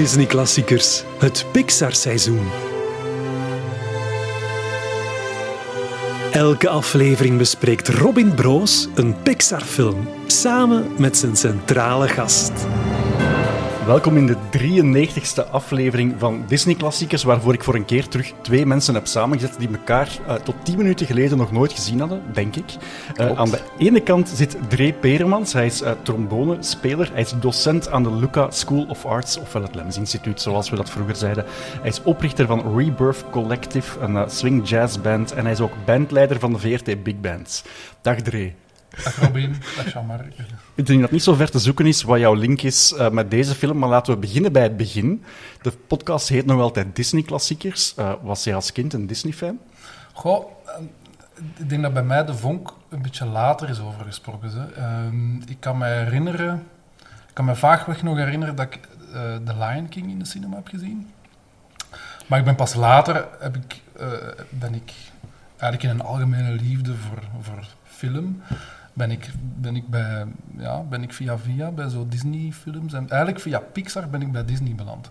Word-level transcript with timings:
Disney-klassiekers, 0.00 1.02
het 1.18 1.46
Pixar-seizoen. 1.52 2.48
Elke 6.32 6.68
aflevering 6.68 7.38
bespreekt 7.38 7.88
Robin 7.88 8.34
Broos 8.34 8.88
een 8.94 9.22
Pixar-film 9.22 10.08
samen 10.26 10.86
met 10.98 11.16
zijn 11.16 11.36
centrale 11.36 12.08
gast. 12.08 12.52
Welkom 13.90 14.16
in 14.16 14.26
de 14.26 14.36
93ste 14.58 15.50
aflevering 15.50 16.14
van 16.18 16.44
Disney 16.46 16.74
Klassiekers, 16.74 17.22
waarvoor 17.22 17.52
ik 17.52 17.64
voor 17.64 17.74
een 17.74 17.84
keer 17.84 18.08
terug 18.08 18.32
twee 18.42 18.66
mensen 18.66 18.94
heb 18.94 19.06
samengezet 19.06 19.58
die 19.58 19.68
elkaar 19.68 20.18
uh, 20.26 20.34
tot 20.34 20.54
10 20.62 20.76
minuten 20.76 21.06
geleden 21.06 21.38
nog 21.38 21.52
nooit 21.52 21.72
gezien 21.72 22.00
hadden, 22.00 22.22
denk 22.32 22.56
ik. 22.56 22.64
Uh, 23.16 23.38
aan 23.38 23.50
de 23.50 23.60
ene 23.78 24.00
kant 24.02 24.28
zit 24.28 24.56
Dre 24.68 24.92
Peremans, 24.92 25.52
hij 25.52 25.66
is 25.66 25.82
uh, 25.82 25.90
trombonespeler, 26.02 27.10
hij 27.12 27.20
is 27.20 27.34
docent 27.40 27.90
aan 27.90 28.02
de 28.02 28.14
Luca 28.14 28.50
School 28.50 28.86
of 28.88 29.06
Arts, 29.06 29.38
ofwel 29.38 29.62
het 29.62 29.74
Lems 29.74 29.96
Instituut, 29.96 30.40
zoals 30.40 30.70
we 30.70 30.76
dat 30.76 30.90
vroeger 30.90 31.16
zeiden. 31.16 31.44
Hij 31.80 31.90
is 31.90 32.02
oprichter 32.02 32.46
van 32.46 32.76
Rebirth 32.76 33.24
Collective, 33.30 34.00
een 34.00 34.30
swing 34.30 34.68
jazz 34.68 34.98
band, 34.98 35.32
en 35.32 35.42
hij 35.42 35.52
is 35.52 35.60
ook 35.60 35.84
bandleider 35.84 36.38
van 36.38 36.52
de 36.52 36.58
VRT 36.58 37.02
Big 37.02 37.20
Bands. 37.20 37.62
Dag 38.00 38.16
Dre. 38.16 38.52
Dag 38.90 39.16
Robin, 39.16 39.54
dag 39.76 39.92
Jean-Marc. 39.92 40.32
Ik 40.74 40.86
denk 40.86 41.00
dat 41.00 41.10
niet 41.10 41.22
zo 41.22 41.34
ver 41.34 41.50
te 41.50 41.58
zoeken 41.58 41.86
is 41.86 42.02
wat 42.02 42.18
jouw 42.18 42.34
link 42.34 42.62
is 42.62 42.92
uh, 42.92 43.10
met 43.10 43.30
deze 43.30 43.54
film, 43.54 43.78
maar 43.78 43.88
laten 43.88 44.14
we 44.14 44.18
beginnen 44.18 44.52
bij 44.52 44.62
het 44.62 44.76
begin. 44.76 45.24
De 45.62 45.70
podcast 45.70 46.28
heet 46.28 46.46
nog 46.46 46.60
altijd 46.60 46.96
Disney-klassiekers. 46.96 47.94
Uh, 47.98 48.12
was 48.22 48.44
jij 48.44 48.54
als 48.54 48.72
kind 48.72 48.92
een 48.92 49.06
Disney-fan? 49.06 49.58
Goh, 50.12 50.50
ik 51.56 51.68
denk 51.68 51.82
dat 51.82 51.92
bij 51.92 52.02
mij 52.02 52.24
de 52.24 52.34
vonk 52.34 52.72
een 52.88 53.02
beetje 53.02 53.26
later 53.26 53.68
is 53.68 53.80
overgesproken. 53.80 54.72
Uh, 54.78 55.48
ik 55.48 55.56
kan 55.60 55.78
me 55.78 55.86
herinneren, 55.86 56.66
ik 57.00 57.34
kan 57.34 57.44
me 57.44 57.56
vaagweg 57.56 58.02
nog 58.02 58.16
herinneren 58.16 58.56
dat 58.56 58.66
ik 58.66 58.88
uh, 59.08 59.14
The 59.44 59.56
Lion 59.58 59.88
King 59.88 60.10
in 60.10 60.18
de 60.18 60.24
cinema 60.24 60.56
heb 60.56 60.68
gezien. 60.68 61.10
Maar 62.26 62.38
ik 62.38 62.44
ben 62.44 62.54
pas 62.54 62.74
later, 62.74 63.28
heb 63.38 63.56
ik, 63.56 63.80
ben 64.48 64.74
ik 64.74 64.92
eigenlijk 65.56 65.82
in 65.82 66.00
een 66.00 66.06
algemene 66.06 66.50
liefde 66.50 66.94
voor, 66.94 67.22
voor 67.40 67.66
film 67.84 68.42
ben 68.92 69.10
ik, 69.10 69.30
ben 69.40 69.76
ik, 69.76 69.88
bij, 69.88 70.26
ja, 70.58 70.80
ben 70.80 71.02
ik 71.02 71.12
via 71.12 71.38
via 71.38 71.70
bij 71.70 71.88
zo 71.88 72.06
Disney-films. 72.08 72.92
En 72.92 73.08
eigenlijk 73.08 73.40
via 73.40 73.58
Pixar 73.58 74.08
ben 74.08 74.22
ik 74.22 74.32
bij 74.32 74.44
Disney 74.44 74.74
beland. 74.74 75.10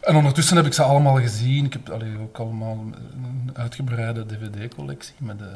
En 0.00 0.16
ondertussen 0.16 0.56
heb 0.56 0.66
ik 0.66 0.72
ze 0.72 0.82
allemaal 0.82 1.20
gezien. 1.20 1.64
Ik 1.64 1.72
heb 1.72 1.90
allee, 1.90 2.18
ook 2.18 2.38
allemaal 2.38 2.78
een 3.22 3.50
uitgebreide 3.52 4.26
DVD-collectie 4.26 5.14
met, 5.18 5.40
uh, 5.40 5.46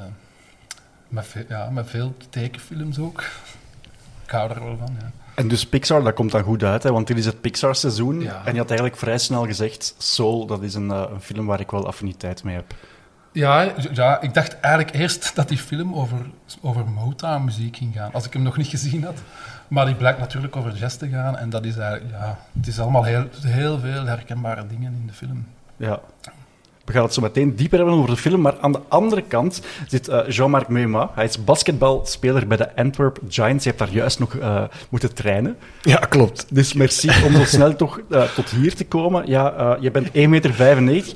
met, 1.08 1.26
veel, 1.26 1.44
ja, 1.48 1.70
met 1.70 1.90
veel 1.90 2.14
tekenfilms 2.30 2.98
ook. 2.98 3.24
Ik 4.24 4.30
hou 4.30 4.50
er 4.50 4.64
wel 4.64 4.76
van, 4.76 4.96
ja. 5.00 5.10
En 5.34 5.48
dus 5.48 5.66
Pixar, 5.66 6.02
dat 6.02 6.14
komt 6.14 6.30
dan 6.30 6.42
goed 6.42 6.62
uit, 6.62 6.82
hè? 6.82 6.92
want 6.92 7.06
dit 7.06 7.18
is 7.18 7.26
het 7.26 7.40
Pixar-seizoen. 7.40 8.20
Ja. 8.20 8.42
En 8.44 8.52
je 8.52 8.58
had 8.58 8.68
eigenlijk 8.68 8.98
vrij 8.98 9.18
snel 9.18 9.46
gezegd, 9.46 9.94
Soul, 9.98 10.46
dat 10.46 10.62
is 10.62 10.74
een, 10.74 10.90
uh, 10.90 11.04
een 11.10 11.20
film 11.20 11.46
waar 11.46 11.60
ik 11.60 11.70
wel 11.70 11.86
affiniteit 11.86 12.44
mee 12.44 12.54
heb. 12.54 12.74
Ja, 13.39 13.72
ja, 13.92 14.20
ik 14.20 14.34
dacht 14.34 14.61
eigenlijk 14.61 14.94
eerst 14.94 15.31
dat 15.36 15.48
die 15.48 15.58
film 15.58 15.94
over, 15.94 16.19
over 16.61 16.86
Motown-muziek 16.86 17.77
ging 17.77 17.94
gaan, 17.94 18.12
als 18.12 18.27
ik 18.27 18.33
hem 18.33 18.42
nog 18.42 18.56
niet 18.56 18.67
gezien 18.67 19.05
had. 19.05 19.22
Maar 19.69 19.86
die 19.86 19.94
blijkt 19.94 20.19
natuurlijk 20.19 20.56
over 20.56 20.75
jazz 20.75 20.97
te 20.97 21.08
gaan 21.08 21.36
en 21.36 21.50
dat 21.50 21.64
is 21.64 21.77
eigenlijk, 21.77 22.11
ja, 22.11 22.39
het 22.53 22.66
is 22.66 22.81
allemaal 22.81 23.05
heel, 23.05 23.28
heel 23.41 23.78
veel 23.78 24.05
herkenbare 24.05 24.66
dingen 24.66 24.92
in 25.00 25.06
de 25.06 25.12
film. 25.12 25.47
Ja. 25.77 26.00
We 26.89 26.94
gaan 26.94 27.03
het 27.03 27.14
zo 27.14 27.20
meteen 27.20 27.55
dieper 27.55 27.78
hebben 27.78 27.97
over 27.97 28.11
de 28.11 28.17
film, 28.17 28.41
maar 28.41 28.58
aan 28.61 28.72
de 28.72 28.81
andere 28.89 29.22
kant 29.22 29.61
zit 29.89 30.08
uh, 30.08 30.28
Jean-Marc 30.28 30.69
Meuma. 30.69 31.11
Hij 31.14 31.25
is 31.25 31.44
basketbalspeler 31.44 32.47
bij 32.47 32.56
de 32.56 32.77
Antwerp 32.77 33.19
Giants. 33.28 33.65
Je 33.65 33.71
hebt 33.71 33.82
daar 33.82 33.93
juist 33.93 34.19
nog 34.19 34.34
uh, 34.34 34.65
moeten 34.88 35.15
trainen. 35.15 35.56
Ja, 35.82 35.97
klopt. 35.97 36.47
Dus 36.50 36.72
merci 36.72 37.10
om 37.27 37.34
zo 37.34 37.44
snel 37.44 37.77
toch 37.77 38.00
uh, 38.09 38.22
tot 38.22 38.50
hier 38.50 38.75
te 38.75 38.84
komen. 38.84 39.27
Ja, 39.27 39.77
je 39.81 39.91
bent 39.91 40.09
1,95 40.09 40.12
meter. 40.82 41.12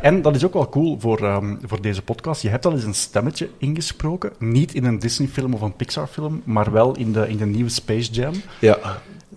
en 0.00 0.22
dat 0.22 0.34
is 0.34 0.44
ook 0.44 0.52
wel 0.52 0.68
cool 0.68 0.96
voor, 1.00 1.20
um, 1.20 1.58
voor 1.64 1.80
deze 1.80 2.02
podcast. 2.02 2.42
Je 2.42 2.48
hebt 2.48 2.66
al 2.66 2.72
eens 2.72 2.84
een 2.84 2.94
stemmetje 2.94 3.48
ingesproken. 3.58 4.32
Niet 4.38 4.74
in 4.74 4.84
een 4.84 4.98
Disney-film 4.98 5.54
of 5.54 5.60
een 5.60 5.76
Pixar-film, 5.76 6.42
maar 6.44 6.72
wel 6.72 6.96
in 6.96 7.12
de, 7.12 7.28
in 7.28 7.36
de 7.36 7.46
nieuwe 7.46 7.70
Space 7.70 8.12
Jam. 8.12 8.34
Ja, 8.58 8.76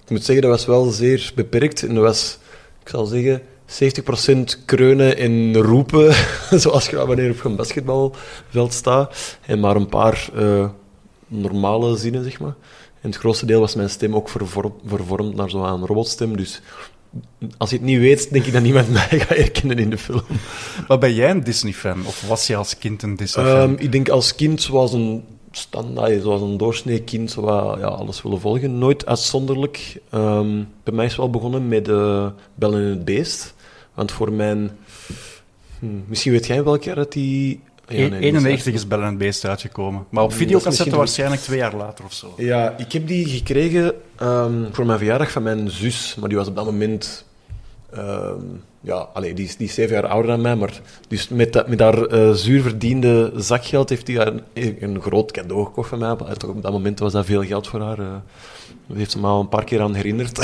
ik 0.04 0.10
moet 0.10 0.24
zeggen, 0.24 0.50
dat 0.50 0.52
was 0.52 0.66
wel 0.66 0.84
zeer 0.86 1.32
beperkt. 1.36 1.84
En 1.84 1.96
dat 1.96 2.04
was, 2.04 2.40
ik 2.82 2.90
zal 2.90 3.06
zeggen 3.06 3.42
70% 3.68 4.66
kreunen 4.66 5.18
en 5.18 5.58
roepen, 5.58 6.14
zoals 6.64 6.90
je 6.90 7.06
wanneer 7.06 7.32
op 7.32 7.44
een 7.44 7.56
basketbalveld 7.56 8.74
staat. 8.74 9.38
En 9.46 9.60
maar 9.60 9.76
een 9.76 9.90
paar 9.90 10.30
uh, 10.36 10.70
normale 11.28 11.98
zinnen, 11.98 12.24
zeg 12.24 12.40
maar. 12.40 12.56
En 13.02 13.10
het 13.12 13.20
grootste 13.20 13.46
deel 13.46 13.60
was 13.60 13.76
mijn 13.76 13.90
stem 13.90 14.16
ook 14.16 14.30
vervormd, 14.30 14.74
vervormd 14.86 15.36
naar 15.36 15.50
zo'n 15.50 15.86
robotstem. 15.86 16.38
Dus 16.38 16.62
als 17.58 17.70
je 17.70 17.76
het 17.76 17.86
niet 17.86 18.00
weet, 18.00 18.32
denk 18.32 18.46
ik 18.46 18.54
dat 18.54 18.62
niemand 18.62 18.90
mij 19.00 19.08
gaat 19.10 19.38
herkennen 19.38 19.78
in 19.78 19.90
de 19.90 19.98
film. 19.98 20.24
Maar 20.88 20.98
ben 20.98 21.14
jij 21.14 21.30
een 21.30 21.44
Disney-fan? 21.44 22.06
Of 22.06 22.28
was 22.28 22.48
je 22.48 22.56
als 22.56 22.78
kind 22.78 23.04
een 23.04 23.16
Disney-fan? 23.16 23.70
Um, 23.70 23.76
ik 23.80 23.92
denk 23.92 24.10
als 24.10 24.36
kind 24.36 24.62
zoals 24.62 24.94
een 24.94 25.24
standaard, 25.52 26.22
zoals 26.22 26.42
een 26.42 26.58
doorsnee 26.58 27.02
kind, 27.02 27.34
wat, 27.34 27.80
ja, 27.80 27.88
alles 27.88 28.22
willen 28.22 28.40
volgen. 28.40 28.78
Nooit 28.78 29.06
uitzonderlijk. 29.06 30.02
Um, 30.14 30.68
bij 30.84 30.94
mij 30.94 31.06
is 31.06 31.12
het 31.12 31.20
wel 31.20 31.30
begonnen 31.30 31.68
met 31.68 31.88
uh, 31.88 32.28
Bellen 32.56 32.82
in 32.82 32.90
het 32.90 33.06
Beest. 33.06 33.55
Want 33.96 34.12
voor 34.12 34.32
mijn... 34.32 34.72
Hm, 35.80 35.88
misschien 36.08 36.32
weet 36.32 36.48
jij 36.48 36.64
welk 36.64 36.84
jaar 36.84 36.96
dat 36.96 37.12
die... 37.12 37.62
Ja, 37.88 38.08
nee, 38.08 38.20
91 38.20 38.74
is 38.74 38.88
Bellen 38.88 39.08
en 39.08 39.18
Beest 39.18 39.46
uitgekomen. 39.46 40.06
Maar 40.10 40.24
op 40.24 40.34
videocassette 40.34 40.96
waarschijnlijk 40.96 41.42
twee 41.42 41.58
jaar 41.58 41.76
later 41.76 42.06
of 42.06 42.14
zo. 42.14 42.34
Ja, 42.38 42.78
ik 42.78 42.92
heb 42.92 43.08
die 43.08 43.28
gekregen 43.28 43.94
um, 44.22 44.68
voor 44.72 44.86
mijn 44.86 44.98
verjaardag 44.98 45.32
van 45.32 45.44
mijn 45.44 45.70
zus. 45.70 46.16
Maar 46.20 46.30
die 46.30 46.38
was 46.38 46.48
op 46.48 46.56
dat 46.56 46.66
moment... 46.66 47.26
Um, 47.98 48.62
ja, 48.86 49.08
allee, 49.14 49.34
die, 49.34 49.46
is, 49.46 49.58
die 49.58 49.68
is 49.68 49.74
zeven 49.74 49.94
jaar 49.94 50.08
ouder 50.08 50.32
dan 50.32 50.42
mij, 50.42 50.56
maar 50.56 50.82
dus 51.08 51.28
met, 51.30 51.54
dat, 51.54 51.68
met 51.68 51.80
haar 51.80 52.14
uh, 52.14 52.32
zuur 52.32 52.62
verdiende 52.62 53.32
zakgeld 53.36 53.90
heeft 53.90 54.08
hij 54.08 54.42
een, 54.54 54.78
een 54.80 55.02
groot 55.02 55.32
cadeau 55.32 55.66
gekocht 55.66 55.90
van 55.90 56.00
mij. 56.00 56.10
Op 56.12 56.62
dat 56.62 56.72
moment 56.72 57.00
was 57.00 57.12
dat 57.12 57.26
veel 57.26 57.44
geld 57.44 57.68
voor 57.68 57.82
haar. 57.82 58.00
Uh, 58.00 58.16
dat 58.88 58.98
heeft 58.98 59.18
me 59.18 59.28
al 59.28 59.40
een 59.40 59.50
paar 59.50 59.64
keer 59.64 59.82
aan 59.82 59.94
herinnerd. 59.94 60.38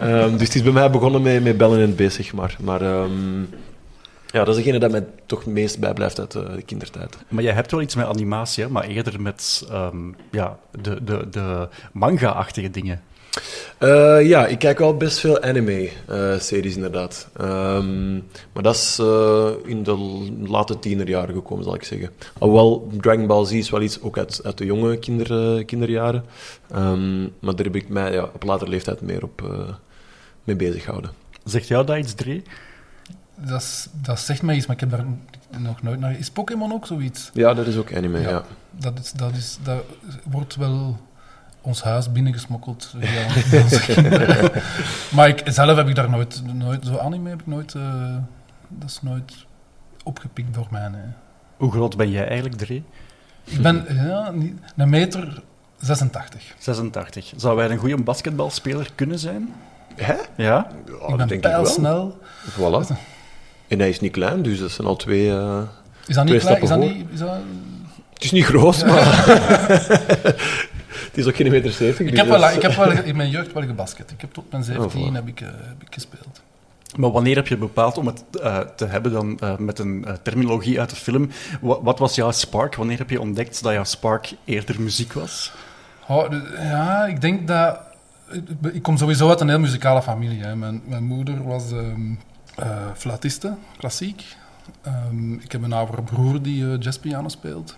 um, 0.00 0.32
dus 0.38 0.46
het 0.46 0.54
is 0.54 0.62
bij 0.62 0.72
mij 0.72 0.90
begonnen 0.90 1.22
met, 1.22 1.42
met 1.42 1.56
bellen 1.56 1.80
en 1.80 1.94
bezig, 1.94 2.32
maar... 2.32 2.56
maar 2.60 2.82
um, 2.82 3.48
ja, 4.26 4.44
dat 4.44 4.56
is 4.56 4.64
degene 4.64 4.78
dat 4.78 4.90
mij 4.90 5.06
toch 5.26 5.38
het 5.44 5.48
meest 5.48 5.78
bijblijft 5.78 6.20
uit 6.20 6.32
de 6.32 6.62
kindertijd. 6.66 7.18
Maar 7.28 7.42
jij 7.42 7.52
hebt 7.52 7.70
wel 7.70 7.80
iets 7.80 7.94
met 7.94 8.06
animatie, 8.06 8.66
maar 8.66 8.84
eerder 8.84 9.20
met 9.20 9.68
um, 9.72 10.16
ja, 10.30 10.58
de, 10.80 11.04
de, 11.04 11.28
de 11.30 11.68
manga-achtige 11.92 12.70
dingen. 12.70 13.02
Uh, 13.80 14.28
ja, 14.28 14.46
ik 14.46 14.58
kijk 14.58 14.78
wel 14.78 14.96
best 14.96 15.18
veel 15.18 15.42
anime-series 15.42 16.70
uh, 16.70 16.76
inderdaad. 16.76 17.28
Um, 17.40 18.24
maar 18.52 18.62
dat 18.62 18.74
is 18.74 18.98
uh, 19.00 19.48
in 19.64 19.82
de 19.82 19.96
late 20.46 20.78
tienerjaren 20.78 21.34
gekomen, 21.34 21.64
zal 21.64 21.74
ik 21.74 21.84
zeggen. 21.84 22.10
Alhoewel, 22.38 22.90
Dragon 23.00 23.26
Ball 23.26 23.46
Z 23.46 23.52
is 23.52 23.70
wel 23.70 23.82
iets 23.82 24.00
ook 24.00 24.18
uit, 24.18 24.40
uit 24.44 24.58
de 24.58 24.64
jonge 24.64 24.98
kinder, 24.98 25.64
kinderjaren. 25.64 26.24
Um, 26.74 27.32
maar 27.40 27.56
daar 27.56 27.64
heb 27.64 27.76
ik 27.76 27.88
mij 27.88 28.12
ja, 28.12 28.22
op 28.22 28.42
latere 28.42 28.70
leeftijd 28.70 29.00
meer 29.00 29.22
op 29.22 29.42
mee 30.44 30.56
bezig 30.56 30.82
gehouden. 30.84 31.10
Zegt 31.44 31.68
jou 31.68 31.86
dat 31.86 31.96
iets, 31.96 32.14
Dre? 32.14 32.42
Dat, 33.34 33.88
dat 34.02 34.20
zegt 34.20 34.42
mij 34.42 34.56
iets, 34.56 34.66
maar 34.66 34.76
ik 34.76 34.80
heb 34.80 34.90
daar 34.90 35.06
nog 35.58 35.82
nooit 35.82 36.00
naar... 36.00 36.18
Is 36.18 36.30
Pokémon 36.30 36.72
ook 36.72 36.86
zoiets? 36.86 37.30
Ja, 37.32 37.54
dat 37.54 37.66
is 37.66 37.76
ook 37.76 37.94
anime, 37.94 38.20
ja. 38.20 38.28
ja. 38.28 38.44
Dat, 38.70 38.98
is, 39.02 39.12
dat, 39.12 39.32
is, 39.32 39.58
dat 39.62 39.82
wordt 40.30 40.56
wel 40.56 40.98
ons 41.66 41.82
huis 41.82 42.12
binnengesmokkeld 42.12 42.94
via 42.98 43.26
maar 45.16 45.28
ik, 45.28 45.42
zelf 45.44 45.76
heb 45.76 45.88
ik 45.88 45.94
daar 45.94 46.10
nooit, 46.10 46.42
nooit 46.54 46.84
zo 46.86 46.96
anime 46.96 47.28
heb 47.28 47.40
ik 47.40 47.46
nooit, 47.46 47.74
uh, 47.74 48.16
dat 48.68 48.90
is 48.90 48.98
nooit 49.02 49.46
opgepikt 50.04 50.54
door 50.54 50.66
mij. 50.70 50.88
Nee. 50.88 51.00
Hoe 51.56 51.72
groot 51.72 51.96
ben 51.96 52.10
jij 52.10 52.26
eigenlijk, 52.28 52.56
Dre? 52.56 52.82
Ik 53.44 53.62
ben 53.62 53.86
ja, 53.88 54.32
een 54.76 54.88
meter 54.88 55.42
86. 55.80 56.54
86. 56.58 57.32
Zou 57.36 57.56
wij 57.56 57.70
een 57.70 57.78
goede 57.78 58.02
basketbalspeler 58.02 58.90
kunnen 58.94 59.18
zijn? 59.18 59.54
Hè? 59.94 60.14
Ja? 60.36 60.66
ja 61.06 61.16
ik 61.18 61.26
ben 61.26 61.40
pijlsnel. 61.40 62.18
Voilà. 62.50 62.96
En 63.68 63.78
hij 63.78 63.88
is 63.88 64.00
niet 64.00 64.12
klein, 64.12 64.42
dus 64.42 64.58
dat 64.58 64.70
zijn 64.70 64.86
al 64.86 64.96
twee 64.96 65.26
uh, 65.26 65.62
Is 66.06 66.14
dat 66.14 66.24
niet 66.24 66.40
klein? 66.40 66.62
Is 66.62 66.68
dat 66.68 66.78
niet... 66.78 67.06
Is 67.12 67.18
dat... 67.18 67.36
Het 68.12 68.24
is 68.24 68.30
niet 68.30 68.44
groot, 68.44 68.76
ja. 68.76 68.86
maar... 68.86 69.24
Het 71.16 71.24
is 71.24 71.30
ook 71.30 71.36
geen 71.36 71.50
meter 71.50 71.72
70. 71.72 72.06
Ik, 72.06 72.10
dus 72.10 72.20
heb 72.20 72.28
wel, 72.28 72.50
ik 72.50 72.62
heb 72.62 72.74
wel 72.74 72.90
in 72.90 73.16
mijn 73.16 73.30
jeugd 73.30 73.52
wel 73.52 73.62
gebasket. 73.62 74.10
Ik 74.10 74.20
heb 74.20 74.32
tot 74.32 74.50
mijn 74.50 74.64
17 74.64 75.00
oh, 75.00 75.14
heb, 75.14 75.28
ik, 75.28 75.40
uh, 75.40 75.48
heb 75.48 75.82
ik 75.86 75.94
gespeeld. 75.94 76.42
Maar 76.96 77.10
wanneer 77.10 77.36
heb 77.36 77.46
je 77.46 77.56
bepaald 77.56 77.98
om 77.98 78.06
het 78.06 78.24
uh, 78.34 78.58
te 78.58 78.86
hebben 78.86 79.12
dan 79.12 79.38
uh, 79.42 79.56
met 79.56 79.78
een 79.78 80.04
uh, 80.06 80.12
terminologie 80.22 80.80
uit 80.80 80.90
de 80.90 80.96
film? 80.96 81.30
Wat, 81.60 81.80
wat, 81.82 81.98
was 81.98 82.14
jouw 82.14 82.30
spark? 82.30 82.74
Wanneer 82.74 82.98
heb 82.98 83.10
je 83.10 83.20
ontdekt 83.20 83.62
dat 83.62 83.72
jouw 83.72 83.84
spark 83.84 84.34
eerder 84.44 84.80
muziek 84.80 85.12
was? 85.12 85.52
Oh, 86.08 86.32
ja, 86.58 87.06
ik 87.06 87.20
denk 87.20 87.48
dat... 87.48 87.80
Ik 88.72 88.82
kom 88.82 88.96
sowieso 88.96 89.28
uit 89.28 89.40
een 89.40 89.48
heel 89.48 89.58
muzikale 89.60 90.02
familie. 90.02 90.42
Hè. 90.42 90.56
Mijn, 90.56 90.82
mijn 90.86 91.04
moeder 91.04 91.44
was 91.44 91.70
um, 91.70 92.18
fluitiste, 92.96 93.54
klassiek. 93.78 94.24
Um, 94.86 95.40
ik 95.42 95.52
heb 95.52 95.62
een 95.62 95.72
oudere 95.72 96.02
broer 96.02 96.42
die 96.42 96.78
jazzpiano 96.78 97.28
speelt. 97.28 97.76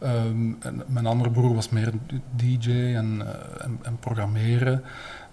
En 0.00 0.58
mijn 0.86 1.06
andere 1.06 1.30
broer 1.30 1.54
was 1.54 1.68
meer 1.68 1.92
DJ 2.36 2.70
en, 2.70 3.20
uh, 3.22 3.64
en, 3.64 3.78
en, 3.82 3.98
programmeren. 3.98 4.84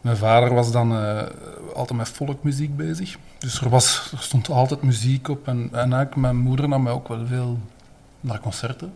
Mijn 0.02 0.18
vader 0.18 0.54
was 0.54 0.72
dan 0.72 0.92
eh, 0.98 1.24
altijd 1.76 2.00
met 2.00 2.10
volkmuziek 2.10 2.76
bezig. 2.76 3.18
Dus 3.38 3.62
er, 3.62 3.70
was, 3.70 4.14
stond 4.18 4.50
altijd 4.50 4.82
muziek 4.82 5.28
op. 5.28 5.48
En, 5.48 5.58
en 5.58 5.72
eigenlijk 5.72 6.16
mijn 6.16 6.38
moeder 6.38 6.68
nam 6.68 6.84
mij 6.84 6.92
ook 6.92 7.08
wel 7.08 7.28
veel 7.28 7.60
naar 8.22 8.40
concerten. 8.40 8.94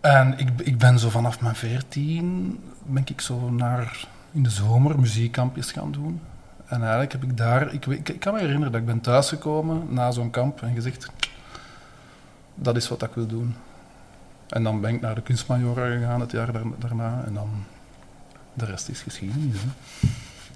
En 0.00 0.38
ik, 0.38 0.48
ik 0.60 0.78
ben 0.78 0.98
zo 0.98 1.08
vanaf 1.08 1.40
mijn 1.40 1.54
veertien, 1.54 2.58
ben 2.86 3.02
ik 3.06 3.20
zo 3.20 3.50
naar, 3.50 4.06
in 4.32 4.42
de 4.42 4.50
zomer, 4.50 5.00
muziekkampjes 5.00 5.72
gaan 5.72 5.92
doen. 5.92 6.20
En 6.66 6.80
eigenlijk 6.80 7.12
heb 7.12 7.22
ik 7.22 7.36
daar, 7.36 7.72
ik, 7.72 7.86
ik 7.86 8.20
kan 8.20 8.34
me 8.34 8.40
herinneren 8.40 8.72
dat 8.72 8.80
ik 8.80 8.86
ben 8.86 9.00
thuisgekomen 9.00 9.86
na 9.88 10.10
zo'n 10.10 10.30
kamp 10.30 10.62
en 10.62 10.74
gezegd, 10.74 11.10
dat 12.54 12.76
is 12.76 12.88
wat 12.88 13.02
ik 13.02 13.14
wil 13.14 13.26
doen. 13.26 13.54
En 14.50 14.62
dan 14.62 14.80
ben 14.80 14.94
ik 14.94 15.00
naar 15.00 15.14
de 15.14 15.20
kunstmajora 15.22 15.86
gegaan 15.96 16.20
het 16.20 16.30
jaar 16.32 16.52
daar- 16.52 16.62
daarna 16.78 17.22
en 17.26 17.34
dan, 17.34 17.48
de 18.54 18.64
rest 18.64 18.88
is 18.88 19.00
geschiedenis. 19.00 19.56
Hè. 19.60 19.68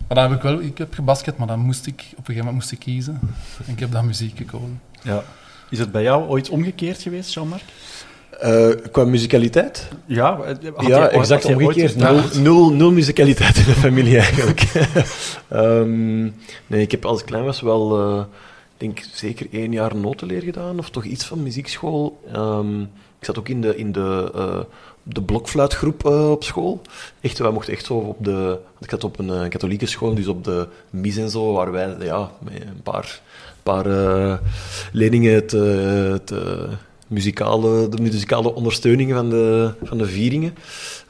Maar 0.09 0.17
dan 0.17 0.29
heb 0.31 0.37
ik 0.37 0.43
wel, 0.43 0.61
ik 0.61 0.79
heb 0.79 0.95
gebasket, 0.95 1.37
maar 1.39 1.47
dan 1.47 1.59
moest 1.61 1.87
ik, 1.87 1.95
op 2.01 2.01
een 2.19 2.25
gegeven 2.25 2.35
moment 2.37 2.55
moest 2.55 2.73
ik 2.73 2.79
kiezen. 2.79 3.21
En 3.67 3.73
ik 3.73 3.81
heb 3.81 3.93
dan 3.93 4.07
muziek 4.07 4.37
gekozen. 4.37 4.81
Ja. 5.03 5.23
Is 5.71 5.79
het 5.79 5.93
bij 5.93 6.03
jou 6.03 6.29
ooit 6.29 6.49
omgekeerd 6.49 7.03
geweest, 7.03 7.35
Jean-Marc? 7.35 7.63
Eh, 8.41 8.69
qua 8.93 9.05
muzikaliteit? 9.05 9.89
Ja, 10.07 10.37
had 10.37 10.63
ja, 10.87 11.01
ooit- 11.03 11.11
exact 11.13 11.43
had 11.43 11.53
jij 11.53 11.55
ooit 11.67 11.77
omgekeerd. 11.77 11.97
Nul, 11.97 12.43
nul, 12.43 12.71
nul 12.73 12.93
muzikaliteit 12.93 13.57
in 13.57 13.65
de 13.65 13.73
familie 13.75 14.19
eigenlijk. 14.19 14.61
Ehm, 15.49 16.23
nee, 16.67 16.81
ik 16.83 16.91
heb 16.91 17.05
als 17.05 17.21
ik 17.21 17.27
klein 17.27 17.45
was 17.45 17.61
wel, 17.61 18.01
eh, 18.17 18.19
ik 18.19 18.27
denk 18.77 19.03
zeker 19.13 19.47
één 19.53 19.73
jaar 19.73 19.97
notenleer 19.97 20.43
gedaan, 20.43 20.79
of 20.79 20.91
toch 20.91 21.05
iets 21.05 21.25
van 21.25 21.43
muziekschool. 21.43 22.21
Ehm, 22.33 22.85
ik 23.25 23.31
zat 23.31 23.39
ook 23.39 23.49
in 23.49 23.61
de, 23.61 23.77
in 23.77 23.93
de, 23.93 24.31
eh, 24.35 24.61
de 25.03 25.23
blokfluitgroep 25.23 26.07
eh, 26.07 26.31
op 26.31 26.45
school. 26.45 26.81
Echt, 27.21 27.39
wij 27.39 27.51
mochten 27.51 27.73
echt 27.73 27.85
zo 27.85 27.95
op 27.95 28.25
de... 28.25 28.59
Ik 28.81 28.91
zat 28.91 29.05
op 29.05 29.19
een 29.19 29.31
eh, 29.31 29.49
katholieke 29.49 29.87
school, 29.87 30.15
dus 30.15 30.27
op 30.27 30.45
de 30.45 30.69
mis 30.91 31.17
en 31.17 31.31
zo, 31.31 31.53
waar 31.53 31.73
wij 31.73 31.97
ja, 32.01 32.31
met 32.39 32.61
een 32.61 32.83
paar, 32.83 33.21
paar 33.63 33.87
leerlingen 34.93 35.35
het, 35.35 35.53
muzikale, 37.07 37.89
de 37.89 38.03
muzikale 38.03 38.55
ondersteuning 38.55 39.13
van 39.13 39.31
de, 39.31 39.73
van 39.83 39.99
de 39.99 40.07
vieringen. 40.07 40.55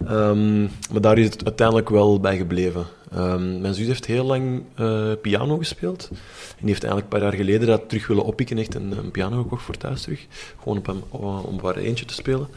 Ehm, 0.07 0.61
maar 0.63 1.01
daar 1.01 1.19
is 1.19 1.25
het 1.25 1.45
uiteindelijk 1.45 1.89
wel 1.89 2.21
bij 2.21 2.37
gebleven. 2.37 2.87
Ehm, 3.15 3.61
mijn 3.61 3.75
zus 3.75 3.87
heeft 3.87 4.07
heel 4.07 4.25
lang 4.25 4.63
eh, 4.75 5.11
piano 5.23 5.57
gespeeld. 5.59 6.09
En 6.11 6.17
die 6.61 6.69
heeft 6.69 6.85
eigenlijk 6.85 7.13
een 7.13 7.21
paar 7.21 7.29
jaar 7.31 7.39
geleden 7.39 7.67
dat 7.69 7.89
terug 7.89 8.07
willen 8.07 8.25
oppikken. 8.25 8.59
Echt 8.59 8.75
een, 8.75 8.99
een 8.99 9.11
piano 9.11 9.43
gekocht 9.43 9.63
voor 9.65 9.77
thuis 9.77 10.03
terug. 10.03 10.27
Gewoon 10.63 10.79
op 10.79 10.87
hem, 10.87 11.03
om 11.45 11.61
voor 11.61 11.75
eentje 11.75 12.05
te 12.05 12.15
spelen. 12.15 12.49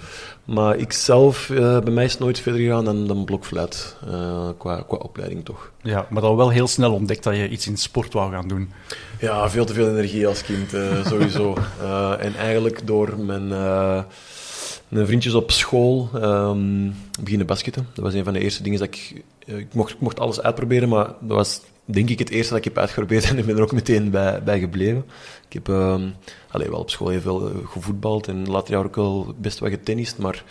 Maar 0.46 0.78
ik 0.78 0.94
zelf, 0.94 1.50
eh, 1.50 1.80
bij 1.80 1.94
mij 1.94 2.06
is 2.06 2.12
het 2.12 2.20
nooit 2.20 2.40
verder 2.40 2.62
gegaan 2.62 2.86
dan, 2.86 3.08
dan 3.08 3.26
blokfluit. 3.26 3.96
eh, 4.08 4.50
qua, 4.58 4.84
qua 4.88 4.98
opleiding 4.98 5.46
toch. 5.46 5.72
Ja, 5.82 6.08
maar 6.10 6.22
dan 6.22 6.36
wel 6.36 6.50
heel 6.50 6.68
snel 6.68 6.94
ontdekt 6.94 7.24
dat 7.24 7.36
je 7.36 7.50
iets 7.50 7.68
in 7.68 7.78
sport 7.78 8.14
wou 8.14 8.32
gaan 8.32 8.48
doen. 8.48 8.72
Ja, 9.20 9.50
veel 9.50 9.66
te 9.66 9.74
veel 9.74 9.90
energie 9.90 10.28
als 10.28 10.42
kind, 10.42 10.74
eh, 10.74 11.06
sowieso. 11.06 11.56
Eh, 11.82 12.14
en 12.20 12.36
eigenlijk 12.36 12.88
door 12.88 13.18
mijn, 13.20 13.52
eh, 13.52 14.04
mijn 14.88 15.06
vriendjes 15.06 15.34
op 15.34 15.52
school 15.52 16.10
ehm, 16.14 16.90
beginnen 17.22 17.48
basketten. 17.48 17.88
Dat 17.94 18.04
was 18.04 18.14
een 18.14 18.24
van 18.24 18.34
de 18.34 18.40
eerste 18.40 18.64
dingen 18.64 18.80
dat 18.80 18.88
ik... 18.88 19.24
eh, 19.48 19.58
ik, 19.58 19.74
mocht, 19.74 20.00
mocht 20.00 20.20
alles 20.20 20.42
uitproberen, 20.42 20.90
maar 20.90 21.06
dat 21.06 21.38
was 21.38 21.62
denk 21.86 22.10
ik 22.10 22.20
het 22.20 22.30
eerste 22.30 22.50
dat 22.50 22.58
ik 22.58 22.64
heb 22.64 22.78
uitgeprobeerd 22.78 23.26
en 23.30 23.38
ik 23.38 23.46
ben 23.46 23.56
er 23.56 23.62
ook 23.62 23.72
meteen 23.72 24.10
bij, 24.10 24.44
bij 24.44 24.60
gebleven. 24.60 25.06
Ik 25.48 25.54
heb 25.54 25.70
ehm 25.70 26.10
wel 26.52 26.80
op 26.80 26.90
school 26.90 27.08
heel 27.08 27.22
veel 27.22 27.50
eh, 27.50 27.56
gevoetbald 27.68 28.28
en 28.28 28.50
later 28.50 28.74
jaar 28.74 28.86
ook 28.86 28.96
wel 28.96 29.36
best 29.38 29.60
wel 29.60 29.70
getennist, 29.70 30.18
maar 30.18 30.44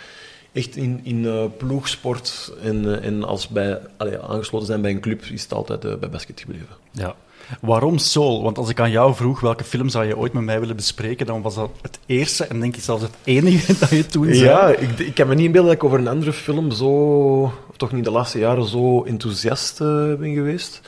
echt 0.53 0.77
in, 0.77 1.01
in 1.03 1.27
eh, 1.27 1.45
ploegsport 1.57 2.53
en, 2.63 3.03
en 3.03 3.25
als 3.25 3.49
bij, 3.49 3.81
aangesloten 4.29 4.67
zijn 4.67 4.81
bij 4.81 4.91
een 4.91 5.01
club 5.01 5.23
is 5.23 5.43
het 5.43 5.53
altijd 5.53 6.01
bij 6.01 6.11
basket 6.11 6.41
gebleven. 6.41 6.77
Ja. 6.91 7.17
Waarom 7.61 7.99
Soul? 7.99 8.43
Want 8.43 8.59
als 8.59 8.69
ik 8.69 8.81
aan 8.81 8.91
jou 8.91 9.15
vroeg 9.15 9.41
welke 9.41 9.65
film 9.65 9.89
zou 9.89 10.05
je 10.07 10.17
ooit 10.17 10.33
met 10.33 10.43
mij 10.43 10.61
willen 10.61 10.77
bespreken, 10.77 11.27
dan 11.27 11.43
was 11.43 11.55
dat 11.55 11.71
het 11.83 11.99
eerste 12.07 12.45
en 12.45 12.61
denk 12.61 12.77
ik 12.77 12.83
zelfs 12.83 13.03
het 13.03 13.15
enige 13.25 13.75
dat 13.81 13.91
je 13.91 14.07
toen 14.07 14.35
zei. 14.35 14.45
Ja, 14.45 14.69
ik, 14.69 14.99
ik 14.99 15.15
kan 15.15 15.29
me 15.29 15.35
niet 15.35 15.45
inbeelden 15.45 15.71
dat 15.71 15.81
ik 15.81 15.85
over 15.85 15.99
een 15.99 16.09
andere 16.09 16.33
film 16.33 16.71
zo, 16.71 16.91
of 17.43 17.77
toch 17.77 17.93
niet 17.93 18.05
de 18.05 18.11
laatste 18.11 18.39
jaren, 18.39 18.65
zo 18.65 19.03
enthousiast 19.03 19.81
eh, 19.81 20.15
ben 20.15 20.35
geweest. 20.35 20.81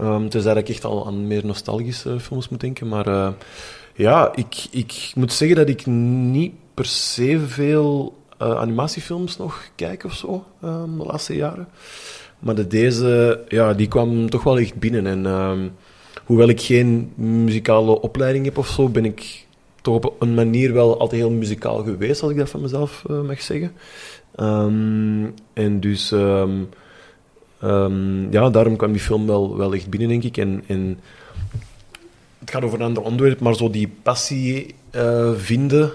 Um, 0.00 0.28
tenzij 0.28 0.54
dat 0.54 0.62
ik 0.62 0.68
echt 0.68 0.84
al 0.84 1.06
aan 1.06 1.26
meer 1.26 1.46
nostalgische 1.46 2.20
films 2.20 2.48
moet 2.48 2.60
denken. 2.60 2.88
Maar 2.88 3.06
eh, 3.06 3.28
ja, 3.94 4.32
ik, 4.34 4.66
ik 4.70 5.12
moet 5.14 5.32
zeggen 5.32 5.56
dat 5.56 5.68
ik 5.68 5.86
niet 5.86 6.52
per 6.74 6.86
se 6.86 7.40
veel 7.46 8.16
eh, 8.38 8.56
animatiefilms 8.56 9.36
nog 9.36 9.64
kijk 9.76 10.04
of 10.04 10.14
zo, 10.14 10.44
ehm, 10.62 10.96
de 10.98 11.04
laatste 11.04 11.36
jaren. 11.36 11.68
Maar 12.38 12.54
de 12.54 12.66
deze, 12.66 13.40
ja, 13.48 13.74
die 13.74 13.88
kwam 13.88 14.30
toch 14.30 14.42
wel 14.42 14.58
echt 14.58 14.74
binnen. 14.74 15.06
En 15.06 15.26
ehm, 15.26 15.68
hoewel 16.24 16.48
ik 16.48 16.60
geen 16.60 17.12
muzikale 17.14 18.00
opleiding 18.00 18.44
heb 18.44 18.58
of 18.58 18.68
zo, 18.68 18.88
ben 18.88 19.04
ik 19.04 19.46
toch 19.80 19.94
op 19.94 20.14
een 20.18 20.34
manier 20.34 20.72
wel 20.72 20.98
altijd 20.98 21.20
heel 21.20 21.30
muzikaal 21.30 21.82
geweest, 21.82 22.22
als 22.22 22.30
ik 22.30 22.36
dat 22.36 22.50
van 22.50 22.60
mezelf 22.60 23.04
eh, 23.08 23.20
mag 23.20 23.40
zeggen. 23.40 23.72
Ehm, 24.34 25.24
en 25.52 25.80
dus, 25.80 26.12
ehm, 26.12 26.58
ehm, 27.60 28.32
ja, 28.32 28.50
daarom 28.50 28.76
kwam 28.76 28.92
die 28.92 29.00
film 29.00 29.26
wel, 29.26 29.56
wel 29.56 29.74
echt 29.74 29.90
binnen, 29.90 30.08
denk 30.08 30.22
ik. 30.22 30.36
En, 30.36 30.64
en 30.66 30.98
het 32.38 32.50
gaat 32.50 32.62
over 32.62 32.80
een 32.80 32.86
ander 32.86 33.02
onderwerp, 33.02 33.40
maar 33.40 33.54
zo 33.54 33.70
die 33.70 33.92
passie 34.02 34.74
eh, 34.90 35.32
vinden 35.34 35.92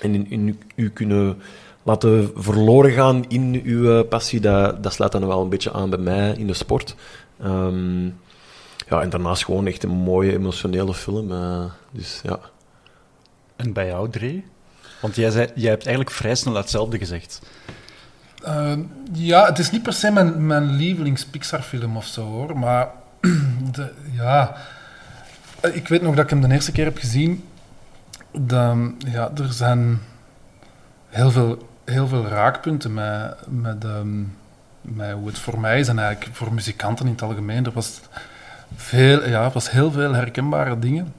en 0.00 0.14
in, 0.14 0.30
in 0.30 0.58
u, 0.74 0.90
kunnen 0.90 1.36
laten 1.82 2.30
verloren 2.34 2.90
gaan 2.90 3.24
in 3.28 3.60
uw 3.64 3.98
eh, 3.98 4.08
passie, 4.08 4.40
dat, 4.40 4.82
dat 4.82 4.92
sluit 4.92 5.12
dan 5.12 5.26
wel 5.26 5.40
een 5.40 5.48
beetje 5.48 5.72
aan 5.72 5.90
bij 5.90 5.98
mij 5.98 6.34
in 6.38 6.46
de 6.46 6.54
sport. 6.54 6.94
Ehm, 7.40 8.08
ja, 8.88 9.00
en 9.00 9.10
daarnaast 9.10 9.44
gewoon 9.44 9.66
echt 9.66 9.82
een 9.82 9.90
mooie, 9.90 10.32
emotionele 10.32 10.94
film. 10.94 11.32
eh, 11.32 11.64
dus 11.90 12.20
ja. 12.22 12.38
En 13.56 13.72
bij 13.72 13.86
jou, 13.86 14.10
Dre? 14.10 14.42
Want 15.00 15.16
jij, 15.16 15.30
zei, 15.30 15.50
jij 15.54 15.70
hebt 15.70 15.86
eigenlijk 15.86 16.16
vrij 16.16 16.34
snel 16.34 16.54
hetzelfde 16.54 16.98
gezegd. 16.98 17.40
Eh, 18.44 18.72
ja, 19.12 19.46
het 19.46 19.58
is 19.58 19.70
niet 19.70 19.82
per 19.82 19.92
se 19.92 20.10
mijn, 20.10 20.46
mijn 20.46 20.64
lievelings 20.76 21.24
Pixar-film 21.24 21.96
of 21.96 22.06
zo 22.06 22.22
hoor, 22.24 22.58
maar 22.58 22.88
de, 23.72 23.92
ja, 24.12 24.56
Eh, 25.60 25.76
ik 25.76 25.88
weet 25.88 26.02
nog 26.02 26.14
dat 26.14 26.24
ik 26.24 26.30
hem 26.30 26.40
de 26.40 26.54
eerste 26.54 26.72
keer 26.72 26.84
heb 26.84 26.98
gezien. 26.98 27.44
De, 28.32 28.94
ja, 28.98 29.30
er 29.36 29.52
zijn 29.52 30.00
heel 31.08 31.30
veel, 31.30 31.68
heel 31.84 32.08
veel 32.08 32.26
raakpunten 32.26 32.94
met, 32.94 33.36
met, 33.48 33.84
ehm, 33.84 34.22
met 34.80 35.12
hoe 35.12 35.26
het 35.26 35.38
voor 35.38 35.60
mij 35.60 35.78
is 35.80 35.88
en 35.88 35.98
eigenlijk 35.98 36.36
voor 36.36 36.52
muzikanten 36.54 37.06
in 37.06 37.12
het 37.12 37.22
algemeen. 37.22 37.64
Er 37.64 37.72
was, 37.72 38.00
veel, 38.76 39.28
ja, 39.28 39.44
er 39.44 39.50
was 39.50 39.70
heel 39.70 39.92
veel 39.92 40.14
herkenbare 40.14 40.78
dingen. 40.78 41.14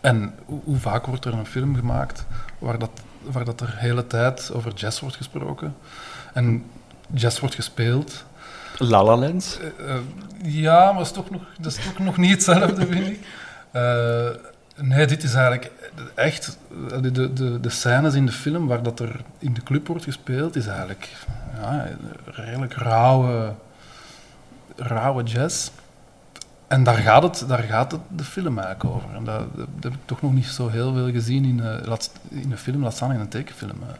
En 0.00 0.34
hoe, 0.44 0.60
hoe 0.64 0.78
vaak 0.78 1.06
wordt 1.06 1.24
er 1.24 1.32
een 1.32 1.46
film 1.46 1.74
gemaakt 1.74 2.26
waar 2.58 2.78
dat, 2.78 2.90
waar 3.22 3.44
dat 3.44 3.60
er 3.60 3.66
de 3.66 3.76
hele 3.76 4.06
tijd 4.06 4.50
over 4.52 4.72
jazz 4.74 5.00
wordt 5.00 5.16
gesproken? 5.16 5.74
En 6.32 6.64
jazz 7.12 7.40
wordt 7.40 7.54
gespeeld. 7.54 8.24
La 8.78 9.04
La 9.04 9.16
Land? 9.16 9.60
Eh, 9.78 9.94
eh, 9.94 10.00
ja, 10.42 10.84
maar 10.84 10.94
dat 10.94 11.06
is 11.06 11.12
toch 11.12 11.30
nog, 11.30 11.42
dat 11.60 11.72
is 11.72 11.84
toch 11.84 11.98
nog 11.98 12.16
niet 12.16 12.30
hetzelfde, 12.30 12.86
vind 12.86 13.06
ik. 13.06 13.20
Eh, 13.70 14.28
nee, 14.76 15.06
dit 15.06 15.22
is 15.22 15.34
eigenlijk 15.34 15.70
echt... 16.14 16.58
De, 17.00 17.10
de, 17.10 17.32
de, 17.32 17.60
de 17.60 17.70
scènes 17.70 18.14
in 18.14 18.26
de 18.26 18.32
film 18.32 18.66
waar 18.66 18.82
dat 18.82 19.00
er 19.00 19.20
in 19.38 19.54
de 19.54 19.62
club 19.62 19.86
wordt 19.86 20.04
gespeeld, 20.04 20.56
is 20.56 20.66
eigenlijk 20.66 21.08
ja, 21.60 21.88
redelijk 22.24 22.74
rauwe, 22.74 23.52
rauwe 24.76 25.22
jazz. 25.22 25.68
En 26.70 26.84
daar 26.84 26.96
gaat, 26.96 27.22
het, 27.22 27.44
daar 27.48 27.62
gaat 27.62 27.92
het 27.92 28.00
de 28.08 28.24
film 28.24 28.58
eigenlijk 28.58 28.94
over. 28.94 29.14
En 29.16 29.24
dat, 29.24 29.44
dat 29.56 29.66
heb 29.80 29.92
ik 29.92 29.98
toch 30.04 30.22
nog 30.22 30.32
niet 30.32 30.46
zo 30.46 30.68
heel 30.68 30.92
veel 30.94 31.10
gezien 31.10 31.44
in, 31.44 31.62
laat, 31.84 32.10
in 32.28 32.50
een 32.52 32.58
film, 32.58 32.82
laat 32.82 32.94
staan 32.94 33.12
in 33.12 33.20
een 33.20 33.28
tekenfilm. 33.28 33.70
eh. 33.82 33.94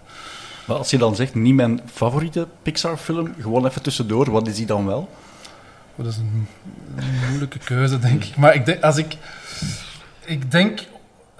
Maar 0.67 0.77
als 0.77 0.91
je 0.91 0.99
dan 0.99 1.15
zegt, 1.17 1.35
niet 1.35 1.55
mijn 1.55 1.81
favoriete 1.93 2.47
Pixar-film, 2.63 3.35
gewoon 3.41 3.67
even 3.67 3.83
tussendoor, 3.83 4.31
wat 4.31 4.49
is 4.49 4.57
die 4.57 4.67
dan 4.67 4.87
wel? 4.87 5.09
Oh, 5.97 6.05
dat 6.05 6.07
is 6.07 6.17
een, 6.17 6.47
een 6.97 7.29
moeilijke 7.29 7.59
keuze, 7.59 7.99
denk 7.99 8.25
ik. 8.25 8.37
Maar 8.37 8.55
ik 8.55 8.67
denk, 8.67 8.83
als 8.83 8.97
ik, 8.97 9.17
ik 10.25 10.51
denk 10.51 10.81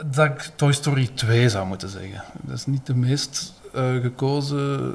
dat 0.07 0.27
ik 0.27 0.51
Toy 0.57 0.73
Story 0.73 1.11
2 1.15 1.49
zou 1.49 1.67
moeten 1.67 1.89
zeggen. 1.89 2.23
Dat 2.41 2.57
is 2.57 2.67
niet 2.67 2.87
de 2.87 2.95
meest 2.95 3.53
eh, 3.75 3.91
gekozen 4.03 4.95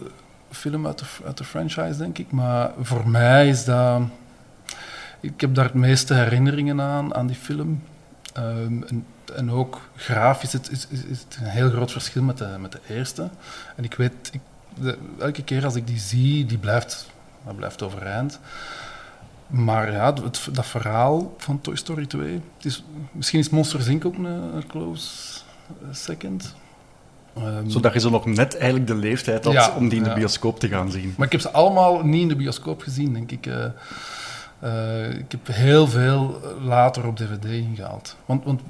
film 0.52 0.88
uit 0.88 1.00
de, 1.00 1.06
uit 1.26 1.38
de 1.38 1.44
franchise, 1.44 1.98
denk 1.98 2.18
ik. 2.18 2.32
Maar 2.32 2.72
voor 2.82 3.10
mij 3.10 3.48
is 3.48 3.66
dat... 3.66 4.02
Ik 5.26 5.42
heb 5.42 5.56
daar 5.56 5.66
het 5.66 5.74
meeste 5.74 6.14
herinneringen 6.14 6.82
aan, 6.82 7.16
aan 7.16 7.28
die 7.28 7.36
film. 7.36 7.84
Ehm, 8.34 8.84
en, 8.84 9.06
en 9.36 9.52
ook 9.52 9.82
grafisch 9.96 10.54
is, 10.54 10.70
is, 10.70 10.88
is 10.90 11.04
is 11.04 11.20
het 11.20 11.38
een 11.42 11.50
heel 11.50 11.70
groot 11.70 11.92
verschil 11.92 12.24
met 12.24 12.38
de, 12.38 12.56
met 12.60 12.72
de 12.72 12.80
eerste. 12.90 13.30
En 13.76 13.84
ik 13.84 13.94
weet, 13.94 14.30
ik, 14.32 14.42
de, 14.80 14.98
elke 15.20 15.44
keer 15.44 15.66
als 15.66 15.76
ik 15.76 15.88
die 15.88 16.00
zie, 16.00 16.46
die 16.46 16.58
blijft, 16.58 17.10
dat 17.46 17.56
blijft 17.56 17.82
overeind. 17.84 18.40
Maar 19.48 19.92
ja, 19.92 20.14
het, 20.14 20.50
dat 20.52 20.66
verhaal 20.66 21.36
van 21.38 21.62
Toy 21.62 21.76
Story 21.76 22.06
2, 22.06 22.34
het 22.34 22.66
is, 22.66 22.84
misschien 23.12 23.40
is 23.40 23.50
Monsters 23.50 23.88
Inc. 23.88 24.06
ook 24.06 24.16
een, 24.18 24.26
een 24.26 24.68
close 24.68 25.42
second. 25.92 26.56
Ehm, 27.36 27.70
Zodat 27.70 27.94
je 27.94 28.00
zo 28.00 28.10
nog 28.10 28.26
net 28.26 28.58
eigenlijk 28.58 28.88
de 28.88 28.96
leeftijd 28.96 29.44
had 29.44 29.54
Ja, 29.54 29.74
om 29.76 29.90
die 29.90 29.98
in 29.98 30.04
de 30.04 30.10
ja. 30.10 30.16
bioscoop 30.16 30.60
te 30.60 30.68
gaan 30.68 30.92
zien. 30.92 31.14
Maar 31.18 31.26
ik 31.26 31.32
heb 31.32 31.42
ze 31.42 31.52
allemaal 31.52 32.06
niet 32.06 32.22
in 32.22 32.28
de 32.28 32.36
bioscoop 32.36 32.82
gezien, 32.82 33.14
denk 33.14 33.32
ik. 33.32 33.46
Eh, 33.46 33.66
eh, 34.66 35.10
ik 35.18 35.32
heb 35.32 35.48
heel 35.48 35.88
veel 35.88 36.42
later 36.62 37.08
op 37.08 37.16
DVD 37.18 37.46
ingehaald. 37.46 38.16
Want, 38.26 38.44
want 38.44 38.62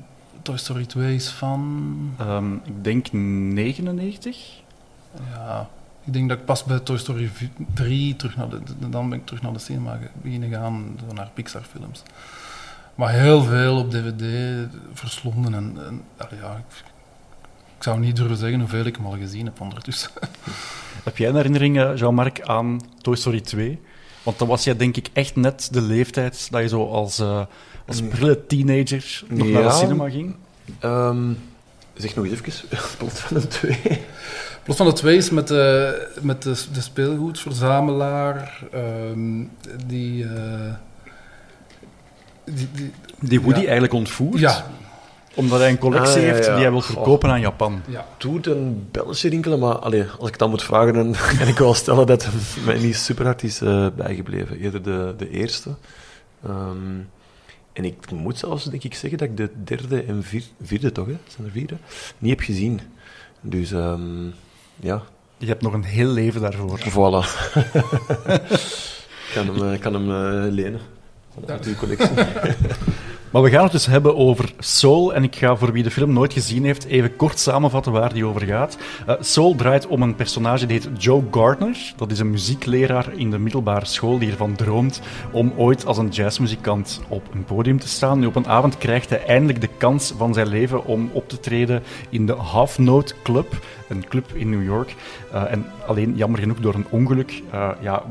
Toy 0.41 0.57
Story 0.57 0.85
2 0.85 1.15
is 1.15 1.29
van... 1.29 2.13
Ehm, 2.19 2.53
ik 2.53 2.83
denk 2.83 3.11
99. 3.11 4.37
Ja, 5.33 5.69
ik 6.03 6.13
denk 6.13 6.29
dat 6.29 6.37
ik 6.37 6.45
pas 6.45 6.63
bij 6.63 6.79
Toy 6.79 6.97
Story 6.97 7.29
3 7.73 8.15
terug 8.15 8.35
naar 8.37 8.49
de, 8.49 8.59
de- 8.79 8.89
dan 8.89 9.09
ben 9.09 9.19
ik 9.19 9.25
terug 9.25 9.41
naar 9.41 9.53
de 9.53 9.59
cinema 9.59 9.99
beginnen 10.21 10.49
gaan, 10.49 10.97
zo 11.07 11.13
naar 11.13 11.29
Pixar 11.33 11.63
films. 11.71 12.03
Maar 12.95 13.11
heel 13.11 13.43
veel 13.43 13.77
op 13.77 13.91
DVD 13.91 14.23
verslonden 14.93 15.53
en, 15.53 15.77
ja, 16.17 16.51
ik, 16.57 16.83
ik 17.77 17.83
zou 17.83 17.99
niet 17.99 18.15
durven 18.15 18.37
zeggen 18.37 18.59
hoeveel 18.59 18.85
ik 18.85 18.95
hem 18.95 19.05
al 19.05 19.17
gezien 19.17 19.45
heb 19.45 19.61
ondertussen. 19.61 20.11
Heb 21.03 21.17
jij 21.17 21.29
een 21.29 21.35
herinnering, 21.35 21.97
Jean-Marc, 21.99 22.41
aan 22.41 22.79
Toy 23.01 23.15
Story 23.15 23.41
2? 23.41 23.81
Want 24.25 24.39
dan 24.39 24.47
was 24.47 24.63
jij 24.63 24.75
denk 24.75 24.97
ik 24.97 25.09
echt 25.13 25.35
net 25.35 25.67
de 25.71 25.81
leeftijd 25.81 26.47
dat 26.51 26.61
je 26.61 26.67
zo 26.67 26.87
als, 26.89 27.19
eh 27.19 27.41
als 27.87 28.01
Mm. 28.01 28.07
prille 28.09 28.45
teenager 28.47 29.23
nog 29.27 29.47
naar 29.47 29.63
de 29.63 29.71
cinema 29.71 30.09
ging. 30.09 30.35
Ehm, 30.79 31.31
zeg 31.93 32.15
nog 32.15 32.25
eens 32.25 32.41
even, 32.41 32.63
plot 32.97 33.19
van 33.19 33.39
de 33.39 33.47
twee. 33.47 33.81
Plot 34.63 34.77
van 34.77 34.85
de 34.85 34.93
twee 34.93 35.17
is 35.17 35.29
met 35.29 35.47
de, 35.47 36.07
met 36.21 36.41
de, 36.43 36.63
de 36.73 36.81
speelgoedverzamelaar 36.81 38.63
ehm, 38.71 39.43
die, 39.85 40.23
eh, 40.25 40.73
die, 42.45 42.67
die- 42.73 42.91
Die 43.19 43.39
Woody 43.41 43.59
Ja. 43.59 43.63
eigenlijk 43.63 43.93
ontvoert. 43.93 44.39
Ja, 44.39 44.65
Omdat 45.35 45.59
hij 45.59 45.69
een 45.69 45.77
collectie 45.77 46.15
Ah, 46.21 46.27
ja, 46.27 46.33
heeft 46.33 46.45
ja. 46.45 46.53
die 46.53 46.61
hij 46.61 46.71
wil 46.71 46.81
verkopen 46.81 47.29
aan 47.29 47.39
Japan. 47.39 47.81
ja. 47.87 48.07
Doet 48.17 48.47
een 48.47 48.87
belletje 48.91 49.29
rinkelen, 49.29 49.59
maar 49.59 49.75
allee, 49.75 50.01
als 50.03 50.25
ik 50.25 50.29
het 50.29 50.39
dan 50.39 50.49
moet 50.49 50.63
vragen, 50.63 50.93
dan 50.93 51.15
kan 51.39 51.47
ik 51.47 51.57
wel 51.57 51.73
stellen 51.73 52.07
dat 52.07 52.25
het 52.25 52.33
mij 52.65 52.77
niet 52.79 52.95
super 52.95 53.25
hard 53.25 53.43
is 53.43 53.61
eh, 53.61 53.87
bijgebleven. 53.95 54.59
Eerder 54.59 54.83
de, 54.83 55.13
de 55.17 55.29
eerste. 55.29 55.69
Ehm, 56.43 56.77
en 57.73 57.85
ik 57.85 58.11
moet 58.11 58.37
zelfs, 58.37 58.63
denk 58.65 58.83
ik, 58.83 58.93
zeggen 58.95 59.17
dat 59.17 59.27
ik 59.27 59.37
de 59.37 59.49
derde 59.63 60.01
en 60.03 60.23
vier, 60.23 60.43
vierde, 60.63 60.91
toch, 60.91 61.07
hè? 61.07 61.17
zijn 61.27 61.47
er 61.47 61.53
vier, 61.53 61.69
hè? 61.69 61.75
niet 62.17 62.29
heb 62.31 62.39
gezien. 62.39 62.79
Dus 63.41 63.71
ehm, 63.71 64.25
ja, 64.79 65.01
Je 65.37 65.45
hebt 65.47 65.61
nog 65.61 65.73
een 65.73 65.83
heel 65.83 66.07
leven 66.09 66.41
daarvoor. 66.41 66.79
voilà. 66.79 67.27
Ik 69.27 69.31
kan 69.33 69.45
hem, 69.55 69.71
eh, 69.73 69.79
kan 69.79 69.93
hem 69.93 70.09
eh, 70.11 70.51
lenen. 70.53 70.79
Uit 71.47 71.65
uw 71.65 71.75
collectie. 71.75 72.09
Maar 73.35 73.43
we 73.43 73.49
gaan 73.49 73.63
het 73.63 73.71
dus 73.71 73.85
hebben 73.85 74.15
over 74.15 74.53
Soul. 74.59 75.13
En 75.13 75.23
ik 75.23 75.35
ga 75.35 75.55
voor 75.55 75.71
wie 75.71 75.83
de 75.83 75.91
film 75.91 76.13
nooit 76.13 76.33
gezien 76.33 76.65
heeft 76.65 76.85
even 76.85 77.15
kort 77.15 77.39
samenvatten 77.39 77.91
waar 77.91 78.13
die 78.13 78.25
over 78.25 78.41
gaat. 78.41 78.77
Eh, 79.07 79.15
Soul 79.19 79.55
draait 79.55 79.87
om 79.87 80.01
een 80.01 80.15
personage 80.15 80.65
die 80.65 80.79
heet 80.79 81.03
Joe 81.03 81.23
Gardner. 81.31 81.93
Dat 81.95 82.11
is 82.11 82.19
een 82.19 82.29
muziekleraar 82.29 83.13
in 83.15 83.31
de 83.31 83.37
middelbare 83.37 83.85
school 83.85 84.17
die 84.17 84.31
ervan 84.31 84.55
droomt 84.55 85.01
om 85.31 85.53
ooit 85.57 85.85
als 85.85 85.97
een 85.97 86.07
jazzmuzikant 86.07 87.01
op 87.07 87.23
een 87.33 87.43
podium 87.43 87.79
te 87.79 87.87
staan. 87.87 88.19
Nu, 88.19 88.25
op 88.25 88.35
een 88.35 88.47
avond 88.47 88.77
krijgt 88.77 89.09
hij 89.09 89.25
eindelijk 89.25 89.61
de 89.61 89.69
kans 89.77 90.13
van 90.17 90.33
zijn 90.33 90.47
leven 90.47 90.85
om 90.85 91.09
op 91.13 91.29
te 91.29 91.39
treden 91.39 91.83
in 92.09 92.25
de 92.25 92.33
Half 92.33 92.77
Note 92.77 93.13
Club. 93.23 93.65
Een 93.89 94.07
club 94.07 94.33
in 94.33 94.49
New 94.49 94.63
York. 94.63 94.95
Eh, 95.31 95.51
en 95.51 95.65
alleen 95.87 96.13
jammer 96.15 96.39
genoeg 96.39 96.59
door 96.59 96.73
een 96.73 96.87
ongeluk 96.89 97.43
eh, 97.51 97.69
ja, 97.81 98.03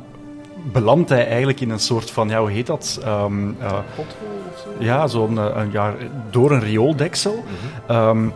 belandt 0.72 1.08
hij 1.08 1.26
eigenlijk 1.26 1.60
in 1.60 1.70
een 1.70 1.78
soort 1.78 2.10
van, 2.10 2.28
ja, 2.28 2.40
hoe 2.40 2.50
heet 2.50 2.66
dat? 2.66 3.00
Eh, 4.78 4.86
ja, 4.86 5.06
zo'n, 5.06 5.38
eh, 5.38 5.46
een, 5.54 5.70
ja, 5.72 5.94
door 6.30 6.50
een 6.50 6.60
riooldeksel. 6.60 7.44
Ehm, 7.86 8.28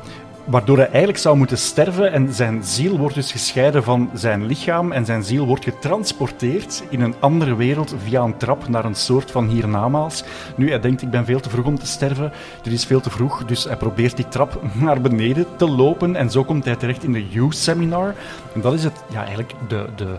waardoor 0.44 0.76
hij 0.76 0.88
eigenlijk 0.88 1.18
zou 1.18 1.36
moeten 1.36 1.58
sterven 1.58 2.12
en 2.12 2.32
zijn 2.32 2.64
ziel 2.64 2.98
wordt 2.98 3.14
dus 3.14 3.32
gescheiden 3.32 3.82
van 3.82 4.10
zijn 4.14 4.46
lichaam 4.46 4.92
en 4.92 5.04
zijn 5.04 5.24
ziel 5.24 5.46
wordt 5.46 5.64
getransporteerd 5.64 6.82
in 6.88 7.00
een 7.00 7.14
andere 7.18 7.56
wereld 7.56 7.94
via 8.04 8.22
een 8.22 8.36
trap 8.36 8.68
naar 8.68 8.84
een 8.84 8.94
soort 8.94 9.30
van 9.30 9.48
hiernamaals. 9.48 10.24
Nu, 10.56 10.68
hij 10.68 10.80
denkt, 10.80 11.02
ik 11.02 11.10
ben 11.10 11.24
veel 11.24 11.40
te 11.40 11.50
vroeg 11.50 11.66
om 11.66 11.78
te 11.78 11.86
sterven, 11.86 12.32
dit 12.62 12.72
is 12.72 12.84
veel 12.84 13.00
te 13.00 13.10
vroeg, 13.10 13.44
dus 13.44 13.64
hij 13.64 13.76
probeert 13.76 14.16
die 14.16 14.28
trap 14.28 14.62
naar 14.84 15.00
beneden 15.00 15.46
te 15.56 15.68
lopen 15.68 16.16
en 16.16 16.30
zo 16.30 16.44
komt 16.44 16.64
hij 16.64 16.76
terecht 16.76 17.04
in 17.04 17.12
de 17.12 17.24
U-seminar. 17.34 18.14
En 18.54 18.60
dat 18.60 18.72
is 18.74 18.84
het, 18.84 19.04
ja, 19.10 19.20
eigenlijk 19.20 19.52
de... 19.68 19.86
de 19.96 20.18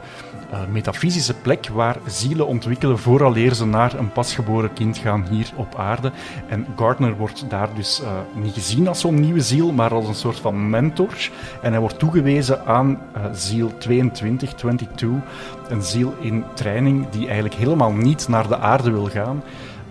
eh, 0.52 0.60
metafysische 0.72 1.34
plek 1.34 1.68
waar 1.74 1.98
zielen 2.06 2.48
ontwikkelen 2.48 3.00
vooraleer 3.00 3.54
ze 3.54 3.66
naar 3.66 3.94
een 3.94 4.12
pasgeboren 4.12 4.74
kind 4.74 4.98
gaan 4.98 5.28
hier 5.30 5.52
op 5.56 5.76
aarde. 5.76 6.12
En 6.48 6.66
Gardner 6.76 7.16
wordt 7.16 7.46
daar 7.50 7.70
dus 7.76 8.02
eh, 8.02 8.12
niet 8.34 8.54
gezien 8.54 8.88
als 8.88 9.00
zo'n 9.00 9.20
nieuwe 9.20 9.42
ziel, 9.42 9.72
maar 9.72 9.94
als 9.94 10.08
een 10.08 10.16
soort 10.16 10.40
van 10.40 10.70
mentor. 10.70 11.30
En 11.62 11.72
hij 11.72 11.80
wordt 11.80 12.00
toegewezen 12.00 12.66
aan 12.66 13.00
eh, 13.14 13.22
ziel 13.34 13.78
22, 13.78 14.54
22, 14.54 15.18
een 15.68 15.84
ziel 15.84 16.14
in 16.20 16.44
training 16.54 17.10
die 17.10 17.26
eigenlijk 17.26 17.56
helemaal 17.56 17.92
niet 17.92 18.28
naar 18.28 18.48
de 18.48 18.58
aarde 18.58 18.92
wil 18.92 19.06
gaan. 19.06 19.44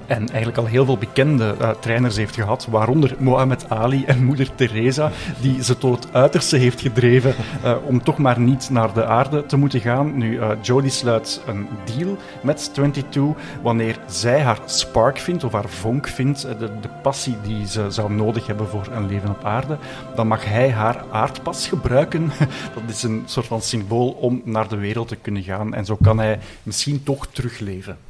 En 0.09 0.29
eigenlijk 0.29 0.59
al 0.59 0.67
heel 0.67 0.85
veel 0.85 0.99
bekende 0.99 1.55
eh, 1.61 1.71
trainers 1.71 2.17
heeft 2.17 2.35
gehad, 2.35 2.67
waaronder 2.71 3.15
Mohammed 3.19 3.71
Ali 3.71 4.05
en 4.05 4.25
moeder 4.25 4.55
Teresa, 4.55 5.11
die 5.41 5.65
ze 5.65 5.79
tot 5.79 6.05
het 6.05 6.15
uiterste 6.15 6.57
heeft 6.57 6.81
gedreven 6.81 7.35
eh, 7.63 7.77
om 7.85 8.03
toch 8.03 8.19
maar 8.19 8.41
niet 8.41 8.71
naar 8.71 8.95
de 8.95 9.05
aarde 9.05 9.47
te 9.47 9.57
moeten 9.57 9.81
gaan. 9.81 10.19
Nu, 10.19 10.39
eh 10.39 10.51
Jodie 10.63 10.91
sluit 10.91 11.41
een 11.47 11.69
deal 11.85 12.17
met 12.41 12.75
22 12.75 13.23
wanneer 13.63 13.99
zij 14.07 14.41
haar 14.41 14.59
spark 14.65 15.19
vindt, 15.19 15.45
of 15.45 15.53
haar 15.53 15.69
vonk 15.69 16.09
vindt, 16.09 16.41
de 16.59 16.89
passie 17.03 17.37
die 17.43 17.67
ze 17.67 17.91
zou 17.91 18.13
nodig 18.13 18.47
hebben 18.47 18.69
voor 18.69 18.89
een 18.93 19.07
leven 19.07 19.31
op 19.31 19.45
aarde, 19.45 19.79
dan 20.15 20.27
mag 20.27 20.45
hij 20.45 20.71
haar 20.71 21.05
aardpas 21.11 21.69
gebruiken. 21.69 22.31
Dat 22.75 22.83
is 22.89 23.03
een 23.03 23.23
soort 23.25 23.47
van 23.47 23.63
symbool 23.63 24.11
om 24.11 24.43
naar 24.45 24.69
de 24.69 24.77
wereld 24.77 25.09
te 25.09 25.17
kunnen 25.17 25.43
gaan. 25.43 25.75
En 25.75 25.85
zo 25.85 25.97
kan 26.03 26.19
hij 26.19 26.39
misschien 26.63 27.03
toch 27.03 27.27
terugleven. 27.27 28.08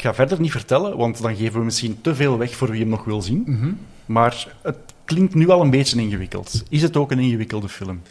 Ik 0.00 0.06
ga 0.06 0.14
verder 0.14 0.40
niet 0.40 0.50
vertellen, 0.50 0.96
want 0.96 1.22
dan 1.22 1.36
geven 1.36 1.58
we 1.58 1.64
misschien 1.64 2.00
te 2.00 2.14
veel 2.14 2.38
weg 2.38 2.56
voor 2.56 2.70
wie 2.70 2.80
hem 2.80 2.88
nog 2.88 3.04
wil 3.04 3.22
zien. 3.22 3.42
Mhm. 3.46 3.72
Maar 4.06 4.48
het 4.62 4.76
klinkt 5.04 5.34
nu 5.34 5.48
al 5.48 5.60
een 5.60 5.70
beetje 5.70 6.00
ingewikkeld. 6.00 6.62
Is 6.68 6.82
het 6.82 6.96
ook 6.96 7.10
een 7.10 7.18
ingewikkelde 7.18 7.68
film? 7.68 8.02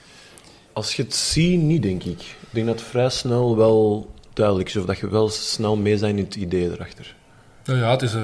Als 0.73 0.95
je 0.95 1.03
het 1.03 1.15
ziet, 1.15 1.61
niet, 1.61 1.81
denk 1.81 2.03
ik. 2.03 2.19
Ik 2.19 2.47
denk 2.49 2.67
dat 2.67 2.79
het 2.79 2.89
vrij 2.89 3.09
snel 3.09 3.57
wel 3.57 4.11
duidelijk 4.33 4.69
is, 4.69 4.75
of 4.75 4.85
dat 4.85 4.97
je 4.97 5.09
wel 5.09 5.29
snel 5.29 5.77
mee 5.77 5.99
bent 5.99 6.17
in 6.17 6.23
het 6.23 6.35
idee 6.35 6.71
erachter. 6.71 7.15
Nou 7.65 7.79
ja, 7.79 7.91
het 7.91 8.01
is, 8.01 8.13
eh, 8.13 8.21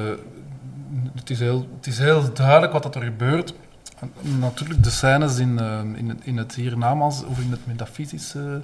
het, 1.16 1.30
is 1.30 1.40
heel, 1.40 1.68
het 1.78 1.88
is 1.88 1.98
heel 1.98 2.34
duidelijk 2.34 2.74
wat 2.74 2.84
dat 2.84 2.96
er 2.96 3.02
gebeurt. 3.02 3.54
En 4.00 4.12
Natuurlijk, 4.40 4.84
de 4.84 4.90
scènes 4.90 5.38
in, 5.38 5.60
eh, 5.60 5.82
in, 5.96 6.10
het, 6.10 6.20
in 6.24 6.38
het 6.38 6.56
hiernamaals 6.56 7.24
of 7.24 7.40
in 7.40 7.52
het 7.52 7.68
metafysische 7.68 8.62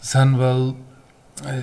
zijn 0.00 0.38
wel... 0.38 0.76
eh, 1.44 1.54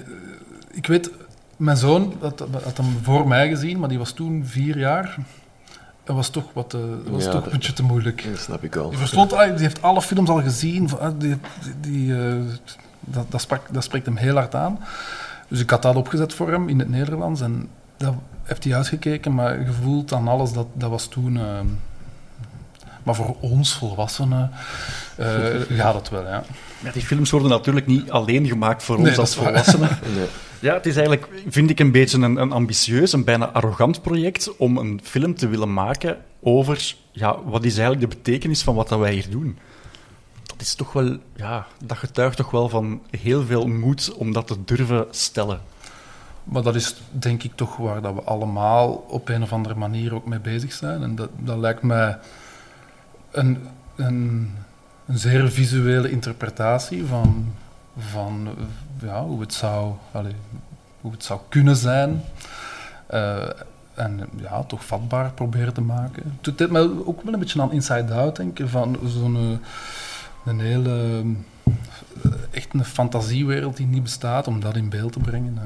ik 0.72 0.88
weet, 0.88 1.12
mijn 1.59 1.77
zoon 1.77 2.13
had, 2.19 2.43
had 2.63 2.77
hem 2.77 2.97
voor 3.01 3.27
mij 3.27 3.49
gezien, 3.49 3.79
maar 3.79 3.89
die 3.89 3.97
was 3.97 4.11
toen 4.11 4.45
vier 4.45 4.77
jaar. 4.77 5.17
Dat 6.03 6.15
was 6.15 6.29
toch, 6.29 6.45
wat, 6.53 6.73
eh, 6.73 6.79
was 7.09 7.23
Ja, 7.23 7.31
toch 7.31 7.45
een 7.45 7.51
beetje 7.51 7.73
te 7.73 7.83
moeilijk. 7.83 8.23
Dat 8.31 8.39
snap 8.39 8.63
ik 8.63 8.73
wel. 8.73 8.89
Die 8.89 8.97
verstond, 8.97 9.33
ah, 9.33 9.49
die 9.51 9.59
heeft 9.59 9.81
alle 9.81 10.01
films 10.01 10.29
al 10.29 10.41
gezien. 10.41 10.89
ah, 10.99 11.11
Die, 11.17 11.37
die, 11.63 11.73
die, 11.81 12.15
eh, 12.27 12.35
dat, 12.99 13.31
dat, 13.31 13.41
sprak, 13.41 13.61
dat 13.71 13.83
spreekt 13.83 14.05
hem 14.05 14.15
heel 14.17 14.35
hard 14.35 14.55
aan. 14.55 14.79
Dus 15.47 15.59
ik 15.59 15.69
had 15.69 15.81
dat 15.81 15.95
opgezet 15.95 16.33
voor 16.33 16.51
hem 16.51 16.69
in 16.69 16.79
het 16.79 16.89
Nederlands. 16.89 17.41
En 17.41 17.69
dat 17.97 18.13
heeft 18.43 18.63
hij 18.63 18.75
uitgekeken, 18.75 19.35
maar 19.35 19.57
gevoeld 19.65 20.13
aan 20.13 20.27
alles, 20.27 20.53
dat, 20.53 20.67
dat 20.73 20.89
was 20.89 21.07
toen... 21.07 21.37
eh, 21.37 21.59
maar 23.03 23.15
voor 23.15 23.36
ons, 23.39 23.74
volwassenen, 23.74 24.51
eh 25.15 25.27
gaat 25.70 25.94
het 25.94 26.10
wel, 26.10 26.24
ja. 26.27 26.44
Ja, 26.84 26.91
die 26.91 27.01
films 27.01 27.32
worden 27.32 27.50
natuurlijk 27.50 27.88
niet 27.88 28.12
alleen 28.12 28.48
gemaakt 28.48 28.84
voor 28.84 28.98
Nee, 29.00 29.08
ons 29.08 29.18
als 29.18 29.36
volwassenen. 29.36 29.89
Nee. 30.15 30.27
Ja, 30.60 30.74
het 30.74 30.86
is 30.86 30.96
eigenlijk, 30.96 31.27
vind 31.48 31.70
ik, 31.70 31.79
een 31.79 31.91
beetje 31.91 32.18
een, 32.18 32.36
een 32.36 32.51
ambitieus, 32.51 33.13
een 33.13 33.24
bijna 33.24 33.50
arrogant 33.50 34.01
project 34.01 34.58
om 34.58 34.77
een 34.77 35.00
film 35.03 35.36
te 35.36 35.48
willen 35.48 35.74
maken 35.74 36.18
over 36.41 36.96
ja, 37.12 37.44
wat 37.44 37.63
is 37.63 37.77
eigenlijk 37.77 38.12
de 38.12 38.18
betekenis 38.18 38.62
van 38.62 38.75
wat 38.75 38.89
dat 38.89 39.00
wij 39.00 39.13
hier 39.13 39.29
doen. 39.29 39.58
Dat 40.44 40.62
is 40.62 40.75
toch 40.75 40.94
wel, 40.94 41.18
ja, 41.36 41.68
dat 41.86 41.98
getuigt 41.98 42.38
toch 42.38 42.51
wel 42.51 42.70
van 42.70 43.01
heel 43.18 43.46
veel 43.46 43.68
moed 43.68 44.13
om 44.13 44.34
dat 44.34 44.48
te 44.48 44.63
durven 44.65 45.06
stellen. 45.12 45.62
Maar 46.44 46.63
dat 46.63 46.75
is 46.75 46.96
denk 47.12 47.44
ik 47.44 47.51
toch 47.56 47.77
waar 47.77 48.01
dat 48.01 48.13
we 48.13 48.22
allemaal 48.22 49.06
op 49.08 49.29
een 49.29 49.44
of 49.44 49.53
andere 49.53 49.75
manier 49.75 50.15
ook 50.15 50.25
mee 50.25 50.39
bezig 50.39 50.74
zijn. 50.74 51.03
En 51.03 51.15
dat, 51.15 51.29
dat 51.38 51.58
lijkt 51.58 51.82
mij 51.82 52.18
een, 53.31 53.67
een, 53.95 54.51
een 55.05 55.17
zeer 55.17 55.51
visuele 55.51 56.12
interpretatie 56.12 57.05
van, 57.05 57.53
van 57.98 58.48
ja, 59.01 59.24
hoe, 59.24 59.41
het 59.41 59.53
zou, 59.53 59.93
hoe 61.01 61.12
het 61.12 61.24
zou 61.24 61.39
kunnen 61.50 61.75
zijn. 61.75 62.21
Eh, 63.07 63.50
en 63.93 64.29
ja, 64.36 64.63
toch 64.63 64.86
vatbaar 64.86 65.31
proberen 65.31 65.74
te 65.74 65.81
maken. 65.81 66.24
Het 66.41 66.57
doet 66.57 66.71
mij 66.71 66.81
ook 66.81 67.21
wel 67.21 67.33
een 67.33 67.39
beetje 67.39 67.62
aan 67.62 67.71
Inside 67.71 68.13
Out 68.13 68.36
denken, 68.36 68.69
van 68.69 68.98
zo'n 69.05 69.36
eh, 69.36 70.51
een 70.51 70.59
hele, 70.59 71.24
eh, 72.24 72.31
echt 72.51 72.74
een 72.74 72.86
fantasiewereld 72.86 73.77
die 73.77 73.86
niet 73.86 74.03
bestaat, 74.03 74.48
om 74.48 74.59
dat 74.59 74.75
in 74.75 74.89
beeld 74.89 75.13
te 75.13 75.19
brengen. 75.19 75.57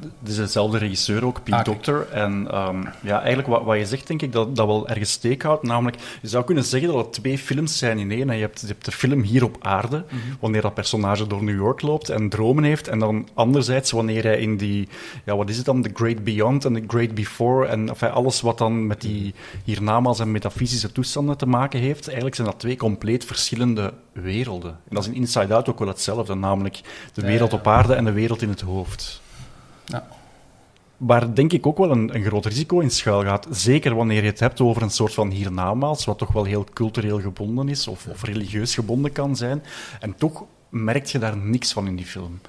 Het 0.00 0.28
is 0.28 0.36
dezelfde 0.36 0.78
regisseur 0.78 1.24
ook, 1.24 1.42
Pete 1.42 1.56
Ah. 1.56 1.64
Doctor. 1.64 2.08
En 2.10 2.50
ehm, 2.50 2.84
ja, 3.02 3.18
eigenlijk 3.18 3.48
wat, 3.48 3.64
wat 3.64 3.78
je 3.78 3.86
zegt, 3.86 4.06
denk 4.06 4.22
ik, 4.22 4.32
dat 4.32 4.56
dat 4.56 4.66
wel 4.66 4.88
ergens 4.88 5.10
steek 5.10 5.42
houdt. 5.42 5.62
Namelijk, 5.62 5.96
je 6.22 6.28
zou 6.28 6.44
kunnen 6.44 6.64
zeggen 6.64 6.92
dat 6.92 7.04
het 7.04 7.12
twee 7.12 7.38
films 7.38 7.78
zijn 7.78 7.98
in 7.98 8.10
één. 8.10 8.30
En 8.30 8.36
je, 8.36 8.42
hebt, 8.42 8.60
je 8.60 8.66
hebt 8.66 8.84
de 8.84 8.92
film 8.92 9.22
hier 9.22 9.44
op 9.44 9.56
aarde, 9.60 10.04
wanneer 10.40 10.60
dat 10.60 10.74
personage 10.74 11.26
door 11.26 11.44
New 11.44 11.56
York 11.56 11.82
loopt 11.82 12.08
en 12.08 12.28
dromen 12.28 12.64
heeft. 12.64 12.88
En 12.88 12.98
dan 12.98 13.28
anderzijds, 13.34 13.90
wanneer 13.90 14.22
hij 14.22 14.38
in 14.38 14.56
die, 14.56 14.88
ja, 15.24 15.36
wat 15.36 15.48
is 15.48 15.56
het 15.56 15.66
dan, 15.66 15.82
The 15.82 15.90
Great 15.94 16.24
Beyond 16.24 16.64
en 16.64 16.72
The 16.74 16.84
Great 16.86 17.14
Before. 17.14 17.66
En 17.66 17.88
enfin, 17.88 18.10
alles 18.10 18.40
wat 18.40 18.58
dan 18.58 18.86
met 18.86 19.00
die 19.00 19.34
hiernamaals 19.64 20.20
en 20.20 20.30
metafysische 20.30 20.92
toestanden 20.92 21.36
te 21.36 21.46
maken 21.46 21.80
heeft. 21.80 22.04
Eigenlijk 22.06 22.36
zijn 22.36 22.46
dat 22.48 22.58
twee 22.58 22.76
compleet 22.76 23.24
verschillende 23.24 23.92
werelden. 24.12 24.70
En 24.70 24.94
dat 24.94 25.02
is 25.02 25.08
in 25.08 25.14
Inside 25.14 25.54
Out 25.54 25.68
ook 25.68 25.78
wel 25.78 25.88
hetzelfde. 25.88 26.34
Namelijk 26.34 26.80
de 27.12 27.22
wereld 27.22 27.52
op 27.52 27.66
aarde 27.66 27.94
en 27.94 28.04
de 28.04 28.12
wereld 28.12 28.42
in 28.42 28.48
het 28.48 28.60
hoofd. 28.60 29.22
Ja. 29.84 30.06
Waar 30.96 31.34
denk 31.34 31.52
ik 31.52 31.66
ook 31.66 31.78
wel 31.78 31.90
een, 31.90 32.14
een 32.14 32.24
groot 32.24 32.46
risico 32.46 32.80
in 32.80 32.90
schuil 32.90 33.22
gaat. 33.22 33.46
Zeker 33.50 33.94
wanneer 33.94 34.22
je 34.22 34.30
het 34.30 34.40
hebt 34.40 34.60
over 34.60 34.82
een 34.82 34.90
soort 34.90 35.14
van 35.14 35.30
hiernamaals, 35.30 36.04
wat 36.04 36.18
toch 36.18 36.32
wel 36.32 36.44
heel 36.44 36.66
cultureel 36.72 37.20
gebonden 37.20 37.68
is, 37.68 37.88
of, 37.88 38.06
of 38.06 38.22
religieus 38.22 38.74
gebonden 38.74 39.12
kan 39.12 39.36
zijn. 39.36 39.62
En 40.00 40.14
toch 40.16 40.44
merk 40.68 41.06
je 41.06 41.18
daar 41.18 41.36
niks 41.36 41.72
van 41.72 41.86
in 41.86 41.96
die 41.96 42.06
film. 42.06 42.40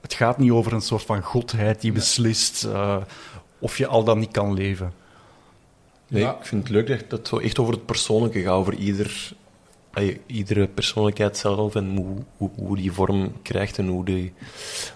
Het 0.00 0.14
gaat 0.14 0.38
niet 0.38 0.50
over 0.50 0.72
een 0.72 0.80
soort 0.80 1.02
van 1.02 1.22
godheid 1.22 1.80
die 1.80 1.92
beslist 1.92 2.64
eh, 2.64 2.96
of 3.58 3.78
je 3.78 3.86
al 3.86 4.04
dan 4.04 4.18
niet 4.18 4.30
kan 4.30 4.52
leven. 4.54 4.92
Nee, 6.08 6.22
Ja. 6.22 6.36
ik 6.38 6.46
vind 6.46 6.62
het 6.62 6.72
leuk 6.72 6.88
dat 7.10 7.18
het 7.18 7.28
zo 7.28 7.38
echt 7.38 7.58
over 7.58 7.74
het 7.74 7.86
persoonlijke 7.86 8.40
gaat, 8.40 8.52
over 8.52 8.74
ieder, 8.74 9.32
iedere 10.26 10.66
persoonlijkheid 10.66 11.36
zelf 11.36 11.74
en 11.74 11.96
hoe, 11.96 12.16
hoe, 12.36 12.50
hoe 12.56 12.76
die 12.76 12.92
vorm 12.92 13.32
krijgt 13.42 13.78
en 13.78 13.86
hoe 13.88 14.04
die 14.04 14.32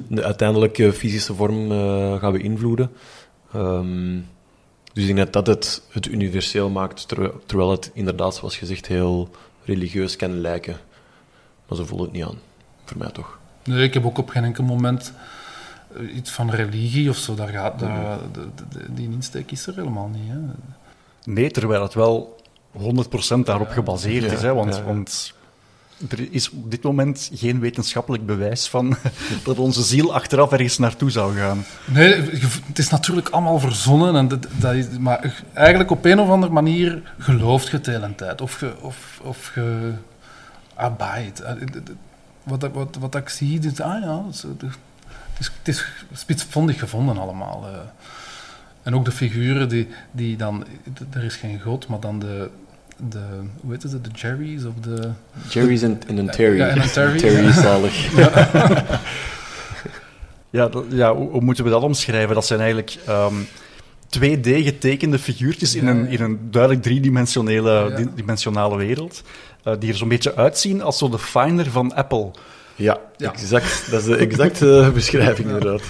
de 0.09 0.25
uiteindelijke 0.25 0.93
fysische 0.93 1.35
vorm 1.35 1.73
eh 1.73 2.19
gaat 2.21 2.33
beïnvloeden. 2.33 2.91
Ehm, 3.53 4.15
dus 4.93 5.05
ik 5.05 5.15
denk 5.17 5.33
dat 5.33 5.33
dat 5.33 5.47
het, 5.47 5.83
het 5.91 6.07
universeel 6.07 6.71
maakt, 6.71 7.09
terwijl, 7.09 7.41
terwijl 7.47 7.71
het 7.71 7.91
inderdaad, 7.95 8.35
zoals 8.35 8.57
gezegd, 8.57 8.87
heel 8.87 9.31
religieus 9.65 10.17
kan 10.17 10.41
lijken. 10.41 10.77
Maar 11.69 11.79
zo 11.79 11.85
voelt 11.85 12.01
het 12.03 12.13
niet 12.13 12.25
aan. 12.25 12.39
Voor 12.85 12.99
mij 12.99 13.11
toch. 13.11 13.39
Nee, 13.65 13.83
ik 13.85 13.95
heb 13.95 14.05
ook 14.07 14.19
op 14.19 14.29
geen 14.29 14.45
enkel 14.45 14.65
moment 14.65 15.13
eh, 15.97 16.17
iets 16.17 16.31
van 16.31 16.51
religie 16.51 17.09
of 17.11 17.17
zo. 17.17 17.35
Daar 17.35 17.49
gaat, 17.49 17.79
daar, 17.79 18.19
de- 18.33 18.41
de- 18.55 18.79
de- 18.79 18.95
die 18.95 19.11
insteek 19.11 19.51
is 19.51 19.67
er 19.67 19.75
helemaal 19.75 20.09
niet. 20.09 20.29
Hè. 20.31 20.39
Nee, 21.33 21.51
terwijl 21.51 21.83
het 21.83 21.95
wel 21.95 22.41
100% 22.79 23.45
daarop 23.45 23.69
gebaseerd 23.71 24.25
Ja, 24.25 24.33
is. 24.33 24.43
Hè, 24.43 24.55
want, 24.55 24.75
ja, 24.75 24.81
ja. 24.81 24.85
want 24.87 25.35
er 26.09 26.33
is 26.33 26.51
op 26.51 26.71
dit 26.71 26.83
moment 26.83 27.31
geen 27.35 27.61
wetenschappelijk 27.61 28.27
bewijs 28.27 28.69
van 28.69 28.97
dat 29.45 29.59
onze 29.59 29.83
ziel 29.83 30.15
achteraf 30.15 30.53
ergens 30.53 30.79
naartoe 30.79 31.11
zou 31.11 31.37
gaan. 31.37 31.65
Nee, 31.87 32.15
het 32.67 32.79
is 32.79 32.89
natuurlijk 32.89 33.29
allemaal 33.29 33.59
verzonnen. 33.59 34.17
En 34.17 34.29
dat, 34.29 34.47
dat 34.59 34.75
is, 34.75 34.87
maar 34.99 35.43
eigenlijk 35.53 35.91
op 35.91 36.05
een 36.05 36.21
of 36.21 36.29
andere 36.29 36.53
manier 36.53 37.15
gelooft 37.19 37.67
je 37.69 37.77
het 37.77 37.85
de 37.85 37.91
hele 37.91 38.15
tijd. 38.15 38.41
Of 38.41 38.61
je, 38.61 38.73
of, 38.81 39.21
of 39.23 39.53
je 39.55 39.93
abijt. 40.75 41.41
Eh, 41.41 41.53
Wat, 42.43 42.63
ik- 42.65 42.75
wat, 42.75 42.97
wat 43.01 43.15
ik 43.15 43.29
zie, 43.29 43.61
is, 43.61 43.81
ah 43.81 44.03
ja, 44.03 44.25
het 44.27 44.35
is, 44.35 44.43
het 44.43 44.63
is, 45.39 45.53
het 45.59 45.69
is 45.69 45.85
spitsvondig 46.13 46.79
gevonden 46.79 47.19
allemaal. 47.19 47.65
En 48.83 48.95
ook 48.95 49.05
de 49.05 49.13
figuren 49.13 49.69
die, 49.69 49.89
die 50.13 50.37
dan, 50.37 50.65
er 51.13 51.25
is 51.25 51.37
geen 51.37 51.61
god, 51.61 51.87
maar 51.89 52.01
dan 52.01 52.19
de, 52.19 52.49
de 53.11 53.19
hoe 53.61 53.73
heet 53.73 53.83
het, 53.83 54.05
de 54.05 54.11
Jerry's 54.15 54.65
of 54.65 54.75
de... 54.81 55.11
Jerry's 55.49 55.83
en, 55.83 56.01
en 56.07 56.17
een 56.17 56.31
Terry. 56.31 56.57
Ja, 56.57 56.67
en 56.69 56.81
een 56.83 56.91
Terry. 56.99 57.19
Terry 57.19 57.47
is 57.49 57.55
zalig. 57.55 58.15
Ja, 60.51 60.69
ja 60.89 61.15
hoe, 61.15 61.31
hoe 61.31 61.41
moeten 61.41 61.65
we 61.65 61.71
dat 61.71 61.83
omschrijven? 61.83 62.35
Dat 62.35 62.47
zijn 62.47 62.59
eigenlijk 62.61 62.97
ehm 63.07 63.35
2D 64.19 64.41
getekende 64.65 65.19
figuurtjes 65.19 65.75
in, 65.75 65.87
een, 65.87 66.07
in 66.07 66.21
een 66.21 66.39
duidelijk 66.51 66.83
Ja. 67.89 67.97
di- 67.97 68.09
dimensionale 68.15 68.77
wereld. 68.77 69.23
eh, 69.63 69.73
die 69.79 69.91
er 69.91 69.97
zo'n 69.97 70.09
beetje 70.09 70.37
uitzien 70.37 70.83
als 70.83 70.99
zo 70.99 71.09
de 71.09 71.19
Finder 71.19 71.71
van 71.71 71.95
Apple. 71.95 72.31
Ja, 72.77 72.99
Ja. 73.17 73.33
exact. 73.33 73.91
Dat 73.91 74.01
is 74.01 74.07
de 74.07 74.17
exacte 74.17 74.91
beschrijving, 74.95 75.47
inderdaad. 75.49 75.83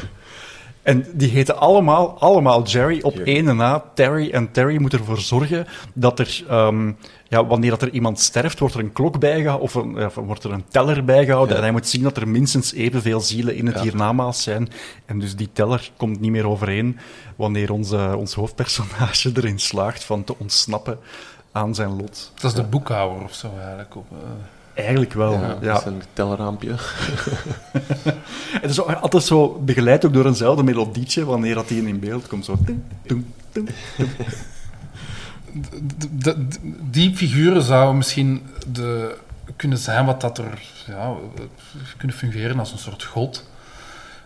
En 0.82 1.06
die 1.12 1.30
heten 1.30 1.58
allemaal, 1.58 2.18
allemaal 2.18 2.62
Jerry 2.62 3.00
op 3.02 3.14
Jerry. 3.14 3.34
één 3.34 3.56
na 3.56 3.84
Terry. 3.94 4.30
En 4.30 4.50
Terry 4.50 4.80
moet 4.80 4.92
ervoor 4.92 5.18
zorgen 5.20 5.66
dat 5.94 6.18
er, 6.18 6.44
ehm, 6.48 6.92
ja, 7.28 7.46
wanneer 7.46 7.70
dat 7.70 7.82
er 7.82 7.90
iemand 7.90 8.20
sterft, 8.20 8.58
wordt 8.58 8.74
er 8.74 8.80
een 8.80 8.92
klok 8.92 9.18
bijgehouden, 9.18 9.60
of, 9.62 9.74
een, 9.74 10.04
of 10.06 10.14
wordt 10.14 10.44
er 10.44 10.50
een 10.52 10.64
teller 10.68 11.04
bijgehouden. 11.04 11.50
Ja. 11.50 11.56
En 11.56 11.62
hij 11.62 11.72
moet 11.72 11.88
zien 11.88 12.02
dat 12.02 12.16
er 12.16 12.28
minstens 12.28 12.72
evenveel 12.72 13.20
zielen 13.20 13.54
in 13.56 13.66
het 13.66 13.74
Ja. 13.76 13.82
hiernamaals 13.82 14.42
zijn. 14.42 14.68
En 15.06 15.18
dus 15.18 15.36
die 15.36 15.50
teller 15.52 15.90
komt 15.96 16.20
niet 16.20 16.30
meer 16.30 16.46
overeen 16.46 16.98
wanneer 17.36 17.72
onze, 17.72 18.14
ons 18.16 18.34
hoofdpersonage 18.34 19.30
erin 19.36 19.58
slaagt 19.58 20.04
van 20.04 20.24
te 20.24 20.34
ontsnappen 20.38 20.98
aan 21.52 21.74
zijn 21.74 21.96
lot. 21.96 22.32
Dat 22.34 22.50
is 22.50 22.56
de 22.56 22.64
boekhouder 22.64 23.22
of 23.24 23.34
zo 23.34 23.50
eigenlijk. 23.58 23.96
Op, 23.96 24.06
eh. 24.10 24.18
Eigenlijk 24.74 25.12
wel, 25.12 25.32
Ja, 25.32 25.56
ja. 25.60 25.72
Dat 25.72 25.80
is 25.80 25.86
een 25.86 26.02
tellerraampje. 26.12 26.74
Het 28.62 28.70
is 28.70 28.80
altijd 28.80 29.22
zo 29.22 29.60
begeleid 29.64 30.04
ook 30.06 30.12
door 30.12 30.26
eenzelfde 30.26 30.62
melodietje 30.62 31.24
wanneer 31.24 31.54
dat 31.54 31.68
die 31.68 31.86
in 31.86 32.00
beeld 32.00 32.26
komt. 32.26 32.44
Zo. 32.44 32.58
Die 36.90 37.16
figuren 37.16 37.62
zouden 37.62 37.96
misschien 37.96 38.42
de, 38.72 39.16
kunnen 39.56 39.78
zijn 39.78 40.06
wat 40.06 40.20
dat 40.20 40.38
er 40.38 40.62
ja, 40.86 41.14
kunnen 41.96 42.16
fungeren 42.16 42.58
als 42.58 42.72
een 42.72 42.78
soort 42.78 43.04
god. 43.04 43.50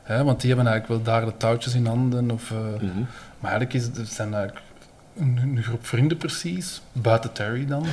Hè, 0.03 0.25
want 0.25 0.41
die 0.41 0.55
hebben 0.55 0.73
eigenlijk 0.73 1.05
wel 1.05 1.15
daar 1.15 1.25
de 1.25 1.37
touwtjes 1.37 1.75
in 1.75 1.87
handen. 1.87 2.31
Of, 2.31 2.51
eh, 2.51 2.57
Mhm. 2.57 3.03
Maar 3.41 3.51
eigenlijk 3.51 3.75
is 3.75 4.15
zijn 4.15 4.35
eigenlijk 4.35 4.66
een, 5.19 5.39
een 5.43 5.63
groep 5.63 5.87
vrienden 5.87 6.17
precies, 6.17 6.83
buiten 6.93 7.33
Terry 7.33 7.67
dan. 7.67 7.87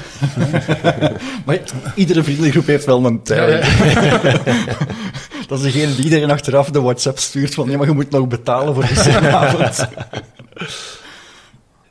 Maar 1.46 1.60
iedere 1.96 2.24
vriendengroep 2.24 2.66
heeft 2.66 2.86
wel 2.86 3.06
een 3.06 3.22
Terry. 3.22 3.62
Dat 5.48 5.64
is 5.64 5.74
degene 5.74 5.96
die 5.96 6.04
iedereen 6.04 6.32
achteraf 6.32 6.70
de 6.70 6.82
WhatsApp 6.82 7.18
stuurt 7.18 7.54
van 7.54 7.70
ja, 7.70 7.78
maar 7.78 7.88
je 7.88 7.94
moet 7.94 8.10
nog 8.10 8.28
betalen 8.28 8.74
voor 8.74 8.84
de 8.84 9.30
avond. 9.36 9.88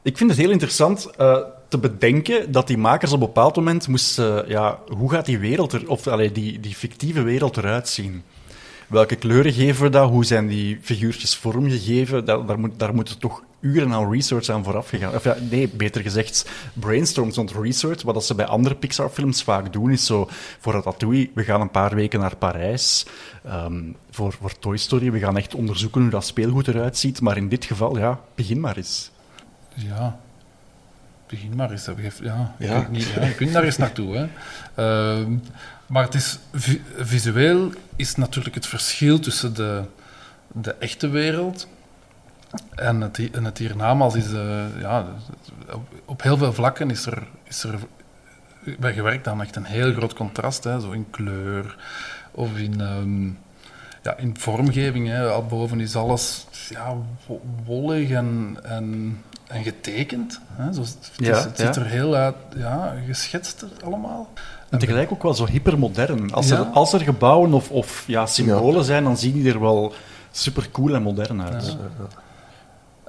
Ik 0.03 0.17
vind 0.17 0.31
het 0.31 0.39
heel 0.39 0.51
interessant 0.51 1.11
eh, 1.17 1.37
te 1.69 1.79
bedenken 1.79 2.53
dat 2.53 2.67
die 2.67 2.79
makers 2.79 3.13
op 3.13 3.21
een 3.21 3.27
bepaald 3.27 3.57
moment 3.57 3.89
moesten... 3.89 4.45
ja, 4.49 4.79
hoe 4.87 5.11
gaat 5.11 5.27
die 5.27 5.39
wereld 5.39 5.73
er... 5.73 5.89
Of 5.89 6.07
allee, 6.07 6.33
die, 6.33 6.61
die 6.61 6.75
fictieve 6.75 7.23
wereld 7.23 7.57
eruit 7.57 7.89
zien? 7.89 8.23
Welke 8.89 9.17
kleuren 9.17 9.53
geven 9.53 9.83
we 9.83 9.91
dat? 9.91 10.09
Hoe 10.09 10.25
zijn 10.25 10.47
die 10.47 10.79
figuurtjes 10.83 11.37
vormgegeven? 11.37 12.25
Daar, 12.25 12.47
daar, 12.47 12.59
moet, 12.59 12.79
daar 12.79 12.95
moeten 12.95 13.19
toch 13.19 13.43
uren 13.63 13.93
aan 13.93 14.13
research 14.13 14.49
aan 14.49 14.65
vooraf 14.65 14.89
gegaan. 14.89 15.15
Of 15.15 15.25
ja, 15.25 15.37
nee, 15.51 15.69
beter 15.69 16.03
gezegd, 16.03 16.51
brainstorms 16.75 17.37
rond 17.37 17.53
research. 17.53 18.03
Wat 18.03 18.15
dat 18.15 18.25
ze 18.25 18.35
bij 18.35 18.47
andere 18.47 18.75
Pixar-films 18.75 19.43
vaak 19.43 19.73
doen, 19.73 19.91
is 19.91 20.07
zo... 20.07 20.29
Voor 20.61 20.73
Ratatouille, 20.73 21.31
we 21.35 21.45
gaan 21.45 21.61
een 21.61 21.71
paar 21.71 21.95
weken 21.95 22.21
naar 22.21 22.37
Parijs. 22.37 23.07
Ehm, 23.45 23.83
voor, 24.11 24.33
voor 24.41 24.59
Toy 24.59 24.77
Story, 24.77 25.11
we 25.13 25.19
gaan 25.19 25.37
echt 25.37 25.55
onderzoeken 25.55 26.01
hoe 26.01 26.11
dat 26.11 26.25
speelgoed 26.27 26.69
eruit 26.69 26.99
ziet. 26.99 27.21
Maar 27.21 27.37
in 27.37 27.49
dit 27.49 27.65
geval, 27.65 27.99
ja, 27.99 28.21
begin 28.35 28.61
maar 28.61 28.77
eens. 28.77 29.11
Ja, 29.75 30.19
begin 31.29 31.57
maar 31.57 31.71
eens. 31.71 31.89
Ja, 32.21 32.55
Ja. 32.59 32.87
niet, 32.91 33.07
ja, 33.07 33.25
je 33.25 33.35
kunt 33.35 33.53
daar 33.53 33.65
eens 33.65 33.77
naartoe. 33.77 34.17
Hè. 34.17 34.27
Ehm, 34.75 35.33
maar 35.87 36.05
het 36.05 36.15
is, 36.15 36.39
vi- 36.53 36.83
visueel 36.97 37.71
is 37.97 38.15
natuurlijk 38.17 38.55
het 38.55 38.67
verschil 38.67 39.19
tussen 39.21 39.55
de, 39.55 39.83
de 40.53 40.73
echte 40.75 41.09
wereld 41.09 41.67
en 42.75 43.01
het, 43.01 43.31
en 43.33 43.45
het 43.45 43.59
hiernamaals. 43.59 44.15
Is, 44.15 44.33
eh, 44.33 44.81
ja, 44.81 45.07
op, 45.73 45.83
op 46.05 46.23
heel 46.23 46.37
veel 46.37 46.53
vlakken 46.53 46.91
is 46.91 47.07
er, 47.07 47.23
is 47.45 47.63
er 47.65 47.75
bij 48.79 48.93
gewerkt 48.93 49.29
aan 49.29 49.41
echt 49.43 49.57
een 49.57 49.65
heel 49.65 49.93
groot 49.93 50.15
contrast. 50.15 50.65
Hè, 50.65 50.81
zo 50.81 50.91
in 50.91 51.07
kleur 51.11 51.77
of 52.31 52.57
in... 52.57 52.81
ehm, 52.81 53.27
ja, 54.05 54.17
in 54.17 54.37
vormgeving, 54.39 55.09
hè, 55.09 55.29
al 55.29 55.47
boven 55.47 55.81
is 55.81 55.97
alles 55.97 56.47
ja, 56.69 56.95
wo- 57.27 57.41
wollig 57.65 58.11
en, 58.11 58.57
en, 58.63 59.19
en 59.47 59.63
getekend. 59.63 60.41
Hè. 60.53 60.73
Zo, 60.73 60.81
het 60.81 61.11
is- 61.19 61.27
Ja, 61.27 61.35
het 61.35 61.59
ja. 61.59 61.67
ziet 61.67 61.77
er 61.77 61.87
heel 61.87 62.15
uit, 62.15 62.35
ja, 62.57 62.95
geschetst 63.07 63.63
er 63.63 63.69
allemaal. 63.85 64.29
En 64.71 64.79
tegelijk 64.79 65.13
ook 65.13 65.23
wel 65.23 65.35
zo 65.35 65.47
hypermodern. 65.47 66.33
Als, 66.33 66.49
Ja. 66.49 66.59
er, 66.59 66.65
als 66.65 66.93
er 66.93 67.01
gebouwen 67.01 67.53
of, 67.55 67.71
of 67.71 68.05
ja, 68.07 68.27
symbolen 68.27 68.85
zijn, 68.85 69.05
dan 69.05 69.17
zien 69.17 69.33
die 69.33 69.53
er 69.53 69.61
wel 69.61 69.93
super 70.31 70.69
cool 70.71 70.95
en 70.95 71.03
modern 71.03 71.43
uit. 71.43 71.77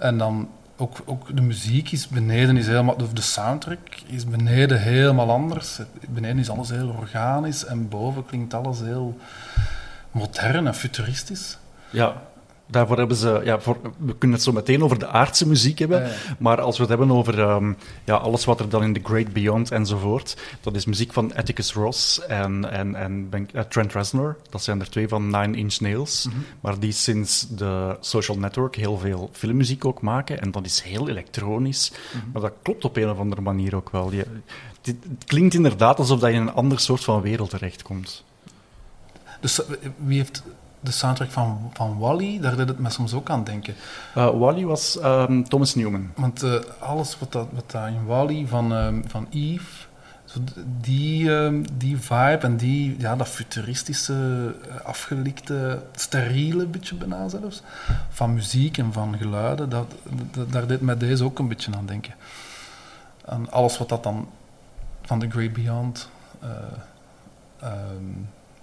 En 0.03 0.17
dan 0.17 0.49
ook, 0.77 0.97
ook 1.05 1.35
de 1.35 1.41
muziek 1.41 1.91
is 1.91 2.07
beneden, 2.07 2.57
is 2.57 2.67
helemaal, 2.67 2.95
of 2.95 3.13
de 3.13 3.21
soundtrack 3.21 3.79
is 4.05 4.25
beneden 4.25 4.81
helemaal 4.81 5.31
anders. 5.31 5.79
Beneden 6.09 6.37
is 6.37 6.49
alles 6.49 6.69
heel 6.69 6.95
organisch 6.99 7.65
en 7.65 7.89
boven 7.89 8.25
klinkt 8.25 8.53
alles 8.53 8.79
heel 8.79 9.17
modern 10.11 10.67
en 10.67 10.75
futuristisch. 10.75 11.57
Ja, 11.89 12.21
Daarvoor 12.67 12.97
hebben 12.97 13.17
ze, 13.17 13.41
ja, 13.43 13.59
voor, 13.59 13.77
we 13.97 14.15
kunnen 14.17 14.37
het 14.37 14.45
zo 14.45 14.51
meteen 14.51 14.83
over 14.83 14.99
de 14.99 15.07
aardse 15.07 15.47
muziek 15.47 15.79
hebben, 15.79 16.01
Ja, 16.01 16.07
ja. 16.07 16.13
maar 16.39 16.61
als 16.61 16.75
we 16.75 16.81
het 16.81 16.89
hebben 16.89 17.11
over 17.11 17.39
ehm, 17.39 17.73
ja, 18.03 18.15
alles 18.15 18.45
wat 18.45 18.59
er 18.59 18.69
dan 18.69 18.83
in 18.83 18.93
The 18.93 18.99
Great 19.03 19.33
Beyond 19.33 19.71
enzovoort, 19.71 20.37
dat 20.61 20.75
is 20.75 20.85
muziek 20.85 21.13
van 21.13 21.35
Atticus 21.35 21.73
Ross 21.73 22.25
en, 22.25 22.71
en, 22.71 22.95
en 22.95 23.29
eh, 23.31 23.61
Trent 23.61 23.93
Reznor. 23.93 24.37
Dat 24.49 24.63
zijn 24.63 24.79
er 24.79 24.89
twee 24.89 25.07
van 25.07 25.29
Nine 25.29 25.57
Inch 25.57 25.79
Nails, 25.79 26.27
maar 26.61 26.79
die 26.79 26.91
sinds 26.91 27.47
de 27.49 27.97
Social 27.99 28.37
Network 28.37 28.75
heel 28.75 28.97
veel 28.97 29.29
filmmuziek 29.31 29.85
ook 29.85 30.01
maken. 30.01 30.41
En 30.41 30.51
dat 30.51 30.65
is 30.65 30.81
heel 30.81 31.09
elektronisch, 31.09 31.91
maar 32.33 32.41
dat 32.41 32.53
klopt 32.61 32.85
op 32.85 32.97
een 32.97 33.09
of 33.09 33.17
andere 33.17 33.41
manier 33.41 33.75
ook 33.75 33.89
wel. 33.89 34.11
Je, 34.11 34.25
dit, 34.81 34.95
het 35.09 35.23
klinkt 35.25 35.53
inderdaad 35.53 35.99
alsof 35.99 36.19
dat 36.19 36.29
je 36.29 36.35
in 36.35 36.41
een 36.41 36.53
ander 36.53 36.79
soort 36.79 37.03
van 37.03 37.21
wereld 37.21 37.49
terechtkomt. 37.49 38.23
Dus 39.39 39.65
eh, 39.65 39.75
wie 39.97 40.17
heeft 40.17 40.43
de 40.83 40.91
soundtrack 40.91 41.31
van, 41.31 41.69
van 41.73 41.97
Wally? 41.97 42.39
Daar 42.39 42.55
deed 42.55 42.67
het 42.67 42.79
me 42.79 42.89
soms 42.89 43.13
ook 43.13 43.29
aan 43.29 43.43
denken. 43.43 43.75
Uh, 44.17 44.29
Wally 44.29 44.63
was 44.65 44.99
ehm, 44.99 45.43
Thomas 45.43 45.75
Newman. 45.75 46.11
Want 46.15 46.43
eh, 46.43 46.53
alles 46.79 47.19
wat, 47.19 47.31
dat, 47.31 47.47
wat 47.51 47.71
dat 47.71 47.87
in 47.87 48.05
Wally 48.05 48.45
van, 48.47 48.73
ehm, 48.73 49.01
van 49.07 49.27
Eve, 49.29 49.65
die, 50.81 51.35
ehm, 51.35 51.63
die 51.77 51.97
vibe 51.97 52.39
en 52.41 52.57
die, 52.57 52.95
ja, 52.99 53.15
dat 53.15 53.27
futuristische, 53.27 54.55
eh, 54.69 54.85
afgelikte, 54.85 55.83
steriele 55.95 56.65
beetje 56.65 56.95
bijna 56.95 57.27
zelfs, 57.27 57.61
van 58.09 58.33
muziek 58.33 58.77
en 58.77 58.93
van 58.93 59.17
geluiden, 59.17 59.69
dat, 59.69 59.91
dat- 60.31 60.51
daar 60.51 60.67
deed 60.67 60.81
mij 60.81 60.97
deze 60.97 61.23
ook 61.23 61.39
een 61.39 61.47
beetje 61.47 61.75
aan 61.75 61.85
denken. 61.85 62.13
Aan 63.25 63.51
alles 63.51 63.77
wat 63.77 63.89
dat 63.89 64.03
dan 64.03 64.29
van 65.01 65.19
The 65.19 65.29
Great 65.29 65.53
Beyond, 65.53 66.09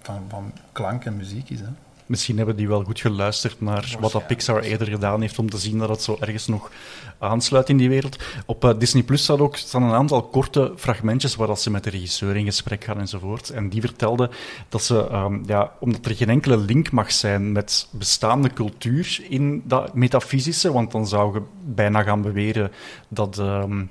van, 0.01 0.23
van 0.29 0.51
klank 0.71 1.05
en 1.05 1.15
muziek 1.17 1.49
is. 1.49 1.59
Hè. 1.59 1.65
Misschien 2.11 2.37
hebben 2.37 2.55
die 2.55 2.67
wel 2.67 2.83
goed 2.83 2.99
geluisterd 2.99 3.61
naar 3.61 3.95
wat 3.99 4.11
dat 4.11 4.27
Pixar 4.27 4.61
eerder 4.61 4.87
gedaan 4.87 5.21
heeft 5.21 5.39
om 5.39 5.49
te 5.49 5.57
zien 5.57 5.77
dat 5.77 5.89
het 5.89 6.01
zo 6.01 6.17
ergens 6.19 6.47
nog 6.47 6.71
aansluit 7.19 7.69
in 7.69 7.77
die 7.77 7.89
wereld. 7.89 8.17
Op 8.45 8.63
eh, 8.63 8.77
Disney 8.77 9.03
Plus 9.03 9.23
staat 9.23 9.39
ook, 9.39 9.55
staan 9.55 9.83
een 9.83 9.93
aantal 9.93 10.23
korte 10.23 10.73
fragmentjes 10.75 11.35
waar 11.35 11.47
dat 11.47 11.61
ze 11.61 11.71
met 11.71 11.83
de 11.83 11.89
regisseur 11.89 12.35
in 12.35 12.45
gesprek 12.45 12.83
gaan 12.83 12.99
enzovoort. 12.99 13.49
En 13.49 13.69
die 13.69 13.81
vertelde 13.81 14.29
dat 14.69 14.83
ze, 14.83 15.07
ehm, 15.07 15.39
ja, 15.45 15.71
omdat 15.79 16.05
er 16.05 16.15
geen 16.15 16.29
enkele 16.29 16.57
link 16.57 16.91
mag 16.91 17.11
zijn 17.11 17.51
met 17.51 17.87
bestaande 17.91 18.53
cultuur 18.53 19.25
in 19.29 19.63
dat 19.65 19.93
metafysische, 19.93 20.71
want 20.71 20.91
dan 20.91 21.07
zou 21.07 21.33
je 21.33 21.41
bijna 21.65 22.03
gaan 22.03 22.21
beweren 22.21 22.71
dat... 23.09 23.39
ehm, 23.39 23.83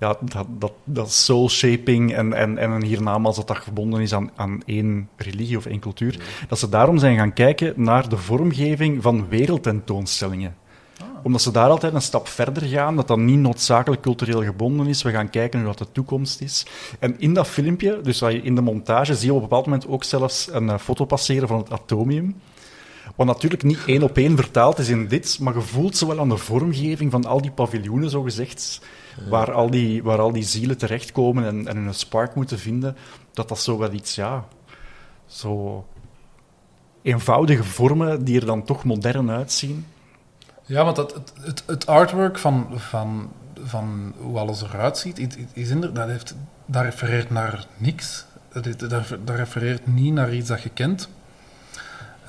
ja, 0.00 0.16
dat, 0.20 0.46
dat, 0.58 0.72
dat 0.84 1.12
soul-shaping 1.12 2.14
en, 2.14 2.32
en, 2.32 2.58
en 2.58 2.70
een 2.70 2.84
hiernamaals 2.84 3.36
dat 3.36 3.48
dat 3.48 3.62
verbonden 3.62 4.00
is 4.00 4.14
aan, 4.14 4.30
aan 4.36 4.62
één 4.64 5.08
religie 5.16 5.56
of 5.56 5.66
één 5.66 5.80
cultuur, 5.80 6.20
dat 6.48 6.58
ze 6.58 6.68
daarom 6.68 6.98
zijn 6.98 7.16
gaan 7.16 7.32
kijken 7.32 7.72
naar 7.76 8.08
de 8.08 8.16
vormgeving 8.16 9.02
van 9.02 9.28
wereldtentoonstellingen. 9.28 10.56
Omdat 11.22 11.42
ze 11.42 11.50
daar 11.50 11.68
altijd 11.68 11.94
een 11.94 12.02
stap 12.02 12.28
verder 12.28 12.62
gaan, 12.62 12.96
dat 12.96 13.08
dat 13.08 13.18
niet 13.18 13.38
noodzakelijk 13.38 14.02
cultureel 14.02 14.42
gebonden 14.42 14.86
is. 14.86 15.02
We 15.02 15.10
gaan 15.10 15.30
kijken 15.30 15.58
hoe 15.58 15.68
dat 15.68 15.78
de 15.78 15.92
toekomst 15.92 16.40
is. 16.40 16.66
En 16.98 17.20
in 17.20 17.34
dat 17.34 17.46
filmpje, 17.46 18.00
dus 18.02 18.22
in 18.22 18.54
de 18.54 18.60
montage, 18.60 19.14
zie 19.14 19.26
je 19.26 19.34
op 19.34 19.36
een 19.36 19.48
bepaald 19.48 19.66
moment 19.66 19.88
ook 19.88 20.04
zelfs 20.04 20.48
een 20.52 20.70
eh, 20.70 20.78
foto 20.78 21.04
passeren 21.04 21.48
van 21.48 21.58
het 21.58 21.70
atomium. 21.70 22.36
Wat 23.16 23.26
natuurlijk 23.26 23.62
niet 23.62 23.84
één 23.86 24.02
op 24.02 24.16
één 24.16 24.36
vertaald 24.36 24.78
is 24.78 24.88
in 24.88 25.08
dit, 25.08 25.38
maar 25.40 25.54
je 25.54 25.60
voelt 25.60 25.96
ze 25.96 26.06
wel 26.06 26.20
aan 26.20 26.28
de 26.28 26.36
vormgeving 26.36 27.10
van 27.10 27.24
al 27.24 27.40
die 27.40 27.50
paviljoenen, 27.50 28.10
zo 28.10 28.22
gezegd, 28.22 28.80
waar, 29.28 29.52
al 29.52 29.70
die, 29.70 30.02
waar 30.02 30.18
al 30.18 30.32
die 30.32 30.42
zielen 30.42 30.78
terechtkomen 30.78 31.44
en, 31.44 31.68
en 31.68 31.76
hun 31.76 31.94
spark 31.94 32.34
moeten 32.34 32.58
vinden, 32.58 32.96
dat 33.32 33.48
dat 33.48 33.60
zo 33.60 33.78
wel 33.78 33.92
iets, 33.92 34.14
ja, 34.14 34.44
zo 35.26 35.84
eenvoudige 37.02 37.64
vormen 37.64 38.24
die 38.24 38.40
er 38.40 38.46
dan 38.46 38.64
toch 38.64 38.84
modern 38.84 39.30
uitzien. 39.30 39.86
Ja, 40.64 40.84
want 40.84 40.96
het, 40.96 41.14
het, 41.40 41.62
het 41.66 41.86
artwork 41.86 42.38
van, 42.38 42.66
van, 42.74 43.32
van 43.64 44.14
hoe 44.18 44.38
alles 44.38 44.62
eruit 44.62 44.98
ziet, 44.98 45.36
is, 45.52 45.68
inderdaad, 45.70 46.06
dat, 46.06 46.08
heeft, 46.08 46.34
dat 46.66 46.82
refereert 46.82 47.30
naar 47.30 47.66
niks. 47.76 48.24
Dat, 48.52 48.90
dat 49.24 49.36
refereert 49.36 49.86
niet 49.86 50.12
naar 50.12 50.34
iets 50.34 50.48
dat 50.48 50.62
je 50.62 50.68
kent. 50.68 51.08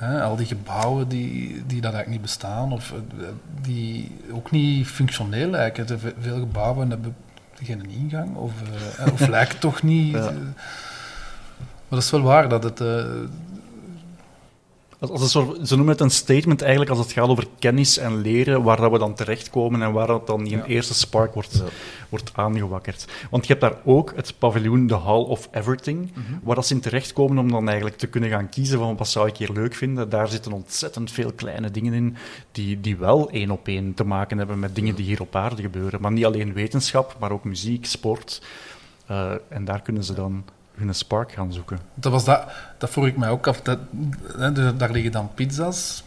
Al 0.00 0.36
die 0.36 0.46
gebouwen 0.46 1.08
die, 1.08 1.48
die 1.66 1.80
dat 1.80 1.92
eigenlijk 1.92 2.08
niet 2.08 2.20
bestaan, 2.20 2.72
of 2.72 2.92
eh, 2.92 3.24
die 3.62 4.10
ook 4.32 4.50
niet 4.50 4.86
functioneel 4.86 5.50
lijken. 5.50 5.88
Er 5.88 5.98
ve- 5.98 6.14
Veel 6.20 6.38
gebouwen 6.38 6.90
hebben 6.90 7.16
geen 7.62 7.90
ingang, 7.90 8.36
of, 8.36 8.52
eh, 8.98 9.12
of 9.12 9.26
lijken 9.36 9.58
toch 9.58 9.82
niet. 9.82 10.12
Ja. 10.12 10.18
eh. 10.28 10.34
Maar 11.88 11.98
dat 11.98 12.02
is 12.02 12.10
wel 12.10 12.22
waar 12.22 12.48
dat 12.48 12.62
het. 12.62 12.80
Als, 15.00 15.10
als 15.10 15.22
een 15.22 15.28
soort, 15.28 15.68
ze 15.68 15.76
noemen 15.76 15.94
het 15.94 16.02
een 16.02 16.10
statement 16.10 16.60
eigenlijk 16.60 16.90
als 16.90 16.98
het 17.00 17.12
gaat 17.12 17.28
over 17.28 17.46
kennis 17.58 17.98
en 17.98 18.20
leren, 18.20 18.62
waar 18.62 18.76
dat 18.76 18.90
we 18.90 18.98
dan 18.98 19.14
terechtkomen 19.14 19.82
en 19.82 19.92
waar 19.92 20.06
dat 20.06 20.26
dan 20.26 20.44
die 20.44 20.56
Ja. 20.56 20.64
eerste 20.64 20.94
spark 20.94 21.34
wordt, 21.34 21.62
wordt 22.08 22.30
aangewakkerd. 22.34 23.06
Want 23.30 23.46
je 23.46 23.52
hebt 23.54 23.64
daar 23.64 23.80
ook 23.84 24.12
het 24.16 24.34
paviljoen 24.38 24.86
The 24.86 24.96
Hall 24.96 25.22
of 25.22 25.48
Everything, 25.52 26.12
waar 26.42 26.54
dat 26.54 26.66
ze 26.66 26.74
in 26.74 26.80
terechtkomen 26.80 27.38
om 27.38 27.50
dan 27.50 27.66
eigenlijk 27.66 27.98
te 27.98 28.06
kunnen 28.06 28.30
gaan 28.30 28.48
kiezen 28.48 28.78
van 28.78 28.96
wat 28.96 29.08
zou 29.08 29.28
ik 29.28 29.36
hier 29.36 29.52
leuk 29.52 29.74
vinden. 29.74 30.08
Daar 30.08 30.28
zitten 30.28 30.52
ontzettend 30.52 31.10
veel 31.10 31.32
kleine 31.32 31.70
dingen 31.70 31.92
in 31.92 32.16
die, 32.52 32.80
die 32.80 32.96
wel 32.96 33.30
één 33.30 33.50
op 33.50 33.68
één 33.68 33.94
te 33.94 34.04
maken 34.04 34.38
hebben 34.38 34.58
met 34.58 34.74
dingen 34.74 34.94
die 34.94 35.04
hier 35.04 35.20
op 35.20 35.36
aarde 35.36 35.62
gebeuren. 35.62 36.00
Maar 36.00 36.12
niet 36.12 36.24
alleen 36.24 36.52
wetenschap, 36.52 37.16
maar 37.20 37.32
ook 37.32 37.44
muziek, 37.44 37.86
sport. 37.86 38.42
Eh, 39.06 39.32
en 39.48 39.64
daar 39.64 39.82
kunnen 39.82 40.04
ze 40.04 40.14
dan 40.14 40.44
hun 40.78 40.94
spark 40.94 41.32
gaan 41.32 41.52
zoeken. 41.52 41.78
Dat, 41.94 42.12
was 42.12 42.24
dat, 42.24 42.42
dat 42.78 42.90
vroeg 42.90 43.06
ik 43.06 43.16
mij 43.16 43.28
ook 43.28 43.46
af. 43.46 43.60
Dat, 43.60 43.78
hè, 44.38 44.52
de- 44.52 44.76
daar 44.76 44.90
liggen 44.90 45.12
dan 45.12 45.30
pizza's. 45.34 46.02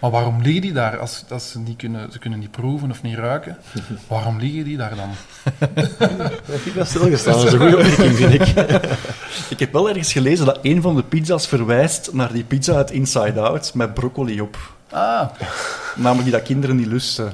Maar 0.00 0.10
waarom 0.10 0.42
liggen 0.42 0.60
die 0.62 0.72
daar? 0.72 0.98
Als, 0.98 1.24
als 1.30 1.50
ze, 1.50 1.58
niet 1.58 1.76
kunnen, 1.76 2.12
ze 2.12 2.18
kunnen 2.18 2.38
niet 2.38 2.50
proeven 2.50 2.90
of 2.90 3.02
niet 3.02 3.16
ruiken. 3.16 3.56
Waarom 4.08 4.38
liggen 4.38 4.64
die 4.64 4.76
daar 4.76 4.92
dan? 4.96 5.08
Heb 6.50 6.64
ik 6.64 6.74
dat 6.74 6.86
stilgestaan? 6.88 7.32
Dat 7.32 7.44
is 7.46 7.52
een 7.52 7.58
goede 7.58 7.76
opmerking, 7.76 8.16
vind 8.16 8.34
ik. 8.34 8.46
Ik 9.50 9.58
heb 9.58 9.72
wel 9.72 9.88
ergens 9.88 10.12
gelezen 10.12 10.46
dat 10.46 10.58
een 10.62 10.82
van 10.82 10.94
de 10.96 11.02
pizza's 11.02 11.46
verwijst 11.46 12.12
naar 12.12 12.32
die 12.32 12.44
pizza 12.44 12.74
uit 12.74 12.90
Inside 12.90 13.40
Out 13.40 13.74
met 13.74 13.94
broccoli 13.94 14.40
op. 14.40 14.56
Ah, 14.90 15.28
Namelijk 15.96 16.22
die 16.24 16.32
dat 16.32 16.42
kinderen 16.42 16.76
niet 16.76 16.86
lusten. 16.86 17.32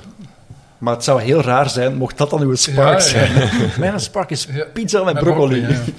Maar 0.79 0.95
het 0.95 1.05
zou 1.05 1.21
heel 1.23 1.41
raar 1.43 1.71
zijn 1.71 1.97
mocht 1.97 2.19
dat 2.19 2.31
dan 2.31 2.41
uw 2.41 2.55
spark 2.55 2.77
Ja, 2.79 2.93
ja. 3.21 3.29
zijn. 3.29 3.71
Mijn 3.79 4.01
spark 4.01 4.31
is 4.31 4.49
Ja, 4.53 4.65
pizza 4.73 5.05
met, 5.05 5.15
met 5.15 5.23
broccoli. 5.23 5.61
broccoli, 5.61 5.93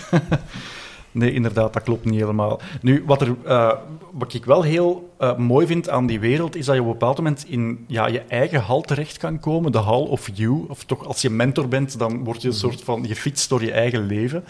nee, 1.10 1.32
inderdaad, 1.32 1.72
dat 1.72 1.82
klopt 1.82 2.04
niet 2.04 2.20
helemaal. 2.20 2.60
Nu, 2.80 3.02
wat, 3.06 3.20
er, 3.20 3.36
eh, 3.44 3.72
wat 4.12 4.34
ik 4.34 4.44
wel 4.44 4.62
heel 4.62 5.14
eh, 5.18 5.36
mooi 5.36 5.66
vind 5.66 5.88
aan 5.88 6.06
die 6.06 6.20
wereld, 6.20 6.56
is 6.56 6.66
dat 6.66 6.74
je 6.74 6.80
op 6.80 6.86
een 6.86 6.92
bepaald 6.92 7.16
moment 7.16 7.44
in 7.48 7.84
ja, 7.86 8.06
je 8.06 8.20
eigen 8.20 8.60
hal 8.60 8.80
terecht 8.80 9.18
kan 9.18 9.40
komen. 9.40 9.72
De 9.72 9.78
hall 9.78 10.02
of 10.02 10.30
you. 10.34 10.64
Of 10.68 10.84
toch, 10.84 11.06
als 11.06 11.22
je 11.22 11.30
mentor 11.30 11.68
bent, 11.68 11.98
dan 11.98 12.24
word 12.24 12.42
je 12.42 12.48
een 12.48 12.54
soort 12.54 12.82
van... 12.82 13.04
Je 13.06 13.16
fietst 13.16 13.48
door 13.48 13.64
je 13.64 13.72
eigen 13.72 14.06
leven. 14.06 14.44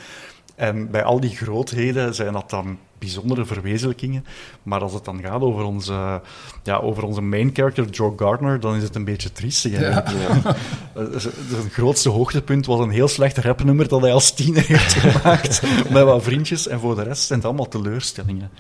En 0.55 0.91
bij 0.91 1.03
al 1.03 1.21
die 1.21 1.37
grootheden 1.37 2.15
zijn 2.15 2.33
dat 2.33 2.51
dan 2.51 2.79
bijzondere 3.05 3.45
verwezenlijkingen. 3.45 4.25
Maar 4.63 4.81
als 4.81 4.93
het 4.93 5.05
dan 5.05 5.21
gaat 5.21 5.41
over 5.41 5.65
onze, 5.65 6.21
ja, 6.63 6.77
over 6.77 7.03
onze 7.05 7.21
main 7.21 7.51
character, 7.55 7.89
Joe 7.91 8.13
Gardner, 8.17 8.61
dan 8.61 8.77
is 8.77 8.83
het 8.83 8.95
een 8.95 9.05
beetje 9.05 9.33
triestig. 9.33 9.83
eigenlijk. 9.83 10.57
Eh, 10.95 11.05
Zijn 11.17 11.71
grootste 11.71 12.09
hoogtepunt 12.09 12.67
was 12.67 12.81
een 12.81 12.91
heel 12.91 13.09
slecht 13.09 13.39
rapnummer 13.39 13.89
dat 13.89 14.01
hij 14.01 14.13
als 14.13 14.35
tiener 14.35 14.67
heeft 14.67 14.93
gemaakt. 14.93 15.63
met 15.93 16.03
wat 16.05 16.23
vriendjes. 16.23 16.69
En 16.69 16.81
voor 16.81 16.95
de 16.95 17.03
rest 17.03 17.23
zijn 17.27 17.39
het 17.39 17.49
allemaal 17.49 17.69
teleurstellingen. 17.69 18.51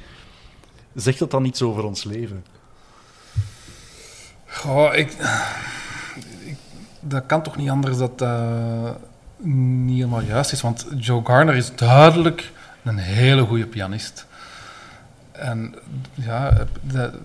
Zegt 0.95 1.19
dat 1.19 1.31
dan 1.31 1.45
iets 1.45 1.63
over 1.63 1.85
ons 1.85 2.05
leven? 2.05 2.45
goh, 4.47 4.95
ik, 4.95 5.13
ik- 6.45 6.57
Dat 7.01 7.27
kan 7.27 7.43
toch 7.43 7.57
niet 7.57 7.71
anders 7.71 7.97
dat 7.97 8.19
dat 8.19 8.97
niet 9.45 9.97
helemaal 9.97 10.21
juist 10.23 10.53
is. 10.53 10.61
Want 10.61 10.87
Joe 10.99 11.21
Garner 11.25 11.55
is 11.55 11.75
duidelijk 11.77 12.51
een 12.83 12.99
hele 12.99 13.43
goede 13.43 13.67
pianist. 13.67 14.27
En 15.43 15.75
ja, 16.15 16.67
de- 16.83 17.19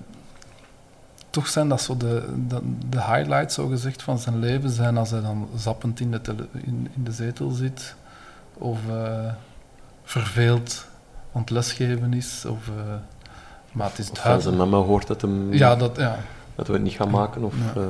toch 1.30 1.48
zijn 1.48 1.70
dat 1.70 1.82
zo 1.82 1.98
de, 1.98 2.26
de, 2.48 2.60
de 2.90 3.02
highlights, 3.04 3.56
zo 3.56 3.68
gezegd, 3.68 4.02
van 4.04 4.20
zijn 4.20 4.40
leven 4.40 4.70
zijn 4.70 4.98
als 4.98 5.10
hij 5.12 5.22
dan 5.22 5.50
zappend 5.56 6.00
in 6.00 6.12
de, 6.12 6.22
tele- 6.22 6.48
in, 6.54 6.88
in 6.96 7.04
de 7.04 7.12
zetel 7.12 7.50
zit. 7.50 7.96
Of 8.54 8.78
eh, 8.90 9.32
verveeld 10.04 10.88
aan 11.34 11.42
het 11.42 11.50
lesgeven 11.50 12.14
is. 12.14 12.46
Of, 12.46 12.68
eh, 12.68 12.94
maar 13.72 13.90
het 13.90 14.00
is 14.00 14.12
Of 14.12 14.20
van 14.20 14.42
zijn 14.42 14.56
mama 14.58 14.78
hoort 14.78 15.08
dat, 15.08 15.22
hem, 15.22 15.54
Ja, 15.54 15.76
dat, 15.76 15.98
ja. 15.98 16.18
dat 16.56 16.68
we 16.68 16.74
het 16.74 16.82
niet 16.82 16.94
gaan 16.94 17.10
maken. 17.10 17.44
Of, 17.44 17.54
Ja. 17.76 17.82
eh, 17.82 17.88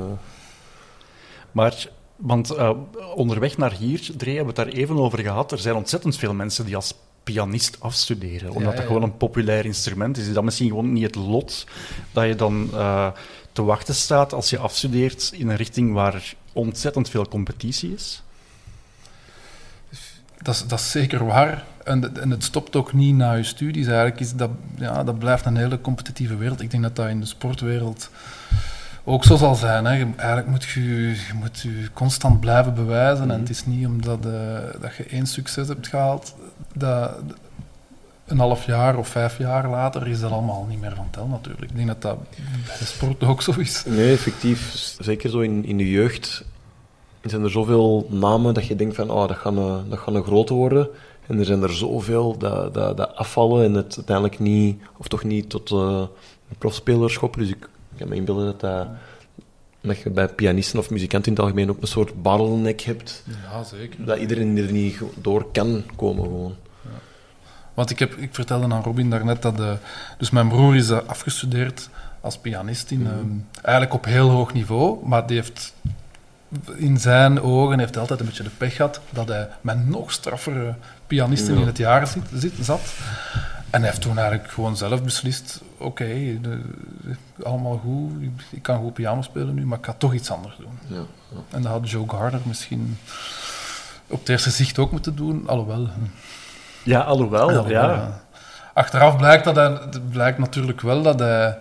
Maar, 1.51 1.87
want 2.15 2.49
eh, 2.51 2.71
onderweg 3.15 3.57
naar 3.57 3.71
hier, 3.71 3.99
Dre, 4.17 4.31
hebben 4.35 4.55
we 4.55 4.61
het 4.61 4.71
daar 4.71 4.79
even 4.81 4.97
over 4.97 5.19
gehad. 5.19 5.51
Er 5.51 5.59
zijn 5.59 5.75
ontzettend 5.75 6.15
veel 6.17 6.33
mensen 6.33 6.65
die 6.65 6.75
als 6.75 6.93
pianist 7.33 7.77
afstuderen. 7.79 8.51
Omdat 8.51 8.71
Ja, 8.71 8.77
dat 8.77 8.85
gewoon 8.85 9.03
een 9.03 9.17
populair 9.17 9.65
instrument 9.65 10.17
is. 10.17 10.27
Is 10.27 10.33
dat 10.33 10.43
misschien 10.43 10.67
gewoon 10.67 10.93
niet 10.93 11.03
het 11.03 11.15
lot 11.15 11.67
dat 12.11 12.27
je 12.27 12.35
dan 12.35 12.69
eh, 12.73 13.07
te 13.51 13.63
wachten 13.63 13.95
staat 13.95 14.33
als 14.33 14.49
je 14.49 14.57
afstudeert 14.57 15.31
in 15.33 15.49
een 15.49 15.55
richting 15.55 15.93
waar 15.93 16.33
ontzettend 16.53 17.09
veel 17.09 17.27
competitie 17.27 17.93
is? 17.93 18.21
dat, 20.41 20.55
is, 20.55 20.67
dat 20.67 20.79
is 20.79 20.91
zeker 20.91 21.25
waar. 21.25 21.63
En, 21.83 22.21
en 22.21 22.29
het 22.29 22.43
stopt 22.43 22.75
ook 22.75 22.93
niet 22.93 23.15
na 23.15 23.33
je 23.33 23.43
studies. 23.43 23.87
Eigenlijk 23.87 24.19
is 24.19 24.33
dat, 24.33 24.49
ja, 24.75 25.03
dat 25.03 25.19
blijft 25.19 25.45
een 25.45 25.57
hele 25.57 25.81
competitieve 25.81 26.35
wereld. 26.35 26.61
Ik 26.61 26.71
denk 26.71 26.83
dat 26.83 26.95
dat 26.95 27.07
in 27.07 27.19
de 27.19 27.25
sportwereld 27.25 28.09
ook 29.03 29.23
zo 29.23 29.35
zal 29.35 29.55
zijn. 29.55 29.85
Hè. 29.85 29.91
Eigenlijk 29.91 30.47
moet 30.47 30.63
je 30.63 30.81
je 31.09 31.33
moet 31.33 31.59
je 31.59 31.89
constant 31.93 32.39
blijven 32.39 32.73
bewijzen. 32.73 33.31
En 33.31 33.39
het 33.39 33.49
is 33.49 33.65
niet 33.65 33.85
omdat 33.85 34.25
eh, 34.25 34.31
dat 34.81 34.95
je 34.95 35.03
één 35.03 35.25
succes 35.25 35.67
hebt 35.67 35.87
gehaald, 35.87 36.35
een 38.27 38.39
half 38.39 38.65
jaar 38.65 38.97
of 38.97 39.07
vijf 39.07 39.37
jaar 39.37 39.69
later 39.69 40.07
is 40.07 40.19
dat 40.19 40.31
allemaal 40.31 40.65
niet 40.69 40.81
meer 40.81 40.95
van 40.95 41.09
tel 41.09 41.27
natuurlijk. 41.27 41.69
Ik 41.71 41.75
denk 41.75 41.87
dat 41.87 42.01
dat 42.01 42.17
bij 42.65 42.77
de 42.79 42.85
sport 42.85 43.23
ook 43.23 43.41
zo 43.41 43.53
is. 43.57 43.83
Nee, 43.85 44.11
effectief. 44.11 44.95
Zeker 44.99 45.29
zo 45.29 45.39
in, 45.39 45.65
in 45.65 45.77
de 45.77 45.89
jeugd 45.89 46.45
zijn 47.21 47.43
er 47.43 47.51
zoveel 47.51 48.07
namen 48.09 48.53
dat 48.53 48.65
je 48.65 48.75
denkt 48.75 48.95
van, 48.95 49.09
oh, 49.09 49.27
dat 49.27 49.37
gaan 49.37 49.57
een, 49.57 49.89
dat 49.89 49.99
gaan 49.99 50.15
een 50.15 50.23
grote 50.23 50.53
worden. 50.53 50.89
En 51.27 51.39
er 51.39 51.45
zijn 51.45 51.63
er 51.63 51.73
zoveel 51.73 52.37
dat, 52.37 52.73
dat, 52.73 52.97
dat 52.97 53.15
afvallen 53.15 53.65
en 53.65 53.73
het 53.73 53.95
uiteindelijk 53.95 54.39
niet, 54.39 54.81
of 54.97 55.07
toch 55.07 55.23
niet 55.23 55.49
tot 55.49 55.71
eh, 55.71 56.03
een 56.49 56.57
profspeler 56.57 57.11
schoppen. 57.11 57.39
Dus 57.41 57.49
ik 57.49 57.69
kan 57.97 58.07
me 58.07 58.15
inbeelden 58.15 58.45
dat, 58.45 58.59
dat, 58.59 58.87
dat 59.81 59.97
je 59.97 60.09
bij 60.09 60.27
pianisten 60.27 60.79
of 60.79 60.89
muzikanten 60.89 61.31
in 61.31 61.37
het 61.37 61.45
algemeen 61.45 61.69
ook 61.69 61.81
een 61.81 61.87
soort 61.87 62.21
bottleneck 62.21 62.81
hebt. 62.81 63.23
Ja, 63.51 63.63
zeker. 63.63 64.05
Dat 64.05 64.17
iedereen 64.17 64.57
er 64.57 64.71
niet 64.71 64.97
door 65.15 65.51
kan 65.51 65.83
komen 65.95 66.23
gewoon. 66.23 66.55
Want 67.73 67.89
ik, 67.89 67.99
heb, 67.99 68.13
ik 68.13 68.35
vertelde 68.35 68.73
aan 68.73 68.83
Robin 68.83 69.09
daarnet 69.09 69.41
dat... 69.41 69.57
De, 69.57 69.77
dus 70.17 70.29
mijn 70.29 70.47
broer 70.47 70.75
is 70.75 70.89
eh, 70.89 70.97
afgestudeerd 71.05 71.89
als 72.21 72.37
pianist 72.37 72.91
in... 72.91 73.07
ehm, 73.07 73.27
eigenlijk 73.61 73.93
op 73.95 74.05
heel 74.05 74.29
hoog 74.29 74.53
niveau, 74.53 75.07
maar 75.07 75.27
die 75.27 75.35
heeft... 75.37 75.73
In 76.75 76.97
zijn 76.99 77.41
ogen 77.41 77.79
heeft 77.79 77.91
hij 77.91 78.01
altijd 78.01 78.19
een 78.19 78.25
beetje 78.25 78.43
de 78.43 78.49
pech 78.57 78.75
gehad 78.75 79.01
dat 79.09 79.27
hij 79.27 79.47
met 79.61 79.87
nog 79.87 80.11
straffere 80.11 80.75
pianisten 81.07 81.53
Ja. 81.53 81.59
in 81.59 81.65
het 81.67 81.77
jaar 81.77 82.07
zit, 82.07 82.23
zit, 82.33 82.53
zat. 82.61 82.81
En 83.69 83.79
hij 83.81 83.89
heeft 83.89 84.01
toen 84.01 84.17
eigenlijk 84.17 84.51
gewoon 84.51 84.77
zelf 84.77 85.03
beslist... 85.03 85.61
Oké, 85.77 86.39
allemaal 87.43 87.77
goed, 87.77 88.11
ik, 88.51 88.61
kan 88.63 88.77
goed 88.79 88.93
piano 88.93 89.21
spelen 89.21 89.53
nu, 89.53 89.65
maar 89.65 89.77
ik 89.77 89.85
ga 89.85 89.93
toch 89.97 90.13
iets 90.13 90.31
anders 90.31 90.55
doen. 90.57 90.79
Ja, 90.87 90.95
ja. 91.29 91.37
En 91.51 91.61
dat 91.61 91.71
had 91.71 91.89
Joe 91.89 92.09
Gardner 92.09 92.41
misschien 92.45 92.97
op 94.07 94.19
het 94.19 94.29
eerste 94.29 94.49
zicht 94.49 94.79
ook 94.79 94.91
moeten 94.91 95.15
doen, 95.15 95.47
alhoewel... 95.47 95.87
Ja, 96.83 96.99
alhoewel, 97.01 97.51
Ja, 97.51 97.69
ja. 97.69 97.93
ja. 97.93 98.21
Achteraf 98.73 99.17
blijkt, 99.17 99.43
dat 99.43 99.55
hij, 99.55 99.79
blijkt 100.09 100.37
natuurlijk 100.37 100.81
wel 100.81 101.01
dat 101.01 101.19
hij, 101.19 101.59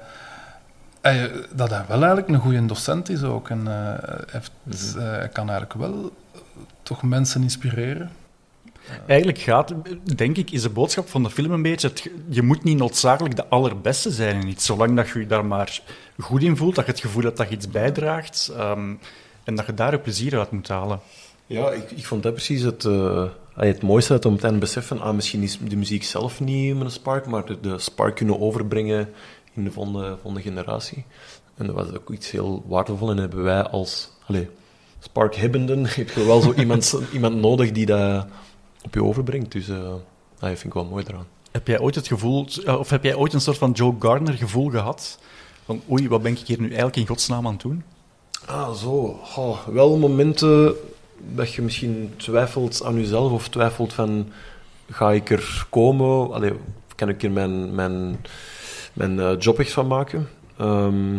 hij- 1.01 1.31
dat 1.55 1.71
hij 1.71 1.83
wel 1.89 1.99
eigenlijk 1.99 2.29
een 2.29 2.41
goede 2.41 2.67
docent 2.67 3.09
is 3.09 3.23
ook. 3.23 3.49
En 3.51 3.59
eh, 3.67 3.75
hij, 3.75 4.19
heeft, 4.31 4.51
Mhm. 4.63 4.99
eh, 4.99 5.05
hij 5.11 5.29
kan 5.29 5.51
eigenlijk 5.51 5.81
wel 5.81 6.13
toch 6.83 7.03
mensen 7.03 7.43
inspireren. 7.43 8.11
Eigenlijk 9.07 9.39
gaat, 9.39 9.75
denk 10.17 10.37
ik, 10.37 10.51
is 10.51 10.63
de 10.63 10.71
boodschap 10.71 11.09
van 11.09 11.23
de 11.23 11.31
film 11.31 11.51
een 11.51 11.63
beetje... 11.63 11.93
Je 12.29 12.43
moet 12.43 12.65
niet 12.65 12.79
noodzakelijk 12.79 13.37
de 13.37 13.47
allerbeste 13.49 14.11
zijn 14.11 14.41
in 14.41 14.49
iets. 14.49 14.67
Zolang 14.67 14.97
dat 14.97 15.09
je 15.09 15.19
je 15.19 15.27
daar 15.27 15.45
maar 15.45 15.81
goed 16.19 16.43
in 16.43 16.57
voelt, 16.57 16.75
dat 16.75 16.85
je 16.87 16.91
het 16.91 17.01
gevoel 17.01 17.23
hebt 17.23 17.37
dat 17.37 17.49
je 17.49 17.55
iets 17.55 17.71
bijdraagt... 17.71 18.53
ehm, 18.57 18.95
en 19.45 19.55
dat 19.55 19.67
je 19.67 19.75
daar 19.75 19.99
plezier 19.99 20.39
uit 20.39 20.51
moet 20.51 20.69
halen. 20.69 21.01
Ja, 21.47 21.71
ik, 21.71 21.91
ik 21.91 22.07
vond 22.07 22.23
dat 22.23 22.33
precies 22.33 22.63
het, 22.63 22.85
allee, 22.85 23.73
het 23.73 23.83
mooiste 23.83 24.13
uit 24.13 24.25
om 24.25 24.33
het 24.33 24.41
te 24.41 24.53
beseffen. 24.53 25.01
Ah, 25.01 25.15
misschien 25.15 25.43
is 25.43 25.59
de 25.59 25.77
muziek 25.77 26.05
zelf 26.05 26.41
niet 26.41 26.81
een 26.81 26.91
spark, 26.91 27.27
maar 27.27 27.45
de, 27.61 27.79
spark 27.79 28.17
kunnen 28.17 28.41
overbrengen 28.41 29.09
in 29.55 29.65
de 29.65 29.71
volgende, 29.71 30.41
generatie. 30.41 31.05
En 31.57 31.67
dat 31.67 31.75
was 31.75 31.93
ook 31.93 32.11
iets 32.11 32.31
heel 32.31 32.65
waardevol. 32.67 33.11
En 33.11 33.17
hebben 33.17 33.43
wij 33.43 33.63
als 33.63 34.11
allee, 34.27 34.49
spark-hebbenden, 35.01 35.87
heb 35.97 36.11
je 36.11 36.25
wel 36.25 36.41
zo 36.41 36.53
iemand, 36.53 37.01
iemand 37.13 37.37
nodig 37.37 37.73
die 37.73 37.87
dat 37.87 38.27
op 38.87 38.95
je 38.95 39.05
overbrengt. 39.05 39.53
Dus 39.53 39.69
eh 39.69 39.93
dat 40.39 40.49
vind 40.49 40.65
ik 40.65 40.73
wel 40.73 40.85
mooi 40.85 41.05
eraan. 41.09 41.27
Heb 41.51 41.67
jij 41.67 41.81
ooit 41.81 41.95
het 41.95 42.07
gevoel... 42.07 42.47
eh, 42.65 42.79
Of 42.79 42.91
heb 42.91 43.03
jij 43.05 43.15
ooit 43.15 43.33
een 43.33 43.41
soort 43.41 43.59
van 43.59 43.71
Joe 43.71 43.95
Gardner 43.99 44.35
gevoel 44.35 44.71
gehad? 44.71 45.19
Van, 45.65 45.83
oei, 45.91 46.09
wat 46.09 46.23
ben 46.23 46.33
ik 46.33 46.39
hier 46.39 46.61
nu 46.61 46.67
eigenlijk 46.67 46.97
in 46.97 47.07
godsnaam 47.07 47.47
aan 47.47 47.53
het 47.53 47.63
doen? 47.63 47.83
Ah, 48.47 48.73
zo. 48.73 49.19
Wel 49.73 49.97
momenten 49.97 50.75
dat 51.35 51.53
je 51.53 51.63
misschien 51.63 52.13
twijfelt 52.17 52.85
aan 52.85 52.95
jezelf 52.95 53.33
of 53.33 53.49
twijfelt 53.49 53.93
van 53.93 54.29
ga 54.91 55.13
ik 55.13 55.31
er 55.31 55.67
komen? 55.71 56.33
Allee, 56.33 56.53
kan 56.95 57.09
ik 57.09 57.23
er 57.23 57.31
mijn, 57.31 57.75
mijn, 57.75 58.25
mijn 58.93 59.21
eh, 59.21 59.33
job 59.39 59.59
echt 59.59 59.73
van 59.73 59.87
maken? 59.87 60.29
Ehm, 60.57 61.17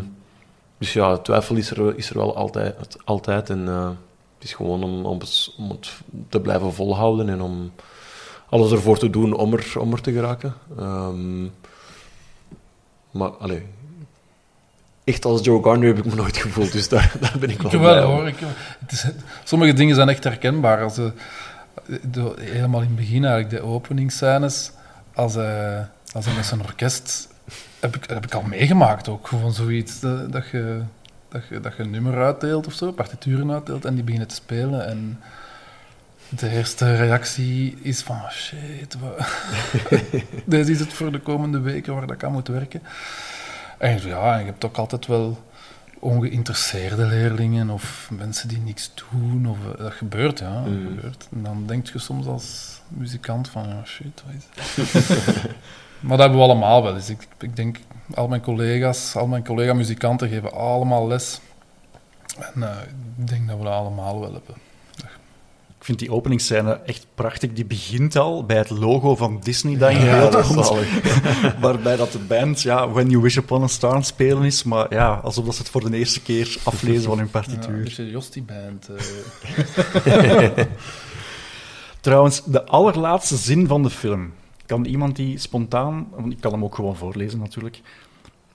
dus 0.77 0.93
ja, 0.93 1.17
twijfel 1.17 1.55
is 1.55 1.71
er, 1.71 1.97
is 1.97 2.09
er 2.09 2.17
wel 2.17 2.35
altijd. 2.35 2.97
altijd 3.05 3.49
en 3.49 3.67
eh, 3.67 3.89
het 4.37 4.47
is 4.47 4.53
gewoon 4.53 4.83
om, 4.83 5.05
om, 5.05 5.19
het, 5.19 5.53
om 5.57 5.69
het 5.69 5.89
te 6.29 6.39
blijven 6.39 6.73
volhouden 6.73 7.29
en 7.29 7.41
om 7.41 7.71
alles 8.49 8.71
ervoor 8.71 8.97
te 8.97 9.09
doen 9.09 9.33
om 9.33 9.53
er, 9.53 9.79
om 9.79 9.93
er 9.93 10.01
te 10.01 10.11
geraken. 10.11 10.53
Ehm, 10.77 11.43
maar, 13.11 13.29
allee, 13.29 13.65
echt 15.03 15.25
als 15.25 15.43
Joe 15.43 15.63
Gardner 15.63 15.87
heb 15.87 15.97
ik 15.97 16.05
me 16.05 16.15
nooit 16.15 16.37
gevoeld, 16.37 16.71
dus 16.71 16.89
daar, 16.89 17.13
daar 17.21 17.35
ben 17.39 17.49
ik 17.49 17.61
wel 17.61 17.73
Ik 17.73 17.79
blij 17.79 17.93
wel 17.93 18.11
hoor. 18.11 18.27
Ik, 18.27 18.39
het 18.79 18.91
is, 18.91 19.05
sommige 19.43 19.73
dingen 19.73 19.95
zijn 19.95 20.09
echt 20.09 20.23
herkenbaar. 20.23 20.83
Als, 20.83 20.97
eh, 20.97 21.05
de, 22.01 22.33
helemaal 22.39 22.81
in 22.81 22.87
het 22.87 22.95
begin 22.95 23.25
eigenlijk, 23.25 23.49
de 23.49 23.69
openingsscènes, 23.69 24.71
als 25.13 25.33
hij, 25.33 25.87
als 26.13 26.25
hij 26.25 26.35
met 26.35 26.45
zijn 26.45 26.61
orkest... 26.61 27.27
Heb 27.79 27.95
ik, 27.95 28.09
heb 28.09 28.25
ik 28.25 28.33
al 28.33 28.41
meegemaakt 28.41 29.07
ook. 29.07 29.27
Gewoon 29.27 29.53
zoiets 29.53 30.03
eh, 30.03 30.19
dat 30.29 30.49
je, 30.49 30.81
dat, 31.29 31.47
je, 31.49 31.59
dat 31.59 31.75
je 31.75 31.83
een 31.83 31.89
nummer 31.89 32.23
uitdeelt 32.23 32.67
of 32.67 32.73
zo, 32.73 32.91
partituren 32.91 33.51
uitdeelt, 33.51 33.85
en 33.85 33.93
die 33.93 34.03
beginnen 34.03 34.27
te 34.29 34.35
spelen. 34.35 34.87
En 34.87 35.19
de 36.29 36.49
eerste 36.49 36.95
reactie 36.95 37.77
is 37.81 38.01
van, 38.01 38.15
"Oh, 38.15 38.29
shit, 38.29 38.97
wat... 38.99 39.27
dit 40.45 40.67
is 40.67 40.79
het 40.79 40.93
voor 40.93 41.11
de 41.11 41.19
komende 41.19 41.59
weken 41.59 41.93
waar 41.93 42.07
dat 42.07 42.23
aan 42.23 42.31
moet 42.31 42.47
werken. 42.47 42.81
En 43.77 44.07
ja, 44.07 44.37
je 44.37 44.45
hebt 44.45 44.65
ook 44.65 44.77
altijd 44.77 45.05
wel 45.05 45.37
ongeïnteresseerde 45.99 47.05
leerlingen 47.05 47.69
of 47.69 48.09
mensen 48.11 48.47
die 48.47 48.57
niks 48.59 48.91
doen. 49.11 49.47
Of, 49.47 49.57
eh, 49.73 49.79
dat 49.83 49.93
gebeurt, 49.93 50.39
ja. 50.39 50.53
Dat 50.63 50.71
Mm. 50.73 50.85
gebeurt. 50.95 51.27
En 51.35 51.43
dan 51.43 51.63
denk 51.65 51.87
je 51.87 51.99
soms 51.99 52.25
als 52.27 52.79
muzikant 52.87 53.49
van, 53.49 53.67
ja, 53.67 53.81
shit, 53.85 54.23
wat 54.25 54.33
is 54.35 54.75
het? 54.75 55.43
maar 55.99 56.17
dat 56.17 56.19
hebben 56.19 56.37
we 56.37 56.43
allemaal 56.43 56.83
wel 56.83 56.95
eens. 56.95 57.09
Ik, 57.09 57.27
ik 57.39 57.55
denk, 57.55 57.77
al 58.13 58.27
mijn 58.27 58.41
collega's, 58.41 59.15
al 59.15 59.27
mijn 59.27 59.43
collega-muzikanten 59.45 60.29
geven 60.29 60.51
allemaal 60.53 61.07
les. 61.07 61.39
En 62.53 62.63
eh, 62.63 62.75
ik 63.17 63.27
denk 63.27 63.47
dat 63.47 63.57
we 63.57 63.63
dat 63.63 63.73
allemaal 63.73 64.19
wel 64.19 64.33
hebben. 64.33 64.55
Ik 65.87 65.93
vind 65.97 66.09
die 66.09 66.17
openingsscène 66.17 66.71
echt 66.85 67.07
prachtig. 67.15 67.53
Die 67.53 67.65
begint 67.65 68.15
al 68.15 68.45
bij 68.45 68.57
het 68.57 68.69
logo 68.69 69.15
van 69.15 69.39
Disney 69.43 69.77
dat 69.77 69.91
in 69.91 69.99
Ja, 70.05 70.29
beeld 70.29 70.47
komt. 70.47 70.71
Waarbij 71.59 71.95
dat 71.95 72.11
de 72.11 72.19
band 72.19 72.61
ja, 72.61 72.89
When 72.89 73.09
You 73.09 73.21
Wish 73.21 73.37
Upon 73.37 73.63
a 73.63 73.67
Star 73.67 74.03
spelen 74.03 74.43
is. 74.43 74.63
Maar 74.63 74.93
ja, 74.93 75.13
alsof 75.23 75.45
dat 75.45 75.55
ze 75.55 75.61
het 75.61 75.69
voor 75.71 75.89
de 75.91 75.97
eerste 75.97 76.21
keer 76.21 76.57
aflezen 76.63 77.03
van 77.03 77.17
hun 77.17 77.29
Ja, 77.33 77.39
een 77.39 77.45
partituur. 77.45 77.83
beetje 77.83 78.09
Jostie-band. 78.09 78.89
eh. 80.05 80.57
Trouwens, 82.01 82.41
de 82.45 82.65
allerlaatste 82.65 83.35
zin 83.35 83.67
van 83.67 83.83
de 83.83 83.89
film. 83.89 84.33
Kan 84.65 84.85
iemand 84.85 85.15
die 85.15 85.37
spontaan... 85.37 86.07
want 86.15 86.31
Ik 86.33 86.41
kan 86.41 86.51
hem 86.51 86.63
ook 86.63 86.75
gewoon 86.75 86.95
voorlezen, 86.95 87.39
natuurlijk. 87.39 87.81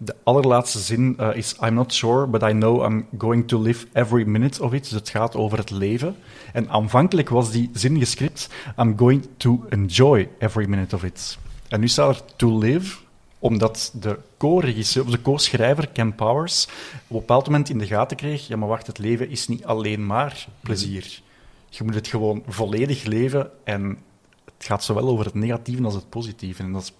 De 0.04 0.14
allerlaatste 0.22 0.78
zin 0.78 1.14
eh, 1.18 1.36
is... 1.36 1.56
I'm 1.60 1.74
not 1.74 1.94
sure, 1.94 2.26
but 2.26 2.42
I 2.42 2.52
know 2.52 2.84
I'm 2.84 3.06
going 3.18 3.48
to 3.48 3.62
live 3.62 3.86
every 3.92 4.24
minute 4.24 4.62
of 4.62 4.72
it. 4.72 4.82
Dus 4.82 4.92
het 4.92 5.08
gaat 5.08 5.36
over 5.36 5.58
het 5.58 5.70
leven. 5.70 6.16
En 6.52 6.68
aanvankelijk 6.68 7.28
was 7.28 7.50
die 7.50 7.70
zin 7.72 7.98
gescript... 7.98 8.48
I'm 8.78 8.98
going 8.98 9.28
to 9.36 9.64
enjoy 9.68 10.28
every 10.38 10.68
minute 10.68 10.94
of 10.94 11.04
it. 11.04 11.38
En 11.68 11.80
nu 11.80 11.88
staat 11.88 12.16
er 12.16 12.22
to 12.36 12.58
live 12.58 12.96
omdat 13.42 13.92
de 14.00 14.18
co-regisseur, 14.36 15.04
of 15.04 15.10
de 15.10 15.22
co-schrijver 15.22 15.88
Ken 15.88 16.14
Powers 16.14 16.64
op 16.64 16.70
een 17.10 17.16
bepaald 17.16 17.46
moment 17.46 17.68
in 17.68 17.78
de 17.78 17.86
gaten 17.86 18.16
kreeg, 18.16 18.46
ja, 18.46 18.56
maar 18.56 18.68
wacht, 18.68 18.86
het 18.86 18.98
leven 18.98 19.30
is 19.30 19.48
niet 19.48 19.64
alleen 19.64 20.06
maar 20.06 20.46
plezier. 20.60 21.20
Je 21.68 21.84
moet 21.84 21.94
het 21.94 22.06
gewoon 22.06 22.42
volledig 22.46 23.04
leven 23.04 23.50
en 23.64 23.98
het 24.44 24.66
gaat 24.66 24.84
zowel 24.84 25.08
over 25.08 25.24
het 25.24 25.34
negatieve 25.34 25.84
als 25.84 25.94
het 25.94 26.08
positieve. 26.08 26.62
En 26.62 26.72
dat 26.72 26.92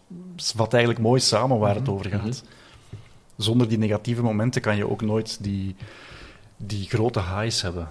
wat 0.57 0.73
eigenlijk 0.73 1.03
mooi 1.03 1.21
samen 1.21 1.59
waar 1.59 1.75
het 1.75 1.89
over 1.89 2.11
gaat. 2.11 2.45
Zonder 3.43 3.69
die 3.69 3.79
negatieve 3.79 4.23
momenten 4.23 4.61
kan 4.61 4.77
je 4.77 4.91
ook 4.91 5.03
nooit 5.03 5.39
die, 5.45 5.77
die 6.57 6.89
grote 6.89 7.21
highs 7.21 7.63
hebben. 7.63 7.89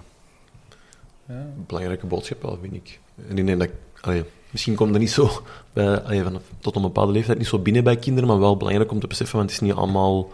ja. 1.26 1.46
belangrijke 1.66 2.06
boodschap 2.06 2.42
wel, 2.42 2.58
vind 2.60 2.74
ik. 2.74 3.00
En 3.28 3.38
ik 3.38 3.46
denk 3.46 3.58
dat, 3.58 3.68
allee, 4.00 4.24
misschien 4.50 4.74
komt 4.74 4.92
dat 4.92 5.00
niet 5.00 5.10
zo 5.10 5.42
bij, 5.72 6.02
allee, 6.02 6.22
vanaf, 6.22 6.42
tot 6.58 6.76
een 6.76 6.82
bepaalde 6.82 7.12
leeftijd 7.12 7.38
niet 7.38 7.46
zo 7.46 7.58
binnen 7.58 7.84
bij 7.84 7.96
kinderen, 7.96 8.28
maar 8.28 8.38
wel 8.38 8.56
belangrijk 8.56 8.90
om 8.90 9.00
te 9.00 9.06
beseffen, 9.06 9.36
want 9.36 9.50
het 9.50 9.60
is 9.60 9.66
niet 9.66 9.76
allemaal 9.76 10.32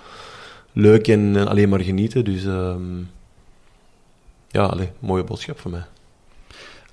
leuk 0.72 1.08
en, 1.08 1.36
en 1.36 1.48
alleen 1.48 1.68
maar 1.68 1.80
genieten. 1.80 2.24
Dus 2.24 2.44
ehm, 2.44 2.98
ja, 4.48 4.64
allee, 4.64 4.90
mooie 4.98 5.24
boodschap 5.24 5.58
voor 5.58 5.70
mij. 5.70 5.84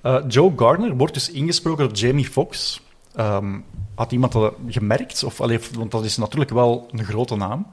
Eh, 0.02 0.18
Joe 0.28 0.52
Gardner 0.56 0.96
wordt 0.96 1.14
dus 1.14 1.30
ingesproken 1.30 1.88
door 1.88 1.96
Jamie 1.96 2.26
Foxx. 2.26 2.80
Ehm, 3.14 3.58
had 3.94 4.12
iemand 4.12 4.32
dat 4.32 4.54
gemerkt? 4.68 5.24
Of, 5.24 5.40
allee, 5.40 5.60
want 5.74 5.90
dat 5.90 6.04
is 6.04 6.16
natuurlijk 6.16 6.50
wel 6.50 6.88
een 6.90 7.04
grote 7.04 7.36
naam. 7.36 7.66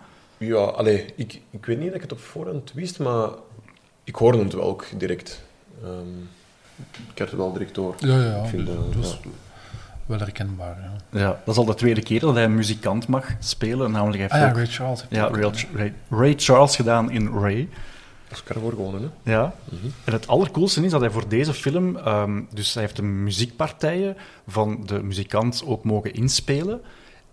Ja, 0.46 0.58
allee, 0.64 1.06
ik, 1.16 1.42
ik 1.50 1.66
weet 1.66 1.78
niet 1.78 1.86
dat 1.86 1.96
ik 1.96 2.02
het 2.02 2.12
op 2.12 2.20
voorhand 2.20 2.72
wist, 2.74 3.00
maar 3.00 3.30
ik 4.04 4.16
hoorde 4.16 4.38
het 4.44 4.54
wel 4.54 4.64
ook 4.64 4.86
direct. 4.98 5.42
Ehm, 5.84 6.20
ik 7.14 7.20
had 7.20 7.28
het 7.30 7.38
wel 7.38 7.54
direct 7.54 7.76
door. 7.76 7.96
Ja, 7.98 8.22
ja, 8.24 8.44
Ik 8.44 8.50
vind, 8.50 8.66
dus 8.66 8.76
eh, 8.76 8.82
dat 8.86 8.96
was 8.96 9.20
ja. 9.24 9.30
wel 10.06 10.20
herkenbaar. 10.20 10.78
Ja. 10.82 11.20
Ja, 11.20 11.42
dat 11.46 11.54
is 11.54 11.58
al 11.58 11.66
de 11.66 11.74
tweede 11.74 12.02
keer 12.02 12.20
dat 12.20 12.34
hij 12.34 12.44
een 12.44 12.56
muzikant 12.56 13.08
mag 13.08 13.28
spelen. 13.40 13.92
Namelijk 13.92 14.18
hij 14.18 14.30
Ah 14.30 14.38
heeft 14.40 14.56
ja, 14.56 14.62
Ray 14.64 14.72
Charles. 14.72 15.00
heeft 15.02 15.14
ja, 15.14 15.28
Ray, 15.28 15.54
gedaan. 15.54 15.76
Ray, 15.76 15.94
Ray 16.10 16.34
Charles 16.38 16.76
gedaan 16.76 17.12
in 17.12 17.28
Ray. 17.28 17.70
Oscar 18.32 18.62
voor 18.62 18.72
gewonnen, 18.72 19.12
hè? 19.24 19.32
Ja. 19.32 19.56
Mhm. 19.70 19.86
En 20.04 20.14
het 20.14 20.28
allercoolste 20.28 20.84
is 20.84 20.92
dat 20.92 21.02
hij 21.02 21.10
voor 21.10 21.28
deze 21.28 21.54
film, 21.54 21.98
ehm, 21.98 22.42
dus 22.54 22.74
hij 22.74 22.84
heeft 22.84 22.96
de 22.96 23.02
muziekpartijen 23.02 24.18
van 24.48 24.84
de 24.86 25.04
muzikant 25.04 25.64
ook 25.66 25.84
mogen 25.84 26.14
inspelen. 26.14 26.82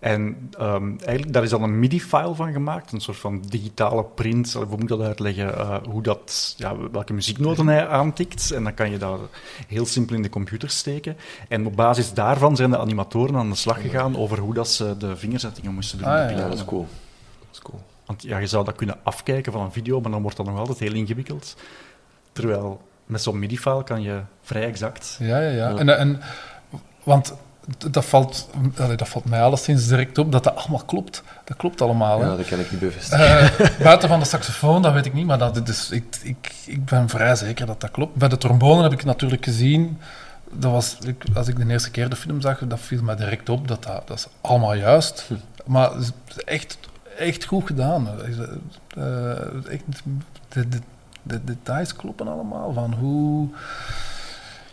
En 0.00 0.50
ehm, 0.58 0.88
eigenlijk, 0.98 1.32
daar 1.32 1.42
is 1.42 1.50
dan 1.50 1.62
een 1.62 1.78
MIDI-file 1.78 2.34
van 2.34 2.52
gemaakt, 2.52 2.92
een 2.92 3.00
soort 3.00 3.16
van 3.16 3.40
digitale 3.48 4.04
print. 4.04 4.52
Hoe 4.52 4.66
moet 4.68 4.82
ik 4.82 4.88
dat 4.88 5.00
uitleggen? 5.00 5.58
eh, 5.58 5.76
hoe 5.88 6.02
dat, 6.02 6.54
ja, 6.56 6.76
welke 6.92 7.12
muzieknoten 7.12 7.66
hij 7.66 7.88
aantikt. 7.88 8.50
En 8.50 8.64
dan 8.64 8.74
kan 8.74 8.90
je 8.90 8.98
dat 8.98 9.20
heel 9.66 9.86
simpel 9.86 10.16
in 10.16 10.22
de 10.22 10.28
computer 10.28 10.70
steken. 10.70 11.16
En 11.48 11.66
op 11.66 11.76
basis 11.76 12.12
daarvan 12.12 12.56
zijn 12.56 12.70
de 12.70 12.78
animatoren 12.78 13.36
aan 13.36 13.50
de 13.50 13.56
slag 13.56 13.80
gegaan 13.80 14.16
over 14.16 14.38
hoe 14.38 14.54
dat 14.54 14.68
ze 14.68 14.96
de 14.96 15.16
vingerzettingen 15.16 15.74
moesten 15.74 15.98
doen. 15.98 16.06
Ah, 16.06 16.14
ja, 16.14 16.28
Ja, 16.28 16.48
dat 16.48 16.58
is 16.58 16.64
cool. 16.64 16.86
Dat 17.38 17.48
is 17.52 17.58
cool. 17.60 17.80
Want 18.06 18.22
ja, 18.22 18.38
je 18.38 18.46
zou 18.46 18.64
dat 18.64 18.76
kunnen 18.76 18.96
afkijken 19.02 19.52
van 19.52 19.62
een 19.62 19.72
video, 19.72 20.00
maar 20.00 20.10
dan 20.10 20.22
wordt 20.22 20.36
dat 20.36 20.46
nog 20.46 20.58
altijd 20.58 20.78
heel 20.78 20.92
ingewikkeld. 20.94 21.56
Terwijl 22.32 22.80
met 23.06 23.22
zo'n 23.22 23.38
MIDI-file 23.38 23.84
kan 23.84 24.02
je 24.02 24.20
vrij 24.42 24.64
exact. 24.64 25.16
Ja, 25.18 25.40
ja, 25.40 25.50
ja. 25.50 25.68
Ja. 25.68 25.76
En, 25.76 25.98
en, 25.98 26.20
want 27.02 27.34
dat 27.90 28.04
valt, 28.04 28.48
dat 28.96 29.08
valt 29.08 29.24
mij 29.24 29.42
alleszins 29.42 29.86
direct 29.86 30.18
op, 30.18 30.32
dat 30.32 30.44
dat 30.44 30.56
allemaal 30.56 30.84
klopt. 30.84 31.22
Dat 31.44 31.56
klopt 31.56 31.80
allemaal. 31.80 32.20
hè. 32.20 32.26
Ja, 32.26 32.36
dat 32.36 32.46
kan 32.46 32.60
ik 32.60 32.70
niet 32.70 32.80
bevestigen. 32.80 33.40
Eh, 33.58 33.82
buiten 33.82 34.08
van 34.08 34.18
de 34.18 34.24
saxofoon, 34.24 34.82
dat 34.82 34.92
weet 34.92 35.06
ik 35.06 35.12
niet, 35.12 35.26
maar 35.26 35.38
dat, 35.38 35.66
dus 35.66 35.90
ik, 35.90 36.04
ik, 36.22 36.52
ik 36.66 36.84
ben 36.84 37.08
vrij 37.08 37.34
zeker 37.36 37.66
dat 37.66 37.80
dat 37.80 37.90
klopt. 37.90 38.14
Bij 38.14 38.28
de 38.28 38.38
trombone 38.38 38.82
heb 38.82 38.92
ik 38.92 39.04
natuurlijk 39.04 39.44
gezien. 39.44 39.98
Dat 40.52 40.72
was, 40.72 40.96
ik, 41.06 41.24
als 41.34 41.48
ik 41.48 41.56
de 41.56 41.66
eerste 41.72 41.90
keer 41.90 42.08
de 42.08 42.16
film 42.16 42.40
zag, 42.40 42.58
dat 42.58 42.80
viel 42.80 43.02
mij 43.02 43.16
direct 43.16 43.48
op. 43.48 43.68
Dat, 43.68 43.82
dat, 43.82 44.08
dat 44.08 44.18
is 44.18 44.26
allemaal 44.40 44.74
juist. 44.74 45.28
Maar 45.64 45.92
het 45.92 46.12
is 46.28 46.44
echt, 46.44 46.78
echt 47.18 47.44
goed 47.44 47.66
gedaan. 47.66 48.08
Eh, 48.96 49.72
echt, 49.72 49.84
de, 50.48 50.68
de, 50.68 50.80
de 51.22 51.44
details 51.44 51.96
kloppen 51.96 52.28
allemaal. 52.28 52.72
Van 52.72 52.92
hoe... 52.94 53.48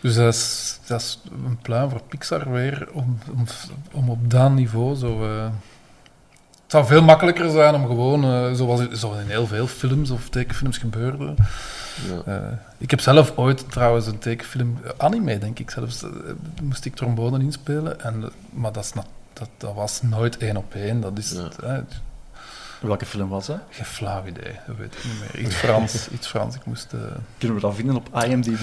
Dus 0.08 0.16
dat 0.16 0.34
is, 0.34 0.78
dat 0.86 1.00
is 1.00 1.18
een 1.46 1.58
pluim 1.62 1.90
voor 1.90 2.02
Pixar 2.08 2.50
weer, 2.52 2.88
om, 2.92 3.18
om, 3.36 3.44
om 3.92 4.10
op 4.10 4.30
dat 4.30 4.50
niveau 4.52 4.96
zo... 4.96 5.24
eh, 5.24 5.42
het 6.62 6.76
zou 6.76 6.86
veel 6.86 7.02
makkelijker 7.02 7.50
zijn 7.50 7.74
om 7.74 7.86
gewoon, 7.86 8.24
eh, 8.24 8.52
zoals, 8.52 8.90
zoals 8.90 9.18
in 9.20 9.28
heel 9.28 9.46
veel 9.46 9.66
films 9.66 10.10
of 10.10 10.28
tekenfilms 10.28 10.78
gebeurde. 10.78 11.34
Ja. 12.08 12.32
Eh, 12.34 12.52
ik 12.78 12.90
heb 12.90 13.00
zelf 13.00 13.32
ooit 13.36 13.70
trouwens 13.70 14.06
een 14.06 14.18
tekenfilm, 14.18 14.78
anime 14.96 15.38
denk 15.38 15.58
ik 15.58 15.70
zelfs, 15.70 16.04
moest 16.62 16.84
ik 16.84 16.94
trombone 16.94 17.38
inspelen. 17.38 18.00
En, 18.00 18.30
maar 18.50 18.72
dat, 18.72 18.84
is 18.84 18.92
na- 18.92 19.04
dat, 19.32 19.48
dat 19.56 19.74
was 19.74 20.02
nooit 20.02 20.36
één 20.36 20.56
op 20.56 20.74
één. 20.74 21.00
Dat 21.00 21.18
is 21.18 21.30
Ja. 21.62 21.84
Welke 22.80 23.06
film 23.06 23.28
was 23.28 23.46
dat? 23.46 23.58
geen 23.70 23.84
flauw 23.84 24.26
idee, 24.26 24.52
dat 24.66 24.76
weet 24.76 24.94
ik 24.94 25.04
niet 25.04 25.20
meer. 25.34 25.44
Iets 25.46 25.54
Frans, 25.54 26.08
iets 26.14 26.26
Frans. 26.26 26.54
Ik 26.54 26.64
moest... 26.64 26.92
eh, 26.92 27.00
Kunnen 27.38 27.56
we 27.56 27.62
dat 27.62 27.74
vinden 27.74 27.96
op 27.96 28.08
IMDb? 28.24 28.60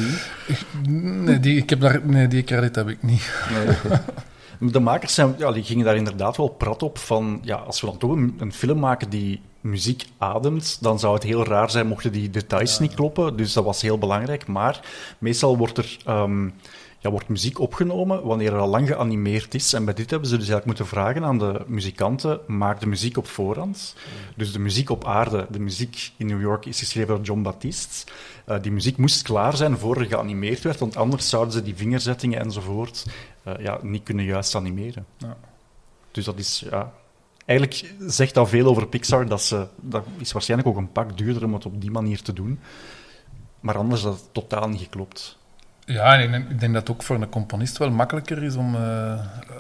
nee, 0.88 1.40
die, 1.40 1.58
ik 1.58 1.70
heb 1.70 1.80
daar, 1.80 2.00
nee, 2.06 2.28
die 2.28 2.44
credit 2.44 2.76
heb 2.76 2.90
ik 2.90 3.04
niet. 3.04 3.32
Nee. 3.54 3.76
De 4.72 4.80
makers 4.80 5.14
zijn, 5.14 5.36
ja, 5.38 5.52
die 5.52 5.64
gingen 5.64 5.86
daar 5.86 5.96
inderdaad 5.96 6.38
wel 6.38 6.48
prat 6.48 6.84
op 6.84 6.98
van, 6.98 7.40
ja, 7.44 7.56
als 7.56 7.82
we 7.82 7.88
dan 7.88 7.98
toch 7.98 8.12
een, 8.12 8.36
een 8.40 8.54
film 8.54 8.80
maken 8.80 9.10
die 9.10 9.42
muziek 9.62 10.06
ademt, 10.18 10.78
dan 10.82 11.00
zou 11.00 11.14
het 11.14 11.24
heel 11.24 11.46
raar 11.46 11.70
zijn 11.72 11.88
mochten 11.88 12.12
die 12.12 12.30
details 12.30 12.80
niet 12.80 12.94
kloppen. 12.94 13.36
Dus 13.38 13.54
dat 13.54 13.64
was 13.64 13.82
heel 13.82 13.98
belangrijk. 13.98 14.48
Maar 14.48 14.80
meestal 15.18 15.58
wordt 15.58 15.78
er 15.78 15.98
ehm, 16.06 16.50
ja, 17.00 17.10
wordt 17.10 17.28
muziek 17.28 17.60
opgenomen 17.60 18.24
wanneer 18.24 18.54
er 18.54 18.60
al 18.60 18.68
lang 18.68 18.88
geanimeerd 18.88 19.54
is. 19.54 19.74
En 19.74 19.86
bij 19.86 19.94
dit 19.94 20.10
hebben 20.10 20.30
ze 20.30 20.38
dus 20.38 20.50
eigenlijk 20.50 20.80
moeten 20.80 20.98
vragen 20.98 21.24
aan 21.24 21.38
de 21.38 21.64
muzikanten, 21.68 22.40
maak 22.48 22.80
de 22.80 22.88
muziek 22.88 23.18
op 23.18 23.28
voorhand. 23.28 23.96
Dus 24.36 24.52
de 24.52 24.60
muziek 24.60 24.90
op 24.90 25.06
aarde, 25.06 25.48
de 25.50 25.60
muziek 25.60 26.12
in 26.18 26.28
New 26.28 26.42
York 26.42 26.66
is 26.66 26.80
geschreven 26.80 27.16
door 27.16 27.26
John 27.26 27.42
Baptiste. 27.42 28.12
Eh, 28.46 28.62
die 28.62 28.72
muziek 28.72 28.98
moest 28.98 29.22
klaar 29.22 29.56
zijn 29.56 29.78
voor 29.78 29.98
er 29.98 30.06
geanimeerd 30.06 30.62
werd, 30.62 30.80
want 30.80 30.96
anders 30.96 31.30
zouden 31.30 31.54
ze 31.54 31.64
die 31.64 31.76
vingerzettingen 31.76 32.40
enzovoort 32.40 33.06
eh, 33.44 33.54
ja, 33.60 33.80
niet 33.82 34.04
kunnen 34.04 34.26
juist 34.26 34.56
animeren. 34.56 35.06
Ja. 35.18 35.38
Dus 36.12 36.26
dat 36.26 36.38
is, 36.38 36.66
ja... 36.70 36.94
Eigenlijk 37.46 37.94
zegt 38.00 38.34
dat 38.34 38.50
veel 38.50 38.68
over 38.68 38.88
Pixar, 38.88 39.28
dat, 39.28 39.42
ze, 39.42 39.68
dat 39.76 40.06
is 40.18 40.32
waarschijnlijk 40.32 40.70
ook 40.70 40.78
een 40.78 40.92
pak 40.92 41.18
duurder 41.18 41.44
om 41.44 41.54
het 41.54 41.66
op 41.66 41.82
die 41.82 41.92
manier 41.92 42.22
te 42.22 42.34
doen. 42.34 42.60
Maar 43.60 43.78
anders 43.78 44.04
had 44.04 44.14
het 44.14 44.34
totaal 44.34 44.70
niet 44.70 44.82
geklopt. 44.82 45.38
Ja, 45.86 46.14
en 46.14 46.24
ik 46.24 46.32
denk, 46.32 46.50
ik 46.50 46.60
denk 46.60 46.74
dat 46.74 46.88
het 46.88 46.96
ook 46.96 47.04
voor 47.04 47.16
een 47.16 47.30
componist 47.30 47.78
wel 47.78 47.92
makkelijker 47.92 48.44
is 48.44 48.56
om, 48.56 48.76
eh, 48.76 49.20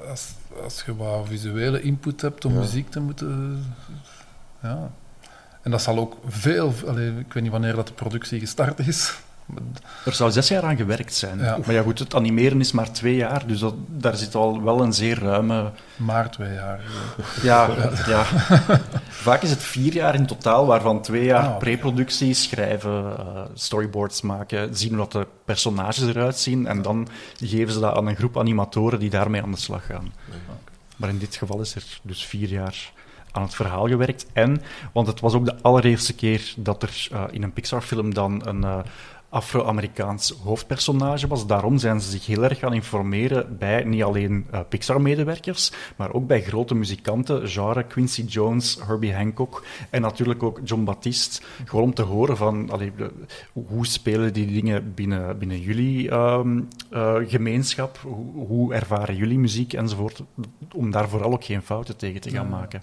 als, 0.09 0.31
als 0.63 0.83
je 0.85 0.95
wat 0.95 1.27
visuele 1.27 1.81
input 1.81 2.21
hebt, 2.21 2.45
om 2.45 2.53
Ja. 2.53 2.59
muziek 2.59 2.89
te 2.89 2.99
moeten... 2.99 3.63
Ja. 4.61 4.89
En 5.61 5.71
dat 5.71 5.81
zal 5.81 5.97
ook 5.97 6.17
veel... 6.27 6.73
Allee, 6.87 7.09
ik 7.19 7.33
weet 7.33 7.43
niet 7.43 7.51
wanneer 7.51 7.75
dat 7.75 7.87
de 7.87 7.93
productie 7.93 8.39
gestart 8.39 8.79
is. 8.87 9.13
Er 10.05 10.13
zou 10.13 10.31
zes 10.31 10.47
jaar 10.47 10.63
aan 10.63 10.75
gewerkt 10.75 11.13
zijn. 11.13 11.39
Ja. 11.39 11.57
Maar 11.65 11.73
ja, 11.73 11.81
goed, 11.81 11.99
het 11.99 12.15
animeren 12.15 12.59
is 12.59 12.71
maar 12.71 12.91
twee 12.91 13.15
jaar, 13.15 13.47
dus 13.47 13.59
dat, 13.59 13.73
daar 13.87 14.15
zit 14.15 14.35
al 14.35 14.63
wel 14.63 14.81
een 14.81 14.93
zeer 14.93 15.19
ruime... 15.19 15.71
maar 15.95 16.31
twee 16.31 16.53
jaar. 16.53 16.81
Ja, 17.41 17.69
ja. 18.07 18.23
Vaak 19.09 19.41
is 19.41 19.49
het 19.49 19.63
vier 19.63 19.93
jaar 19.93 20.15
in 20.15 20.25
totaal, 20.25 20.65
waarvan 20.65 21.01
twee 21.01 21.23
jaar 21.23 21.47
Ah, 21.47 21.57
preproductie, 21.57 22.33
schrijven, 22.33 23.17
eh, 23.17 23.41
storyboards 23.53 24.21
maken, 24.21 24.75
zien 24.75 24.89
hoe 24.89 24.97
dat 24.97 25.11
de 25.11 25.27
personages 25.45 26.07
eruit 26.07 26.37
zien, 26.37 26.67
en 26.67 26.81
dan 26.81 27.07
geven 27.37 27.73
ze 27.73 27.79
dat 27.79 27.95
aan 27.95 28.07
een 28.07 28.15
groep 28.15 28.39
animatoren 28.39 28.99
die 28.99 29.09
daarmee 29.09 29.41
aan 29.41 29.51
de 29.51 29.57
slag 29.57 29.85
gaan. 29.85 30.13
Maar 30.95 31.09
in 31.09 31.17
dit 31.17 31.35
geval 31.35 31.61
is 31.61 31.75
er 31.75 31.99
dus 32.01 32.25
vier 32.25 32.49
jaar 32.49 32.93
aan 33.35 33.41
het 33.41 33.55
verhaal 33.55 33.87
gewerkt. 33.87 34.25
En, 34.33 34.61
want 34.93 35.07
het 35.07 35.19
was 35.19 35.33
ook 35.33 35.45
de 35.45 35.55
allereerste 35.61 36.13
keer 36.13 36.53
dat 36.57 36.83
er 36.83 37.07
eh, 37.11 37.23
in 37.31 37.43
een 37.43 37.53
Pixar-film 37.53 38.13
dan 38.13 38.47
een 38.47 38.63
eh, 38.63 38.79
Afro-Amerikaans 39.35 40.33
hoofdpersonage 40.43 41.27
was. 41.27 41.47
Daarom 41.47 41.77
zijn 41.77 42.01
ze 42.01 42.09
zich 42.09 42.25
heel 42.25 42.43
erg 42.43 42.59
gaan 42.59 42.73
informeren 42.73 43.57
bij 43.57 43.83
niet 43.83 44.03
alleen 44.03 44.45
eh, 44.51 44.59
Pixar-medewerkers, 44.69 45.71
maar 45.95 46.13
ook 46.13 46.27
bij 46.27 46.41
grote 46.41 46.75
muzikanten, 46.75 47.47
genre 47.47 47.83
Quincy 47.83 48.23
Jones, 48.23 48.77
Herbie 48.87 49.13
Hancock 49.13 49.63
en 49.89 50.01
natuurlijk 50.01 50.43
ook 50.43 50.59
John 50.63 50.83
Baptiste. 50.83 51.41
Gewoon 51.65 51.83
om 51.85 51.93
te 51.93 52.01
horen 52.01 52.37
van 52.37 52.69
allee, 52.69 52.91
de- 52.97 53.11
hoe 53.53 53.85
spelen 53.85 54.33
die 54.33 54.45
dingen 54.53 54.93
binnen, 54.93 55.37
binnen 55.37 55.59
jullie 55.59 56.09
ehm, 56.09 56.61
eh, 56.89 57.15
gemeenschap, 57.27 57.97
hoe, 58.03 58.45
hoe 58.47 58.73
ervaren 58.73 59.15
jullie 59.15 59.39
muziek 59.39 59.73
enzovoort, 59.73 60.23
om 60.73 60.91
daar 60.91 61.09
vooral 61.09 61.33
ook 61.33 61.43
geen 61.43 61.61
fouten 61.61 61.97
tegen 61.97 62.21
te 62.21 62.29
gaan 62.29 62.49
maken. 62.49 62.81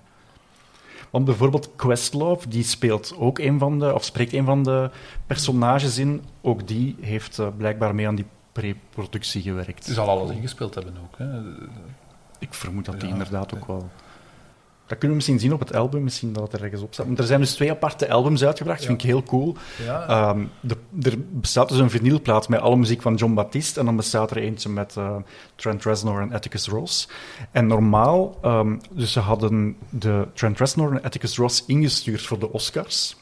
Want 1.13 1.25
bijvoorbeeld 1.25 1.71
Questlove, 1.77 2.49
die 2.49 2.63
speelt 2.65 3.15
ook 3.19 3.39
een 3.39 3.59
van 3.59 3.79
de, 3.79 3.95
of 3.95 4.05
spreekt 4.05 4.33
een 4.33 4.45
van 4.45 4.63
de 4.63 4.91
personages 5.27 5.99
in. 5.99 6.23
Ook 6.41 6.69
die 6.69 6.97
heeft 7.01 7.39
eh, 7.39 7.47
blijkbaar 7.57 7.95
mee 7.95 8.07
aan 8.07 8.15
die 8.15 8.27
pre-productie 8.53 9.43
gewerkt. 9.43 9.85
Die 9.85 9.95
zal 9.95 10.09
alles 10.09 10.31
ingespeeld 10.31 10.75
hebben 10.75 10.95
ook. 11.03 11.19
Hè. 11.19 11.41
Ik 12.39 12.55
vermoed 12.55 12.85
dat 12.85 13.01
die 13.01 13.09
Ja. 13.09 13.15
inderdaad 13.15 13.55
ook 13.55 13.67
wel. 13.67 13.91
Dat 14.93 15.01
kunnen 15.01 15.19
we 15.19 15.25
misschien 15.25 15.49
zien 15.51 15.61
op 15.61 15.69
het 15.69 15.77
album, 15.77 16.03
misschien 16.03 16.33
dat 16.33 16.43
het 16.43 16.53
er 16.53 16.63
ergens 16.63 16.83
op 16.83 16.95
staat. 16.95 17.07
Want 17.07 17.19
er 17.19 17.25
zijn 17.25 17.41
dus 17.41 17.55
twee 17.55 17.71
aparte 17.71 18.11
albums 18.11 18.45
uitgebracht, 18.45 18.85
vind 18.85 19.03
ik 19.03 19.09
heel 19.09 19.23
cool. 19.23 19.57
Ehm, 19.87 20.45
de, 20.61 20.77
er 21.03 21.15
bestaat 21.31 21.69
dus 21.69 21.79
een 21.79 21.91
vinylplaat 21.91 22.49
met 22.49 22.61
alle 22.61 22.77
muziek 22.77 23.03
van 23.03 23.15
John 23.15 23.35
Baptiste 23.35 23.81
en 23.81 23.87
dan 23.87 23.97
bestaat 23.97 24.31
er 24.31 24.37
eentje 24.37 24.69
met 24.69 24.97
eh, 24.97 25.17
Trent 25.55 25.85
Reznor 25.85 26.21
en 26.21 26.33
Atticus 26.33 26.69
Ross. 26.69 27.09
En 27.51 27.67
normaal, 27.67 28.39
ehm, 28.43 28.77
dus 28.91 29.13
ze 29.13 29.21
hadden 29.21 29.77
de 29.91 30.27
Trent 30.35 30.59
Reznor 30.59 30.93
en 30.93 31.03
Atticus 31.03 31.37
Ross 31.37 31.65
ingestuurd 31.67 32.23
voor 32.23 32.39
de 32.39 32.53
Oscars. 32.53 33.17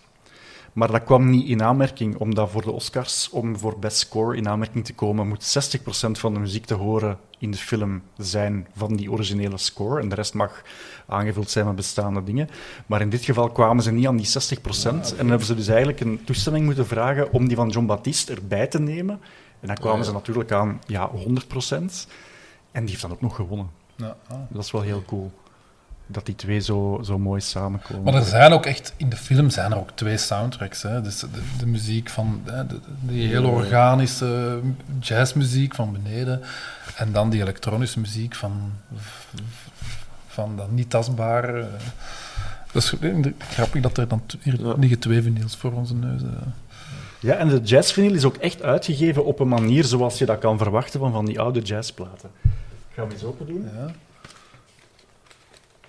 Maar 0.72 0.90
dat 0.90 1.04
kwam 1.04 1.30
niet 1.30 1.48
in 1.48 1.62
aanmerking, 1.62 2.16
omdat 2.16 2.50
voor 2.50 2.62
de 2.62 2.70
Oscars, 2.70 3.30
om 3.30 3.58
voor 3.58 3.78
Best 3.78 3.98
Score 3.98 4.36
in 4.36 4.48
aanmerking 4.48 4.84
te 4.84 4.94
komen, 4.94 5.28
moet 5.28 5.42
60% 5.42 6.10
van 6.10 6.34
de 6.34 6.40
muziek 6.40 6.64
te 6.64 6.74
horen 6.74 7.18
in 7.38 7.50
de 7.50 7.56
film 7.56 8.02
zijn 8.16 8.66
van 8.76 8.96
die 8.96 9.10
originele 9.10 9.58
score. 9.58 10.00
En 10.00 10.08
de 10.08 10.14
rest 10.14 10.34
mag 10.34 10.62
aangevuld 11.10 11.50
zijn 11.50 11.66
met 11.66 11.76
bestaande 11.76 12.24
dingen. 12.24 12.48
Maar 12.86 13.00
in 13.00 13.10
dit 13.10 13.24
geval 13.24 13.48
kwamen 13.50 13.82
ze 13.82 13.92
niet 13.92 14.06
aan 14.06 14.16
die 14.16 14.28
60%. 14.28 14.30
En 14.84 15.00
dan 15.16 15.28
hebben 15.28 15.46
ze 15.46 15.54
dus 15.54 15.68
eigenlijk 15.68 16.00
een 16.00 16.20
toestemming 16.24 16.64
moeten 16.64 16.86
vragen 16.86 17.32
om 17.32 17.46
die 17.48 17.56
van 17.56 17.68
John 17.68 17.86
Baptiste 17.86 18.34
erbij 18.34 18.66
te 18.66 18.80
nemen. 18.80 19.20
En 19.60 19.66
dan 19.66 19.76
kwamen 19.76 19.98
Ja. 19.98 20.04
ze 20.04 20.12
natuurlijk 20.12 20.52
aan 20.52 20.80
ja, 20.86 21.10
100%. 21.10 22.06
En 22.72 22.80
die 22.80 22.90
heeft 22.90 23.00
dan 23.02 23.12
ook 23.12 23.20
nog 23.20 23.34
gewonnen. 23.36 23.70
ja, 23.96 24.16
ah. 24.28 24.36
Dat 24.48 24.64
is 24.64 24.70
wel 24.70 24.80
heel 24.82 25.02
cool. 25.06 25.30
Dat 26.06 26.26
die 26.26 26.34
twee 26.34 26.60
zo, 26.60 27.00
zo 27.04 27.18
mooi 27.18 27.40
samenkomen. 27.40 28.02
Maar 28.04 28.14
er 28.14 28.22
zijn 28.24 28.52
ook 28.52 28.66
echt, 28.66 28.94
in 28.96 29.08
de 29.08 29.16
film 29.16 29.50
zijn 29.50 29.72
er 29.72 29.78
ook 29.78 29.90
twee 29.94 30.16
soundtracks. 30.16 30.82
Hè. 30.82 31.00
Dus 31.02 31.18
de, 31.18 31.28
de 31.58 31.66
muziek 31.66 32.08
van, 32.08 32.42
hè, 32.44 32.66
de, 32.66 32.80
die 33.00 33.26
hele 33.26 33.46
organische 33.46 34.60
jazzmuziek 35.00 35.74
van 35.74 35.92
beneden. 35.92 36.40
En 36.96 37.12
dan 37.12 37.30
die 37.30 37.40
elektronische 37.40 38.00
muziek 38.00 38.34
van, 38.34 38.72
van 40.30 40.56
dat 40.56 40.70
niet 40.70 40.90
tastbare. 40.90 41.60
eh. 41.60 41.66
Dat 42.72 42.82
is 42.82 42.94
grappig 43.38 43.82
dat 43.82 43.98
er 43.98 44.08
dan 44.08 44.22
hier 44.42 44.60
Ja. 44.60 44.74
liggen 44.78 44.98
twee 44.98 45.22
vinyls 45.22 45.56
voor 45.56 45.72
onze 45.72 45.94
neus. 45.94 46.22
eh. 46.22 46.28
Ja, 47.20 47.34
en 47.34 47.48
de 47.48 47.60
jazzvinyl 47.60 48.14
is 48.14 48.24
ook 48.24 48.36
echt 48.36 48.62
uitgegeven 48.62 49.24
op 49.24 49.40
een 49.40 49.48
manier 49.48 49.84
zoals 49.84 50.18
je 50.18 50.26
dat 50.26 50.38
kan 50.38 50.58
verwachten 50.58 51.00
van 51.00 51.12
van 51.12 51.24
die 51.26 51.40
oude 51.40 51.60
jazzplaten. 51.60 52.30
Gaan 52.94 53.06
we 53.08 53.12
eens 53.12 53.24
open 53.24 53.46
doen? 53.46 53.68
Ja. 53.74 53.90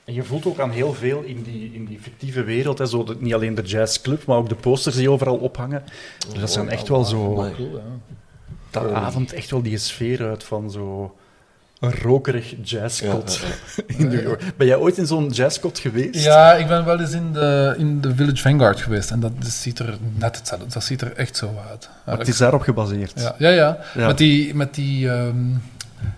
En 0.04 0.14
je 0.14 0.24
voelt 0.24 0.46
ook 0.46 0.60
aan 0.60 0.72
heel 0.72 0.94
veel 0.94 1.22
in 1.22 1.44
die, 1.44 1.74
in 1.74 1.86
die 1.86 2.00
fictieve 2.00 2.44
wereld, 2.44 2.78
hè, 2.78 2.86
zo 2.86 3.04
de- 3.04 3.16
niet 3.20 3.34
alleen 3.34 3.56
de 3.56 3.62
jazzclub, 3.62 4.26
maar 4.26 4.38
ook 4.38 4.50
de 4.50 4.56
posters 4.56 4.96
die 4.96 5.10
overal 5.12 5.38
ophangen. 5.38 5.84
Dus 6.32 6.40
dat 6.40 6.52
zijn 6.52 6.70
echt 6.70 6.88
wel 6.88 7.04
zo... 7.04 7.32
Amai. 7.34 7.56
Cool, 7.56 7.76
ja. 7.78 7.82
Dat 8.70 8.92
avond 8.92 9.34
echt 9.34 9.52
wel 9.52 9.62
die 9.62 9.78
sfeer 9.78 10.28
uit 10.30 10.44
van 10.44 10.72
zo... 10.72 11.16
Een 11.82 11.92
rokerig 12.02 12.54
jazzkot 12.64 13.40
in 13.98 14.08
New 14.08 14.22
York. 14.22 14.42
Ben 14.58 14.68
jij 14.68 14.76
ooit 14.76 14.98
in 14.98 15.06
zo'n 15.08 15.30
jazzkot 15.30 15.80
geweest? 15.80 16.24
Ja, 16.24 16.54
ik 16.54 16.68
ben 16.68 16.86
wel 16.86 17.00
eens 17.00 17.12
in 17.12 17.34
de, 17.34 17.76
in 17.78 18.02
de 18.02 18.16
Village 18.16 18.42
Vanguard 18.42 18.82
geweest 18.82 19.12
en 19.12 19.20
dat 19.20 19.32
ziet 19.40 19.80
er 19.80 19.98
net 20.18 20.36
hetzelfde. 20.38 20.66
Dat 20.70 20.84
ziet 20.84 21.02
er 21.02 21.14
echt 21.16 21.38
zo 21.38 21.52
uit. 21.70 21.90
Maar 22.06 22.18
het 22.18 22.28
is 22.28 22.38
daarop 22.38 22.62
gebaseerd. 22.62 23.14
Ja, 23.16 23.36
ja, 23.38 23.50
ja. 23.50 23.78
Ja. 23.96 24.08
Met, 24.08 24.18
die, 24.18 24.56
met, 24.56 24.74
die, 24.76 25.10
ehm, 25.10 25.36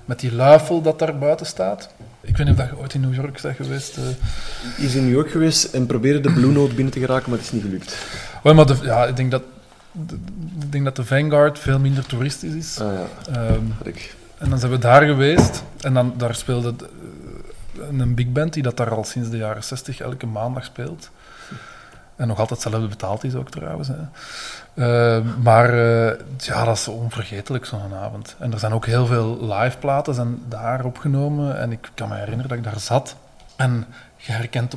met 0.06 0.20
die 0.20 0.34
luifel 0.36 0.82
dat 0.82 1.00
daar 1.00 1.18
buiten 1.18 1.46
staat. 1.46 1.90
Ik 2.22 2.38
weet 2.38 2.48
niet 2.48 2.56
of 2.60 2.62
dat 2.66 2.70
je 2.76 2.82
ooit 2.82 2.94
in 2.94 3.02
New 3.02 3.14
York 3.16 3.42
bent 3.42 3.56
geweest. 3.56 3.98
eh. 3.98 4.04
Die 4.78 4.86
is 4.86 4.96
in 4.96 5.04
New 5.06 5.14
York 5.14 5.32
geweest 5.32 5.64
en 5.74 5.86
probeerde 5.86 6.20
de 6.22 6.32
Blue 6.34 6.52
Note 6.52 6.74
binnen 6.74 6.94
te 6.94 7.00
geraken, 7.00 7.30
maar 7.30 7.38
het 7.38 7.48
is 7.48 7.54
niet 7.54 7.64
gelukt. 7.64 7.96
Wel, 8.44 8.54
maar 8.54 8.66
de, 8.66 8.76
ja, 8.82 9.06
ik 9.06 9.16
denk 9.16 9.32
dat 9.32 9.44
de, 9.92 10.16
ik 10.62 10.72
denk 10.72 10.84
dat 10.84 10.96
de 10.96 11.06
Vanguard 11.06 11.60
veel 11.60 11.80
minder 11.80 12.06
toeristisch 12.06 12.54
is. 12.54 12.80
Ah 12.80 12.94
ja, 12.94 13.34
Ehm, 13.36 13.88
ik. 13.88 14.16
En 14.44 14.50
dan 14.50 14.60
zijn 14.60 14.72
we 14.72 14.78
daar 14.78 15.02
geweest. 15.04 15.64
En 15.82 15.94
dan, 15.94 16.14
daar 16.18 16.36
speelde 16.36 16.76
de- 16.76 16.90
eh, 17.92 18.00
een 18.00 18.16
big 18.16 18.32
band 18.32 18.54
die 18.54 18.64
dat 18.64 18.78
daar 18.78 18.96
al 18.96 19.04
sinds 19.04 19.30
de 19.30 19.38
jaren 19.38 19.64
60 19.64 20.00
elke 20.00 20.26
maandag 20.26 20.64
speelt. 20.66 21.10
En 22.16 22.28
nog 22.28 22.40
altijd 22.40 22.64
hetzelfde 22.64 22.90
betaald 22.90 23.24
is 23.24 23.36
ook 23.36 23.50
trouwens. 23.52 23.88
Hè. 23.88 23.96
Ehm, 24.76 25.26
maar 25.44 25.70
eh, 25.70 26.20
ja, 26.38 26.64
dat 26.66 26.78
is 26.78 26.88
onvergetelijk 26.88 27.66
zo'n 27.66 27.94
avond. 28.02 28.36
En 28.40 28.54
er 28.54 28.60
zijn 28.60 28.74
ook 28.74 28.86
heel 28.86 29.06
veel 29.06 29.38
live 29.54 29.78
platen 29.78 30.14
zijn 30.14 30.42
daar 30.50 30.86
opgenomen. 30.86 31.58
En 31.58 31.72
ik 31.72 31.92
kan 31.94 32.10
me 32.10 32.16
herinneren 32.16 32.48
dat 32.50 32.58
ik 32.58 32.64
daar 32.64 32.80
zat. 32.80 33.16
En 33.56 33.86
je 34.16 34.32
herkent 34.32 34.76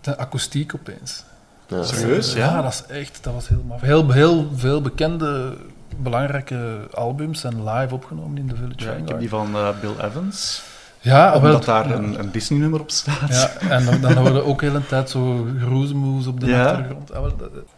de 0.00 0.16
akoestiek 0.18 0.74
opeens. 0.74 1.24
Ja. 1.66 1.82
Serieus? 1.82 2.32
Ja, 2.32 2.38
Ja? 2.38 2.62
dat 2.62 2.72
is 2.72 2.96
echt, 2.96 3.18
dat 3.22 3.34
was 3.34 3.48
heel 3.48 3.62
maf. 3.66 3.80
Heel, 3.80 4.10
heel 4.10 4.50
veel 4.56 4.80
bekende, 4.82 5.56
belangrijke 5.96 6.78
albums 6.94 7.40
zijn 7.40 7.64
live 7.70 7.94
opgenomen 7.94 8.38
in 8.38 8.46
de 8.46 8.56
Village 8.56 8.84
Ja, 8.84 8.92
ik 8.92 9.08
heb 9.08 9.18
die 9.18 9.28
van 9.28 9.54
eh, 9.54 9.68
Bill 9.80 9.94
Evans. 10.04 10.62
Ja, 11.00 11.30
wel, 11.30 11.40
Omdat 11.40 11.64
daar 11.64 11.88
ja. 11.88 11.94
een, 11.94 12.18
een 12.18 12.30
Disney-nummer 12.30 12.80
op 12.80 12.90
staat. 12.90 13.28
Ja, 13.60 13.68
en 13.68 14.00
dan, 14.00 14.24
je 14.34 14.44
ook 14.44 14.60
heel 14.60 14.74
een 14.74 14.86
tijd 14.86 15.10
zo 15.10 15.46
geroezemoes 15.58 16.26
op 16.26 16.40
de 16.40 16.46
Ja. 16.46 16.64
achtergrond. 16.70 17.12
Ah, 17.14 17.26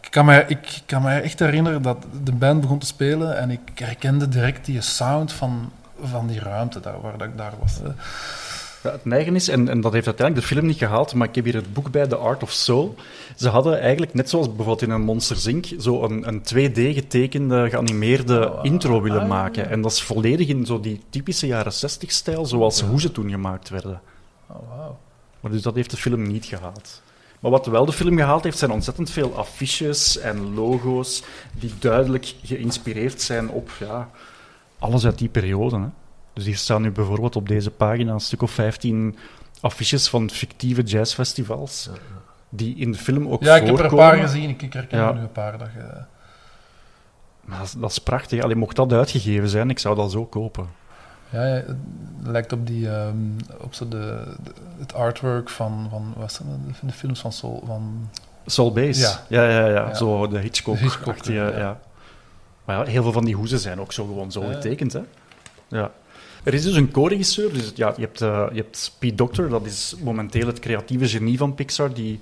Ik 0.01 0.11
kan, 0.11 0.25
mij, 0.25 0.45
ik 0.47 0.81
kan 0.85 1.01
mij 1.01 1.21
echt 1.21 1.39
herinneren 1.39 1.81
dat 1.81 2.05
de 2.23 2.31
band 2.31 2.61
begon 2.61 2.77
te 2.79 2.85
spelen 2.85 3.37
en 3.37 3.49
ik 3.51 3.59
herkende 3.75 4.29
direct 4.29 4.65
die 4.65 4.81
sound 4.81 5.31
van, 5.33 5.71
van 6.03 6.27
die 6.27 6.39
ruimte 6.39 6.79
daar, 6.79 7.01
waar 7.01 7.17
dat 7.17 7.27
ik 7.27 7.37
daar 7.37 7.53
was. 7.59 7.79
Ja, 8.83 8.91
het 8.91 9.05
neigen 9.05 9.35
is, 9.35 9.47
en, 9.47 9.69
en 9.69 9.81
dat 9.81 9.93
heeft 9.93 10.05
uiteindelijk 10.07 10.47
de 10.47 10.53
film 10.55 10.67
niet 10.67 10.77
gehaald, 10.77 11.13
maar 11.13 11.27
ik 11.27 11.35
heb 11.35 11.43
hier 11.43 11.53
het 11.55 11.73
boek 11.73 11.91
bij, 11.91 12.07
The 12.07 12.15
Art 12.15 12.43
of 12.43 12.51
Soul. 12.51 12.95
Ze 13.35 13.49
hadden 13.49 13.79
eigenlijk, 13.79 14.13
net 14.13 14.29
zoals 14.29 14.47
bijvoorbeeld 14.47 14.81
in 14.81 14.89
een 14.89 15.01
Monsters 15.01 15.45
Inc., 15.45 15.65
zo 15.79 16.03
een, 16.03 16.27
een 16.27 16.39
2D 16.41 16.93
getekende, 16.95 17.69
geanimeerde 17.69 18.47
Oh, 18.49 18.55
wow. 18.55 18.65
intro 18.65 19.01
willen 19.01 19.17
Ah, 19.21 19.27
ja, 19.27 19.33
maken. 19.33 19.63
ja. 19.63 19.69
En 19.69 19.81
dat 19.81 19.91
is 19.91 20.01
volledig 20.01 20.47
in 20.47 20.65
zo 20.65 20.79
die 20.79 21.01
typische 21.09 21.47
jaren 21.47 21.73
60-stijl, 21.73 22.45
zoals 22.45 22.81
hoe 22.81 23.01
ze 23.01 23.11
toen 23.11 23.29
gemaakt 23.29 23.69
werden. 23.69 24.01
Oh, 24.47 24.55
wauw. 24.77 24.97
Maar 25.39 25.51
dus 25.51 25.61
dat 25.61 25.75
heeft 25.75 25.91
de 25.91 25.97
film 25.97 26.21
niet 26.27 26.45
gehaald. 26.45 27.01
Maar 27.39 27.51
wat 27.51 27.65
wel 27.65 27.85
de 27.85 27.91
film 27.93 28.17
gehaald 28.17 28.43
heeft, 28.43 28.57
zijn 28.57 28.71
ontzettend 28.71 29.09
veel 29.09 29.35
affiches 29.35 30.17
en 30.17 30.53
logo's 30.53 31.23
die 31.59 31.71
duidelijk 31.79 32.33
geïnspireerd 32.43 33.21
zijn 33.21 33.49
op 33.49 33.69
ja, 33.79 34.09
alles 34.79 35.05
uit 35.05 35.17
die 35.17 35.29
periode. 35.29 35.77
Hè. 35.79 35.85
Dus 36.39 36.47
hier 36.47 36.57
staan 36.57 36.81
nu 36.81 36.91
bijvoorbeeld 36.91 37.35
op 37.35 37.47
deze 37.47 37.71
pagina 37.71 38.13
een 38.13 38.19
stuk 38.19 38.41
of 38.41 38.51
15 38.51 39.17
affiches 39.61 40.07
van 40.09 40.29
fictieve 40.29 40.81
jazzfestivals, 40.81 41.89
die 42.49 42.75
in 42.75 42.91
de 42.91 42.97
film 42.97 43.27
ook 43.27 43.43
Ja, 43.43 43.55
ik 43.55 43.61
heb 43.65 43.71
er 43.73 43.79
voorkomen. 43.79 44.05
een 44.05 44.11
paar 44.11 44.21
gezien. 44.27 44.49
Ik, 44.49 44.61
ik 44.61 44.73
herken 44.73 44.97
Ja. 44.99 45.07
er 45.07 45.13
nu 45.15 45.21
een 45.21 45.31
paar. 45.31 45.57
Dat 45.57 45.67
je, 45.73 46.03
Maar 47.41 47.57
dat, 47.57 47.67
is, 47.67 47.73
dat 47.73 47.91
is 47.91 47.97
prachtig. 47.99 48.43
Alleen 48.43 48.57
mocht 48.57 48.75
dat 48.75 48.93
uitgegeven 48.93 49.49
zijn, 49.49 49.69
ik 49.69 49.79
zou 49.79 49.95
dat 49.95 50.11
zo 50.11 50.25
kopen. 50.25 50.67
ja, 51.29 51.45
ja, 51.45 51.53
het 51.53 51.75
lijkt 52.23 52.53
op, 52.53 52.67
die, 52.67 52.89
ehm, 52.89 53.15
op 53.61 53.73
zo 53.73 53.87
de, 53.87 54.23
de- 54.43 54.51
het 54.79 54.93
artwork 54.93 55.49
van, 55.49 55.87
van, 55.89 56.13
wat 56.17 56.31
is 56.31 56.37
dat, 56.37 56.47
de, 56.79 56.87
de 56.87 56.93
films 56.93 57.19
van 57.19 57.31
Soul. 57.31 57.63
Van, 57.65 58.09
Soul 58.45 58.71
Base. 58.73 59.01
Ja. 59.01 59.19
Ja, 59.27 59.49
ja, 59.49 59.67
ja. 59.67 59.87
Ja. 59.87 59.93
Zo 59.93 60.27
de 60.27 60.39
Hitchcock. 60.39 60.75
De 60.75 60.81
Hitchcock, 60.81 61.13
achtige, 61.13 61.33
ja. 61.37 61.57
ja. 61.57 61.79
Maar 62.65 62.77
ja, 62.85 62.91
heel 62.91 63.03
veel 63.03 63.11
van 63.11 63.25
die 63.25 63.35
hoezen 63.35 63.59
zijn 63.59 63.79
ook 63.79 63.91
zo 63.93 64.05
gewoon 64.05 64.31
zo 64.31 64.41
getekend. 64.41 64.93
Hè? 64.93 65.01
Ja. 65.67 65.91
Er 66.43 66.53
is 66.53 66.63
dus 66.63 66.75
een 66.75 66.91
co-regisseur. 66.91 67.53
Dus 67.53 67.71
ja, 67.75 67.93
je, 67.95 68.01
hebt, 68.01 68.21
eh, 68.21 68.47
je 68.51 68.57
hebt 68.57 68.95
Pete 68.99 69.15
Docter, 69.15 69.49
dat 69.49 69.65
is 69.65 69.95
momenteel 70.03 70.47
het 70.47 70.59
creatieve 70.59 71.07
genie 71.07 71.37
van 71.37 71.55
Pixar, 71.55 71.93
die 71.93 72.19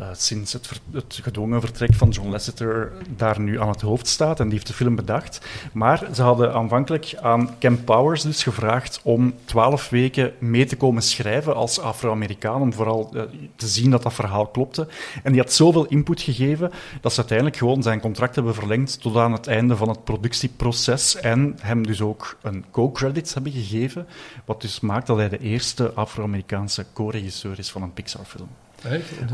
eh, 0.00 0.06
sinds 0.12 0.52
het, 0.52 0.70
het 0.92 1.18
gedwongen 1.22 1.60
vertrek 1.60 1.94
van 1.94 2.08
John 2.08 2.30
Lasseter 2.30 2.92
daar 3.16 3.40
nu 3.40 3.60
aan 3.60 3.68
het 3.68 3.80
hoofd 3.80 4.06
staat. 4.06 4.40
En 4.40 4.44
die 4.44 4.54
heeft 4.54 4.66
de 4.66 4.72
film 4.72 4.94
bedacht. 4.94 5.46
Maar 5.72 6.06
ze 6.14 6.22
hadden 6.22 6.52
aanvankelijk 6.54 7.14
aan 7.20 7.58
Cam 7.58 7.84
Powers 7.84 8.22
dus 8.22 8.42
gevraagd 8.42 9.00
om 9.02 9.34
twaalf 9.44 9.88
weken 9.88 10.32
mee 10.38 10.64
te 10.64 10.76
komen 10.76 11.02
schrijven 11.02 11.54
als 11.54 11.80
Afro-Amerikaan, 11.80 12.60
om 12.60 12.72
vooral 12.72 13.10
eh, 13.14 13.22
te 13.56 13.66
zien 13.66 13.90
dat 13.90 14.02
dat 14.02 14.14
verhaal 14.14 14.46
klopte. 14.46 14.88
En 15.22 15.32
die 15.32 15.40
had 15.40 15.52
zoveel 15.52 15.86
input 15.86 16.20
gegeven 16.20 16.70
dat 17.00 17.12
ze 17.12 17.18
uiteindelijk 17.18 17.56
gewoon 17.56 17.82
zijn 17.82 18.00
contract 18.00 18.34
hebben 18.34 18.54
verlengd 18.54 19.00
tot 19.00 19.16
aan 19.16 19.32
het 19.32 19.46
einde 19.46 19.76
van 19.76 19.88
het 19.88 20.04
productieproces 20.04 21.16
en 21.16 21.56
hem 21.60 21.86
dus 21.86 22.00
ook 22.00 22.38
een 22.42 22.64
co-credits 22.70 23.34
hebben 23.34 23.52
gegeven, 23.52 24.06
wat 24.44 24.60
dus 24.60 24.80
maakt 24.80 25.06
dat 25.06 25.16
hij 25.16 25.28
de 25.28 25.38
eerste 25.38 25.92
Afro-Amerikaanse 25.92 26.86
co-regisseur 26.92 27.58
is 27.58 27.70
van 27.70 27.82
een 27.82 27.92
Pixar-film. 27.92 28.48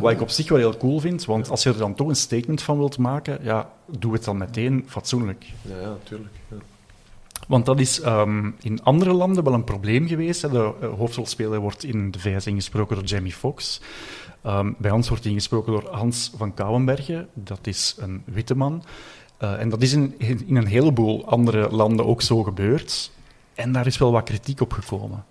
Wat 0.00 0.12
ik 0.12 0.20
op 0.20 0.30
zich 0.30 0.48
wel 0.48 0.58
heel 0.58 0.76
cool 0.76 1.00
vind, 1.00 1.24
want 1.24 1.50
als 1.50 1.62
je 1.62 1.68
er 1.68 1.78
dan 1.78 1.94
toch 1.94 2.08
een 2.08 2.16
statement 2.16 2.62
van 2.62 2.78
wilt 2.78 2.98
maken, 2.98 3.38
ja, 3.42 3.70
doe 3.86 4.12
het 4.12 4.24
dan 4.24 4.36
meteen 4.36 4.84
fatsoenlijk. 4.86 5.44
Ja, 5.62 5.80
ja, 5.80 5.88
natuurlijk. 5.88 6.34
Ja. 6.48 6.56
Want 7.48 7.66
dat 7.66 7.80
is 7.80 8.00
ehm, 8.00 8.50
in 8.60 8.82
andere 8.82 9.12
landen 9.12 9.44
wel 9.44 9.52
een 9.52 9.64
probleem 9.64 10.06
geweest. 10.06 10.42
Hè. 10.42 10.48
De 10.48 10.72
eh, 10.80 10.88
hoofdrolspeler 10.92 11.60
wordt 11.60 11.84
in 11.84 12.10
de 12.10 12.18
VS 12.18 12.46
ingesproken 12.46 12.96
door 12.96 13.04
Jamie 13.04 13.32
Foxx. 13.32 13.80
Ehm, 14.42 14.72
bij 14.78 14.90
ons 14.90 15.08
wordt 15.08 15.22
hij 15.22 15.32
ingesproken 15.32 15.72
door 15.72 15.88
Hans 15.90 16.32
van 16.36 16.54
Kouwenbergen. 16.54 17.28
Dat 17.34 17.66
is 17.66 17.96
een 17.98 18.22
witte 18.24 18.56
man. 18.56 18.84
Eh, 19.38 19.60
en 19.60 19.68
dat 19.68 19.82
is 19.82 19.92
in, 19.92 20.14
in 20.18 20.56
een 20.56 20.66
heleboel 20.66 21.26
andere 21.26 21.70
landen 21.70 22.06
ook 22.06 22.22
zo 22.22 22.42
gebeurd. 22.42 23.10
En 23.54 23.72
daar 23.72 23.86
is 23.86 23.98
wel 23.98 24.12
wat 24.12 24.24
kritiek 24.24 24.60
op 24.60 24.72
gekomen. 24.72 25.24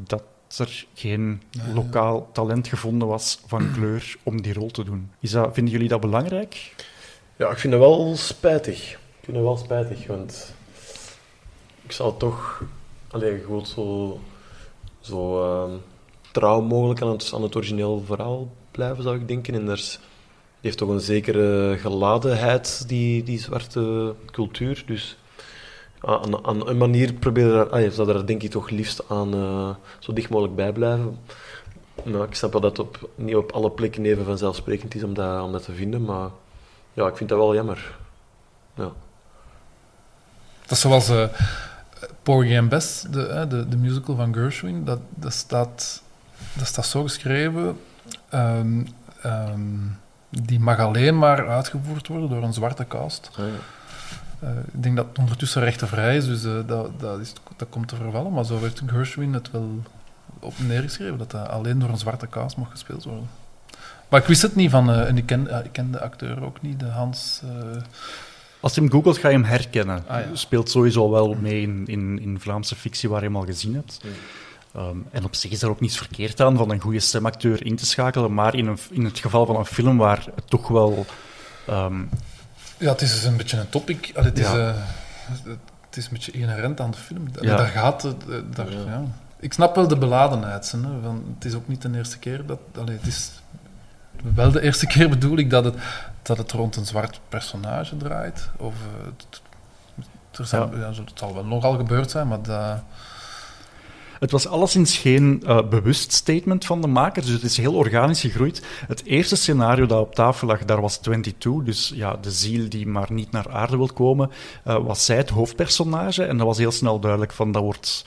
Dat 0.00 0.22
er 0.58 0.86
geen 0.94 1.42
lokaal 1.74 2.28
talent 2.32 2.68
gevonden 2.68 3.08
was 3.08 3.40
van 3.46 3.72
kleur 3.72 4.16
om 4.22 4.42
die 4.42 4.52
rol 4.52 4.70
te 4.70 4.84
doen. 4.84 5.10
Is 5.20 5.30
dat, 5.30 5.54
vinden 5.54 5.72
jullie 5.72 5.88
dat 5.88 6.00
belangrijk? 6.00 6.74
Ja, 7.36 7.50
ik 7.50 7.58
vind 7.58 7.72
dat 7.72 7.82
wel 7.82 8.16
spijtig. 8.16 8.92
Ik 8.92 9.24
vind 9.24 9.36
dat 9.36 9.46
wel 9.46 9.56
spijtig, 9.56 10.06
want 10.06 10.54
ik 11.82 11.92
zou 11.92 12.14
toch 12.18 12.62
alleen 13.10 13.40
gewoon 13.40 13.66
zo, 13.66 14.20
zo 15.00 15.42
ehm, 15.42 15.70
trouw 16.32 16.60
mogelijk 16.60 17.02
aan 17.02 17.08
het, 17.10 17.30
aan 17.34 17.42
het 17.42 17.56
origineel 17.56 18.02
verhaal 18.06 18.48
blijven, 18.70 19.02
zou 19.02 19.16
ik 19.20 19.28
denken. 19.28 19.54
En 19.54 19.68
er 19.68 19.72
is- 19.78 19.98
heeft 20.60 20.78
toch 20.78 20.88
een 20.88 21.00
zekere 21.00 21.76
geladenheid, 21.78 22.84
die, 22.88 23.22
die 23.22 23.38
zwarte 23.38 24.14
cultuur. 24.30 24.82
Dus 24.86 25.16
aan, 26.06 26.46
aan 26.46 26.68
een 26.68 26.76
manier 26.76 27.12
proberen 27.12 27.70
ah, 27.70 27.90
zou 27.90 28.08
er 28.08 28.26
denk 28.26 28.42
ik 28.42 28.50
toch 28.50 28.70
liefst 28.70 29.08
aan 29.08 29.34
eh, 29.34 29.70
zo 29.98 30.12
dicht 30.12 30.30
mogelijk 30.30 30.56
bij 30.56 30.72
blijven. 30.72 31.18
Nou, 32.02 32.24
ik 32.24 32.34
snap 32.34 32.52
wel 32.52 32.60
dat 32.60 32.76
het 32.76 32.86
op, 32.86 33.08
niet 33.14 33.36
op 33.36 33.52
alle 33.52 33.70
plekken 33.70 34.04
even 34.04 34.24
vanzelfsprekend 34.24 34.94
is 34.94 35.02
om 35.02 35.14
dat, 35.14 35.42
om 35.42 35.52
dat 35.52 35.64
te 35.64 35.72
vinden, 35.72 36.04
maar 36.04 36.28
ja, 36.92 37.06
ik 37.06 37.16
vind 37.16 37.28
dat 37.28 37.38
wel 37.38 37.54
jammer. 37.54 37.96
Ja. 38.74 38.92
Dat 40.60 40.70
is 40.70 40.80
zoals 40.80 41.08
eh 41.08 41.28
Porgy 42.22 42.58
and 42.58 42.68
Bess, 42.68 43.02
de, 43.02 43.46
de, 43.48 43.68
de 43.68 43.76
musical 43.76 44.16
van 44.16 44.34
Gershwin. 44.34 44.84
Dat, 44.84 44.98
dat, 45.14 45.32
staat, 45.32 46.02
dat 46.52 46.66
staat 46.66 46.86
zo 46.86 47.02
geschreven. 47.02 47.80
ehm, 48.28 48.82
ehm, 49.22 49.60
die 50.30 50.60
mag 50.60 50.78
alleen 50.78 51.18
maar 51.18 51.48
uitgevoerd 51.48 52.08
worden 52.08 52.28
door 52.28 52.42
een 52.42 52.52
zwarte 52.52 52.86
cast. 52.86 53.30
Ah, 53.32 53.46
ja. 53.46 53.52
Eh, 54.44 54.50
ik 54.72 54.82
denk 54.82 54.96
dat 54.96 55.06
het 55.08 55.18
ondertussen 55.18 55.62
rechtenvrij 55.62 56.16
is, 56.16 56.26
dus 56.26 56.44
eh, 56.44 56.52
dat, 56.66 57.00
dat, 57.00 57.20
is, 57.20 57.32
dat 57.56 57.68
komt 57.68 57.88
te 57.88 57.96
vervallen. 57.96 58.32
Maar 58.32 58.44
zo 58.44 58.60
werd 58.60 58.82
Gershwin 58.86 59.32
het 59.32 59.50
wel 59.50 59.82
op 60.38 60.54
neergeschreven, 60.58 61.18
dat 61.18 61.30
dat 61.30 61.48
alleen 61.48 61.78
door 61.78 61.88
een 61.88 61.98
zwarte 61.98 62.28
cast 62.28 62.56
mocht 62.56 62.70
gespeeld 62.70 63.04
worden. 63.04 63.28
Maar 64.08 64.20
ik 64.20 64.26
wist 64.26 64.42
het 64.42 64.54
niet 64.54 64.70
van, 64.70 64.90
eh, 64.90 65.08
en 65.08 65.16
ik 65.16 65.26
ken, 65.26 65.64
ik 65.64 65.72
ken 65.72 65.90
de 65.90 66.00
acteur 66.00 66.44
ook 66.44 66.62
niet, 66.62 66.80
de 66.80 66.86
Hans... 66.86 67.42
Als 68.60 68.74
je 68.74 68.80
hem 68.80 68.90
googelt, 68.90 69.18
ga 69.18 69.28
je 69.28 69.34
hem 69.34 69.44
herkennen. 69.44 70.04
Ah, 70.06 70.20
ja. 70.20 70.26
Speelt 70.32 70.70
sowieso 70.70 71.10
wel 71.10 71.34
mee 71.40 71.62
in, 71.62 71.82
in, 71.86 72.20
in 72.20 72.40
Vlaamse 72.40 72.76
fictie 72.76 73.08
waar 73.08 73.20
je 73.20 73.26
hem 73.26 73.36
al 73.36 73.44
gezien 73.44 73.74
hebt. 73.74 74.00
Ehm, 74.74 74.96
en 75.10 75.24
op 75.24 75.34
zich 75.34 75.50
is 75.50 75.62
er 75.62 75.68
ook 75.68 75.80
niets 75.80 75.96
verkeerd 75.96 76.40
aan 76.40 76.56
van 76.56 76.70
een 76.70 76.80
goede 76.80 77.00
stemacteur 77.00 77.66
in 77.66 77.76
te 77.76 77.86
schakelen, 77.86 78.34
maar 78.34 78.54
in, 78.54 78.66
een, 78.66 78.78
in 78.90 79.04
het 79.04 79.18
geval 79.18 79.46
van 79.46 79.56
een 79.56 79.64
film 79.64 79.96
waar 79.96 80.26
het 80.34 80.50
toch 80.50 80.68
wel... 80.68 81.06
ehm, 81.66 82.02
Ja, 82.84 82.90
het 82.90 83.00
is 83.00 83.12
dus 83.14 83.24
een 83.24 83.36
beetje 83.36 83.58
een 83.58 83.68
topic. 83.68 84.12
Allee, 84.14 84.28
het, 84.28 84.38
is, 84.38 84.46
Ja. 84.46 84.68
eh, 84.68 84.74
het 85.86 85.96
is 85.96 86.04
een 86.04 86.12
beetje 86.12 86.32
inherent 86.32 86.80
aan 86.80 86.90
de 86.90 86.96
film. 86.96 87.26
Allee, 87.38 87.50
Ja. 87.50 87.56
Daar 87.56 87.66
gaat 87.66 88.02
het. 88.02 88.28
eh, 88.28 88.36
daar, 88.54 88.72
ja. 88.72 89.02
Ik 89.40 89.52
snap 89.52 89.74
wel 89.74 89.88
de 89.88 89.96
beladenheid. 89.98 90.70
Hè, 90.72 90.78
van, 91.02 91.24
het 91.34 91.44
is 91.44 91.54
ook 91.54 91.68
niet 91.68 91.82
de 91.82 91.90
eerste 91.96 92.18
keer 92.18 92.46
dat... 92.46 92.58
Allee, 92.78 92.96
het 92.96 93.06
is 93.06 93.30
wel 94.34 94.50
de 94.50 94.60
eerste 94.60 94.86
keer 94.92 95.08
bedoel 95.08 95.38
ik 95.38 95.50
dat 95.50 95.64
het, 95.64 95.74
dat 96.22 96.38
het 96.38 96.52
rond 96.52 96.76
een 96.76 96.86
zwart 96.86 97.20
personage 97.28 97.96
draait. 97.96 98.48
Of, 98.56 98.74
eh, 98.74 99.06
het, 99.06 99.40
er 100.40 100.46
zijn, 100.46 100.70
ja. 100.78 100.88
het 100.88 101.10
zal 101.14 101.34
wel 101.34 101.44
nogal 101.44 101.76
gebeurd 101.76 102.10
zijn, 102.10 102.28
maar 102.28 102.42
dat... 102.42 102.82
Het 104.24 104.32
was 104.32 104.46
alleszins 104.46 104.96
geen 104.96 105.42
eh, 105.46 105.68
bewust 105.68 106.12
statement 106.12 106.64
van 106.64 106.80
de 106.80 106.86
makers, 106.86 107.26
dus 107.26 107.34
het 107.34 107.44
is 107.44 107.56
heel 107.56 107.74
organisch 107.74 108.20
gegroeid. 108.20 108.62
Het 108.86 109.04
eerste 109.04 109.36
scenario 109.36 109.86
dat 109.86 110.00
op 110.00 110.14
tafel 110.14 110.46
lag, 110.46 110.64
daar 110.64 110.80
was 110.80 110.96
22, 110.96 111.64
dus 111.64 111.92
ja, 111.94 112.16
de 112.16 112.30
ziel 112.30 112.68
die 112.68 112.86
maar 112.86 113.12
niet 113.12 113.30
naar 113.30 113.48
aarde 113.50 113.76
wil 113.76 113.90
komen, 113.94 114.30
eh, 114.64 114.76
was 114.84 115.04
zij 115.04 115.16
het 115.16 115.28
hoofdpersonage. 115.28 116.24
En 116.24 116.36
dat 116.36 116.46
was 116.46 116.58
heel 116.58 116.70
snel 116.70 117.00
duidelijk 117.00 117.32
van, 117.32 117.52
dat 117.52 117.62
wordt 117.62 118.06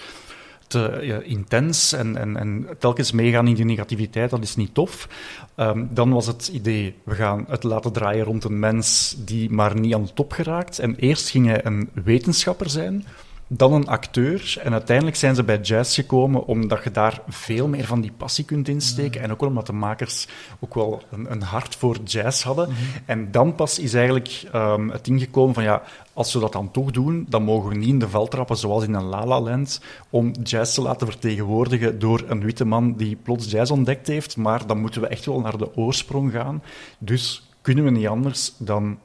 te 0.68 0.88
eh, 0.90 1.32
intens 1.32 1.94
en, 1.94 2.18
en, 2.18 2.38
en 2.38 2.68
telkens 2.80 3.12
meegaan 3.12 3.48
in 3.48 3.56
die 3.56 3.66
negativiteit, 3.66 4.30
dat 4.30 4.44
is 4.44 4.56
niet 4.56 4.74
tof. 4.74 5.08
Ehm, 5.56 5.86
dan 5.90 6.10
was 6.10 6.28
het 6.28 6.48
idee, 6.48 6.96
we 7.04 7.16
gaan 7.16 7.46
het 7.48 7.64
laten 7.64 7.92
draaien 7.92 8.26
rond 8.26 8.44
een 8.44 8.60
mens 8.60 9.16
die 9.18 9.50
maar 9.50 9.80
niet 9.80 9.94
aan 9.94 10.04
de 10.04 10.14
top 10.14 10.32
geraakt. 10.32 10.80
En 10.80 10.96
eerst 10.96 11.30
ging 11.30 11.46
hij 11.48 11.66
een 11.66 11.90
wetenschapper 12.04 12.70
zijn, 12.70 13.06
dan 13.48 13.74
een 13.74 13.88
acteur. 13.88 14.60
En 14.64 14.72
uiteindelijk 14.72 15.18
zijn 15.18 15.36
ze 15.36 15.44
bij 15.44 15.60
jazz 15.60 15.96
gekomen 15.96 16.46
omdat 16.46 16.84
je 16.84 16.92
daar 16.92 17.22
veel 17.28 17.68
meer 17.68 17.86
van 17.86 18.02
die 18.02 18.12
passie 18.12 18.46
kunt 18.46 18.68
insteken. 18.68 19.22
En 19.22 19.32
ook 19.32 19.42
omdat 19.42 19.66
de 19.66 19.74
makers 19.74 20.28
ook 20.60 20.74
wel 20.74 21.02
een, 21.12 21.32
een 21.32 21.42
hart 21.42 21.76
voor 21.76 21.98
jazz 22.04 22.44
hadden. 22.44 22.70
En 23.06 23.32
dan 23.32 23.56
pas 23.56 23.80
is 23.80 23.94
eigenlijk 23.94 24.44
ehm, 24.52 24.90
het 24.90 25.08
ingekomen 25.08 25.54
van 25.54 25.64
ja, 25.64 25.82
als 26.14 26.34
we 26.34 26.40
dat 26.40 26.52
dan 26.52 26.72
toch 26.72 26.92
doen, 26.92 27.26
dan 27.30 27.44
mogen 27.44 27.70
we 27.70 27.76
niet 27.76 27.88
in 27.88 28.00
de 28.00 28.10
val 28.10 28.28
trappen 28.28 28.58
zoals 28.58 28.84
in 28.84 28.94
een 28.94 29.04
La 29.04 29.26
La 29.26 29.42
Land 29.42 29.82
om 30.10 30.32
jazz 30.44 30.74
te 30.74 30.82
laten 30.82 31.08
vertegenwoordigen 31.08 32.00
door 32.00 32.24
een 32.28 32.44
witte 32.44 32.66
man 32.66 32.94
die 32.94 33.16
plots 33.16 33.52
jazz 33.52 33.72
ontdekt 33.72 34.08
heeft. 34.08 34.38
Maar 34.38 34.68
dan 34.68 34.80
moeten 34.80 35.02
we 35.02 35.08
echt 35.08 35.26
wel 35.26 35.40
naar 35.40 35.58
de 35.58 35.76
oorsprong 35.76 36.32
gaan. 36.32 36.64
Dus 36.98 37.50
kunnen 37.62 37.84
we 37.84 37.90
niet 37.90 38.08
anders 38.08 38.54
dan 38.58 38.98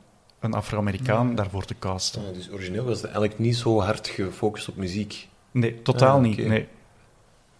een 0.42 0.54
Afro-Amerikaan 0.54 1.34
daarvoor 1.34 1.64
te 1.64 1.74
casten. 1.78 2.22
Ah, 2.28 2.34
dus 2.34 2.50
origineel 2.52 2.84
was 2.84 2.96
het 2.96 3.04
eigenlijk 3.04 3.38
niet 3.38 3.56
zo 3.56 3.80
hard 3.80 4.08
gefocust 4.08 4.68
op 4.68 4.76
muziek. 4.76 5.28
Nee, 5.50 5.82
totaal 5.82 6.16
Ah, 6.16 6.22
niet. 6.22 6.46
Nee. 6.46 6.68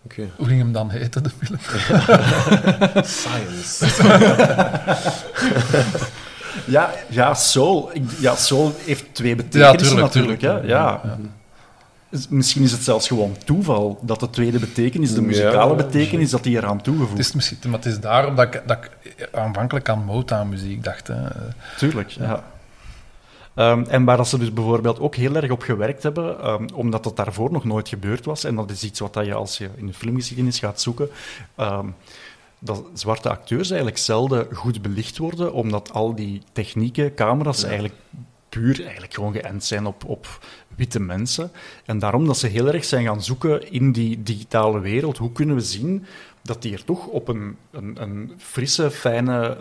Oké. 0.05 0.29
Hoe 0.37 0.47
ging 0.47 0.59
hem 0.61 0.73
dan 0.73 0.91
heten, 0.91 1.23
de 1.23 1.31
film? 1.39 1.59
Science. 3.05 3.87
Ja, 6.67 6.91
ja, 7.09 7.35
soul. 7.35 7.91
Ja, 8.19 8.35
soul 8.37 8.73
heeft 8.85 9.05
twee 9.15 9.35
betekenissen 9.35 9.77
tuurlijk, 9.97 10.01
natuurlijk. 10.15 10.39
tuurlijk. 10.41 10.63
hè. 10.67 10.69
Ja. 10.73 11.19
Dus 12.09 12.29
Misschien 12.29 12.63
is 12.63 12.73
het 12.73 12.83
zelfs 12.83 13.07
gewoon 13.09 13.37
toeval 13.45 13.99
dat 14.03 14.21
de 14.21 14.31
tweede 14.31 14.59
betekenis, 14.59 15.15
de 15.15 15.21
Ja, 15.21 15.27
muzikale 15.27 15.71
ja. 15.71 15.77
betekenis, 15.85 16.31
dat 16.31 16.43
die 16.43 16.57
eraan 16.57 16.75
Het 16.75 16.85
toegevoegd 16.85 17.19
is, 17.19 17.33
misschien, 17.33 17.59
maar 17.67 17.79
het 17.79 17.87
is 17.87 18.01
daarom 18.01 18.35
dat 18.35 18.55
ik, 18.55 18.63
dat 18.67 18.79
ik 19.03 19.29
aanvankelijk 19.33 19.89
aan 19.89 20.05
Motown-muziek 20.05 20.85
dacht. 20.85 21.07
Hè. 21.07 21.15
Tuurlijk, 21.77 22.09
ja. 22.11 22.43
Ehm, 23.55 23.85
en 23.89 24.05
waar 24.05 24.17
dat 24.17 24.29
ze 24.29 24.39
dus 24.39 24.53
bijvoorbeeld 24.53 25.01
ook 25.01 25.15
heel 25.15 25.35
erg 25.35 25.51
op 25.51 25.63
gewerkt 25.63 26.03
hebben, 26.03 26.41
ehm, 26.41 26.67
omdat 26.75 27.05
dat 27.05 27.17
daarvoor 27.17 27.53
nog 27.53 27.65
nooit 27.65 27.89
gebeurd 27.89 28.25
was, 28.25 28.45
en 28.45 28.55
dat 28.55 28.71
is 28.71 28.83
iets 28.83 29.01
wat 29.01 29.15
dat 29.15 29.27
je 29.27 29.35
als 29.35 29.59
je 29.59 29.71
in 29.77 29.87
de 29.87 29.95
filmgeschiedenis 29.95 30.59
gaat 30.59 30.81
zoeken, 30.81 31.09
ehm, 31.55 31.87
dat 32.59 32.85
zwarte 32.95 33.29
acteurs 33.29 33.69
eigenlijk 33.69 33.99
zelden 33.99 34.47
goed 34.53 34.83
belicht 34.83 35.19
worden, 35.19 35.53
omdat 35.53 35.93
al 35.93 36.15
die 36.15 36.43
technieken, 36.53 37.15
camera's, 37.15 37.63
eigenlijk 37.63 37.95
puur 38.49 38.81
eigenlijk 38.83 39.15
gewoon 39.15 39.33
geënt 39.33 39.65
zijn 39.65 39.87
op, 39.87 40.05
op 40.05 40.27
witte 40.77 41.01
mensen. 41.01 41.51
En 41.85 41.99
daarom 41.99 42.27
dat 42.27 42.39
ze 42.39 42.47
heel 42.47 42.73
erg 42.73 42.85
zijn 42.85 43.05
gaan 43.05 43.23
zoeken 43.23 43.73
in 43.73 43.93
die 43.93 44.23
digitale 44.23 44.81
wereld. 44.81 45.19
Hoe 45.19 45.33
kunnen 45.33 45.55
we 45.55 45.61
zien 45.61 46.05
dat 46.43 46.63
die 46.63 46.73
er 46.73 46.85
toch 46.85 47.07
op 47.07 47.29
een, 47.29 47.57
een, 47.71 48.03
een 48.03 48.33
frisse, 48.39 48.91
fijne 48.91 49.57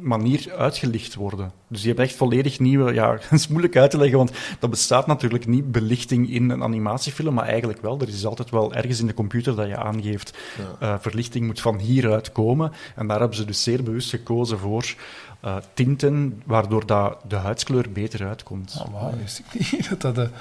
manier 0.00 0.52
uitgelicht 0.56 1.14
worden? 1.14 1.52
Dus 1.68 1.78
die 1.78 1.88
hebben 1.88 2.04
echt 2.06 2.16
volledig 2.16 2.58
nieuwe... 2.58 2.92
Ja, 2.94 3.12
het 3.20 3.32
is 3.32 3.48
moeilijk 3.48 3.76
uit 3.76 3.90
te 3.90 3.98
leggen, 3.98 4.18
want 4.18 4.32
dat 4.58 4.70
bestaat 4.70 5.06
natuurlijk 5.06 5.46
niet, 5.46 5.72
belichting 5.72 6.30
in 6.30 6.50
een 6.50 6.62
animatiefilm, 6.62 7.34
maar 7.34 7.46
eigenlijk 7.46 7.82
wel. 7.82 8.00
Er 8.00 8.08
is 8.08 8.26
altijd 8.26 8.50
wel 8.50 8.74
ergens 8.74 9.00
in 9.00 9.06
de 9.06 9.14
computer 9.14 9.56
dat 9.56 9.66
je 9.66 9.76
aangeeft, 9.76 10.38
eh, 10.78 10.94
verlichting 11.00 11.46
moet 11.46 11.60
van 11.60 11.78
hieruit 11.78 12.32
komen. 12.32 12.72
En 12.96 13.06
daar 13.06 13.18
hebben 13.18 13.36
ze 13.36 13.44
dus 13.44 13.62
zeer 13.62 13.82
bewust 13.82 14.10
gekozen 14.10 14.58
voor 14.58 14.94
eh, 15.40 15.56
tinten, 15.74 16.42
waardoor 16.46 16.86
dat 16.86 17.16
de 17.28 17.36
huidskleur 17.36 17.92
beter 17.92 18.26
uitkomt. 18.26 18.82
Oh, 18.86 18.92
wauw, 18.92 19.12
wist 19.20 19.38
ik 19.38 19.72
niet. 19.72 19.88
Dat 19.88 20.00
dat, 20.00 20.18
eh, 20.18 20.32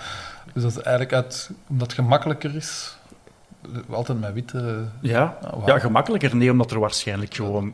dus 0.53 0.63
dat 0.63 0.71
is 0.71 0.77
eigenlijk 0.77 1.13
uit, 1.13 1.49
omdat 1.69 1.87
het 1.87 1.95
gemakkelijker 1.95 2.55
is, 2.55 2.97
altijd 3.89 4.19
met 4.19 4.33
witte... 4.33 4.85
Ja, 5.01 5.37
Oh, 5.43 5.51
wauw. 5.51 5.67
ja, 5.67 5.79
gemakkelijker. 5.79 6.35
Nee, 6.35 6.51
omdat 6.51 6.71
er 6.71 6.79
waarschijnlijk 6.79 7.33
gewoon 7.33 7.73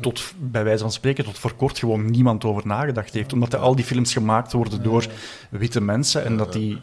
tot, 0.00 0.32
bij 0.36 0.64
wijze 0.64 0.82
van 0.82 0.92
spreken, 0.92 1.24
tot 1.24 1.38
voor 1.38 1.54
kort 1.54 1.78
gewoon 1.78 2.10
niemand 2.10 2.44
over 2.44 2.66
nagedacht 2.66 3.14
heeft. 3.14 3.32
Omdat 3.32 3.52
er 3.52 3.58
al 3.58 3.76
die 3.76 3.84
films 3.84 4.12
gemaakt 4.12 4.52
worden 4.52 4.82
door 4.82 5.06
witte 5.50 5.80
mensen 5.80 6.24
en 6.24 6.36
dat 6.36 6.52
die 6.52 6.80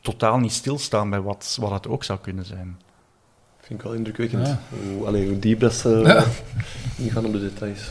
totaal 0.00 0.38
niet 0.38 0.52
stilstaan 0.52 1.10
bij 1.10 1.20
wat, 1.20 1.56
wat 1.60 1.70
het 1.70 1.88
ook 1.88 2.04
zou 2.04 2.18
kunnen 2.18 2.44
zijn. 2.44 2.78
Vind 3.60 3.80
ik 3.80 3.86
wel 3.86 3.94
indrukwekkend. 3.94 4.46
Ja. 4.46 4.60
Hoe, 4.94 5.06
allee, 5.06 5.28
hoe 5.28 5.38
diep 5.38 5.60
dat 5.60 5.74
ze 5.74 5.88
Ja. 5.88 6.24
ingaan 7.04 7.24
op 7.24 7.32
de 7.32 7.40
details. 7.40 7.90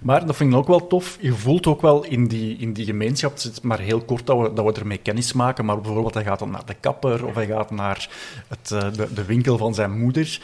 Maar 0.00 0.26
dat 0.26 0.36
vind 0.36 0.52
ik 0.52 0.58
ook 0.58 0.66
wel 0.66 0.86
tof. 0.86 1.18
Je 1.20 1.32
voelt 1.32 1.66
ook 1.66 1.80
wel 1.80 2.04
in 2.04 2.28
die, 2.28 2.56
in 2.56 2.72
die 2.72 2.84
gemeenschap, 2.84 3.42
het 3.42 3.62
maar 3.62 3.78
heel 3.78 4.00
kort 4.00 4.26
dat 4.26 4.38
we, 4.40 4.52
dat 4.52 4.64
we 4.64 4.80
ermee 4.80 4.98
kennis 4.98 5.32
maken, 5.32 5.64
maar 5.64 5.80
bijvoorbeeld 5.80 6.14
hij 6.14 6.24
gaat 6.24 6.38
dan 6.38 6.50
naar 6.50 6.66
de 6.66 6.74
kapper 6.74 7.26
of 7.26 7.34
hij 7.34 7.46
gaat 7.46 7.70
naar 7.70 8.08
het, 8.48 8.70
eh, 8.70 8.92
de, 8.92 9.12
de 9.12 9.24
winkel 9.24 9.58
van 9.58 9.74
zijn 9.74 9.98
moeder. 9.98 10.40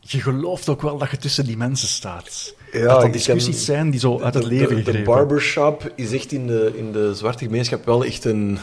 Je 0.00 0.20
gelooft 0.20 0.68
ook 0.68 0.82
wel 0.82 0.98
dat 0.98 1.10
je 1.10 1.16
tussen 1.16 1.46
die 1.46 1.56
mensen 1.56 1.88
staat. 1.88 2.54
Ja, 2.74 2.80
dat 2.86 2.94
dat 2.96 3.04
ik 3.04 3.12
discussies 3.12 3.54
ken- 3.56 3.64
zijn 3.64 3.90
die 3.90 4.00
zo 4.00 4.20
uit 4.20 4.34
het 4.34 4.42
de, 4.42 4.48
leven 4.48 4.68
de, 4.68 4.74
de 4.74 4.82
gegrepen. 4.84 5.04
barbershop 5.14 5.92
is 5.94 6.12
echt 6.12 6.32
in 6.32 6.46
de, 6.46 6.72
in 6.76 6.92
de 6.92 7.14
zwarte 7.14 7.44
gemeenschap 7.44 7.84
wel 7.84 8.04
echt 8.04 8.24
een, 8.24 8.58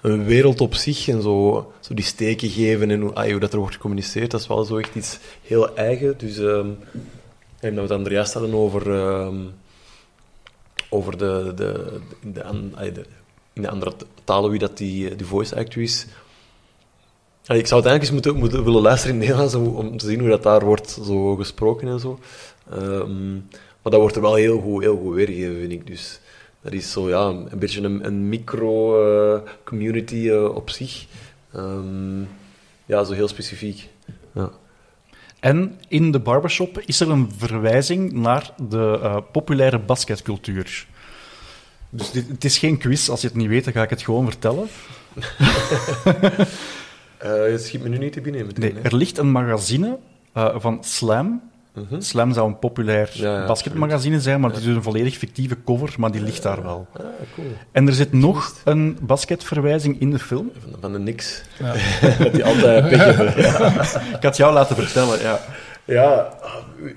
een 0.00 0.24
wereld 0.24 0.60
op 0.60 0.74
zich. 0.74 1.08
En 1.08 1.22
zo, 1.22 1.72
zo 1.80 1.94
die 1.94 2.04
steken 2.04 2.48
geven 2.48 2.90
en 2.90 3.00
hoe, 3.00 3.12
ah, 3.14 3.30
hoe 3.30 3.40
dat 3.40 3.52
er 3.52 3.58
wordt 3.58 3.74
gecommuniceerd, 3.74 4.30
dat 4.30 4.40
is 4.40 4.46
wel 4.46 4.64
zo 4.64 4.76
echt 4.78 4.94
iets 4.94 5.18
heel 5.42 5.76
eigen. 5.76 6.14
Dus, 6.18 6.38
ehm 6.38 6.68
en 7.60 7.74
dat 7.74 7.86
we 7.88 7.90
het 7.94 8.00
Andreas 8.00 8.32
hadden 8.32 8.54
over, 8.54 8.94
ehm, 8.94 9.36
over 10.90 11.18
de, 11.18 11.52
de, 11.54 12.00
de, 12.22 12.30
de, 12.32 12.44
ah, 12.44 12.94
de- 12.94 13.06
in 13.52 13.62
de 13.62 13.70
andere 13.70 13.92
talen 14.24 14.50
wie 14.50 14.58
dat 14.58 14.76
die, 14.78 15.16
die 15.16 15.26
voice 15.26 15.56
actor 15.56 15.82
is. 15.82 16.06
Allee, 17.46 17.60
ik 17.60 17.66
zou 17.68 17.80
het 17.80 17.90
eigenlijk 17.90 18.02
eens 18.02 18.10
moeten, 18.10 18.36
moeten 18.42 18.64
willen 18.64 18.82
luisteren 18.82 19.14
in 19.14 19.20
het 19.20 19.28
Nederlands 19.28 19.54
om, 19.54 19.86
om 19.86 19.96
te 19.96 20.06
zien 20.06 20.20
hoe 20.20 20.28
dat 20.28 20.42
daar 20.42 20.64
wordt 20.64 20.98
zo 21.04 21.34
gesproken 21.36 21.88
en 21.88 22.00
zo. 22.00 22.18
Ehm, 22.70 23.34
maar 23.82 23.92
dat 23.92 24.00
wordt 24.00 24.16
er 24.16 24.22
wel 24.22 24.34
heel 24.34 24.60
goed, 24.60 24.82
heel 24.82 24.96
goed 24.96 25.14
weergegeven, 25.14 25.58
vind 25.58 25.72
ik. 25.72 25.86
Dus 25.86 26.20
dat 26.60 26.72
is 26.72 26.92
zo, 26.92 27.08
ja, 27.08 27.26
een 27.26 27.58
beetje 27.58 27.82
een, 27.82 28.06
een 28.06 28.28
micro-community 28.28 30.30
op 30.30 30.70
zich. 30.70 31.06
Ehm, 31.52 32.20
ja, 32.86 33.04
zo 33.04 33.12
heel 33.12 33.28
specifiek. 33.28 33.88
Ja. 34.34 34.50
En 35.40 35.80
in 35.88 36.10
de 36.10 36.20
barbershop 36.20 36.80
is 36.80 37.00
er 37.00 37.10
een 37.10 37.30
verwijzing 37.36 38.12
naar 38.12 38.50
de 38.68 38.98
eh, 39.02 39.16
populaire 39.32 39.78
basketcultuur. 39.78 40.86
Dus 41.90 42.10
dit, 42.10 42.28
het 42.28 42.44
is 42.44 42.58
geen 42.58 42.78
quiz. 42.78 43.08
Als 43.08 43.20
je 43.20 43.26
het 43.26 43.36
niet 43.36 43.48
weet, 43.48 43.64
dan 43.64 43.72
ga 43.72 43.82
ik 43.82 43.90
het 43.90 44.02
gewoon 44.02 44.24
vertellen. 44.24 44.68
Eh, 47.16 47.32
het 47.32 47.62
schiet 47.62 47.82
me 47.82 47.88
nu 47.88 47.98
niet 47.98 48.12
te 48.12 48.20
binnen 48.20 48.46
meteen. 48.46 48.74
Nee, 48.74 48.82
er 48.82 48.96
ligt 48.96 49.18
een 49.18 49.30
magazine 49.30 49.98
eh, 50.32 50.54
van 50.58 50.84
Slam. 50.84 51.50
Mhm. 51.76 52.00
Slam 52.00 52.32
zou 52.32 52.48
een 52.48 52.58
populair 52.58 53.10
Ja, 53.12 53.40
ja, 53.40 53.46
basketmagazine 53.46 54.20
zijn, 54.20 54.40
maar 54.40 54.50
het 54.50 54.58
is 54.58 54.64
dus 54.64 54.76
een 54.76 54.82
volledig 54.82 55.16
fictieve 55.16 55.56
cover, 55.64 55.94
maar 55.98 56.10
die 56.10 56.20
ligt 56.20 56.42
daar 56.42 56.62
wel. 56.62 56.86
Ah, 56.92 57.04
cool. 57.34 57.46
En 57.72 57.86
er 57.86 57.94
zit 57.94 58.12
nog 58.12 58.54
een 58.64 58.98
basketverwijzing 59.02 60.00
in 60.00 60.10
de 60.10 60.18
film. 60.18 60.50
Van, 60.62 60.72
van 60.80 60.92
de 60.92 60.98
niks. 60.98 61.42
Ja. 61.58 61.74
dat 62.24 62.32
die 62.32 62.44
altijd 62.44 62.88
pech 62.88 63.04
hebben. 63.04 63.28
Ik 64.16 64.22
had 64.22 64.36
jou 64.36 64.52
laten 64.52 64.76
vertellen, 64.76 65.20
ja. 65.20 65.40
Ja, 65.84 66.32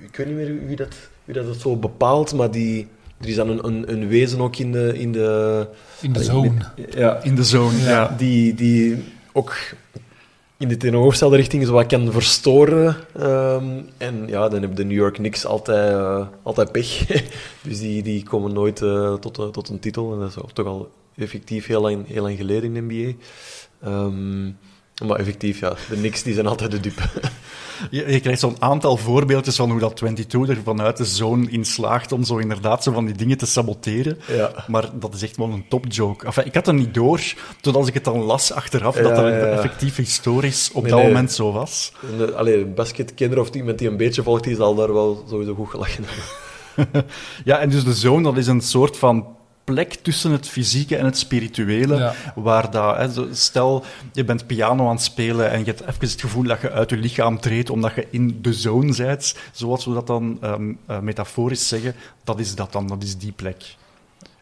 ik 0.02 0.16
weet 0.16 0.28
niet 0.28 0.36
meer 0.36 0.66
wie 0.68 0.76
dat, 0.76 0.96
wie 1.26 1.36
dat 1.36 1.46
het 1.46 1.62
zo 1.62 1.76
bepaalt, 1.76 2.34
maar 2.34 2.52
die, 2.52 2.88
er 3.22 3.28
is 3.28 3.36
dan 3.36 3.50
een, 3.50 3.66
een, 3.68 3.92
een 3.92 4.08
wezen 4.08 4.42
ook 4.42 4.56
in 4.56 4.72
de... 4.72 4.92
In 5.00 5.12
de 5.12 5.68
In 6.02 6.14
de 6.14 6.24
zone. 6.24 6.52
ja, 6.90 7.20
In 7.24 7.36
de 7.36 7.44
zone, 7.44 7.78
ja. 7.78 8.16
die, 8.18 8.54
die 8.54 9.04
ook 9.32 9.56
in 10.60 10.68
de 10.68 10.78
tegenovergestelde 10.78 11.36
richting 11.36 11.66
zo 11.66 11.72
wat 11.74 11.86
kan 11.86 12.12
verstoren. 12.12 12.96
Ehm, 13.16 13.82
en 13.98 14.28
ja, 14.28 14.50
dan 14.50 14.60
hebben 14.60 14.76
de 14.76 14.86
New 14.86 14.98
York 14.98 15.14
Knicks 15.14 15.46
altijd, 15.46 15.94
eh, 15.94 16.28
altijd 16.44 16.72
pech. 16.72 17.06
dus 17.68 17.80
die, 17.80 18.04
die 18.04 18.24
komen 18.24 18.54
nooit 18.54 18.82
eh, 18.82 19.14
tot, 19.14 19.40
eh, 19.40 19.48
tot 19.48 19.70
een 19.70 19.80
titel. 19.80 20.14
En 20.14 20.20
dat 20.20 20.30
is 20.30 20.54
toch 20.54 20.66
al 20.66 20.90
effectief 21.16 21.66
heel 21.66 21.82
lang, 21.82 22.08
heel 22.08 22.22
lang 22.22 22.38
geleden 22.38 22.76
in 22.76 22.88
de 22.88 22.94
NBA. 22.94 23.14
Ehm, 23.82 24.52
Maar 25.08 25.20
effectief, 25.20 25.60
ja, 25.60 25.74
de 25.90 25.98
niks 25.98 26.24
die 26.24 26.34
zijn 26.34 26.48
altijd 26.48 26.72
de 26.72 26.80
dupe. 26.80 27.02
Je, 27.92 28.12
je 28.12 28.20
krijgt 28.20 28.40
zo'n 28.40 28.56
aantal 28.60 28.98
voorbeeldjes 28.98 29.56
van 29.56 29.72
hoe 29.72 29.80
dat 29.80 29.96
22 29.96 30.56
er 30.58 30.64
vanuit 30.64 30.98
de 30.98 31.06
zone 31.06 31.50
in 31.50 31.66
slaagt 31.66 32.12
om 32.12 32.24
zo 32.24 32.38
inderdaad 32.38 32.84
zo 32.84 32.92
van 32.92 33.06
die 33.06 33.16
dingen 33.16 33.38
te 33.38 33.46
saboteren. 33.46 34.18
Ja. 34.28 34.52
Maar 34.68 34.90
dat 34.94 35.14
is 35.14 35.22
echt 35.24 35.38
wel 35.38 35.50
een 35.50 35.66
topjoke. 35.70 36.26
Enfin, 36.26 36.46
ik 36.46 36.54
had 36.54 36.66
het 36.66 36.76
niet 36.76 36.94
door, 36.94 37.20
tot 37.62 37.76
als 37.76 37.88
ik 37.88 37.94
het 37.94 38.04
dan 38.04 38.22
las 38.22 38.52
achteraf, 38.52 38.96
Ja, 38.96 39.02
dat 39.02 39.18
ja, 39.18 39.28
ja. 39.28 39.36
effectief 39.46 39.96
historisch 39.96 40.70
op 40.74 40.82
Nee, 40.82 40.92
dat 40.92 41.00
nee. 41.00 41.10
moment 41.10 41.32
zo 41.32 41.52
was. 41.52 41.92
Eh, 42.20 42.36
Allee, 42.36 42.66
basketkinderen 42.66 43.44
of 43.44 43.50
iemand 43.54 43.78
die 43.80 43.88
een 43.88 43.98
beetje 43.98 44.24
volgt, 44.24 44.44
die 44.44 44.56
zal 44.56 44.76
daar 44.76 44.94
wel 44.94 45.26
sowieso 45.30 45.54
goed 45.54 45.70
gelachen 45.70 46.04
hebben. 46.06 47.06
Ja, 47.44 47.60
en 47.60 47.70
dus 47.70 47.84
de 47.84 47.94
zone, 47.94 48.24
dat 48.24 48.38
is 48.38 48.48
een 48.48 48.62
soort 48.62 48.98
van 48.98 49.26
plek 49.74 49.94
tussen 49.94 50.32
het 50.32 50.48
fysieke 50.48 50.96
en 50.96 51.06
het 51.06 51.18
spirituele, 51.18 51.96
Ja. 51.96 52.14
waar 52.36 52.72
dat, 52.72 52.96
hè, 52.98 53.34
stel, 53.36 53.84
je 54.14 54.24
bent 54.24 54.48
piano 54.48 54.86
aan 54.88 54.96
het 54.96 55.02
spelen 55.04 55.50
en 55.52 55.60
je 55.60 55.66
hebt 55.66 55.82
even 55.82 55.94
het 56.10 56.22
gevoel 56.22 56.44
dat 56.44 56.62
je 56.62 56.72
uit 56.72 56.90
je 56.90 56.98
lichaam 56.98 57.40
treedt 57.40 57.70
omdat 57.70 57.96
je 57.96 58.08
in 58.10 58.40
de 58.42 58.54
zone 58.54 58.96
bent, 58.98 59.36
zoals 59.52 59.86
we 59.86 59.94
dat 59.94 60.08
dan 60.08 60.38
ehm, 60.42 60.74
eh, 60.86 61.00
metaforisch 61.00 61.68
zeggen, 61.68 61.96
dat 62.24 62.40
is 62.40 62.56
dat 62.56 62.72
dan, 62.72 62.88
dat 62.88 63.04
is 63.04 63.18
die 63.18 63.32
plek. 63.32 63.76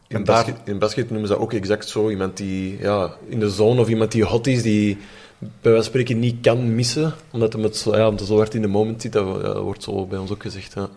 In, 0.08 0.16
En 0.16 0.24
daar- 0.24 0.36
basket, 0.46 0.56
in 0.68 0.80
basket 0.80 1.10
noemen 1.10 1.28
ze 1.28 1.34
dat 1.34 1.42
ook 1.42 1.54
exact 1.54 1.88
zo. 1.90 2.10
Iemand 2.10 2.38
die 2.38 2.78
ja, 2.80 3.12
in 3.30 3.40
de 3.40 3.50
zone 3.50 3.82
of 3.82 3.88
iemand 3.90 4.12
die 4.12 4.24
hot 4.24 4.48
is, 4.48 4.62
die 4.64 4.96
bij 5.40 5.48
wijze 5.62 5.76
van 5.78 5.84
spreken 5.84 6.20
niet 6.20 6.36
kan 6.42 6.76
missen, 6.76 7.14
omdat 7.32 7.54
hij 7.54 7.62
het 7.62 7.78
zo, 7.78 7.96
ja, 7.98 8.04
omdat 8.04 8.20
hij 8.20 8.28
zo 8.28 8.38
hard 8.38 8.54
in 8.54 8.62
de 8.62 8.68
moment 8.68 9.02
zit. 9.02 9.12
Dat, 9.12 9.28
ja, 9.42 9.42
dat 9.54 9.64
wordt 9.64 9.84
zo 9.84 10.06
bij 10.06 10.20
ons 10.20 10.32
ook 10.32 10.42
gezegd. 10.42 10.74
Ja. 10.74 10.90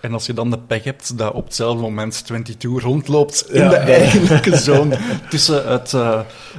En 0.00 0.12
als 0.12 0.26
je 0.26 0.32
dan 0.32 0.50
de 0.50 0.58
pech 0.58 0.84
hebt 0.84 1.18
dat 1.18 1.32
op 1.32 1.44
hetzelfde 1.44 1.82
moment 1.82 2.24
22 2.24 2.82
rondloopt 2.82 3.50
in 3.50 3.62
Ja. 3.62 3.68
de 3.68 3.76
eigenlijke 3.76 4.56
zone 4.56 4.98
tussen 5.30 5.68
het, 5.68 5.92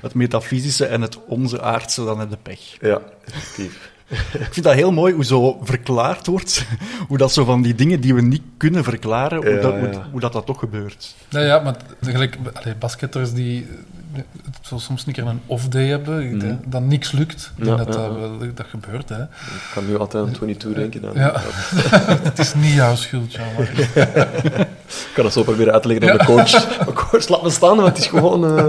het 0.02 0.14
metafysische 0.14 0.86
en 0.86 1.02
het 1.02 1.18
onze 1.28 1.62
aardse, 1.62 2.04
dan 2.06 2.20
heb 2.20 2.30
je 2.30 2.38
pech. 2.44 2.78
ja, 2.82 3.00
effectief. 3.26 3.92
Ik 4.40 4.48
vind 4.54 4.66
dat 4.66 4.74
heel 4.74 4.92
mooi 4.92 5.14
hoe 5.14 5.26
zo 5.26 5.60
verklaard 5.64 6.28
wordt, 6.28 6.66
hoe 7.08 7.18
dat 7.18 7.32
zo 7.34 7.44
van 7.44 7.62
die 7.62 7.76
dingen 7.76 8.02
die 8.02 8.14
we 8.16 8.22
niet 8.22 8.42
kunnen 8.58 8.84
verklaren, 8.84 9.38
hoe, 9.38 9.50
Ja, 9.50 9.62
dat, 9.62 9.74
hoe, 9.80 9.90
ja. 9.92 10.08
hoe 10.12 10.20
dat, 10.20 10.34
dat 10.34 10.46
toch 10.46 10.60
gebeurt. 10.60 11.16
Ja, 11.30 11.40
ja, 11.40 11.60
maar 11.60 11.76
gelijk, 12.02 12.38
basketters 12.80 13.34
die 13.34 13.68
eh, 14.14 14.22
zo 14.62 14.78
soms 14.78 15.05
een 15.07 15.14
keer 15.14 15.28
een 15.28 15.41
off-day 15.45 15.88
hebben, 15.88 16.41
eh, 16.41 16.53
dat 16.66 16.82
niks 16.82 17.12
lukt. 17.12 17.51
Ik 17.57 17.64
denk 17.66 17.78
Ja, 17.78 17.84
dat, 17.86 17.93
ja, 17.95 18.10
dat, 18.39 18.57
dat 18.57 18.66
gebeurt, 18.70 19.10
hè. 19.10 19.22
Ik 19.24 19.30
kan 19.74 19.86
nu 19.88 19.97
altijd 19.97 20.26
aan 20.26 20.32
22 20.32 20.82
denken. 20.82 21.01
Dan. 21.01 21.12
Ja. 21.16 21.34
Het 22.30 22.39
is 22.39 22.53
niet 22.53 22.74
jouw 22.74 22.95
schuld, 22.95 23.32
Jean. 23.32 23.47
maar- 23.57 23.72
Ik 24.89 25.12
kan 25.14 25.24
dat 25.24 25.34
zo 25.34 25.43
proberen 25.43 25.74
uit 25.74 25.82
te 25.82 25.88
leggen 25.88 26.12
aan 26.12 26.18
de 26.18 26.26
coach. 26.26 26.78
Maar 26.78 26.93
coach, 26.93 27.28
laat 27.28 27.43
me 27.43 27.49
staan, 27.49 27.76
want 27.76 27.88
het 27.88 27.97
is 27.97 28.07
gewoon... 28.07 28.57
eh, 28.57 28.66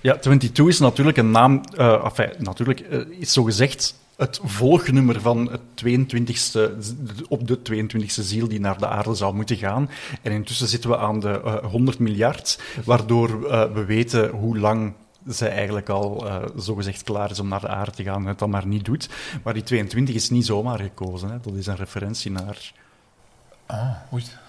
Ja, 0.00 0.16
22 0.16 0.66
is 0.66 0.78
natuurlijk 0.78 1.16
een 1.16 1.30
naam, 1.30 1.62
eh 1.76 2.04
enfin, 2.04 2.28
natuurlijk, 2.38 2.80
eh, 2.80 2.98
is 3.18 3.32
zogezegd 3.32 3.94
het 4.18 4.40
volgnummer 4.42 5.20
van 5.20 5.50
het 5.50 5.60
22e, 5.84 6.70
op 7.28 7.46
de 7.46 7.58
22e 7.58 8.06
ziel 8.06 8.48
die 8.48 8.60
naar 8.60 8.78
de 8.78 8.86
aarde 8.86 9.14
zou 9.14 9.34
moeten 9.34 9.56
gaan. 9.56 9.90
En 10.22 10.32
intussen 10.32 10.68
zitten 10.68 10.90
we 10.90 10.98
aan 10.98 11.20
de 11.20 11.40
eh, 11.44 11.64
100 11.64 11.98
miljard, 11.98 12.60
waardoor 12.84 13.50
eh, 13.50 13.72
we 13.72 13.84
weten 13.84 14.30
hoe 14.30 14.58
lang 14.58 14.92
zij 15.26 15.50
eigenlijk 15.50 15.88
al 15.88 16.26
eh, 16.26 16.36
zogezegd 16.56 17.02
klaar 17.02 17.30
is 17.30 17.40
om 17.40 17.48
naar 17.48 17.60
de 17.60 17.68
aarde 17.68 17.90
te 17.90 18.02
gaan 18.02 18.22
en 18.22 18.28
het 18.28 18.38
dan 18.38 18.50
maar 18.50 18.66
niet 18.66 18.84
doet. 18.84 19.08
Maar 19.42 19.54
die 19.54 19.62
22 19.62 20.14
is 20.14 20.30
niet 20.30 20.46
zomaar 20.46 20.78
gekozen, 20.78 21.30
hè. 21.30 21.36
dat 21.42 21.54
is 21.54 21.66
een 21.66 21.76
referentie 21.76 22.30
naar 22.30 22.72
Ah. 23.66 23.90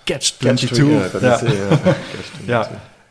Catch 0.04 0.38
catch 0.38 0.68
22. 0.68 0.72
22, 0.78 1.22
ja, 1.22 1.38
zeggen, 1.38 1.60
ja. 1.60 1.68
Catch 1.68 2.32
22. 2.32 2.46
Ja, 2.46 2.70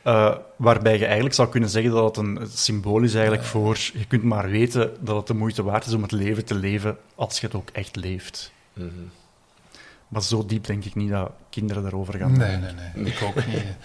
eh, 0.09 0.35
waarbij 0.57 0.99
je 0.99 1.05
eigenlijk 1.05 1.35
zou 1.35 1.49
kunnen 1.49 1.69
zeggen 1.69 1.93
dat 1.93 2.17
het 2.17 2.27
een 2.27 2.49
symbool 2.53 3.03
is 3.03 3.15
eigenlijk 3.15 3.45
voor... 3.45 3.77
Je 3.93 4.07
kunt 4.09 4.23
maar 4.23 4.51
weten 4.51 4.91
dat 5.01 5.17
het 5.17 5.27
de 5.27 5.35
moeite 5.35 5.63
waard 5.63 5.87
is 5.87 5.93
om 5.93 6.03
het 6.03 6.13
leven 6.13 6.45
te 6.45 6.55
leven 6.55 6.97
als 7.15 7.41
je 7.41 7.47
het 7.47 7.55
ook 7.55 7.71
echt 7.73 7.97
leeft. 7.97 8.53
Mhm. 8.73 8.89
Maar 10.09 10.23
zo 10.23 10.47
diep 10.47 10.65
denk 10.65 10.85
ik 10.85 10.95
niet 10.95 11.11
dat 11.11 11.31
kinderen 11.51 11.83
daarover 11.83 12.15
gaan. 12.19 12.39
Nee, 12.39 12.57
nee, 12.57 12.73
nee. 12.95 13.05
Ik 13.05 13.23
ook 13.23 13.47
niet. 13.47 13.65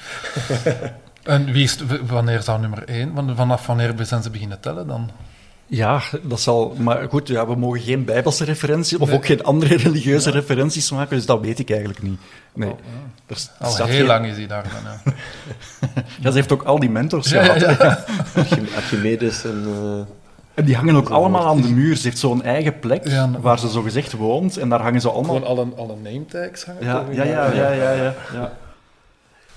En 1.23 1.51
wie 1.51 1.63
is, 1.63 1.77
wanneer 2.07 2.41
zou 2.41 2.59
nummer 2.59 2.83
1? 2.83 3.35
Vanaf 3.35 3.65
wanneer 3.65 4.05
zijn 4.05 4.23
ze 4.23 4.29
beginnen 4.29 4.59
tellen 4.59 4.87
dan? 4.87 5.11
Ja, 5.75 6.01
dat 6.21 6.39
zal... 6.39 6.75
Maar 6.79 7.07
goed, 7.09 7.27
ja, 7.27 7.47
we 7.47 7.55
mogen 7.55 7.79
geen 7.79 8.05
bijbelse 8.05 8.43
referenties 8.43 8.97
of 8.97 9.07
Nee. 9.07 9.17
ook 9.17 9.25
geen 9.25 9.43
andere 9.43 9.75
religieuze 9.77 10.31
referenties 10.31 10.91
maken, 10.91 11.15
dus 11.15 11.25
dat 11.25 11.41
weet 11.41 11.59
ik 11.59 11.69
eigenlijk 11.69 12.01
niet. 12.01 12.19
Nee. 12.53 12.69
Oh, 12.69 12.77
Er 13.25 13.37
s- 13.37 13.49
Al 13.59 13.71
staat 13.71 13.87
heel 13.87 13.97
geen- 13.97 14.05
lang 14.05 14.25
is 14.25 14.35
hij 14.37 14.47
daar 14.47 14.63
dan, 14.63 15.13
ja. 16.21 16.29
Ze 16.31 16.37
heeft 16.37 16.51
ook 16.51 16.63
al 16.63 16.79
die 16.79 16.89
mentors 16.89 17.31
gehad. 17.31 17.59
ja. 17.59 18.03
Archimedes 18.75 19.43
en... 19.43 19.63
eh, 19.67 19.99
En 20.53 20.65
die 20.65 20.75
hangen 20.75 20.95
ook 20.95 21.09
allemaal 21.09 21.47
aan 21.47 21.61
de 21.61 21.69
muur. 21.69 21.95
Ze 21.95 22.03
heeft 22.07 22.17
zo'n 22.19 22.43
eigen 22.43 22.79
plek 22.79 23.07
Ja, 23.07 23.29
waar 23.41 23.59
ze 23.59 23.67
zogezegd 23.69 24.11
woont 24.13 24.57
en 24.57 24.69
daar 24.69 24.81
hangen 24.81 25.01
ze 25.01 25.09
allemaal 25.09 25.35
Gewoon 25.35 25.47
alle, 25.49 25.67
alle 25.75 25.95
name 26.03 26.25
tags 26.25 26.65
hangen 26.65 26.83
ja, 26.83 27.05
ja, 27.11 27.23
ja, 27.23 27.51
ja, 27.71 27.91
ja, 27.91 28.13
ja. 28.33 28.53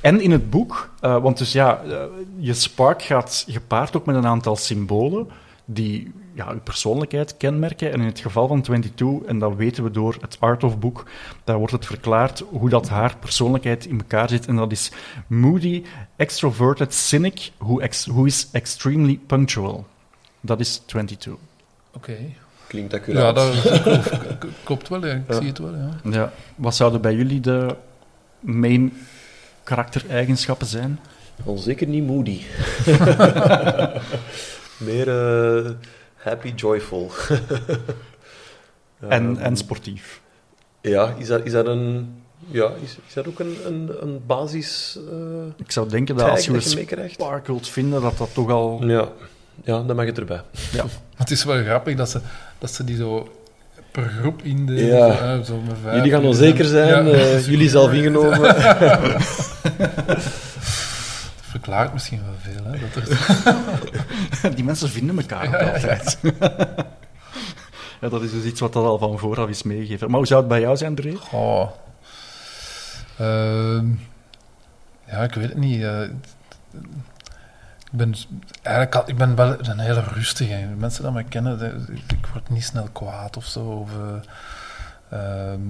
En 0.01 0.21
in 0.21 0.31
het 0.31 0.51
boek, 0.51 0.91
eh, 1.01 1.23
want 1.23 1.39
dus 1.39 1.53
ja, 1.53 1.81
eh, 1.91 1.97
je 2.39 2.55
spark 2.55 3.03
gaat 3.03 3.45
gepaard 3.49 3.97
ook 3.97 4.07
met 4.07 4.17
een 4.17 4.27
aantal 4.27 4.57
symbolen 4.57 5.29
die 5.69 6.12
ja, 6.35 6.51
je 6.53 6.57
persoonlijkheid 6.59 7.37
kenmerken. 7.37 7.93
En 7.93 8.01
in 8.01 8.07
het 8.07 8.19
geval 8.21 8.49
van 8.49 8.62
22, 8.62 9.29
en 9.29 9.39
dat 9.39 9.55
weten 9.57 9.85
we 9.85 9.91
door 9.91 10.17
het 10.21 10.37
Art 10.41 10.64
of 10.64 10.79
boek, 10.79 11.05
daar 11.45 11.57
wordt 11.59 11.73
het 11.73 11.87
verklaard 11.87 12.43
hoe 12.49 12.69
dat 12.69 12.89
haar 12.89 13.17
persoonlijkheid 13.21 13.87
in 13.87 13.99
elkaar 13.99 14.29
zit. 14.29 14.47
En 14.47 14.57
dat 14.57 14.73
is 14.73 14.93
moody, 15.27 15.85
extroverted, 16.17 16.95
cynic, 16.95 17.51
who, 17.59 17.79
ex- 17.79 18.07
who 18.07 18.25
is 18.25 18.49
extremely 18.53 19.21
punctual. 19.27 19.87
Dat 20.41 20.61
is 20.61 20.83
22. 20.87 21.35
Oké. 21.95 22.17
klinkt 22.67 22.95
accuraat. 22.95 23.37
Ja, 23.37 23.43
dat 23.53 23.83
klopt- 24.39 24.47
klopt 24.64 24.89
wel, 24.89 25.07
ja. 25.07 25.12
ik 25.14 25.23
Ja. 25.29 25.35
zie 25.37 25.47
het 25.47 25.59
wel, 25.59 25.75
ja. 25.75 25.91
Ja. 26.11 26.33
Wat 26.55 26.77
zouden 26.77 27.01
bij 27.01 27.14
jullie 27.14 27.41
de 27.41 27.77
main 28.41 28.93
karaktereigenschappen 29.64 30.67
zijn? 30.67 30.99
Al 31.47 31.57
zeker 31.57 31.87
niet 31.87 32.07
moody. 32.07 32.41
Meer 34.77 35.09
eh, 35.09 35.70
happy, 36.14 36.53
joyful. 36.57 37.11
Ja, 39.01 39.09
En, 39.09 39.39
en 39.49 39.57
sportief. 39.57 40.20
Ja, 40.81 41.14
is 41.18 41.27
dat, 41.27 41.45
is 41.45 41.53
dat 41.53 41.66
een... 41.66 42.14
Ja, 42.49 42.70
is, 42.83 42.97
is 43.07 43.14
dat 43.14 43.27
ook 43.27 43.39
een, 43.41 43.57
een, 43.66 43.91
een 44.01 44.20
basis... 44.27 44.99
eh, 45.11 45.16
Ik 45.64 45.72
zou 45.72 45.89
denken 45.89 46.16
dat 46.16 46.31
als 46.31 46.45
je 46.45 46.51
een 46.51 46.57
dat 46.57 46.64
je 47.47 47.53
wilt 47.53 47.68
vinden, 47.68 48.03
dat 48.03 48.18
dat 48.18 48.35
toch 48.35 48.51
al... 48.51 48.85
Ja. 48.87 49.09
ja, 49.64 49.83
dan 49.83 49.97
mag 49.97 50.05
het 50.07 50.18
erbij. 50.18 50.43
Maar 50.77 50.85
Het 51.16 51.31
is 51.31 51.45
wel 51.45 51.62
grappig 51.64 51.97
dat 51.97 52.11
ze, 52.11 52.20
dat 52.59 52.70
ze 52.70 52.85
die 52.85 52.97
zo 52.97 53.29
per 53.91 54.09
groep 54.20 54.43
indelen. 54.43 54.87
Ja. 54.87 55.16
zo, 55.16 55.22
hè, 55.22 55.45
zo 55.45 55.61
met 55.66 55.77
vijf, 55.83 55.95
Jullie 55.97 56.11
gaan 56.11 56.24
onzeker 56.24 56.64
zijn, 56.64 57.07
Ja. 57.07 57.12
eh, 57.12 57.47
jullie 57.47 57.68
zelf 57.68 57.93
ingenomen. 57.93 58.55
Verklaart 61.57 61.93
misschien 61.93 62.23
wel 62.25 62.35
veel, 62.55 62.65
hè. 62.65 62.79
Dat 62.79 62.95
er, 64.43 64.55
Die 64.55 64.65
mensen 64.65 64.89
vinden 64.91 65.19
elkaar 65.19 65.47
ook 65.47 65.73
altijd. 65.75 66.19
Ja, 68.01 68.09
dat 68.09 68.23
is 68.23 68.31
dus 68.31 68.45
iets 68.45 68.61
wat 68.61 68.73
dat 68.73 68.85
al 68.85 68.99
van 68.99 69.19
vooraf 69.19 69.49
is 69.49 69.63
meegegeven. 69.63 70.09
Maar 70.09 70.17
hoe 70.19 70.27
zou 70.27 70.41
het 70.41 70.49
bij 70.49 70.61
jou 70.61 70.77
zijn, 70.77 70.95
Dre? 70.95 71.17
Goh. 71.17 71.71
Ehm, 73.19 73.89
ja, 75.07 75.23
ik 75.23 75.35
weet 75.35 75.49
het 75.49 75.57
niet. 75.59 75.83
eh, 75.83 76.03
ik 76.03 77.91
ben 77.91 78.15
eigenlijk 78.63 78.95
al, 78.97 79.03
ik 79.07 79.17
ben 79.17 79.35
wel 79.35 79.57
een 79.69 79.79
hele 79.79 80.01
rustige. 80.13 80.67
Mensen 80.79 81.03
die 81.03 81.13
mij 81.13 81.25
kennen, 81.25 81.59
de- 81.59 81.85
ik 82.09 82.27
word 82.33 82.51
niet 82.51 82.65
snel 82.65 82.89
kwaad 82.93 83.37
of 83.37 83.45
zo. 83.45 83.61
Of, 83.61 83.91
eh, 85.11 85.53
ehm, 85.53 85.61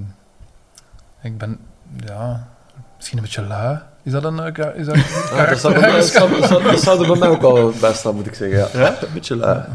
ik 1.23 1.39
ben, 1.39 1.59
ja, 2.07 2.49
misschien 2.97 3.19
een 3.19 3.25
beetje 3.25 3.43
lui. 3.43 3.79
Is 4.03 4.13
dat 4.13 4.25
een, 4.25 4.41
eh, 4.41 4.79
is 4.81 4.87
dat 4.87 4.95
een 4.95 5.03
Ah, 5.39 5.49
dat, 5.49 5.59
zou, 5.59 5.75
dat, 5.75 5.83
karaktereigenschap? 5.83 6.29
zou, 6.29 6.41
dat, 6.41 6.49
zou, 6.49 6.63
dat 6.63 6.81
zou 6.81 7.01
er 7.01 7.07
bij 7.07 7.17
mij 7.19 7.29
ook 7.29 7.43
al 7.43 7.73
bij 7.81 7.93
staan, 7.93 8.15
moet 8.15 8.27
ik 8.27 8.35
zeggen. 8.35 8.59
Ja. 8.59 8.69
Ja? 8.81 8.89
Een 9.03 9.09
beetje 9.15 9.37
lui. 9.37 9.61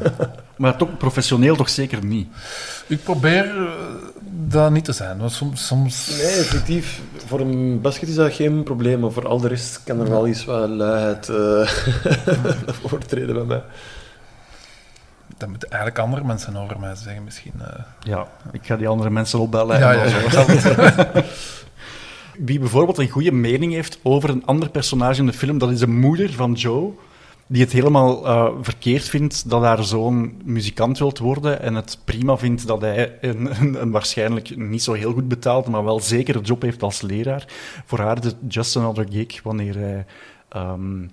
Maar 0.55 0.75
toch 0.77 0.97
professioneel 0.97 1.55
toch 1.55 1.69
zeker 1.69 2.05
niet. 2.05 2.27
Ik 2.87 3.03
probeer 3.03 3.45
eh, 3.45 3.63
dat 4.29 4.71
niet 4.71 4.85
te 4.85 4.91
zijn. 4.91 5.17
Want 5.17 5.31
soms, 5.31 5.65
soms 5.67 6.09
Nee, 6.17 6.21
effectief. 6.39 7.01
Voor 7.25 7.39
een 7.39 7.81
basket 7.81 8.09
is 8.09 8.15
dat 8.15 8.33
geen 8.33 8.63
probleem, 8.63 8.99
maar 8.99 9.11
voor 9.11 9.27
al 9.27 9.39
de 9.39 9.47
rest 9.47 9.81
kan 9.83 9.99
er 9.99 10.09
wel 10.09 10.27
iets 10.27 10.45
wat 10.45 10.69
luiheid 10.69 11.29
eh 11.29 11.67
voortreden 12.87 13.35
bij 13.35 13.43
mij. 13.43 13.61
dat 15.37 15.49
moeten 15.49 15.69
eigenlijk 15.69 16.01
andere 16.01 16.23
mensen 16.23 16.57
over 16.57 16.79
mij 16.79 16.95
zeggen. 16.95 17.23
Misschien. 17.23 17.53
eh. 17.61 17.83
Ja, 17.99 18.27
ik 18.51 18.61
ga 18.65 18.75
die 18.75 18.87
andere 18.87 19.09
mensen 19.09 19.39
opbellen. 19.39 19.79
ja, 19.79 19.91
en 19.93 19.97
ja, 19.97 20.03
ja, 20.05 20.59
zo. 20.59 21.21
Wie 22.45 22.59
bijvoorbeeld 22.59 22.97
een 22.97 23.09
goede 23.09 23.31
mening 23.31 23.73
heeft 23.73 23.99
over 24.03 24.29
een 24.29 24.45
ander 24.45 24.69
personage 24.69 25.19
in 25.19 25.25
de 25.25 25.33
film, 25.33 25.57
dat 25.57 25.71
is 25.71 25.79
de 25.79 25.87
moeder 25.87 26.33
van 26.33 26.53
Joe, 26.53 26.91
die 27.47 27.61
het 27.61 27.71
helemaal 27.71 28.25
eh, 28.27 28.51
verkeerd 28.61 29.09
vindt 29.09 29.49
dat 29.49 29.61
haar 29.61 29.83
zoon 29.83 30.33
muzikant 30.43 30.99
wilt 30.99 31.17
worden 31.17 31.61
en 31.61 31.75
het 31.75 31.99
prima 32.03 32.37
vindt 32.37 32.67
dat 32.67 32.81
hij 32.81 33.17
een, 33.21 33.61
een, 33.61 33.81
een 33.81 33.91
waarschijnlijk 33.91 34.57
niet 34.57 34.83
zo 34.83 34.93
heel 34.93 35.13
goed 35.13 35.27
betaald, 35.27 35.67
maar 35.67 35.83
wel 35.83 35.99
zeker 35.99 36.35
een 36.35 36.41
job 36.41 36.61
heeft 36.61 36.83
als 36.83 37.01
leraar. 37.01 37.45
Voor 37.85 37.99
haar 37.99 38.15
het 38.15 38.35
just 38.47 38.77
another 38.77 39.05
gig 39.09 39.43
wanneer 39.43 39.75
hij 39.75 40.05
ehm, 40.49 41.07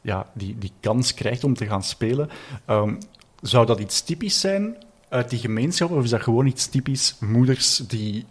ja, 0.00 0.26
die, 0.32 0.58
die 0.58 0.72
kans 0.80 1.14
krijgt 1.14 1.44
om 1.44 1.54
te 1.54 1.66
gaan 1.66 1.82
spelen. 1.82 2.30
Ehm, 2.64 2.94
zou 3.40 3.66
dat 3.66 3.80
iets 3.80 4.02
typisch 4.02 4.40
zijn 4.40 4.76
uit 5.08 5.30
die 5.30 5.38
gemeenschap, 5.38 5.90
of 5.90 6.04
is 6.04 6.10
dat 6.10 6.22
gewoon 6.22 6.46
iets 6.46 6.66
typisch 6.66 7.16
moeders 7.20 7.76
die 7.76 8.24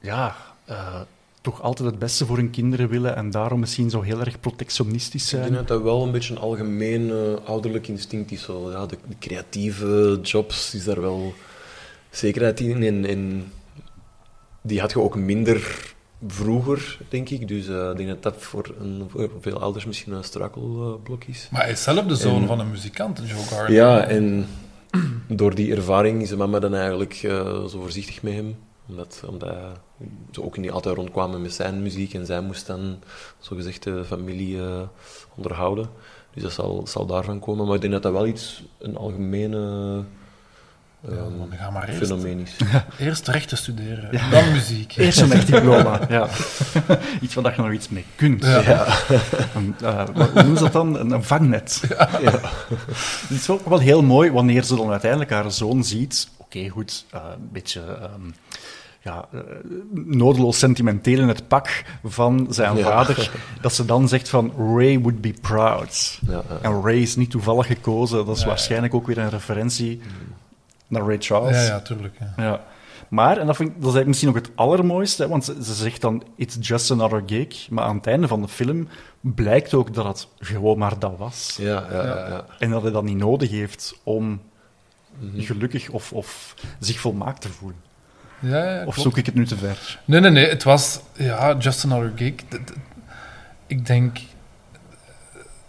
ja, 0.00 0.36
eh, 0.64 1.00
toch 1.50 1.62
altijd 1.62 1.90
het 1.90 1.98
beste 1.98 2.26
voor 2.26 2.36
hun 2.36 2.50
kinderen 2.50 2.88
willen 2.88 3.16
en 3.16 3.30
daarom 3.30 3.60
misschien 3.60 3.90
zo 3.90 4.00
heel 4.00 4.20
erg 4.20 4.40
protectionistisch 4.40 5.22
Ik 5.22 5.28
zijn? 5.28 5.42
denk 5.42 5.54
dat 5.54 5.68
dat 5.68 5.82
wel 5.82 6.02
een 6.02 6.10
beetje 6.12 6.34
een 6.34 6.40
algemeen 6.40 7.10
eh, 7.10 7.16
ouderlijk 7.48 7.88
instinct 7.88 8.30
is. 8.30 8.42
Zo. 8.42 8.70
Ja, 8.70 8.86
de, 8.86 8.98
de 9.08 9.14
creatieve 9.18 10.18
jobs 10.22 10.74
is 10.74 10.84
daar 10.84 11.00
wel 11.00 11.32
zekerheid 12.10 12.60
in. 12.60 12.82
En, 12.82 13.04
en 13.04 13.52
die 14.62 14.80
had 14.80 14.90
je 14.92 15.00
ook 15.00 15.16
minder 15.16 15.92
vroeger, 16.26 16.98
denk 17.08 17.28
ik. 17.28 17.48
Dus 17.48 17.68
eh, 17.68 17.90
ik 17.90 17.96
denk 17.96 18.08
dat 18.08 18.22
dat 18.22 18.34
voor, 18.38 18.74
een, 18.80 19.04
voor 19.08 19.30
veel 19.40 19.60
ouders 19.60 19.84
misschien 19.86 20.12
een 20.12 20.24
struikelblok 20.24 21.24
is. 21.24 21.48
Maar 21.50 21.62
hij 21.62 21.70
is 21.70 21.82
zelf 21.82 22.06
de 22.06 22.16
zoon 22.16 22.40
En- 22.42 22.46
van 22.46 22.60
een 22.60 22.70
muzikant, 22.70 23.18
Joe 23.24 23.38
Gardner. 23.38 23.72
Ja, 23.76 24.04
en 24.04 24.46
door 25.28 25.54
die 25.54 25.74
ervaring 25.74 26.22
is 26.22 26.28
de 26.28 26.36
mama 26.36 26.58
dan 26.58 26.74
eigenlijk 26.74 27.14
eh, 27.14 27.64
zo 27.64 27.80
voorzichtig 27.80 28.22
met 28.22 28.32
hem. 28.32 28.56
Omdat, 28.88 29.22
omdat 29.26 29.54
ze 30.30 30.42
ook 30.42 30.56
niet 30.56 30.70
altijd 30.70 30.96
rondkwamen 30.96 31.42
met 31.42 31.54
zijn 31.54 31.82
muziek 31.82 32.14
en 32.14 32.26
zij 32.26 32.40
moest 32.40 32.66
dan 32.66 32.98
zogezegd 33.38 33.82
de 33.82 34.04
familie 34.04 34.58
eh, 34.60 34.80
onderhouden. 35.34 35.90
Dus 36.34 36.42
dat 36.42 36.52
zal, 36.52 36.86
zal 36.86 37.06
daarvan 37.06 37.38
komen. 37.40 37.66
Maar 37.66 37.74
ik 37.74 37.80
denk 37.80 37.92
dat 37.92 38.02
dat 38.02 38.12
wel 38.12 38.26
iets, 38.26 38.62
een 38.78 38.96
algemene 38.96 39.58
Ja, 41.00 41.08
ehm, 41.10 41.38
dan 41.38 41.72
maar 41.72 41.88
eerst, 41.88 41.98
fenomeen 42.06 42.38
is. 42.38 42.56
eerst 43.06 43.28
rechten 43.28 43.56
studeren, 43.56 44.30
dan 44.30 44.52
muziek. 44.52 44.96
Eerst 44.96 45.20
een 45.20 45.32
echt 45.32 45.46
diploma, 45.46 46.00
ja. 46.08 46.28
iets 47.20 47.34
waar 47.34 47.54
je 47.56 47.62
nog 47.62 47.72
iets 47.72 47.88
mee 47.88 48.04
kunt. 48.16 48.44
Ja. 48.44 48.86
Een, 49.54 49.74
eh, 49.82 50.06
wat- 50.14 50.30
hoe 50.30 50.42
noemen 50.42 50.56
ze 50.56 50.62
dat 50.62 50.72
dan? 50.72 50.98
Een, 50.98 51.10
een 51.10 51.22
vangnet. 51.24 51.82
Het 51.88 53.30
is 53.30 53.50
ook 53.50 53.68
wel 53.68 53.78
heel 53.78 54.02
mooi 54.02 54.30
wanneer 54.30 54.62
ze 54.64 54.76
dan 54.76 54.90
uiteindelijk 54.90 55.30
haar 55.30 55.50
zoon 55.52 55.84
ziet. 55.84 56.28
Oké, 56.36 56.68
goed, 56.68 57.04
eh, 57.10 57.20
een 57.34 57.48
beetje 57.52 57.80
ehm, 57.80 58.30
ja, 59.08 59.28
eh, 59.32 59.40
nodeloos 59.94 60.58
sentimenteel 60.58 61.18
in 61.20 61.28
het 61.28 61.48
pak 61.48 61.84
van 62.04 62.46
zijn 62.50 62.76
Ja. 62.76 62.82
vader. 62.82 63.30
Dat 63.60 63.72
ze 63.74 63.84
dan 63.84 64.08
zegt 64.08 64.28
van 64.28 64.52
Ray 64.56 65.00
would 65.00 65.20
be 65.20 65.34
proud. 65.40 66.18
Ja. 66.26 66.42
En 66.62 66.82
Ray 66.82 66.96
is 67.00 67.16
niet 67.16 67.30
toevallig 67.30 67.66
gekozen. 67.66 68.26
Dat 68.26 68.36
is 68.36 68.42
Ja. 68.42 68.48
waarschijnlijk 68.48 68.94
ook 68.94 69.06
weer 69.06 69.18
een 69.18 69.30
referentie 69.30 70.00
naar 70.86 71.02
Ray 71.02 71.16
Charles. 71.20 71.56
Ja, 71.56 71.62
ja, 71.62 71.80
tuurlijk. 71.80 72.16
Ja. 72.20 72.32
Ja. 72.44 72.64
Maar, 73.08 73.38
en 73.38 73.46
dat, 73.46 73.56
vind 73.56 73.68
ik, 73.68 73.74
dat 73.74 73.88
is 73.88 73.94
eigenlijk 73.94 74.06
misschien 74.06 74.28
ook 74.28 74.34
het 74.46 74.50
allermooiste, 74.54 75.22
hè, 75.22 75.28
want 75.28 75.44
ze, 75.44 75.64
ze 75.64 75.74
zegt 75.74 76.00
dan, 76.00 76.22
it's 76.36 76.56
just 76.60 76.90
another 76.90 77.22
gig. 77.26 77.70
Maar 77.70 77.84
aan 77.84 77.96
het 77.96 78.06
einde 78.06 78.28
van 78.28 78.42
de 78.42 78.48
film 78.48 78.88
blijkt 79.20 79.74
ook 79.74 79.94
dat 79.94 80.04
het 80.06 80.28
gewoon 80.38 80.78
maar 80.78 80.98
dat 80.98 81.14
was. 81.18 81.56
Ja, 81.60 81.86
ja, 81.90 82.04
ja, 82.04 82.28
ja. 82.28 82.44
En 82.58 82.70
dat 82.70 82.82
hij 82.82 82.90
dat 82.90 83.04
niet 83.04 83.16
nodig 83.16 83.50
heeft 83.50 83.98
om 84.02 84.40
Mhm. 85.20 85.40
gelukkig 85.40 85.90
of, 85.90 86.12
of 86.12 86.54
zich 86.78 86.98
volmaakt 87.00 87.40
te 87.40 87.48
voelen. 87.48 87.78
Ja, 88.40 88.64
ja, 88.64 88.76
Of 88.78 88.82
klopt. 88.82 89.00
zoek 89.00 89.16
ik 89.16 89.26
het 89.26 89.34
nu 89.34 89.46
te 89.46 89.56
ver? 89.56 89.98
Nee, 90.04 90.20
nee, 90.20 90.30
nee. 90.30 90.48
Het 90.48 90.62
was 90.62 91.00
ja, 91.12 91.56
just 91.58 91.84
another 91.84 92.12
gig. 92.16 92.32
Ik 93.66 93.86
denk 93.86 94.18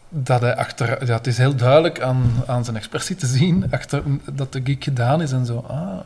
dat 0.10 0.42
hij 0.42 0.56
achter... 0.56 1.06
Ja, 1.06 1.14
het 1.14 1.28
is 1.28 1.38
heel 1.38 1.56
duidelijk 1.56 2.02
aan, 2.02 2.44
aan 2.48 2.64
zijn 2.64 2.76
expressie 2.76 3.16
te 3.16 3.26
zien 3.28 3.66
achter, 3.72 4.04
dat 4.34 4.54
de 4.54 4.62
gig 4.64 4.78
gedaan 4.80 5.22
is 5.22 5.32
en 5.32 5.46
zo. 5.46 5.66
Ah, 5.68 6.00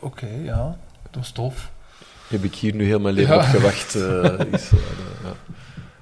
oké, 0.00 0.28
ja. 0.42 0.76
Het 1.02 1.16
was 1.16 1.30
tof. 1.30 1.70
Heb 2.28 2.44
ik 2.44 2.54
hier 2.54 2.74
nu 2.74 2.84
heel 2.84 3.00
mijn 3.00 3.14
leven 3.14 3.34
Ja. 3.34 3.40
op 3.40 3.46
gewacht. 3.48 3.94
eh, 3.94 4.40
is, 4.52 4.70
ja. 5.22 5.32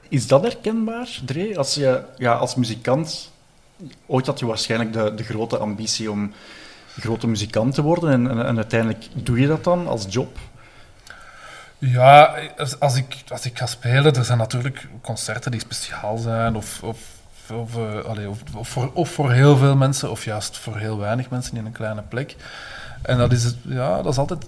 Is 0.08 0.26
dat 0.26 0.42
herkenbaar, 0.42 1.08
Dre? 1.24 1.56
Als 1.58 1.74
je 1.74 2.02
ja, 2.16 2.32
als 2.32 2.54
muzikant... 2.54 3.32
Ooit 4.06 4.26
had 4.26 4.38
je 4.38 4.46
waarschijnlijk 4.46 4.92
de, 4.92 5.12
de 5.16 5.22
grote 5.24 5.58
ambitie 5.58 6.10
om 6.10 6.32
grote 7.00 7.26
muzikant 7.26 7.74
te 7.74 7.82
worden. 7.82 8.10
En, 8.10 8.46
en, 8.46 8.56
uiteindelijk 8.56 9.08
doe 9.14 9.40
je 9.40 9.46
dat 9.46 9.64
dan 9.64 9.86
als 9.86 10.06
job. 10.08 10.38
Ja, 11.78 12.34
als, 12.56 12.80
als, 12.80 12.96
ik, 12.96 13.22
als 13.28 13.46
ik 13.46 13.58
ga 13.58 13.66
spelen, 13.66 14.14
er 14.14 14.24
zijn 14.24 14.38
natuurlijk 14.38 14.88
concerten 15.02 15.50
die 15.50 15.60
speciaal 15.60 16.16
zijn, 16.16 16.56
of, 16.56 16.82
of, 16.82 16.98
of, 17.50 17.76
allee, 18.06 18.28
of, 18.28 18.38
of 18.54 18.68
voor, 18.68 18.90
of 18.92 19.10
voor 19.10 19.32
heel 19.32 19.56
veel 19.56 19.76
mensen, 19.76 20.10
of 20.10 20.24
juist 20.24 20.58
voor 20.58 20.78
heel 20.78 20.98
weinig 20.98 21.30
mensen 21.30 21.56
in 21.56 21.66
een 21.66 21.72
kleine 21.72 22.02
plek. 22.02 22.36
En 23.02 23.18
dat 23.18 23.32
is, 23.32 23.44
het, 23.44 23.56
ja, 23.62 24.02
dat 24.02 24.12
is 24.12 24.18
altijd, 24.18 24.46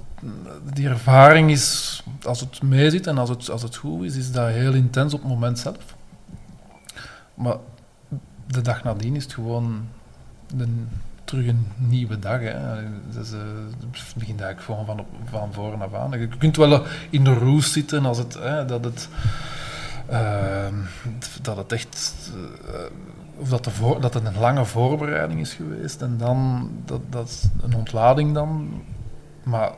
die 0.73 0.89
ervaring 0.89 1.51
is, 1.51 2.03
als 2.23 2.41
het 2.41 2.63
meezit 2.63 3.07
en 3.07 3.19
als 3.19 3.29
het, 3.29 3.51
als 3.51 3.63
het 3.63 3.77
goed 3.77 4.05
is, 4.05 4.17
is 4.17 4.33
dat 4.33 4.49
heel 4.49 4.73
intens 4.73 5.15
op 5.15 5.21
het 5.21 5.29
moment 5.29 5.59
zelf. 5.59 5.95
Maar 7.35 7.57
de 8.47 8.61
dag 8.61 8.85
nadien 8.85 9.17
is 9.17 9.23
het 9.23 9.33
gewoon 9.33 9.89
een, 10.59 10.89
terug 11.27 11.47
een 11.47 11.67
nieuwe 11.77 12.19
dag. 12.19 12.41
Hè. 12.41 12.55
Dus, 13.11 13.33
eh, 13.33 13.39
het 13.81 14.15
begint 14.17 14.41
eigenlijk 14.41 14.61
gewoon 14.61 14.87
van, 14.87 15.01
op, 15.01 15.07
van 15.31 15.53
voren 15.53 15.81
af 15.83 15.95
aan. 15.95 16.21
Je 16.21 16.29
kunt 16.39 16.57
wel 16.57 16.83
in 17.11 17.25
de 17.25 17.35
roes 17.35 17.73
zitten 17.73 18.05
als 18.07 18.19
het, 18.19 18.35
hè, 18.35 18.65
dat 18.65 18.85
het... 18.85 19.09
ehm, 20.09 20.75
dat 21.43 21.57
het 21.57 21.73
echt... 21.73 22.31
eh, 22.67 22.81
of 23.39 23.49
dat, 23.49 23.65
de 23.65 23.71
voor, 23.71 24.01
dat 24.01 24.15
het 24.15 24.25
een 24.27 24.39
lange 24.39 24.65
voorbereiding 24.65 25.41
is 25.41 25.53
geweest 25.55 26.03
en 26.03 26.17
dan... 26.19 26.71
Dat, 26.85 27.01
dat 27.11 27.29
is 27.29 27.43
een 27.63 27.75
ontlading 27.75 28.35
dan. 28.35 28.83
Maar 29.43 29.71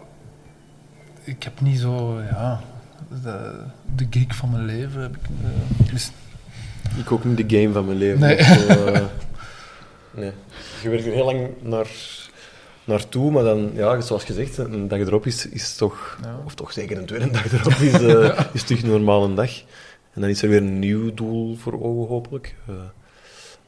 ik 1.24 1.42
heb 1.42 1.60
niet 1.60 1.78
zo... 1.80 2.20
Ja, 2.22 2.60
de, 3.22 3.60
de 3.94 4.06
gig 4.10 4.36
van 4.36 4.50
mijn 4.50 4.64
leven 4.64 5.02
heb 5.02 5.16
ik... 5.16 5.22
eh, 5.42 6.98
Ik 6.98 7.12
ook 7.12 7.24
niet 7.24 7.48
de 7.48 7.56
game 7.60 7.72
van 7.72 7.84
mijn 7.86 7.98
leven. 7.98 8.20
Nee. 8.20 8.36
nee. 10.18 10.32
Je 10.82 10.88
werkt 10.88 11.06
er 11.06 11.12
heel 11.12 11.24
lang 11.24 11.48
naar, 11.60 11.88
naartoe, 12.84 13.30
maar 13.30 13.44
dan, 13.44 13.70
ja, 13.74 14.00
zoals 14.00 14.24
gezegd, 14.24 14.58
een 14.58 14.88
dag 14.88 14.98
erop 14.98 15.26
is, 15.26 15.46
is 15.48 15.76
toch, 15.76 16.18
Ja. 16.22 16.40
of 16.44 16.54
toch 16.54 16.72
zeker 16.72 16.98
een 16.98 17.06
tweede 17.06 17.30
dag 17.30 17.52
erop, 17.52 17.72
is, 17.72 17.92
eh, 17.92 18.40
is 18.54 18.62
terug 18.62 18.82
een 18.82 18.90
normale 18.90 19.34
dag. 19.34 19.50
En 20.12 20.20
dan 20.20 20.30
is 20.30 20.42
er 20.42 20.48
weer 20.48 20.62
een 20.62 20.78
nieuw 20.78 21.14
doel 21.14 21.56
voor 21.56 21.72
ogen, 21.82 22.08
hopelijk. 22.08 22.54
Eh, 22.68 22.74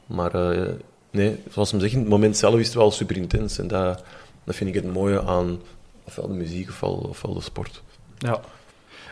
maar 0.05 0.33
eh, 0.51 0.73
nee, 1.11 1.37
zoals 1.49 1.71
hem 1.71 1.79
zegt, 1.79 1.93
het 1.93 2.07
moment 2.07 2.37
zelf 2.37 2.59
is 2.59 2.65
het 2.65 2.75
wel 2.75 2.91
super 2.91 3.15
intens. 3.17 3.57
En 3.59 3.67
dat, 3.67 4.03
dat 4.43 4.55
vind 4.55 4.69
ik 4.69 4.75
het 4.75 4.93
mooie 4.93 5.21
aan 5.23 5.59
ofwel 6.03 6.27
de 6.27 6.33
muziek 6.33 6.69
ofwel, 6.69 6.93
ofwel 6.93 7.33
de 7.33 7.41
sport. 7.41 7.81
Ja. 8.17 8.39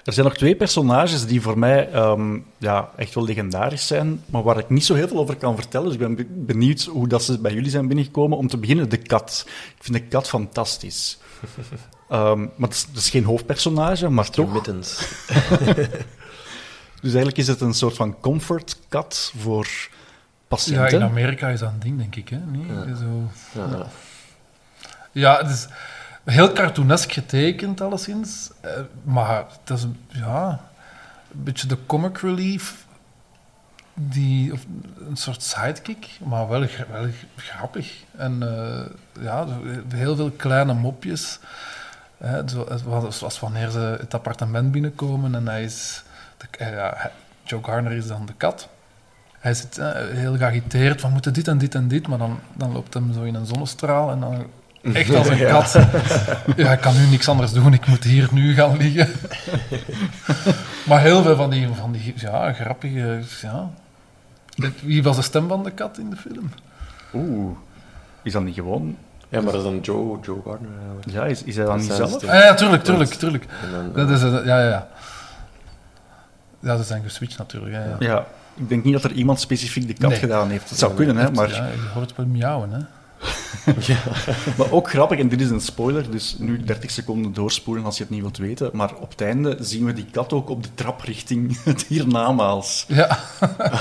Er 0.03 0.13
zijn 0.13 0.25
nog 0.25 0.35
twee 0.37 0.55
personages 0.55 1.25
die 1.25 1.41
voor 1.41 1.57
mij 1.59 1.91
ehm, 1.91 2.37
ja, 2.57 2.89
echt 2.95 3.13
wel 3.15 3.23
legendarisch 3.23 3.87
zijn, 3.87 4.23
maar 4.25 4.43
waar 4.43 4.57
ik 4.57 4.69
niet 4.69 4.85
zo 4.85 4.93
heel 4.93 5.07
veel 5.07 5.17
over 5.19 5.35
kan 5.35 5.55
vertellen. 5.55 5.85
Dus 5.85 5.93
ik 5.93 5.99
ben 5.99 6.15
be- 6.15 6.27
benieuwd 6.29 6.83
hoe 6.83 7.07
dat 7.07 7.23
ze 7.23 7.39
bij 7.39 7.53
jullie 7.53 7.69
zijn 7.69 7.87
binnengekomen. 7.87 8.37
Om 8.37 8.47
te 8.47 8.57
beginnen, 8.57 8.89
de 8.89 8.97
kat. 8.97 9.43
Ik 9.77 9.83
vind 9.83 9.97
de 9.97 10.03
kat 10.03 10.27
fantastisch. 10.29 11.17
Ehm, 12.09 12.39
maar 12.39 12.69
het 12.69 12.73
is, 12.73 12.81
het 12.89 12.97
is 12.97 13.09
geen 13.09 13.23
hoofdpersonage, 13.23 14.09
maar 14.09 14.29
toch. 14.29 14.53
Mittens. 14.53 14.97
Dus 17.01 17.09
eigenlijk 17.13 17.37
is 17.37 17.47
het 17.47 17.61
een 17.61 17.73
soort 17.73 17.95
van 17.95 18.19
comfortkat 18.19 19.33
voor 19.37 19.65
Ja, 19.65 19.95
patiënten. 20.47 20.89
in 20.99 21.03
Amerika 21.03 21.47
is 21.49 21.59
dat 21.59 21.69
een 21.71 21.79
ding, 21.79 21.97
denk 21.97 22.15
ik. 22.15 22.29
Hè? 22.29 22.37
Nee, 22.37 22.65
Ja. 22.67 22.95
Zo... 22.95 23.29
Ja, 23.59 23.67
ja. 23.77 23.85
Ja, 25.11 25.37
het 25.41 25.49
is 25.49 25.67
heel 26.29 26.51
cartoonesk 26.51 27.11
getekend, 27.11 27.81
alleszins. 27.81 28.49
Eh, 28.61 28.71
maar 29.03 29.45
het 29.65 29.77
is 29.77 29.85
ja, 30.07 30.49
een 31.31 31.43
beetje 31.43 31.67
de 31.67 31.77
comic 31.85 32.17
relief. 32.17 32.87
Die, 33.93 34.53
of 34.53 34.65
een 35.07 35.17
soort 35.17 35.43
sidekick, 35.43 36.09
maar 36.23 36.47
wel, 36.47 36.65
wel 36.91 37.07
grappig. 37.35 38.03
En 38.17 38.43
eh, 38.43 38.85
ja, 39.23 39.47
heel 39.87 40.15
veel 40.15 40.31
kleine 40.31 40.73
mopjes. 40.73 41.39
Hè, 42.17 42.47
zo, 42.47 42.67
zoals, 43.09 43.39
wanneer 43.39 43.69
ze 43.69 43.97
het 43.99 44.13
appartement 44.13 44.71
binnenkomen 44.71 45.35
en 45.35 45.47
hij 45.47 45.63
is... 45.63 46.03
Eh, 46.57 46.71
ja, 46.71 47.11
Joe 47.43 47.63
Garner 47.63 47.91
is 47.91 48.07
dan 48.07 48.25
de 48.25 48.33
kat. 48.33 48.69
Hij 49.39 49.53
zit 49.53 49.79
heel 50.11 50.37
geagiteerd 50.37 51.01
van 51.01 51.11
moeten 51.11 51.33
dit 51.33 51.47
en 51.47 51.57
dit 51.57 51.75
en 51.75 51.87
dit, 51.87 52.07
maar 52.07 52.17
dan, 52.17 52.39
dan 52.53 52.71
loopt 52.71 52.93
hem 52.93 53.13
zo 53.13 53.23
in 53.23 53.35
een 53.35 53.45
zonnestraal 53.45 54.11
en 54.11 54.19
dan 54.19 54.47
echt 54.81 55.15
als 55.15 55.27
een 55.29 55.37
kat. 55.47 55.73
Ja, 56.55 56.71
ik 56.71 56.79
kan 56.81 56.97
nu 56.97 57.05
niks 57.05 57.29
anders 57.29 57.51
doen, 57.51 57.73
ik 57.73 57.87
moet 57.87 58.03
hier 58.03 58.29
nu 58.31 58.53
gaan 58.53 58.77
liggen. 58.77 59.09
maar 60.89 61.01
heel 61.01 61.23
veel 61.23 61.35
van 61.35 61.49
die, 61.49 61.67
van 61.73 61.91
die 61.91 62.13
ja, 62.15 62.53
grappige... 62.53 63.19
Ja. 63.41 63.69
Wie 64.81 65.03
was 65.03 65.15
de 65.15 65.21
stem 65.21 65.47
van 65.47 65.63
de 65.63 65.71
kat 65.71 65.97
in 65.97 66.09
de 66.09 66.15
film? 66.15 66.51
Oeh. 67.13 67.57
Is 68.23 68.31
dat 68.33 68.43
niet 68.43 68.55
gewoon... 68.55 68.97
ja, 69.29 69.41
maar 69.41 69.51
dat 69.51 69.61
is 69.61 69.69
dan 69.69 69.79
Joe, 69.79 70.19
Joe 70.21 70.41
Gardner 70.45 70.71
eigenlijk. 70.77 71.09
Ja, 71.11 71.25
is, 71.25 71.43
is 71.43 71.55
hij 71.55 71.65
dan 71.65 71.77
Dat 71.77 71.87
niet 71.87 71.95
zelf? 71.95 72.23
Ah, 72.23 72.39
ja, 72.39 72.53
tuurlijk, 72.53 72.83
tuurlijk, 72.83 73.13
tuurlijk. 73.13 73.45
En 73.63 73.71
dan, 73.71 74.07
Dat 74.07 74.09
is, 74.17 74.23
eh, 74.23 74.45
ja, 74.45 74.61
ja, 74.61 74.69
ja. 74.69 74.87
Ja, 76.59 76.77
ze 76.77 76.83
zijn 76.83 77.03
geswitcht 77.03 77.37
natuurlijk. 77.37 77.73
Ja, 77.73 77.83
ja. 77.83 77.95
Ja, 77.99 78.25
ik 78.55 78.69
denk 78.69 78.83
niet 78.83 78.93
dat 78.93 79.03
er 79.03 79.11
iemand 79.11 79.39
specifiek 79.39 79.87
de 79.87 79.93
kat 79.93 80.09
Nee. 80.09 80.19
gedaan 80.19 80.49
heeft. 80.49 80.69
Het 80.69 80.79
zou 80.79 80.93
kunnen, 80.93 81.17
hè, 81.17 81.31
maar... 81.31 81.49
Ja, 81.49 81.65
je 81.65 81.89
hoort 81.93 82.07
het 82.07 82.17
wel 82.17 82.25
miauwen, 82.25 82.71
hè. 82.71 82.79
Maar 84.57 84.71
ook 84.71 84.89
grappig, 84.89 85.19
en 85.19 85.29
dit 85.29 85.41
is 85.41 85.49
een 85.49 85.61
spoiler, 85.61 86.11
dus 86.11 86.35
nu 86.39 86.63
30 86.63 86.91
seconden 86.91 87.33
doorspoelen 87.33 87.85
als 87.85 87.97
je 87.97 88.03
het 88.03 88.11
niet 88.11 88.21
wilt 88.21 88.37
weten. 88.37 88.69
Maar 88.73 88.95
op 88.95 89.09
het 89.09 89.21
einde 89.21 89.57
zien 89.59 89.85
we 89.85 89.93
die 89.93 90.05
kat 90.11 90.33
ook 90.33 90.49
op 90.49 90.63
de 90.63 90.69
trap 90.75 91.01
richting 91.01 91.63
het 91.63 91.83
hiernamaals. 91.87 92.85
Ja. 92.87 93.19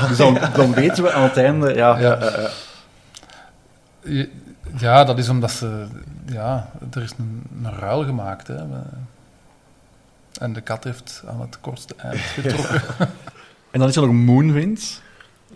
Dus 0.08 0.16
dan, 0.16 0.38
dan 0.54 0.72
weten 0.74 1.02
we 1.02 1.12
aan 1.12 1.22
het 1.22 1.36
einde, 1.36 1.74
ja, 1.74 1.98
Ja. 1.98 2.16
eh, 2.16 2.44
eh, 4.20 4.26
Ja, 4.78 5.04
dat 5.04 5.18
is 5.18 5.28
omdat 5.28 5.50
ze... 5.50 5.86
Ja, 6.26 6.70
er 6.92 7.02
is 7.02 7.12
een, 7.18 7.42
een 7.64 7.72
ruil 7.78 8.04
gemaakt, 8.04 8.46
hè. 8.46 8.56
En 10.40 10.52
de 10.52 10.60
kat 10.60 10.84
heeft 10.84 11.22
aan 11.28 11.40
het 11.40 11.60
kortste 11.60 11.94
eind 11.96 12.20
getrokken. 12.20 12.82
En 13.70 13.80
dan 13.80 13.88
is 13.88 13.96
er 13.96 14.02
nog 14.02 14.12
Moonwind. 14.12 15.02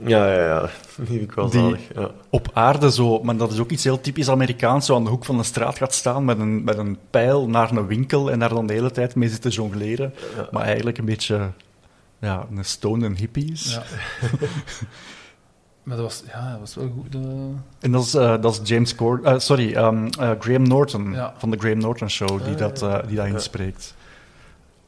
Ja, 0.06 0.32
ja, 0.32 0.44
ja. 0.44 0.60
Die 0.96 1.06
vind 1.06 1.22
ik 1.22 1.32
wel 1.32 1.50
Die- 1.50 1.60
zalig. 1.60 1.80
Ja. 1.94 2.10
Op 2.30 2.48
aarde 2.52 2.92
zo, 2.92 3.22
maar 3.22 3.36
dat 3.36 3.52
is 3.52 3.58
ook 3.58 3.70
iets 3.70 3.84
heel 3.84 4.00
typisch 4.00 4.28
Amerikaans, 4.28 4.86
zo 4.86 4.94
aan 4.96 5.04
de 5.04 5.10
hoek 5.10 5.24
van 5.24 5.36
de 5.36 5.42
straat 5.42 5.76
gaat 5.78 5.94
staan 5.94 6.24
met 6.24 6.38
een, 6.38 6.64
met 6.64 6.78
een 6.78 6.98
pijl 7.10 7.48
naar 7.48 7.70
een 7.70 7.86
winkel 7.86 8.30
en 8.30 8.38
daar 8.38 8.48
dan 8.48 8.66
de 8.66 8.72
hele 8.72 8.90
tijd 8.90 9.14
mee 9.14 9.28
zitten 9.28 9.50
jongleren. 9.50 10.14
Ja. 10.36 10.48
Maar 10.50 10.62
eigenlijk 10.62 10.98
een 10.98 11.04
beetje 11.04 11.50
ja, 12.18 12.46
een 12.56 12.64
stone 12.64 13.06
en 13.06 13.16
hippies. 13.16 13.74
Ja. 13.74 13.82
maar 15.82 15.96
dat 15.96 16.04
was, 16.04 16.22
ja, 16.26 16.50
dat 16.50 16.60
was 16.60 16.74
wel 16.74 16.92
goed. 17.02 17.14
eh. 17.14 17.20
En 17.80 17.92
dat 17.92 18.02
is, 18.04 18.14
eh, 18.14 18.40
dat 18.40 18.52
is 18.62 18.68
James 18.68 18.94
Corden, 18.94 19.32
eh, 19.32 19.38
sorry, 19.38 19.74
ehm, 19.74 20.06
eh, 20.20 20.30
Graham 20.38 20.62
Norton 20.68 21.12
Ja. 21.12 21.34
van 21.38 21.50
de 21.50 21.58
Graham 21.58 21.78
Norton 21.78 22.10
Show 22.10 22.44
die 22.44 22.52
Ah, 22.52 22.58
dat, 22.58 22.82
eh, 22.82 22.98
die 23.06 23.16
dat 23.16 23.26
Ja. 23.26 23.32
inspreekt. 23.32 23.94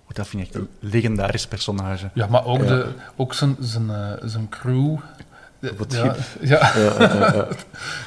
Oh, 0.05 0.11
dat 0.14 0.26
vind 0.28 0.42
ik 0.42 0.48
echt 0.48 0.57
een 0.57 0.68
legendarisch 0.90 1.46
personage. 1.46 2.11
Ja, 2.14 2.26
maar 2.26 2.44
ook, 2.46 2.59
Ja. 2.62 2.64
de, 2.66 2.86
ook 3.16 3.34
zijn, 3.34 3.57
zijn, 3.61 3.90
eh, 3.90 4.11
zijn 4.24 4.48
crew. 4.48 4.96
De- 5.59 5.70
Op 5.70 5.78
het 5.78 5.92
ja, 5.92 5.98
schip. 5.98 6.16
ja, 6.50 6.70
Ja, 6.76 6.80
ja, 6.98 7.14
ja, 7.14 7.34
ja. 7.34 7.46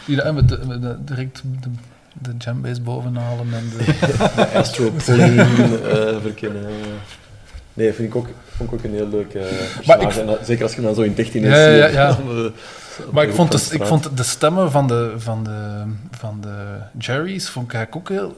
die 0.05 0.15
daar 0.15 0.33
met, 0.33 0.49
de, 0.49 0.59
met 0.67 0.81
de- 0.81 1.03
direct 1.03 1.41
de, 1.61 1.69
de 2.21 2.33
jambase 2.37 2.81
bovenhalen 2.81 3.47
en 3.53 3.69
de... 3.77 3.93
Astroplane 4.59 5.41
eh 5.77 6.21
verkennen. 6.21 6.65
Nee, 7.73 7.93
vind 7.93 8.07
ik 8.09 8.15
ook, 8.15 8.27
vond 8.55 8.71
ik 8.71 8.77
ook 8.79 8.83
een 8.85 8.93
heel 8.93 9.07
leuk 9.09 9.33
eh 9.33 9.43
Maar. 9.87 10.17
En 10.17 10.25
dat- 10.25 10.45
zeker 10.45 10.63
als 10.63 10.75
je 10.75 10.81
dan 10.81 10.95
zo 10.95 11.01
in 11.01 11.13
13 11.13 11.43
is. 11.43 11.49
Ja, 11.49 11.85
ja, 11.87 12.17
Maar 13.11 13.23
de 13.23 13.29
ik 13.29 13.35
vond, 13.35 13.51
de, 13.69 13.75
ik 13.75 13.85
vond 13.85 14.17
de 14.17 14.23
stemmen 14.23 14.71
van 14.71 14.87
de, 14.87 15.13
van 15.17 15.43
de, 15.43 15.83
van 16.11 16.41
de 16.41 16.77
Jerry's 16.97 17.49
vond 17.49 17.67
ik 17.67 17.73
eigenlijk 17.73 18.09
ook 18.11 18.17
heel... 18.17 18.37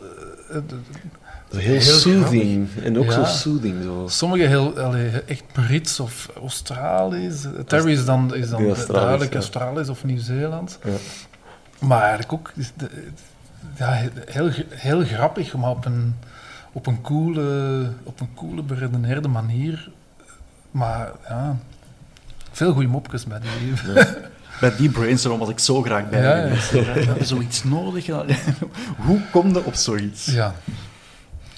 heel, 1.49 1.61
heel 1.61 1.81
soothing. 1.81 2.67
En 2.83 2.97
ook 2.97 3.11
zo 3.11 3.19
Ja. 3.19 3.25
soothing. 3.25 3.83
Zo. 3.83 4.05
Sommige 4.07 4.43
heel 4.43 4.79
allee, 4.79 5.09
echt 5.09 5.43
Brits 5.53 5.99
of 5.99 6.29
Australisch. 6.41 7.45
Terry 7.65 7.91
is 7.91 8.05
dan, 8.05 8.35
is 8.35 8.49
dan 8.49 8.65
Australisch, 8.67 8.85
duidelijk 8.87 9.31
ja. 9.31 9.37
Australisch 9.37 9.89
of 9.89 10.03
Nieuw-Zeeland. 10.03 10.79
Ja. 10.83 10.91
Maar 11.79 12.01
eigenlijk 12.01 12.31
ook 12.33 12.51
ja, 13.77 14.01
heel, 14.25 14.49
heel 14.69 15.03
grappig, 15.03 15.55
maar 15.55 15.69
op 15.69 15.85
een, 15.85 16.15
op 16.71 16.87
een 16.87 17.01
coole, 17.01 17.89
op 18.03 18.19
een 18.19 18.29
coole, 18.35 18.61
beredeneerde 18.63 19.27
manier. 19.27 19.89
Maar 20.71 21.11
ja, 21.27 21.57
veel 22.51 22.73
goede 22.73 22.87
mopjes 22.87 23.25
bij 23.25 23.39
die. 23.39 23.73
Bij 24.59 24.75
die 24.77 24.89
brainstorm 24.89 25.39
was 25.39 25.49
ik 25.49 25.59
zo 25.59 25.81
graag 25.81 26.09
bij 26.09 26.21
Ja, 26.21 26.35
ja. 26.35 26.55
geweest. 26.55 26.71
We 26.71 26.77
hebben 27.01 27.25
zoiets 27.25 27.63
nodig. 27.63 28.05
Hoe 28.97 29.21
kom 29.31 29.47
je 29.53 29.65
op 29.65 29.73
zoiets? 29.73 30.25
Ja, 30.25 30.55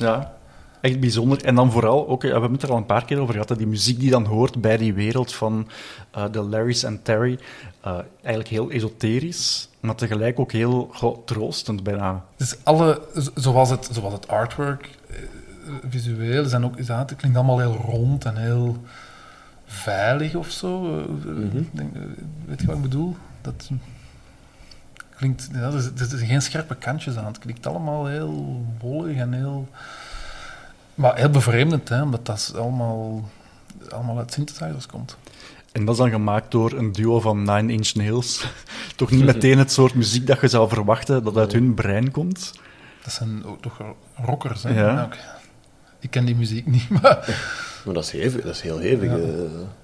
Ja, 0.01 0.33
echt 0.81 0.99
bijzonder. 0.99 1.45
En 1.45 1.55
dan 1.55 1.71
vooral, 1.71 2.07
ook, 2.07 2.21
ja, 2.21 2.27
we 2.27 2.33
hebben 2.33 2.53
het 2.53 2.63
er 2.63 2.71
al 2.71 2.77
een 2.77 2.85
paar 2.85 3.05
keer 3.05 3.19
over 3.19 3.33
gehad, 3.33 3.49
hè, 3.49 3.55
die 3.55 3.67
muziek 3.67 3.99
die 3.99 4.09
dan 4.09 4.25
hoort 4.25 4.61
bij 4.61 4.77
die 4.77 4.93
wereld 4.93 5.33
van 5.33 5.67
eh, 6.11 6.25
de 6.31 6.41
Larrys 6.41 6.83
en 6.83 7.01
Terry. 7.01 7.39
eh, 7.81 7.99
eigenlijk 8.21 8.47
heel 8.47 8.69
esoterisch, 8.69 9.69
maar 9.79 9.95
tegelijk 9.95 10.39
ook 10.39 10.51
heel 10.51 10.89
goh, 10.93 11.17
troostend 11.25 11.83
bijna. 11.83 12.25
dus 12.35 12.55
alle, 12.63 13.01
zoals 13.35 13.69
het, 13.69 13.89
zoals 13.91 14.13
het 14.13 14.27
artwork, 14.27 14.89
eh, 15.09 15.17
visueel, 15.89 16.45
zijn 16.45 16.65
ook, 16.65 16.77
is 16.77 16.85
dat, 16.85 17.09
het 17.09 17.15
klinkt 17.19 17.37
allemaal 17.37 17.59
heel 17.59 17.75
rond 17.75 18.25
en 18.25 18.35
heel 18.37 18.77
veilig 19.65 20.35
of 20.35 20.49
zo. 20.49 20.79
Mhm. 20.81 21.63
weet 22.45 22.61
je 22.61 22.65
wat 22.65 22.75
ik 22.75 22.81
bedoel? 22.81 23.15
Dat 23.41 23.69
klinkt, 25.22 25.49
ja, 25.53 25.59
er, 25.59 25.74
er 25.74 25.91
zitten 25.95 26.28
geen 26.28 26.41
scherpe 26.41 26.76
kantjes 26.76 27.17
aan. 27.17 27.26
Het 27.26 27.39
klinkt 27.39 27.67
allemaal 27.67 28.05
heel 28.05 28.65
wollig 28.80 29.17
en 29.17 29.34
heel... 29.34 29.67
Maar 30.95 31.17
heel 31.17 31.30
bevreemdend, 31.30 31.89
hè, 31.89 32.01
omdat 32.01 32.26
dat 32.26 32.53
allemaal, 32.57 33.30
allemaal 33.89 34.17
uit 34.17 34.34
synthesizers 34.34 34.86
komt. 34.86 35.17
En 35.72 35.86
dat 35.86 35.93
is 35.93 36.01
dan 36.01 36.09
gemaakt 36.09 36.51
door 36.51 36.72
een 36.72 36.91
duo 36.91 37.19
van 37.19 37.43
Nine 37.43 37.72
Inch 37.72 37.93
Nails. 37.93 38.45
Toch 38.95 39.11
niet 39.11 39.26
meteen 39.26 39.57
het 39.57 39.72
soort 39.72 39.93
muziek 39.93 40.28
dat 40.28 40.41
je 40.41 40.47
zou 40.47 40.69
verwachten 40.69 41.24
dat 41.24 41.38
uit 41.38 41.51
hun 41.51 41.74
brein 41.74 42.11
komt. 42.11 42.51
Dat 43.03 43.13
zijn 43.13 43.45
ook 43.45 43.61
toch 43.61 43.82
rockers, 44.15 44.63
hè? 44.63 44.80
Ja. 44.80 45.09
Ik 45.99 46.11
ken 46.11 46.26
die 46.26 46.36
muziek 46.36 46.65
niet, 46.65 46.89
maar... 47.01 47.39
Maar 47.86 47.93
dat 47.93 48.03
is, 48.03 48.11
hevig, 48.11 48.41
dat 48.43 48.55
is 48.55 48.61
heel 48.61 48.78
hevig. 48.78 49.09
Ja. 49.09 49.17
eh. 49.17 49.80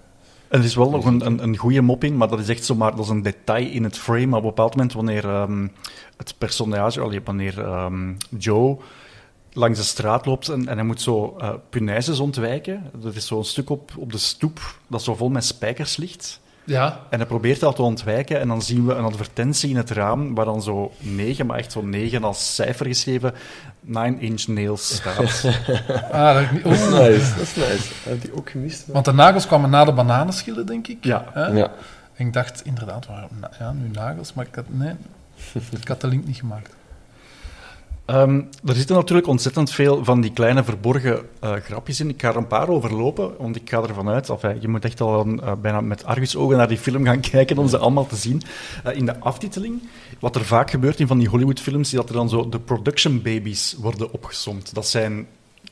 En 0.49 0.59
er 0.59 0.65
is 0.65 0.75
wel 0.75 0.89
nog 0.89 1.05
een, 1.05 1.43
een, 1.43 1.57
goede 1.57 1.81
mop 1.81 2.03
in, 2.03 2.17
maar 2.17 2.27
dat 2.27 2.39
is 2.39 2.49
echt 2.49 2.65
zomaar 2.65 2.95
dat 2.95 3.05
is 3.05 3.11
een 3.11 3.21
detail 3.21 3.69
in 3.69 3.83
het 3.83 3.97
frame. 3.97 4.25
Maar 4.25 4.39
op 4.39 4.43
een 4.43 4.49
bepaald 4.49 4.75
moment, 4.75 4.93
wanneer 4.93 5.25
ehm, 5.25 5.67
het 6.17 6.35
personage, 6.37 6.99
allee, 7.01 7.21
wanneer 7.23 7.61
ehm, 7.63 8.13
Joe 8.37 8.77
langs 9.53 9.79
de 9.79 9.85
straat 9.85 10.25
loopt 10.25 10.49
en, 10.49 10.67
en 10.67 10.77
hij 10.77 10.85
moet 10.85 11.01
zo 11.01 11.35
eh 11.37 11.53
punaises 11.69 12.19
ontwijken. 12.19 12.91
Er 13.03 13.15
is 13.15 13.27
zo'n 13.27 13.43
stuk 13.43 13.69
op, 13.69 13.91
op 13.97 14.11
de 14.11 14.17
stoep 14.17 14.79
dat 14.87 15.03
zo 15.03 15.15
vol 15.15 15.29
met 15.29 15.45
spijkers 15.45 15.97
ligt. 15.97 16.39
Ja, 16.67 16.99
En 17.09 17.17
hij 17.17 17.27
probeert 17.27 17.59
dat 17.59 17.75
te 17.75 17.81
ontwijken 17.81 18.39
en 18.39 18.47
dan 18.47 18.61
zien 18.61 18.85
we 18.85 18.93
een 18.93 19.03
advertentie 19.03 19.69
in 19.69 19.75
het 19.75 19.89
raam 19.89 20.35
waar 20.35 20.45
dan 20.45 20.61
zo 20.61 20.91
9, 20.99 21.45
maar 21.45 21.57
echt 21.57 21.71
zo 21.71 21.81
9 21.81 22.23
als 22.23 22.55
cijfer 22.55 22.85
geschreven, 22.85 23.33
9 23.81 24.19
inch 24.19 24.47
nails 24.47 24.95
staat. 24.95 25.17
ah, 26.11 26.33
dat 26.33 26.45
heb. 26.45 26.63
Dat 26.63 26.73
is 26.73 26.89
nice, 26.89 27.33
dat 27.35 27.41
is 27.41 27.55
nice. 27.55 27.93
Heb 28.03 28.21
je 28.21 28.27
die 28.27 28.37
ook 28.37 28.49
gemist? 28.49 28.85
Want 28.87 29.05
de 29.05 29.13
nagels 29.13 29.47
kwamen 29.47 29.69
na 29.69 29.85
de 29.85 29.93
bananenschillen, 29.93 30.65
denk 30.65 30.87
ik. 30.87 30.97
Ja. 31.05 31.25
Hè? 31.31 31.45
Ja. 31.45 31.71
En 32.13 32.27
ik 32.27 32.33
dacht, 32.33 32.61
inderdaad, 32.65 33.05
waarom 33.07 33.29
ja, 33.59 33.71
nu 33.71 33.89
nagels, 33.89 34.33
maar 34.33 34.45
ik 34.45 34.55
had, 34.55 34.65
nee, 34.67 34.93
ik 35.81 35.87
had 35.87 36.01
de 36.01 36.07
link 36.07 36.25
niet 36.25 36.37
gemaakt. 36.37 36.75
Ehm, 38.07 38.41
er 38.65 38.75
zitten 38.75 38.95
natuurlijk 38.95 39.27
ontzettend 39.27 39.71
veel 39.71 40.03
van 40.03 40.21
die 40.21 40.31
kleine 40.33 40.63
verborgen 40.63 41.19
eh, 41.39 41.53
grapjes 41.53 41.99
in. 41.99 42.09
Ik 42.09 42.21
ga 42.21 42.29
er 42.29 42.35
een 42.35 42.47
paar 42.47 42.69
overlopen, 42.69 43.31
want 43.37 43.55
ik 43.55 43.69
ga 43.69 43.81
ervan 43.81 44.09
uit... 44.09 44.29
Enfin, 44.29 44.57
je 44.61 44.67
moet 44.67 44.85
echt 44.85 45.01
al 45.01 45.25
eh, 45.25 45.51
bijna 45.61 45.81
met 45.81 46.05
argusogen 46.05 46.57
naar 46.57 46.67
die 46.67 46.77
film 46.77 47.05
gaan 47.05 47.19
kijken 47.31 47.57
om 47.57 47.67
ze 47.67 47.77
allemaal 47.77 48.07
te 48.07 48.15
zien. 48.15 48.41
Eh, 48.83 48.95
in 48.95 49.05
de 49.05 49.19
aftiteling, 49.19 49.81
wat 50.19 50.35
er 50.35 50.45
vaak 50.45 50.69
gebeurt 50.69 50.99
in 50.99 51.07
van 51.07 51.17
die 51.17 51.27
Hollywoodfilms, 51.27 51.87
is 51.93 51.97
dat 51.97 52.09
er 52.09 52.15
dan 52.15 52.29
zo 52.29 52.49
de 52.49 52.59
production 52.59 53.21
babies 53.21 53.75
worden 53.79 54.11
opgesomd. 54.13 54.73
Dat 54.73 54.87
zijn 54.87 55.27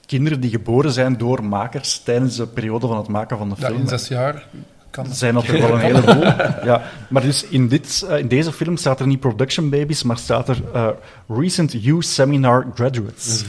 kinderen 0.06 0.40
die 0.40 0.50
geboren 0.50 0.92
zijn 0.92 1.18
door 1.18 1.44
makers 1.44 2.00
tijdens 2.00 2.36
de 2.36 2.48
periode 2.48 2.88
van 2.88 2.98
het 2.98 3.08
maken 3.08 3.38
van 3.38 3.50
de 3.50 3.56
Ja, 3.60 3.68
film. 3.68 3.80
in 3.80 3.88
zes 3.88 4.08
jaar 4.08 4.48
kan 4.96 5.06
Er 5.06 5.16
zijn 5.16 5.34
natuurlijk 5.34 5.66
wel 5.66 5.76
een 5.76 5.82
heleboel. 5.82 6.24
Ja, 6.72 6.82
maar 7.10 7.22
dus 7.22 7.46
in, 7.46 7.68
dit, 7.68 8.06
eh, 8.10 8.20
in 8.20 8.28
deze 8.28 8.52
film 8.52 8.78
staat 8.78 9.00
er 9.00 9.08
niet 9.08 9.20
production 9.20 9.70
babies, 9.70 10.04
maar 10.04 10.18
staat 10.18 10.50
er 10.50 10.62
eh, 10.74 10.88
recent 11.28 11.72
youth 11.84 12.06
seminar 12.06 12.68
graduates. 12.76 13.44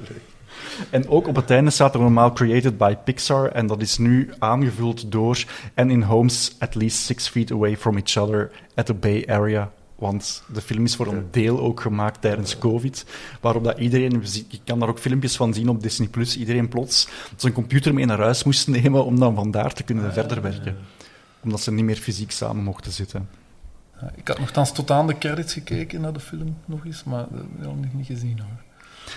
en 0.90 1.08
ook 1.08 1.28
op 1.28 1.36
het 1.36 1.50
einde 1.50 1.70
staat 1.70 1.94
er 1.94 2.00
normaal 2.00 2.32
created 2.32 2.78
by 2.78 2.94
Pixar 3.04 3.48
en 3.48 3.66
dat 3.66 3.82
is 3.82 3.98
nu 3.98 4.30
aangevuld 4.38 5.12
door 5.12 5.44
and 5.74 5.90
in 5.90 6.02
homes 6.02 6.56
at 6.58 6.74
least 6.74 6.98
six 6.98 7.28
feet 7.28 7.50
away 7.50 7.76
from 7.76 7.96
each 7.96 8.16
other 8.16 8.50
at 8.74 8.86
the 8.86 8.94
Bay 8.94 9.24
Area. 9.26 9.70
Want 10.02 10.42
de 10.52 10.60
film 10.60 10.84
is 10.84 10.96
voor 10.96 11.06
een 11.06 11.26
deel 11.30 11.60
ook 11.60 11.80
gemaakt 11.80 12.20
tijdens 12.20 12.58
COVID, 12.58 13.06
waarop 13.40 13.64
dat 13.64 13.78
iedereen, 13.78 14.22
je 14.48 14.60
kan 14.64 14.78
daar 14.78 14.88
ook 14.88 14.98
filmpjes 14.98 15.36
van 15.36 15.54
zien 15.54 15.68
op 15.68 15.82
Disney+, 15.82 16.08
Plus, 16.08 16.36
iedereen 16.36 16.68
plots 16.68 17.08
zijn 17.36 17.52
computer 17.52 17.94
mee 17.94 18.04
naar 18.04 18.18
huis 18.18 18.44
moest 18.44 18.68
nemen 18.68 19.04
om 19.04 19.18
dan 19.18 19.34
vandaar 19.34 19.72
te 19.72 19.82
kunnen 19.82 20.12
verder 20.12 20.42
werken. 20.42 20.76
Omdat 21.42 21.60
ze 21.60 21.72
niet 21.72 21.84
meer 21.84 21.96
fysiek 21.96 22.30
samen 22.30 22.64
mochten 22.64 22.92
zitten. 22.92 23.28
Ik 24.14 24.28
had 24.28 24.38
nogthans 24.38 24.72
tot 24.72 24.90
aan 24.90 25.06
de 25.06 25.18
credits 25.18 25.52
gekeken 25.52 26.00
naar 26.00 26.12
de 26.12 26.20
film 26.20 26.56
nog 26.64 26.86
eens, 26.86 27.04
maar 27.04 27.26
dat 27.30 27.40
heb 27.40 27.68
ik 27.68 27.82
nog 27.82 27.92
niet 27.92 28.06
gezien 28.06 28.38
hoor. 28.38 28.71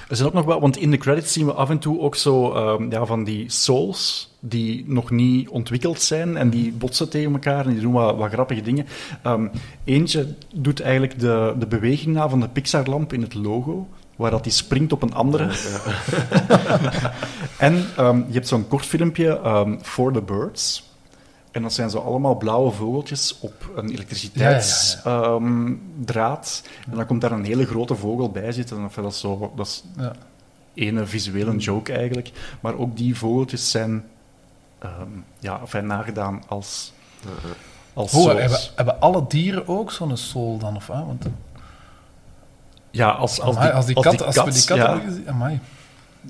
Er 0.09 0.15
zijn 0.15 0.27
ook 0.27 0.33
nog 0.33 0.45
wel, 0.45 0.59
want 0.59 0.77
in 0.77 0.91
de 0.91 0.97
credits 0.97 1.33
zien 1.33 1.45
we 1.45 1.53
af 1.53 1.69
en 1.69 1.79
toe 1.79 1.99
ook 1.99 2.15
zo 2.15 2.51
ehm, 2.51 2.91
ja, 2.91 3.05
van 3.05 3.23
die 3.23 3.49
souls 3.49 4.33
die 4.39 4.83
nog 4.87 5.11
niet 5.11 5.49
ontwikkeld 5.49 6.01
zijn 6.01 6.37
en 6.37 6.49
die 6.49 6.71
botsen 6.71 7.09
tegen 7.09 7.33
elkaar 7.33 7.65
en 7.65 7.71
die 7.71 7.81
doen 7.81 7.93
wat, 7.93 8.15
wat 8.15 8.31
grappige 8.31 8.61
dingen. 8.61 8.85
Ehm, 9.23 9.47
eentje 9.83 10.35
doet 10.53 10.81
eigenlijk 10.81 11.19
de, 11.19 11.53
de 11.59 11.67
beweging 11.67 12.15
na 12.15 12.29
van 12.29 12.39
de 12.39 12.49
Pixar-lamp 12.49 13.13
in 13.13 13.21
het 13.21 13.33
logo, 13.33 13.87
waar 14.15 14.31
dat 14.31 14.43
die 14.43 14.53
springt 14.53 14.91
op 14.91 15.01
een 15.01 15.13
andere. 15.13 15.43
en 17.57 17.85
ehm, 17.97 18.17
je 18.17 18.33
hebt 18.33 18.47
zo'n 18.47 18.67
kort 18.67 18.85
filmpje, 18.85 19.39
ehm, 19.39 19.77
For 19.81 20.13
the 20.13 20.21
Birds. 20.21 20.93
En 21.56 21.62
dat 21.62 21.74
zijn 21.74 21.89
zo 21.89 21.99
allemaal 21.99 22.36
blauwe 22.36 22.72
vogeltjes 22.72 23.38
op 23.39 23.72
een 23.76 23.89
elektriciteitsdraad. 23.89 26.64
En 26.89 26.95
dan 26.95 27.06
komt 27.06 27.22
daar 27.22 27.32
een 27.32 27.45
hele 27.45 27.66
grote 27.66 27.95
vogel 27.95 28.32
bij 28.32 28.51
zitten. 28.51 28.89
Dat 28.95 29.06
is, 29.06 29.20
zo, 29.20 29.51
dat 29.56 29.68
is 29.68 29.84
Ja. 29.97 30.12
ene 30.74 31.06
visuele 31.06 31.58
joke 31.58 31.93
eigenlijk. 31.93 32.32
Maar 32.60 32.78
ook 32.78 32.97
die 32.97 33.18
vogeltjes 33.18 33.72
zijn 33.72 34.06
ehm, 34.80 35.10
ja, 35.39 35.60
enfin, 35.60 35.86
nagedaan 35.86 36.43
als, 36.47 36.93
als 37.93 38.12
hebben, 38.12 38.60
hebben 38.76 38.99
alle 38.99 39.26
dieren 39.28 39.68
ook 39.68 39.91
zo'n 39.91 40.18
soul 40.18 40.58
dan? 40.58 40.76
Of, 40.76 40.89
ah? 40.89 41.06
Want, 41.06 41.26
Ja, 42.91 43.10
als, 43.10 43.41
als, 43.41 43.56
amai, 43.56 43.68
die, 43.68 43.76
als, 43.76 43.86
die 43.86 43.95
kat, 43.95 44.24
als, 44.24 44.36
we 44.36 44.51
die 44.51 44.66
kat 44.66 44.78
ja, 44.78 44.91
hebben 44.91 45.10
gezien, 45.10 45.30
amai. 45.30 45.60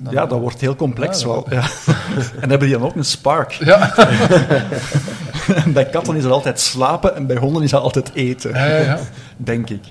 Dan- 0.02 0.12
ja, 0.12 0.26
dat 0.26 0.40
wordt 0.40 0.60
heel 0.60 0.76
complex 0.76 1.20
Ja, 1.20 1.26
wel. 1.26 1.46
Ja. 1.50 1.60
en 2.40 2.48
hebben 2.50 2.68
die 2.68 2.78
dan 2.78 2.82
ook 2.86 2.94
een 2.96 3.04
spark. 3.04 3.52
Ja, 3.52 3.94
bij 5.66 5.86
katten 5.86 6.16
is 6.16 6.22
het 6.22 6.32
altijd 6.32 6.60
slapen 6.60 7.14
en 7.16 7.26
bij 7.26 7.36
honden 7.36 7.62
is 7.62 7.70
het 7.70 7.80
altijd 7.80 8.10
eten. 8.14 8.54
ja, 8.84 8.98
denk 9.36 9.70
ik. 9.70 9.82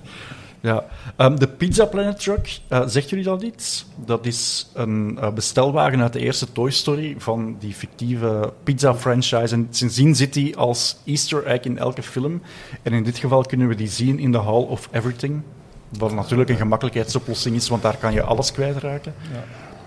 Ja. 0.62 0.84
Ehm, 1.16 1.36
de 1.36 1.48
Pizza 1.48 1.86
Planet 1.86 2.20
Truck, 2.20 2.60
uh, 2.70 2.82
zegt 2.86 3.10
jullie 3.10 3.26
dat 3.26 3.42
iets? 3.42 3.86
Dat 4.06 4.26
is 4.26 4.70
een 4.74 5.18
uh, 5.22 5.32
bestelwagen 5.32 6.02
uit 6.02 6.14
de 6.14 6.20
eerste 6.20 6.52
Toy 6.52 6.72
Story 6.72 7.16
van 7.18 7.56
die 7.60 7.74
fictieve 7.74 8.54
pizza-franchise. 8.64 9.54
En 9.56 9.68
sindsdien 9.70 10.16
zit 10.16 10.34
die 10.34 10.58
als 10.58 10.98
easter 11.06 11.46
egg 11.46 11.62
in 11.62 11.78
elke 11.78 12.04
film. 12.04 12.42
En 12.84 12.94
in 12.94 13.04
dit 13.04 13.18
geval 13.18 13.42
kunnen 13.44 13.68
we 13.68 13.76
die 13.76 13.88
zien 13.88 14.20
in 14.20 14.32
de 14.32 14.38
Hall 14.42 14.64
of 14.64 14.90
Everything. 14.92 15.42
Wat 15.98 16.14
natuurlijk 16.14 16.50
een 16.50 16.56
gemakkelijkheidsoplossing 16.58 17.56
is, 17.56 17.70
want 17.70 17.82
daar 17.82 17.98
kan 17.98 18.14
je 18.14 18.22
alles 18.22 18.52
kwijtraken. 18.52 19.14
Ja. 19.34 19.44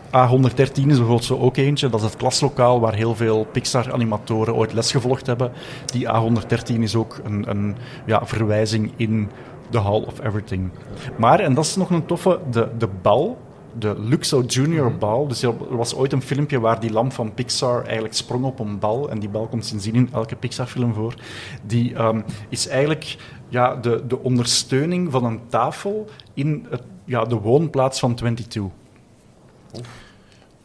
A113 0.08 0.72
is 0.72 0.84
bijvoorbeeld 0.84 1.24
zo 1.24 1.38
ook 1.38 1.56
eentje. 1.56 1.88
Dat 1.88 2.00
is 2.00 2.06
het 2.06 2.16
klaslokaal 2.16 2.80
waar 2.80 2.94
heel 2.94 3.14
veel 3.14 3.46
Pixar-animatoren 3.52 4.54
ooit 4.54 4.72
les 4.72 4.90
gevolgd 4.90 5.26
hebben. 5.26 5.52
Die 5.86 6.06
A113 6.06 6.78
is 6.78 6.94
ook 6.94 7.20
een, 7.24 7.50
een 7.50 7.76
ja, 8.06 8.26
verwijzing 8.26 8.92
in 8.96 9.30
The 9.70 9.78
Hall 9.80 10.02
of 10.02 10.24
Everything. 10.24 10.70
Maar, 11.16 11.40
en 11.40 11.54
dat 11.54 11.64
is 11.64 11.76
nog 11.76 11.90
een 11.90 12.06
toffe, 12.06 12.38
de, 12.50 12.68
de 12.78 12.88
bal, 13.02 13.38
de 13.78 13.94
Luxo 13.98 14.42
Junior 14.42 14.88
mhm. 14.88 14.98
bal. 14.98 15.28
Dus 15.28 15.42
er 15.42 15.76
was 15.76 15.94
ooit 15.94 16.12
een 16.12 16.22
filmpje 16.22 16.60
waar 16.60 16.80
die 16.80 16.92
lamp 16.92 17.12
van 17.12 17.34
Pixar 17.34 17.84
eigenlijk 17.84 18.14
sprong 18.14 18.44
op 18.44 18.58
een 18.58 18.78
bal. 18.78 19.10
En 19.10 19.18
die 19.18 19.28
bal 19.28 19.46
komt 19.46 19.66
sindsdien 19.66 19.94
in 19.94 20.08
elke 20.12 20.36
Pixar-film 20.36 20.94
voor. 20.94 21.14
Die 21.62 22.02
um, 22.02 22.24
is 22.48 22.68
eigenlijk 22.68 23.16
ja, 23.48 23.76
de, 23.76 24.04
de 24.06 24.18
ondersteuning 24.18 25.10
van 25.12 25.24
een 25.24 25.40
tafel 25.48 26.08
in 26.34 26.66
het, 26.70 26.82
ja, 27.04 27.24
de 27.24 27.36
woonplaats 27.36 27.98
van 27.98 28.14
22. 28.14 28.72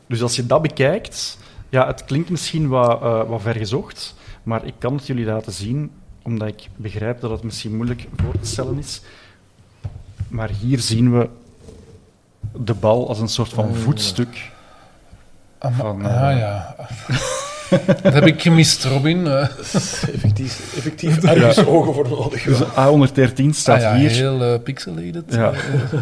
Dus 0.08 0.22
als 0.22 0.36
je 0.36 0.46
dat 0.46 0.62
bekijkt, 0.62 1.38
ja, 1.70 1.88
het 1.88 2.06
klinkt 2.06 2.30
misschien 2.30 2.68
wat, 2.68 3.02
uh, 3.02 3.24
wat 3.30 3.42
vergezocht, 3.42 4.16
maar 4.44 4.66
ik 4.66 4.74
kan 4.78 4.96
het 4.96 5.08
jullie 5.08 5.26
laten 5.26 5.54
zien 5.54 5.92
omdat 6.24 6.48
ik 6.48 6.68
begrijp 6.76 7.22
dat 7.22 7.32
het 7.32 7.44
misschien 7.44 7.76
moeilijk 7.76 8.08
voor 8.16 8.40
te 8.40 8.48
stellen 8.48 8.78
is. 8.78 9.02
Maar 10.28 10.50
hier 10.50 10.80
zien 10.80 11.20
we 11.20 11.30
de 12.58 12.74
bal 12.74 13.08
als 13.08 13.20
een 13.20 13.28
soort 13.28 13.50
van 13.50 13.66
oh. 13.66 13.76
voetstuk. 13.76 14.52
Ah, 15.58 15.78
van, 15.78 16.06
uh, 16.06 16.22
ah 16.24 16.38
ja. 16.38 16.76
dat 18.04 18.14
heb 18.14 18.26
ik 18.26 18.42
gemist, 18.42 18.84
Robin. 18.84 19.28
effectief, 19.28 20.76
effectief 20.76 21.24
ergens 21.24 21.56
ja. 21.56 21.64
ogen 21.64 21.94
voor 21.94 22.10
nodig. 22.10 22.44
Dus 22.44 22.62
A113 22.62 23.50
staat 23.50 23.76
ah, 23.76 23.82
ja, 23.82 23.96
hier. 23.96 24.10
Heel 24.10 24.54
uh, 24.54 24.60
pixelated. 24.64 25.24
Ja. 25.28 25.52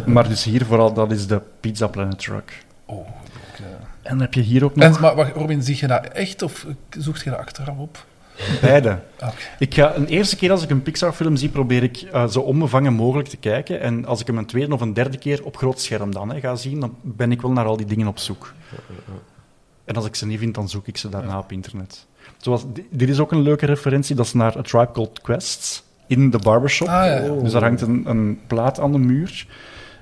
maar 0.06 0.28
dus 0.28 0.44
hier 0.44 0.64
vooral, 0.64 0.92
dat 0.92 1.10
is 1.10 1.26
de 1.26 1.40
Pizza 1.60 1.86
Planet 1.86 2.18
Truck. 2.18 2.64
Oh, 2.86 2.98
okay. 2.98 3.70
En 4.02 4.10
dan 4.10 4.20
heb 4.20 4.34
je 4.34 4.40
hier 4.40 4.64
ook 4.64 4.76
nog... 4.76 4.94
En, 4.94 5.00
maar 5.00 5.14
wacht, 5.14 5.34
Robin, 5.34 5.62
zie 5.62 5.76
je 5.80 5.86
dat 5.86 6.06
echt 6.06 6.42
of 6.42 6.66
zoekt 6.98 7.22
je 7.22 7.30
dat 7.30 7.38
achteraf 7.38 7.76
op? 7.76 8.04
Beide. 8.60 8.98
Ik 9.58 9.74
ga, 9.74 9.94
een 9.94 10.06
eerste 10.06 10.36
keer 10.36 10.50
als 10.50 10.62
ik 10.62 10.70
een 10.70 10.82
Pixar-film 10.82 11.36
zie, 11.36 11.48
probeer 11.48 11.82
ik 11.82 12.02
uh, 12.02 12.28
zo 12.28 12.40
onbevangen 12.40 12.92
mogelijk 12.92 13.28
te 13.28 13.36
kijken. 13.36 13.80
En 13.80 14.04
als 14.04 14.20
ik 14.20 14.26
hem 14.26 14.38
een 14.38 14.46
tweede 14.46 14.74
of 14.74 14.80
een 14.80 14.92
derde 14.92 15.18
keer 15.18 15.44
op 15.44 15.56
groot 15.56 15.80
scherm 15.80 16.12
dan 16.12 16.32
hè, 16.32 16.40
ga 16.40 16.54
zien, 16.54 16.80
dan 16.80 16.96
ben 17.00 17.32
ik 17.32 17.42
wel 17.42 17.52
naar 17.52 17.64
al 17.64 17.76
die 17.76 17.86
dingen 17.86 18.06
op 18.06 18.18
zoek. 18.18 18.54
En 19.84 19.94
als 19.94 20.06
ik 20.06 20.14
ze 20.14 20.26
niet 20.26 20.38
vind, 20.38 20.54
dan 20.54 20.68
zoek 20.68 20.86
ik 20.86 20.96
ze 20.96 21.08
daarna 21.08 21.38
op 21.38 21.52
internet. 21.52 22.06
Zoals, 22.36 22.64
dit 22.90 23.08
is 23.08 23.18
ook 23.18 23.32
een 23.32 23.42
leuke 23.42 23.66
referentie, 23.66 24.16
dat 24.16 24.26
is 24.26 24.32
naar 24.32 24.56
A 24.58 24.62
Tribe 24.62 24.92
Called 24.92 25.20
Quests 25.20 25.82
in 26.06 26.30
de 26.30 26.38
barbershop. 26.38 26.88
Ah, 26.88 27.04
ja. 27.04 27.28
Dus 27.42 27.52
daar 27.52 27.62
hangt 27.62 27.80
een, 27.80 28.02
een 28.06 28.40
plaat 28.46 28.80
aan 28.80 28.92
de 28.92 28.98
muur. 28.98 29.46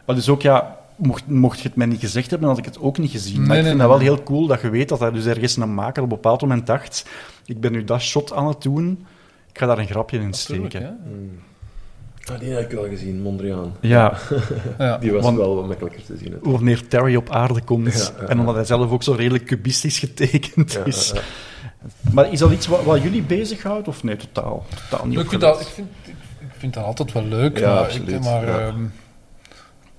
Maar 0.07 0.15
dus 0.15 0.29
ook, 0.29 0.43
ja, 0.43 0.79
mocht, 1.01 1.27
mocht 1.27 1.61
je 1.61 1.69
het 1.69 1.77
mij 1.77 1.87
niet 1.87 2.01
gezegd 2.01 2.31
hebben, 2.31 2.49
dan 2.49 2.57
had 2.57 2.67
ik 2.67 2.73
het 2.75 2.83
ook 2.83 2.99
niet 2.99 3.11
gezien. 3.11 3.47
maar 3.47 3.59
ik 3.59 3.65
vind 3.65 3.79
dat 3.79 3.89
wel 3.89 3.99
heel 3.99 4.23
cool 4.23 4.47
dat 4.47 4.61
je 4.61 4.71
weet 4.71 4.89
dat 4.89 5.01
er 5.01 5.13
dus 5.13 5.27
ergens 5.27 5.57
een 5.57 5.75
maker 5.75 6.03
op 6.03 6.11
een 6.11 6.17
bepaald 6.17 6.41
moment 6.41 6.67
dacht 6.67 7.05
ik 7.45 7.61
ben 7.61 7.73
nu 7.73 7.85
dat 7.85 8.01
shot 8.01 8.33
aan 8.33 8.47
het 8.47 8.63
doen, 8.63 9.07
ik 9.53 9.59
ga 9.59 9.67
daar 9.67 9.79
een 9.79 9.87
grapje 9.87 10.19
in 10.19 10.33
steken. 10.33 10.81
Ja. 10.81 10.97
Hmm. 11.05 11.31
Ah, 12.25 12.39
die 12.39 12.51
heb 12.51 12.73
ik 12.73 12.79
al 12.79 12.89
gezien, 12.89 13.23
Mondriaan. 13.23 13.77
Ja. 13.81 14.19
ja. 14.79 14.99
Die 15.03 15.13
was 15.13 15.35
wel 15.35 15.55
wat 15.55 15.67
makkelijker 15.67 16.05
te 16.05 16.17
zien. 16.17 16.39
Wanneer 16.43 16.89
Terry 16.89 17.17
op 17.17 17.31
aarde 17.31 17.63
komt, 17.63 18.15
en 18.29 18.41
omdat 18.41 18.55
hij 18.55 18.65
zelf 18.65 18.91
ook 18.91 19.03
zo 19.03 19.13
redelijk 19.13 19.45
cubistisch 19.45 19.99
getekend 19.99 20.79
is. 20.85 21.13
Maar 22.13 22.33
is 22.33 22.39
dat 22.39 22.53
iets 22.53 22.67
wat, 22.67 22.85
wat 22.85 23.03
jullie 23.03 23.23
bezighoudt, 23.23 23.89
of 23.89 24.03
nee, 24.03 24.17
totaal, 24.17 24.67
totaal 24.91 25.07
niet 25.07 25.19
ik 25.19 25.29
vind, 25.29 25.41
dat, 25.41 25.61
ik, 25.61 25.67
vind, 25.67 25.89
ik 26.39 26.55
vind 26.59 26.75
dat 26.75 26.85
altijd 26.85 27.13
wel 27.13 27.25
leuk, 27.25 27.59
ja, 27.59 27.75
maar, 27.75 27.85
absoluut, 27.85 28.09
ik, 28.09 28.21
maar 28.23 28.67
um, 28.67 28.93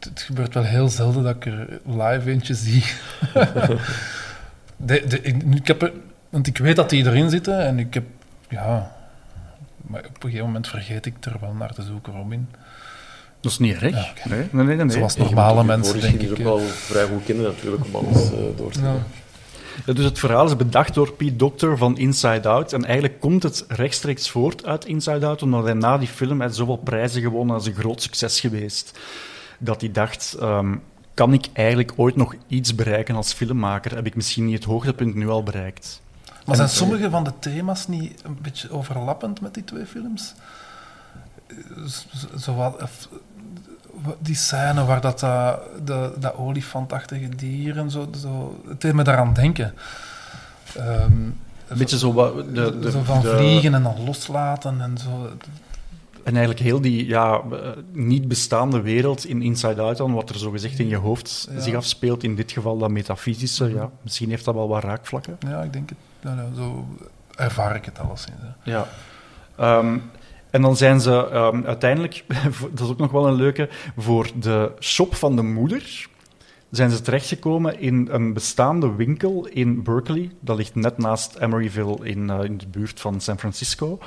het, 0.06 0.22
gebeurt 0.22 0.54
wel 0.54 0.64
heel 0.64 0.90
zelden 0.90 1.24
dat 1.24 1.36
ik 1.36 1.46
er 1.46 1.80
live 1.86 2.30
eentje 2.30 2.54
zie. 2.54 2.84
de, 4.78 5.04
de, 5.08 5.22
ik, 5.22 5.44
ik 5.44 5.68
heb 5.68 5.92
want 6.32 6.48
ik 6.48 6.58
weet 6.58 6.76
dat 6.76 6.90
die 6.90 7.06
erin 7.06 7.30
zitten 7.30 7.66
en 7.66 7.80
ik 7.80 7.94
heb, 7.94 8.04
ja, 8.50 8.96
maar 9.82 10.00
op 10.00 10.16
een 10.16 10.22
gegeven 10.22 10.46
moment 10.46 10.68
vergeet 10.68 11.06
ik 11.06 11.16
er 11.22 11.36
wel 11.42 11.54
naar 11.54 11.74
te 11.74 11.82
zoeken, 11.82 12.14
Robin. 12.14 12.50
Dat 13.40 13.52
is 13.52 13.60
niet 13.60 13.74
erg. 13.74 14.26
nee, 14.26 14.48
nee, 14.52 14.66
nee, 14.66 14.76
nee, 14.76 14.90
Zoals 14.90 15.16
normale 15.16 15.64
mensen, 15.64 16.02
denk 16.02 16.22
ik. 16.22 16.32
ook 16.32 16.38
wel 16.38 16.60
vrij 16.60 17.06
goed 17.06 17.24
kennen 17.24 17.46
natuurlijk, 17.46 17.84
om 17.86 17.96
alles 17.96 18.32
uh, 18.32 18.38
door 18.56 18.72
te 18.72 18.82
ja. 18.82 18.96
Ja, 19.86 19.94
dus 19.94 20.06
het 20.06 20.20
verhaal 20.20 20.46
is 20.46 20.56
bedacht 20.56 20.94
door 20.94 21.12
Pete 21.14 21.36
Doctor 21.36 21.78
van 21.78 21.98
Inside 21.98 22.48
Out. 22.48 22.74
En 22.74 22.86
eigenlijk 22.86 23.20
komt 23.20 23.44
het 23.44 23.66
rechtstreeks 23.68 24.30
voort 24.30 24.66
uit 24.66 24.86
Inside 24.86 25.26
Out, 25.26 25.42
omdat 25.42 25.64
hij 25.64 25.74
na 25.74 25.98
die 25.98 26.08
film 26.08 26.42
heeft 26.42 26.56
zoveel 26.56 26.76
prijzen 26.76 27.22
gewonnen 27.22 27.56
als 27.56 27.66
een 27.66 27.74
groot 27.74 28.02
succes 28.02 28.40
geweest. 28.40 29.00
Dat 29.64 29.82
hij 29.82 29.92
dacht, 29.92 30.38
um, 30.42 30.82
kan 31.14 31.34
ik 31.34 31.48
eigenlijk 31.54 31.94
ooit 31.96 32.16
nog 32.16 32.36
iets 32.48 32.76
bereiken 32.76 33.16
als 33.16 33.34
filmmaker? 33.34 33.96
Heb 33.96 34.06
ik 34.06 34.16
misschien 34.16 34.46
niet 34.46 34.56
het 34.56 34.64
hoogtepunt 34.64 35.16
nu 35.16 35.30
al 35.30 35.44
bereikt? 35.44 36.02
Maar 36.46 36.56
zijn 36.56 36.70
sommige 36.70 37.10
van 37.10 37.24
de 37.24 37.34
thema's 37.40 37.88
niet 37.88 38.22
een 38.24 38.38
beetje 38.42 38.72
overlappend 38.72 39.42
met 39.42 39.54
die 39.54 39.64
twee 39.64 39.86
films? 39.86 40.34
Zowat, 42.36 42.90
die 44.20 44.36
scène 44.36 44.86
waar 44.86 45.02
dat, 45.02 45.20
dat, 45.20 45.60
dat, 45.84 46.22
dat 46.22 46.36
olifantachtige 46.36 47.30
dier 47.30 47.78
en 47.78 47.92
zo, 47.92 48.10
zo, 48.22 48.62
het 48.68 48.82
deed 48.82 48.94
me 48.94 49.04
daaraan 49.04 49.34
denken. 49.34 49.74
Um, 50.78 51.40
een 51.68 51.78
beetje 51.78 51.98
zo, 51.98 52.14
wat, 52.14 52.56
de, 52.56 52.80
de, 52.80 52.92
zo 52.92 53.02
van 53.04 53.24
vliegen 53.24 53.74
en 53.74 53.84
dan 53.84 54.04
loslaten 54.06 54.82
en 54.82 54.98
zo. 54.98 55.30
En 56.24 56.32
eigenlijk 56.32 56.60
heel 56.60 56.82
die 56.82 57.08
ja, 57.08 57.42
niet 57.92 58.28
bestaande 58.28 58.82
wereld 58.82 59.26
in 59.26 59.42
Inside 59.42 59.82
Out, 59.82 59.98
dan, 59.98 60.14
wat 60.14 60.30
er 60.30 60.38
zo 60.38 60.52
gezegd 60.52 60.80
in 60.80 60.88
je 60.88 60.96
hoofd 60.96 61.50
zich 61.58 61.76
afspeelt, 61.76 62.24
in 62.24 62.36
dit 62.36 62.52
geval 62.52 62.78
dat 62.78 62.90
metafysische, 62.90 63.74
ja, 63.74 63.90
misschien 64.02 64.30
heeft 64.30 64.46
dat 64.46 64.56
wel 64.56 64.68
wat 64.68 64.84
raakvlakken. 64.84 65.38
Ja, 65.40 65.62
ik 65.62 65.74
denk 65.74 65.90
het 65.90 65.98
nou, 66.22 66.36
nou, 66.36 66.56
zo 66.56 66.88
ervaar 67.36 67.76
ik 67.76 67.86
het 67.86 68.00
alleszins. 68.00 68.38
Hè. 68.42 68.72
Ja. 68.72 68.88
Um, 69.80 70.02
en 70.50 70.62
dan 70.62 70.78
zijn 70.78 71.02
ze 71.02 71.30
um, 71.34 71.66
uiteindelijk, 71.66 72.24
dat 72.74 72.80
is 72.80 72.90
ook 72.90 72.98
nog 72.98 73.12
wel 73.12 73.28
een 73.28 73.34
leuke, 73.34 73.70
voor 73.98 74.30
de 74.40 74.72
shop 74.80 75.16
van 75.16 75.36
de 75.36 75.44
moeder 75.44 76.10
zijn 76.72 76.90
ze 76.90 77.02
terechtgekomen 77.02 77.80
in 77.80 78.08
een 78.12 78.34
bestaande 78.34 78.96
winkel 78.96 79.48
in 79.48 79.84
Berkeley. 79.84 80.32
Dat 80.40 80.58
ligt 80.58 80.76
net 80.76 80.98
naast 80.98 81.36
Emeryville 81.36 81.98
in, 82.04 82.28
uh, 82.28 82.44
in 82.44 82.58
de 82.58 82.68
buurt 82.68 83.00
van 83.00 83.22
San 83.22 83.40
Francisco. 83.40 84.00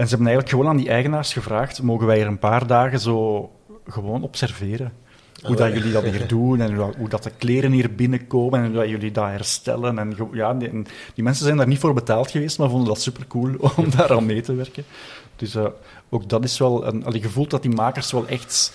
En 0.00 0.08
ze 0.08 0.14
hebben 0.14 0.32
eigenlijk 0.32 0.48
gewoon 0.48 0.72
aan 0.72 0.82
die 0.82 0.88
eigenaars 0.88 1.32
gevraagd: 1.32 1.82
mogen 1.82 2.06
wij 2.06 2.20
er 2.20 2.26
een 2.26 2.38
paar 2.38 2.66
dagen 2.66 3.00
zo 3.00 3.50
gewoon 3.86 4.22
observeren? 4.22 4.92
Hoe 5.42 5.56
dat 5.56 5.72
jullie 5.72 5.92
dat 5.92 6.04
hier 6.04 6.28
doen 6.28 6.60
en 6.60 6.74
hoe, 6.74 7.08
dat 7.08 7.22
de 7.22 7.30
kleren 7.38 7.72
hier 7.72 7.94
binnenkomen 7.94 8.58
en 8.58 8.66
hoe 8.66 8.74
dat 8.74 8.88
jullie 8.88 9.10
dat 9.10 9.26
herstellen. 9.26 9.98
En, 9.98 10.16
ja, 10.32 10.54
die, 10.54 10.70
die, 11.14 11.24
mensen 11.24 11.44
zijn 11.44 11.56
daar 11.56 11.66
niet 11.66 11.78
voor 11.78 11.94
betaald 11.94 12.30
geweest, 12.30 12.58
maar 12.58 12.68
vonden 12.68 12.88
dat 12.88 13.00
super 13.00 13.26
cool 13.26 13.54
om 13.76 13.90
daar 13.90 14.12
aan 14.12 14.26
mee 14.26 14.40
te 14.40 14.54
werken. 14.54 14.84
Dus 15.36 15.54
uh, 15.54 15.66
ook 16.08 16.28
dat 16.28 16.44
is 16.44 16.58
wel 16.58 16.86
een, 16.86 17.04
je 17.12 17.28
voelt 17.28 17.50
dat 17.50 17.62
die 17.62 17.74
makers 17.74 18.12
wel 18.12 18.26
echt 18.26 18.72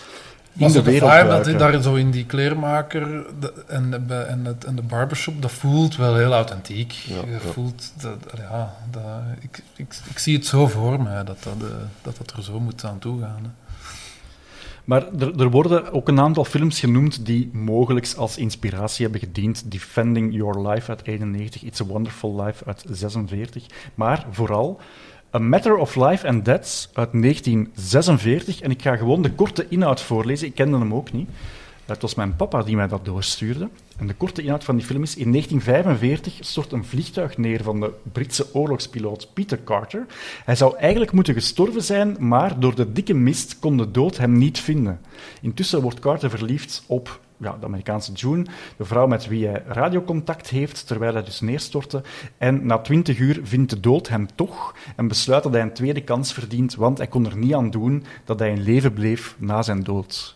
in 0.57 0.71
de 0.71 0.81
wereld 0.81 1.11
de 1.11 1.27
dat 1.27 1.45
hij 1.45 1.57
daar 1.57 1.81
zo 1.81 1.95
in 1.95 2.11
die 2.11 2.25
kleermaker 2.25 3.25
en, 3.67 4.05
de, 4.07 4.15
en, 4.15 4.45
het, 4.45 4.63
en 4.63 4.75
de 4.75 4.81
barbershop, 4.81 5.41
dat 5.41 5.51
voelt 5.51 5.95
wel 5.95 6.15
heel 6.15 6.33
authentiek. 6.33 6.91
Ja, 6.91 7.15
je 7.15 7.39
voelt, 7.39 7.93
dat, 8.01 8.17
ja, 8.37 8.75
dat, 8.91 9.03
ik, 9.39 9.63
ik, 9.75 9.95
ik, 10.09 10.17
zie 10.17 10.35
het 10.35 10.45
zo 10.45 10.67
voor 10.67 11.01
me, 11.01 11.23
dat 11.23 11.43
dat, 11.43 11.53
uh, 11.61 11.67
dat, 12.01 12.17
dat 12.17 12.33
er 12.37 12.43
zo 12.43 12.59
moet 12.59 12.83
aan 12.83 12.99
toe 12.99 13.21
gaan. 13.21 13.55
Maar 14.85 15.13
er, 15.19 15.39
er, 15.39 15.49
worden 15.49 15.91
ook 15.91 16.07
een 16.07 16.19
aantal 16.19 16.45
films 16.45 16.79
genoemd 16.79 17.25
die 17.25 17.49
mogelijk 17.53 18.13
als 18.17 18.37
inspiratie 18.37 19.03
hebben 19.03 19.21
gediend. 19.21 19.71
Defending 19.71 20.33
Your 20.33 20.69
Life 20.69 20.89
uit 20.89 21.03
91, 21.03 21.63
It's 21.63 21.81
a 21.81 21.85
Wonderful 21.85 22.43
Life 22.43 22.65
uit 22.65 22.83
46. 22.89 23.65
Maar 23.95 24.25
vooral 24.31 24.79
A 25.35 25.39
Matter 25.39 25.77
of 25.77 25.95
Life 25.95 26.27
and 26.27 26.45
Death 26.45 26.89
uit 26.93 27.09
1946. 27.11 28.61
En 28.61 28.71
ik 28.71 28.81
ga 28.81 28.95
gewoon 28.95 29.21
de 29.21 29.31
korte 29.31 29.65
inhoud 29.69 30.01
voorlezen. 30.01 30.47
Ik 30.47 30.55
kende 30.55 30.77
hem 30.77 30.93
ook 30.93 31.11
niet. 31.11 31.29
Het 31.85 32.01
was 32.01 32.15
mijn 32.15 32.35
papa 32.35 32.63
die 32.63 32.75
mij 32.75 32.87
dat 32.87 33.05
doorstuurde. 33.05 33.69
En 33.97 34.07
de 34.07 34.13
korte 34.13 34.41
inhoud 34.41 34.63
van 34.63 34.75
die 34.75 34.85
film 34.85 35.03
is: 35.03 35.15
in 35.15 35.31
1945 35.31 36.37
stort 36.39 36.71
een 36.71 36.85
vliegtuig 36.85 37.37
neer 37.37 37.63
van 37.63 37.79
de 37.79 37.91
Britse 38.11 38.53
oorlogspiloot 38.53 39.29
Peter 39.33 39.59
Carter. 39.63 40.05
Hij 40.45 40.55
zou 40.55 40.77
eigenlijk 40.77 41.11
moeten 41.11 41.33
gestorven 41.33 41.83
zijn, 41.83 42.15
maar 42.19 42.59
door 42.59 42.75
de 42.75 42.91
dikke 42.91 43.13
mist 43.13 43.59
kon 43.59 43.77
de 43.77 43.91
dood 43.91 44.17
hem 44.17 44.37
niet 44.37 44.59
vinden. 44.59 44.99
Intussen 45.41 45.81
wordt 45.81 45.99
Carter 45.99 46.29
verliefd 46.29 46.83
op 46.87 47.19
ja, 47.37 47.57
de 47.59 47.65
Amerikaanse 47.65 48.11
June, 48.11 48.45
de 48.77 48.85
vrouw 48.85 49.07
met 49.07 49.27
wie 49.27 49.47
hij 49.47 49.63
radiocontact 49.67 50.49
heeft 50.49 50.87
terwijl 50.87 51.13
hij 51.13 51.23
dus 51.23 51.41
neerstortte. 51.41 52.01
En 52.37 52.65
na 52.65 52.77
twintig 52.77 53.17
uur 53.17 53.39
vindt 53.43 53.69
de 53.69 53.79
dood 53.79 54.07
hem 54.07 54.27
toch 54.35 54.75
en 54.95 55.07
besluit 55.07 55.43
dat 55.43 55.53
hij 55.53 55.61
een 55.61 55.73
tweede 55.73 56.01
kans 56.01 56.33
verdient, 56.33 56.75
want 56.75 56.97
hij 56.97 57.07
kon 57.07 57.25
er 57.25 57.37
niet 57.37 57.53
aan 57.53 57.69
doen 57.69 58.05
dat 58.25 58.39
hij 58.39 58.49
in 58.49 58.61
leven 58.61 58.93
bleef 58.93 59.35
na 59.37 59.61
zijn 59.61 59.83
dood. 59.83 60.35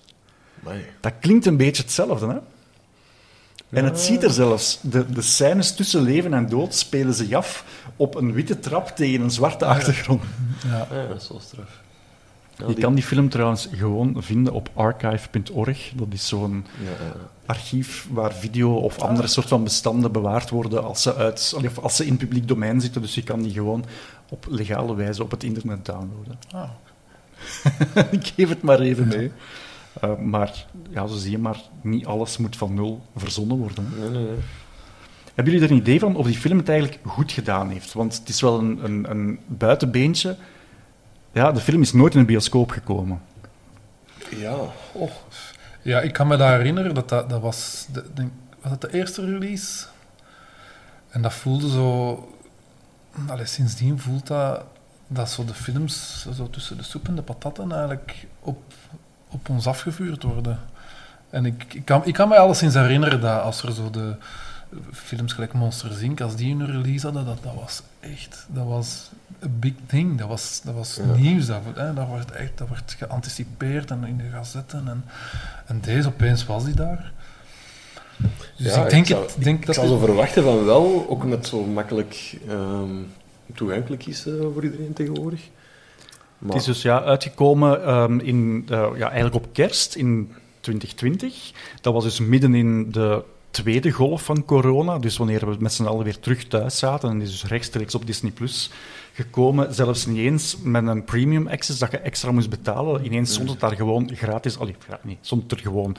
Amai. 0.63 0.85
Dat 0.99 1.13
klinkt 1.19 1.45
een 1.45 1.57
beetje 1.57 1.81
hetzelfde, 1.81 2.27
hè? 2.27 2.37
En 3.69 3.83
het 3.83 3.99
ziet 3.99 4.23
er 4.23 4.31
zelfs, 4.31 4.79
de, 4.81 5.11
de 5.11 5.21
scènes 5.21 5.75
tussen 5.75 6.01
leven 6.01 6.33
en 6.33 6.49
dood 6.49 6.75
spelen 6.75 7.13
zich 7.13 7.31
af 7.31 7.65
op 7.95 8.15
een 8.15 8.33
witte 8.33 8.59
trap 8.59 8.87
tegen 8.87 9.21
een 9.21 9.31
zwarte 9.31 9.65
achtergrond. 9.65 10.23
Ja. 10.67 10.87
Ja, 10.91 11.07
dat 11.07 11.21
is 11.21 11.27
zo 11.27 11.37
straf. 11.39 11.81
Je 12.67 12.73
die- 12.73 12.83
kan 12.83 12.93
die 12.95 13.03
film 13.03 13.29
trouwens 13.29 13.67
gewoon 13.71 14.15
vinden 14.17 14.53
op 14.53 14.69
archive.org. 14.73 15.91
Dat 15.95 16.07
is 16.09 16.27
zo'n 16.27 16.65
Ja, 16.83 16.89
ja, 16.89 17.05
ja. 17.05 17.13
archief 17.45 18.07
waar 18.11 18.33
video 18.33 18.75
of 18.75 18.99
andere 18.99 19.27
soort 19.27 19.47
van 19.47 19.63
bestanden 19.63 20.11
bewaard 20.11 20.49
worden 20.49 20.83
als 20.83 21.01
ze, 21.01 21.15
uit, 21.15 21.53
of 21.65 21.79
als 21.79 21.95
ze 21.95 22.05
in 22.05 22.17
publiek 22.17 22.47
domein 22.47 22.81
zitten. 22.81 23.01
Dus 23.01 23.15
je 23.15 23.23
kan 23.23 23.41
die 23.41 23.51
gewoon 23.51 23.85
op 24.29 24.45
legale 24.49 24.95
wijze 24.95 25.23
op 25.23 25.31
het 25.31 25.43
internet 25.43 25.85
downloaden. 25.85 26.37
Ah, 26.51 26.69
Ik 28.11 28.31
geef 28.35 28.49
het 28.49 28.61
maar 28.61 28.79
even 28.79 29.07
mee. 29.07 29.31
Eh, 30.01 30.15
maar 30.17 30.65
ja, 30.89 31.07
zo 31.07 31.15
zie 31.15 31.31
je 31.31 31.37
maar, 31.37 31.61
niet 31.81 32.05
alles 32.05 32.37
moet 32.37 32.55
van 32.57 32.73
nul 32.73 33.01
verzonnen 33.15 33.57
worden. 33.57 33.93
Nee, 33.99 34.09
nee, 34.09 34.23
nee. 34.23 34.37
Hebben 35.33 35.53
jullie 35.53 35.67
er 35.69 35.73
een 35.73 35.81
idee 35.81 35.99
van 35.99 36.15
of 36.15 36.25
die 36.25 36.35
film 36.37 36.57
het 36.57 36.69
eigenlijk 36.69 36.99
goed 37.05 37.31
gedaan 37.31 37.69
heeft? 37.69 37.93
Want 37.93 38.17
het 38.19 38.29
is 38.29 38.41
wel 38.41 38.59
een, 38.59 38.79
een, 38.83 39.09
een 39.09 39.39
buitenbeentje. 39.47 40.35
Ja, 41.39 41.51
de 41.51 41.59
film 41.59 41.81
is 41.81 41.93
nooit 41.93 42.13
in 42.13 42.19
een 42.19 42.25
bioscoop 42.25 42.71
gekomen. 42.71 43.21
Ja, 44.29 44.55
oh. 44.91 45.11
Ja, 45.81 45.99
ik 45.99 46.13
kan 46.13 46.27
me 46.27 46.37
dat 46.37 46.49
herinneren, 46.49 46.93
dat, 46.93 47.09
dat, 47.09 47.29
dat 47.29 47.41
was, 47.41 47.87
de, 47.91 48.27
was 48.61 48.71
dat 48.71 48.81
de 48.81 48.93
eerste 48.93 49.25
release? 49.25 49.85
En 51.09 51.21
dat 51.21 51.33
voelde 51.33 51.69
zo... 51.69 52.33
Allee, 53.27 53.45
sindsdien 53.45 53.99
voelt 53.99 54.27
dat, 54.27 54.63
dat 55.07 55.29
zo 55.29 55.45
de 55.45 55.53
films 55.53 56.25
zo 56.35 56.49
tussen 56.49 56.77
de 56.77 56.83
soep 56.83 57.07
en 57.07 57.15
de 57.15 57.21
patatten 57.21 57.71
eigenlijk 57.71 58.27
op, 58.39 58.73
op 59.29 59.49
ons 59.49 59.67
afgevuurd 59.67 60.23
worden. 60.23 60.59
En 61.29 61.45
ik, 61.45 61.73
ik, 61.73 61.85
kan, 61.85 62.05
ik 62.05 62.13
kan 62.13 62.27
me 62.27 62.37
alleszins 62.37 62.73
herinneren 62.73 63.21
dat 63.21 63.41
als 63.41 63.63
er 63.63 63.73
zo 63.73 63.89
de 63.89 64.15
films 64.91 65.33
gelijk 65.33 65.53
Monsters 65.53 65.99
Inc., 65.99 66.21
als 66.21 66.35
die 66.35 66.55
een 66.55 66.65
release 66.65 67.05
hadden, 67.05 67.25
dat, 67.25 67.43
dat 67.43 67.53
was 67.53 67.81
echt... 67.99 68.45
Dat 68.49 68.65
was 68.65 69.09
een 69.39 69.59
big 69.59 69.73
thing. 69.87 70.17
Dat 70.17 70.27
was, 70.27 70.61
dat 70.63 70.73
was 70.73 70.95
Ja. 70.95 71.15
nieuws. 71.15 71.45
Dat, 71.45 71.61
hè, 71.75 71.93
dat, 71.93 72.07
wordt 72.07 72.31
echt, 72.31 72.57
dat 72.57 72.67
wordt 72.67 72.95
geanticipeerd 72.99 73.91
en 73.91 74.03
in 74.03 74.17
de 74.17 74.23
gazetten. 74.33 74.87
En, 74.87 75.03
en 75.65 75.79
deze 75.81 76.07
opeens 76.07 76.45
was 76.45 76.65
die 76.65 76.73
daar. 76.73 77.11
Dus 78.57 78.73
Ja, 78.75 78.83
ik 78.83 78.89
denk, 78.89 79.03
ik 79.03 79.09
zou- 79.11 79.25
het, 79.25 79.35
denk 79.43 79.59
Ik 79.59 79.65
dat... 79.65 79.75
zou 79.75 79.87
het- 79.89 79.99
zo 79.99 80.05
verwachten 80.05 80.43
van 80.43 80.65
wel, 80.65 81.05
ook 81.09 81.23
met 81.25 81.47
zo 81.47 81.63
makkelijk 81.65 82.37
ehm, 82.47 82.91
toegankelijk 83.55 84.05
is 84.05 84.25
eh, 84.27 84.33
voor 84.53 84.63
iedereen 84.63 84.93
tegenwoordig. 84.93 85.41
Maar, 86.37 86.51
Het 86.51 86.59
is 86.59 86.65
dus 86.65 86.81
ja, 86.81 87.01
uitgekomen 87.03 87.83
ehm, 87.83 88.19
in, 88.19 88.65
eh, 88.69 88.87
ja, 88.95 89.05
eigenlijk 89.07 89.35
op 89.45 89.53
kerst 89.53 89.95
in 89.95 90.31
2020. 90.59 91.51
Dat 91.81 91.93
was 91.93 92.03
dus 92.03 92.19
midden 92.19 92.55
in 92.55 92.91
de 92.91 93.23
tweede 93.51 93.91
golf 93.91 94.23
van 94.23 94.45
corona. 94.45 94.99
Dus 94.99 95.17
wanneer 95.17 95.49
we 95.49 95.55
met 95.59 95.73
z'n 95.73 95.85
allen 95.85 96.03
weer 96.03 96.19
terug 96.19 96.47
thuis 96.47 96.77
zaten. 96.77 97.09
En 97.09 97.17
die 97.17 97.27
is 97.27 97.39
dus 97.39 97.49
rechtstreeks 97.49 97.95
op 97.95 98.05
Disney 98.05 98.31
Plus 98.31 98.71
gekomen. 99.13 99.73
Zelfs 99.73 100.05
niet 100.05 100.17
eens 100.17 100.57
met 100.63 100.87
een 100.87 101.03
premium 101.03 101.47
access 101.47 101.79
dat 101.79 101.91
je 101.91 101.97
extra 101.97 102.31
moest 102.31 102.49
betalen. 102.49 103.05
Ineens 103.05 103.33
stond 103.33 103.49
het 103.49 103.59
daar 103.59 103.75
gewoon 103.75 104.09
gratis. 104.15 104.57
Allee, 104.57 104.75
nee, 105.01 105.17
stond 105.21 105.51
er 105.51 105.59
gewoon 105.59 105.95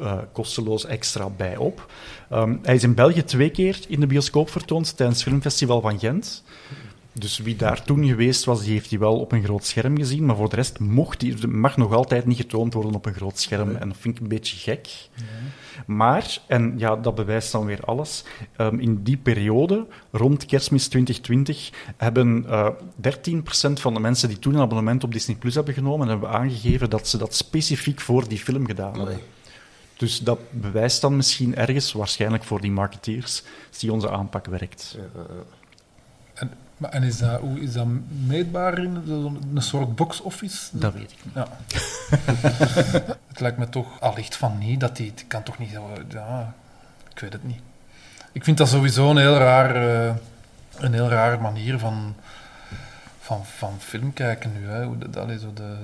eh, 0.00 0.18
kosteloos 0.32 0.86
extra 0.86 1.28
bij 1.28 1.56
op. 1.56 1.92
Ehm, 2.30 2.56
hij 2.62 2.74
is 2.74 2.82
in 2.82 2.94
België 2.94 3.24
twee 3.24 3.50
keer 3.50 3.78
in 3.88 4.00
de 4.00 4.06
bioscoop 4.06 4.50
vertoond 4.50 4.96
tijdens 4.96 5.18
het 5.18 5.28
Filmfestival 5.28 5.80
van 5.80 5.98
Gent. 5.98 6.44
Dus 7.12 7.38
wie 7.38 7.56
daar 7.56 7.84
toen 7.84 8.06
geweest 8.06 8.44
was, 8.44 8.62
die 8.62 8.72
heeft 8.72 8.90
hij 8.90 8.98
wel 8.98 9.20
op 9.20 9.32
een 9.32 9.44
groot 9.44 9.64
scherm 9.64 9.96
gezien. 9.96 10.26
Maar 10.26 10.36
voor 10.36 10.48
de 10.48 10.56
rest 10.56 10.78
mocht 10.78 11.20
die, 11.20 11.46
mag 11.46 11.76
nog 11.76 11.92
altijd 11.92 12.26
niet 12.26 12.36
getoond 12.36 12.74
worden 12.74 12.94
op 12.94 13.06
een 13.06 13.14
groot 13.14 13.38
scherm. 13.38 13.76
En 13.76 13.88
dat 13.88 13.96
vind 14.00 14.16
ik 14.16 14.22
een 14.22 14.28
beetje 14.28 14.56
gek. 14.56 14.88
Maar, 15.86 16.38
en 16.46 16.74
ja, 16.76 16.96
dat 16.96 17.14
bewijst 17.14 17.52
dan 17.52 17.66
weer 17.66 17.80
alles, 17.84 18.24
ehm, 18.56 18.78
in 18.78 19.02
die 19.02 19.16
periode, 19.16 19.86
rond 20.10 20.46
kerstmis 20.46 20.88
2020, 20.88 21.70
hebben 21.96 22.44
eh 22.48 22.68
13% 22.94 23.80
van 23.80 23.94
de 23.94 24.00
mensen 24.00 24.28
die 24.28 24.38
toen 24.38 24.54
een 24.54 24.60
abonnement 24.60 25.04
op 25.04 25.12
Disney 25.12 25.36
Plus 25.36 25.54
hebben 25.54 25.74
genomen, 25.74 26.08
hebben 26.08 26.28
aangegeven 26.28 26.90
dat 26.90 27.08
ze 27.08 27.18
dat 27.18 27.34
specifiek 27.34 28.00
voor 28.00 28.28
die 28.28 28.38
film 28.38 28.66
gedaan 28.66 28.96
hebben. 28.96 29.18
Dus 29.96 30.18
dat 30.18 30.38
bewijst 30.50 31.00
dan 31.00 31.16
misschien 31.16 31.54
ergens, 31.54 31.92
waarschijnlijk 31.92 32.44
voor 32.44 32.60
die 32.60 32.70
marketeers, 32.70 33.42
die 33.78 33.92
onze 33.92 34.10
aanpak 34.10 34.46
werkt. 34.46 34.96
Ja, 34.96 35.02
ja, 35.14 35.26
ja. 35.34 35.61
En, 36.82 36.90
maar, 36.90 37.00
en 37.00 37.08
is 37.08 37.18
dat, 37.18 37.40
hoe 37.40 37.60
is 37.60 37.72
dat 37.72 37.86
meetbaar 38.26 38.78
in 38.78 38.94
een 39.54 39.62
soort 39.62 39.96
box-office? 39.96 40.78
Dat 40.78 40.92
weet 40.92 41.12
ik 41.12 41.18
niet. 41.24 41.34
Ja. 41.34 41.48
het 43.28 43.40
lijkt 43.40 43.58
me 43.58 43.68
toch 43.68 44.00
allicht 44.00 44.36
van 44.36 44.58
niet, 44.58 44.80
dat 44.80 44.96
die, 44.96 45.10
het 45.10 45.24
kan 45.28 45.42
toch 45.42 45.58
niet 45.58 45.70
zo... 45.70 45.90
Ja, 46.08 46.54
ik 47.14 47.18
weet 47.18 47.32
het 47.32 47.44
niet. 47.44 47.60
Ik 48.32 48.44
vind 48.44 48.58
dat 48.58 48.68
sowieso 48.68 49.10
een 49.10 49.16
heel 49.16 49.36
raar, 49.36 49.76
eh, 49.76 50.14
een 50.76 50.92
heel 50.92 51.08
rare 51.08 51.38
manier 51.38 51.78
van, 51.78 52.14
van, 53.20 53.44
van 53.46 53.74
film 53.78 54.12
kijken 54.12 54.52
nu. 54.52 54.66
Hè. 54.66 54.84
Hoe 54.84 54.98
de, 54.98 55.10
dat 55.10 55.28
is 55.28 55.40
zo 55.40 55.52
de, 55.52 55.76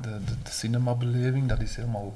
de, 0.00 0.08
de, 0.24 0.32
de 0.42 0.50
cinemabeleving, 0.50 1.48
dat 1.48 1.60
is 1.60 1.76
helemaal, 1.76 2.14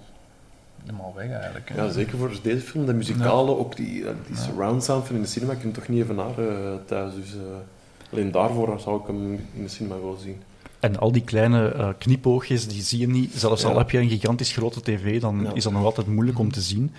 helemaal 0.81 1.13
weg 1.15 1.31
eigenlijk. 1.31 1.69
Hè. 1.69 1.83
Ja, 1.83 1.91
zeker 1.91 2.19
voor 2.19 2.39
deze 2.43 2.67
film. 2.67 2.87
De 2.87 2.95
muzikale, 2.95 3.57
ook 3.57 3.77
die, 3.77 4.09
eh, 4.09 4.15
die 4.27 4.37
surround 4.37 4.85
sound 4.85 5.07
van 5.07 5.17
in 5.17 5.23
de 5.23 5.29
cinema, 5.29 5.55
kun 5.55 5.69
je 5.69 5.75
toch 5.75 5.89
niet 5.89 6.03
even 6.03 6.15
naar 6.15 6.39
eh, 6.39 6.75
thuis. 6.87 7.15
Dus 7.15 7.35
eh, 7.35 7.41
alleen 8.15 8.31
daarvoor 8.33 8.81
zou 8.81 9.01
ik 9.01 9.07
hem 9.07 9.41
de 9.63 9.69
cinema 9.69 9.95
willen 10.01 10.21
zien. 10.21 10.37
En 10.81 10.99
al 10.99 11.13
die 11.13 11.23
kleine 11.25 11.69
eh, 11.69 11.89
knipoogjes, 11.99 12.69
die 12.69 12.83
zie 12.83 12.99
je 13.01 13.09
niet. 13.09 13.33
Zelfs 13.35 13.63
Ja. 13.63 13.69
al 13.69 13.79
heb 13.79 13.91
je 13.91 13.99
een 13.99 14.09
gigantisch 14.09 14.53
grote 14.53 14.81
tv, 14.83 15.21
dan 15.21 15.41
Ja. 15.43 15.55
is 15.55 15.63
dat 15.63 15.73
nog 15.73 15.85
altijd 15.85 16.07
moeilijk 16.07 16.39
om 16.39 16.53
te 16.53 16.61
zien. 16.61 16.93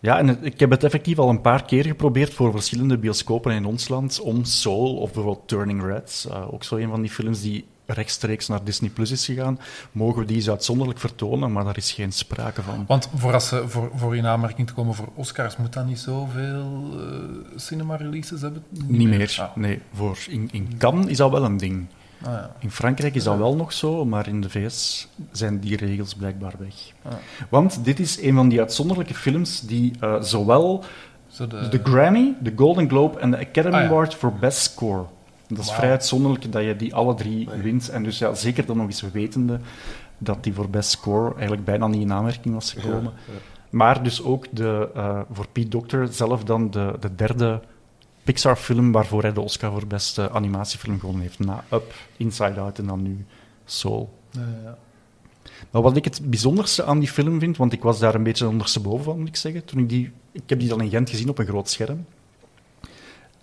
Ja, 0.00 0.18
en 0.18 0.28
het- 0.28 0.38
ik 0.44 0.60
heb 0.60 0.70
het 0.70 0.84
effectief 0.84 1.18
al 1.18 1.28
een 1.28 1.40
paar 1.40 1.64
keer 1.64 1.84
geprobeerd 1.84 2.32
voor 2.34 2.50
verschillende 2.50 2.98
bioscopen 2.98 3.52
in 3.52 3.64
ons 3.64 3.88
land, 3.88 4.20
om 4.20 4.44
Soul 4.44 4.96
of 4.96 5.12
bijvoorbeeld 5.12 5.48
Turning 5.48 5.82
Red, 5.84 6.26
eh, 6.30 6.52
ook 6.54 6.64
zo 6.64 6.76
een 6.76 6.88
van 6.88 7.00
die 7.00 7.10
films 7.10 7.42
die 7.42 7.64
rechtstreeks 7.86 8.48
naar 8.48 8.64
Disney 8.64 8.90
Plus 8.90 9.10
is 9.10 9.24
gegaan, 9.24 9.58
mogen 9.92 10.20
we 10.20 10.26
die 10.26 10.36
eens 10.36 10.50
uitzonderlijk 10.50 10.98
vertonen, 10.98 11.52
maar 11.52 11.64
daar 11.64 11.76
is 11.76 11.92
geen 11.92 12.12
sprake 12.12 12.62
van. 12.62 12.84
Want 12.86 13.08
voor, 13.14 13.32
als 13.32 13.48
ze, 13.48 13.64
voor, 13.68 13.90
voor 13.94 14.16
in 14.16 14.26
aanmerking 14.26 14.66
te 14.66 14.72
komen 14.72 14.94
voor 14.94 15.08
Oscars, 15.14 15.56
moet 15.56 15.72
dat 15.72 15.86
niet 15.86 15.98
zoveel 15.98 16.90
eh 16.92 17.58
cinema-releases 17.58 18.40
hebben? 18.40 18.62
Niet 18.86 19.08
meer. 19.08 19.36
Ah, 19.40 19.56
Nee, 19.56 19.80
voor 19.92 20.18
in, 20.28 20.48
in 20.52 20.74
Cannes 20.78 21.06
is 21.06 21.16
dat 21.16 21.30
wel 21.30 21.44
een 21.44 21.56
ding. 21.56 21.86
ah, 22.22 22.32
ja. 22.32 22.50
In 22.58 22.70
Frankrijk 22.70 23.14
is 23.14 23.24
dat 23.24 23.38
wel 23.38 23.56
nog 23.56 23.72
zo, 23.72 24.04
maar 24.04 24.28
in 24.28 24.40
de 24.40 24.50
VS 24.50 25.08
zijn 25.32 25.60
die 25.60 25.76
regels 25.76 26.14
blijkbaar 26.14 26.54
weg. 26.58 26.74
Ah. 27.02 27.12
Want 27.48 27.84
dit 27.84 28.00
is 28.00 28.22
een 28.22 28.34
van 28.34 28.48
die 28.48 28.60
uitzonderlijke 28.60 29.14
films 29.14 29.60
die 29.60 29.92
eh, 30.00 30.20
zowel 30.22 30.84
Zo 31.28 31.46
de, 31.46 31.68
de 31.68 31.80
Grammy, 31.84 32.34
de 32.40 32.52
Golden 32.56 32.88
Globe 32.88 33.18
en 33.18 33.30
de 33.30 33.38
Academy 33.38 33.76
ja. 33.76 33.84
Award 33.86 34.14
voor 34.14 34.32
Best 34.32 34.58
Score. 34.58 35.04
Dat 35.48 35.58
is 35.58 35.66
Wauw. 35.66 35.76
vrij 35.78 35.90
uitzonderlijk 35.90 36.52
dat 36.52 36.62
je 36.64 36.76
die 36.76 36.94
alle 36.94 37.14
drie 37.14 37.48
Nee. 37.48 37.60
wint. 37.60 37.88
En 37.88 38.02
dus 38.02 38.18
ja, 38.18 38.34
zeker 38.34 38.66
dan 38.66 38.76
nog 38.76 38.86
eens 38.86 39.00
wetende 39.12 39.60
dat 40.18 40.44
die 40.44 40.54
voor 40.54 40.70
Best 40.70 40.90
Score 40.90 41.32
eigenlijk 41.34 41.64
bijna 41.64 41.86
niet 41.86 42.00
in 42.00 42.12
aanmerking 42.12 42.54
was 42.54 42.72
gekomen. 42.72 43.02
Ja, 43.26 43.32
ja. 43.32 43.38
Maar 43.70 44.02
dus 44.02 44.22
ook 44.22 44.46
de, 44.52 44.90
eh, 44.94 45.20
voor 45.32 45.46
Pete 45.52 45.68
Docter 45.68 46.08
zelf 46.12 46.44
dan 46.44 46.70
de, 46.70 46.94
de 47.00 47.14
derde 47.14 47.60
Pixar-film 48.24 48.92
waarvoor 48.92 49.22
hij 49.22 49.32
de 49.32 49.40
Oscar 49.40 49.70
voor 49.72 49.86
beste 49.86 50.30
animatiefilm 50.30 50.98
gewonnen 51.00 51.22
heeft. 51.22 51.38
Na 51.38 51.64
Up, 51.72 51.94
Inside 52.16 52.60
Out 52.60 52.78
en 52.78 52.86
dan 52.86 53.02
nu 53.02 53.24
Soul. 53.64 54.18
Ja, 54.30 54.40
ja. 54.64 54.78
Maar 55.70 55.82
wat 55.82 55.96
ik 55.96 56.04
het 56.04 56.20
bijzonderste 56.24 56.84
aan 56.84 56.98
die 56.98 57.08
film 57.08 57.38
vind, 57.40 57.56
want 57.56 57.72
ik 57.72 57.82
was 57.82 57.98
daar 57.98 58.14
een 58.14 58.22
beetje 58.22 58.48
ondersteboven 58.48 59.04
van, 59.04 59.18
moet 59.18 59.28
ik 59.28 59.36
zeggen. 59.36 59.64
Toen 59.64 59.78
ik, 59.78 59.88
die, 59.88 60.12
ik 60.32 60.42
heb 60.46 60.58
die 60.60 60.68
dan 60.68 60.80
in 60.80 60.90
Gent 60.90 61.10
gezien 61.10 61.28
op 61.28 61.38
een 61.38 61.46
groot 61.46 61.70
scherm. 61.70 62.06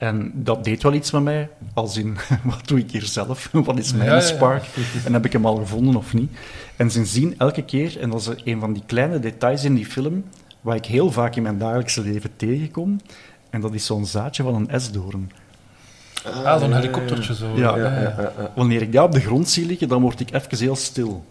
En 0.03 0.31
dat 0.35 0.63
deed 0.63 0.83
wel 0.83 0.93
iets 0.93 1.11
met 1.11 1.23
mij, 1.23 1.49
als 1.73 1.97
in, 2.01 2.17
wat 2.43 2.67
doe 2.67 2.79
ik 2.79 2.91
hier 2.91 3.03
zelf? 3.05 3.49
Wat 3.51 3.77
is 3.77 3.93
mijn 3.93 4.09
Ja, 4.09 4.15
ja, 4.15 4.21
ja. 4.21 4.25
spark? 4.25 4.65
En 5.05 5.13
heb 5.13 5.25
ik 5.25 5.31
hem 5.31 5.45
al 5.45 5.55
gevonden 5.55 5.95
of 5.95 6.13
niet? 6.13 6.31
En 6.75 6.91
sindsdien, 6.91 7.35
elke 7.37 7.63
keer, 7.63 7.99
en 7.99 8.09
dat 8.09 8.19
is 8.21 8.29
een 8.43 8.59
van 8.59 8.73
die 8.73 8.83
kleine 8.85 9.19
details 9.19 9.63
in 9.63 9.75
die 9.75 9.85
film, 9.85 10.23
waar 10.61 10.75
ik 10.75 10.85
heel 10.85 11.11
vaak 11.11 11.35
in 11.35 11.43
mijn 11.43 11.57
dagelijkse 11.57 12.01
leven 12.01 12.35
tegenkom, 12.35 13.01
en 13.49 13.61
dat 13.61 13.73
is 13.73 13.85
zo'n 13.85 14.05
zaadje 14.05 14.43
van 14.43 14.55
een 14.55 14.69
esdoorn. 14.69 15.31
Ah, 16.25 16.59
zo'n 16.59 16.73
helikoptertje 16.73 17.35
zo. 17.35 17.55
Ja. 17.55 17.77
Ja, 17.77 17.85
ja, 17.85 17.99
ja, 18.01 18.15
ja. 18.19 18.51
Wanneer 18.55 18.81
ik 18.81 18.93
dat 18.93 19.05
op 19.05 19.11
de 19.11 19.19
grond 19.19 19.49
zie 19.49 19.65
liggen, 19.65 19.87
dan 19.87 20.01
word 20.01 20.19
ik 20.19 20.33
even 20.33 20.57
heel 20.57 20.75
stil. 20.75 21.25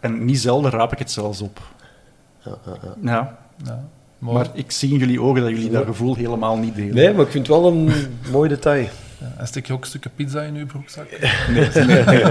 En 0.00 0.24
niet 0.24 0.40
zelden 0.40 0.70
raap 0.70 0.92
ik 0.92 0.98
het 0.98 1.10
zelfs 1.10 1.40
op. 1.40 1.60
Ja, 2.44 2.58
ja, 2.66 2.76
ja. 2.82 2.94
Ja, 3.02 3.38
Ja, 3.64 3.84
mooi. 4.24 4.36
maar 4.36 4.48
ik 4.54 4.70
zie 4.70 4.92
in 4.92 4.98
jullie 4.98 5.20
ogen 5.20 5.40
dat 5.42 5.50
jullie 5.50 5.70
dat 5.70 5.84
gevoel 5.84 6.14
helemaal 6.14 6.56
niet 6.56 6.74
delen. 6.74 6.94
Nee, 6.94 7.12
maar 7.12 7.24
ik 7.24 7.30
vind 7.30 7.46
het 7.46 7.56
wel 7.56 7.66
een 7.72 7.92
mooi 8.32 8.48
detail. 8.48 8.88
Ja, 9.20 9.34
en 9.38 9.46
stik 9.46 9.66
je 9.66 9.72
ook 9.72 9.84
stukken 9.84 10.10
pizza 10.14 10.40
in 10.42 10.54
je 10.54 10.66
broekzak? 10.66 11.06
Nee, 11.50 11.86
nee, 11.86 12.04
nee. 12.04 12.24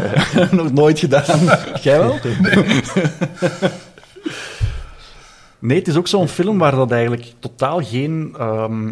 nog 0.52 0.72
nooit 0.72 1.00
gedaan. 1.00 1.40
Jij 1.82 1.98
wel? 2.00 2.20
Nee, 5.60 5.78
het 5.78 5.88
is 5.88 5.96
ook 5.96 6.08
zo'n 6.08 6.28
film 6.28 6.58
waar 6.58 6.72
dat 6.76 6.92
eigenlijk 6.92 7.34
totaal 7.40 7.82
geen, 7.84 8.36
ehm, 8.38 8.92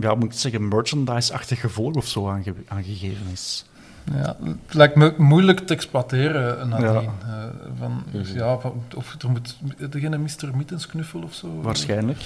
ja, 0.00 0.14
moet 0.14 0.24
ik 0.24 0.38
zeggen, 0.38 0.68
merchandise-achtig 0.68 1.60
gevolg 1.60 1.94
of 1.94 2.06
zo 2.06 2.28
aange- 2.28 2.54
aangegeven 2.68 3.26
is. 3.32 3.64
Ja, 4.12 4.36
het 4.40 4.74
lijkt 4.74 4.94
me 4.96 5.14
moeilijk 5.18 5.58
te 5.66 5.74
exploiteren 5.74 6.68
nadien. 6.68 6.86
Ja. 6.86 7.00
Eh, 7.00 7.44
van, 7.78 8.02
ja, 8.24 8.58
van- 8.58 8.82
of 8.96 9.14
er 9.22 9.30
moet 9.30 9.56
degene 9.90 10.18
Mr. 10.18 10.56
Mittens 10.56 10.86
knuffel 10.86 11.22
of 11.22 11.34
zo. 11.34 11.60
Waarschijnlijk. 11.62 12.18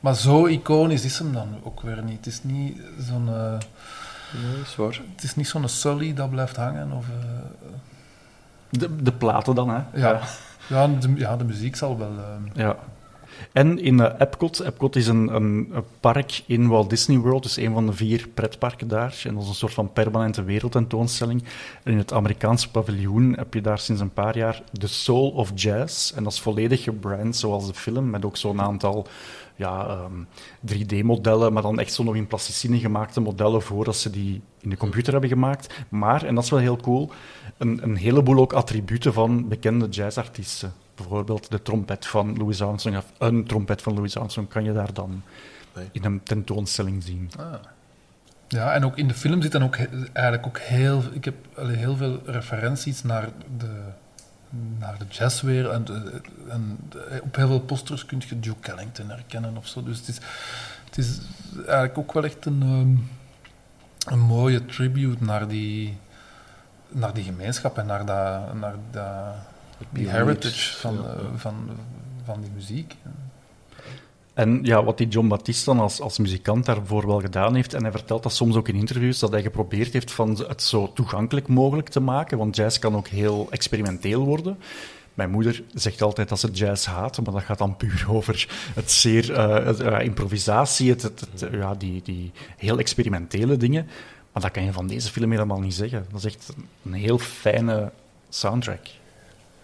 Maar 0.00 0.14
zo 0.14 0.46
iconisch 0.46 1.04
is 1.04 1.18
hem 1.18 1.32
dan 1.32 1.48
ook 1.62 1.80
weer 1.80 2.02
niet. 2.02 2.16
Het 2.16 2.26
is 2.26 2.42
niet 2.42 2.80
zo'n, 3.08 3.26
Ja, 3.26 3.58
zwaar. 4.66 5.00
het 5.14 5.22
is 5.24 5.36
niet 5.36 5.48
zo'n 5.48 5.68
Sully 5.68 6.14
dat 6.14 6.30
blijft 6.30 6.56
hangen. 6.56 6.92
Of, 6.92 7.06
eh, 7.08 7.68
De, 8.70 9.02
de 9.02 9.12
platen 9.12 9.54
dan, 9.54 9.68
hè? 9.70 9.80
ja. 9.94 10.20
Ja, 10.68 10.86
de, 10.86 11.12
ja, 11.16 11.36
de 11.36 11.44
muziek 11.44 11.76
zal 11.76 11.98
wel. 11.98 12.12
Ja. 12.54 12.76
En 13.54 13.78
in 13.78 14.00
eh, 14.00 14.20
Epcot. 14.20 14.60
Epcot 14.60 14.96
is 14.96 15.06
een, 15.06 15.34
een, 15.34 15.68
een 15.72 15.84
park 16.00 16.42
in 16.46 16.68
Walt 16.68 16.90
Disney 16.90 17.18
World, 17.18 17.42
dus 17.42 17.56
een 17.56 17.72
van 17.72 17.86
de 17.86 17.92
vier 17.92 18.28
pretparken 18.34 18.88
daar. 18.88 19.22
En 19.24 19.34
dat 19.34 19.42
is 19.42 19.48
een 19.48 19.54
soort 19.54 19.74
van 19.74 19.92
permanente 19.92 20.42
wereldtentoonstelling. 20.42 21.44
En 21.82 21.92
in 21.92 21.98
het 21.98 22.12
Amerikaanse 22.12 22.70
paviljoen 22.70 23.34
heb 23.36 23.54
je 23.54 23.60
daar 23.60 23.78
sinds 23.78 24.00
een 24.00 24.12
paar 24.12 24.36
jaar 24.36 24.62
The 24.72 24.88
Soul 24.88 25.30
of 25.30 25.52
Jazz. 25.54 26.12
En 26.12 26.24
dat 26.24 26.32
is 26.32 26.40
volledig 26.40 26.82
gebrand 26.82 27.36
zoals 27.36 27.66
de 27.66 27.74
film, 27.74 28.10
met 28.10 28.24
ook 28.24 28.36
zo'n 28.36 28.60
aantal 28.60 29.06
ja, 29.56 29.86
ehm, 29.86 30.24
3D-modellen, 30.60 31.52
maar 31.52 31.62
dan 31.62 31.78
echt 31.78 31.92
zo 31.92 32.02
nog 32.02 32.16
in 32.16 32.26
plasticine 32.26 32.78
gemaakte 32.78 33.20
modellen 33.20 33.62
voordat 33.62 33.96
ze 33.96 34.10
die 34.10 34.40
in 34.60 34.70
de 34.70 34.76
computer 34.76 35.12
hebben 35.12 35.30
gemaakt. 35.30 35.74
Maar, 35.88 36.24
en 36.24 36.34
dat 36.34 36.44
is 36.44 36.50
wel 36.50 36.60
heel 36.60 36.76
cool, 36.76 37.10
een, 37.58 37.82
een 37.82 37.96
heleboel 37.96 38.38
ook 38.38 38.52
attributen 38.52 39.12
van 39.12 39.48
bekende 39.48 39.88
jazzartiesten. 39.88 40.83
Bijvoorbeeld 40.94 41.50
de 41.50 41.62
trompet 41.62 42.06
van 42.06 42.36
Louis 42.36 42.62
Armstrong, 42.62 42.96
of 42.96 43.12
een 43.18 43.46
trompet 43.46 43.82
van 43.82 43.94
Louis 43.94 44.16
Armstrong, 44.16 44.48
kan 44.48 44.64
je 44.64 44.72
daar 44.72 44.92
dan 44.92 45.22
Nee. 45.74 45.88
in 45.92 46.04
een 46.04 46.22
tentoonstelling 46.22 47.02
zien. 47.02 47.30
ah. 47.38 47.52
Ja, 48.48 48.72
en 48.72 48.84
ook 48.84 48.96
in 48.98 49.08
de 49.08 49.14
film 49.14 49.42
zitten 49.42 49.62
ook 49.62 49.76
he- 49.76 49.88
eigenlijk 50.12 50.46
ook 50.46 50.58
heel... 50.58 51.02
Ik 51.12 51.24
heb 51.24 51.34
heel 51.56 51.96
veel 51.96 52.20
referenties 52.26 53.02
naar 53.02 53.28
de, 53.56 53.80
naar 54.78 54.98
de 54.98 55.04
jazzwereld. 55.08 55.72
En, 55.74 55.84
de- 55.84 56.20
en 56.48 56.78
de- 56.88 57.20
op 57.22 57.36
heel 57.36 57.46
veel 57.46 57.60
posters 57.60 58.06
kun 58.06 58.22
je 58.28 58.40
Duke 58.40 58.72
Ellington 58.72 59.08
herkennen 59.08 59.56
of 59.56 59.66
zo. 59.66 59.82
Dus 59.82 59.98
het 59.98 60.08
is, 60.08 60.18
het 60.84 60.98
is 60.98 61.20
eigenlijk 61.56 61.98
ook 61.98 62.12
wel 62.12 62.24
echt 62.24 62.44
een, 62.46 62.62
ehm, 62.62 62.96
een 64.14 64.20
mooie 64.20 64.64
tribute 64.66 65.24
naar 65.24 65.48
die, 65.48 65.96
naar 66.88 67.14
die 67.14 67.24
gemeenschap 67.24 67.78
en 67.78 67.86
naar, 67.86 68.06
dat, 68.06 68.54
naar 68.54 68.74
dat, 68.90 69.34
die 69.90 70.08
heritage 70.08 70.76
van, 70.76 70.94
ja, 70.94 71.14
eh, 71.14 71.24
van, 71.36 71.54
van 72.24 72.40
die 72.40 72.50
muziek. 72.54 72.94
En 74.34 74.60
ja, 74.62 74.84
wat 74.84 74.98
die 74.98 75.08
John 75.08 75.28
Baptiste 75.28 75.64
dan 75.64 75.80
als, 75.80 76.00
als 76.00 76.18
muzikant 76.18 76.64
daarvoor 76.64 77.06
wel 77.06 77.20
gedaan 77.20 77.54
heeft, 77.54 77.74
en 77.74 77.82
hij 77.82 77.90
vertelt 77.90 78.22
dat 78.22 78.32
soms 78.32 78.56
ook 78.56 78.68
in 78.68 78.74
interviews, 78.74 79.18
dat 79.18 79.30
hij 79.30 79.42
geprobeerd 79.42 79.92
heeft 79.92 80.12
van 80.12 80.44
het 80.48 80.62
zo 80.62 80.92
toegankelijk 80.92 81.48
mogelijk 81.48 81.88
te 81.88 82.00
maken, 82.00 82.38
want 82.38 82.56
jazz 82.56 82.78
kan 82.78 82.96
ook 82.96 83.08
heel 83.08 83.46
experimenteel 83.50 84.24
worden. 84.24 84.58
Mijn 85.14 85.30
moeder 85.30 85.62
zegt 85.74 86.02
altijd 86.02 86.28
dat 86.28 86.40
ze 86.40 86.50
jazz 86.50 86.86
haat, 86.86 87.20
maar 87.24 87.34
dat 87.34 87.42
gaat 87.42 87.58
dan 87.58 87.76
puur 87.76 88.04
over 88.16 88.48
het 88.74 88.90
zeer 88.90 89.32
eh, 89.32 89.64
het, 89.64 90.02
improvisatie, 90.02 90.90
het, 90.90 91.02
het, 91.02 91.20
het, 91.20 91.48
ja, 91.52 91.74
die, 91.74 92.02
die 92.02 92.32
heel 92.56 92.78
experimentele 92.78 93.56
dingen. 93.56 93.86
Maar 94.32 94.42
dat 94.42 94.52
kan 94.52 94.64
je 94.64 94.72
van 94.72 94.86
deze 94.86 95.10
film 95.10 95.30
helemaal 95.30 95.60
niet 95.60 95.74
zeggen. 95.74 96.06
Dat 96.10 96.24
is 96.24 96.34
echt 96.34 96.52
een 96.82 96.92
heel 96.92 97.18
fijne 97.18 97.90
soundtrack. 98.28 98.86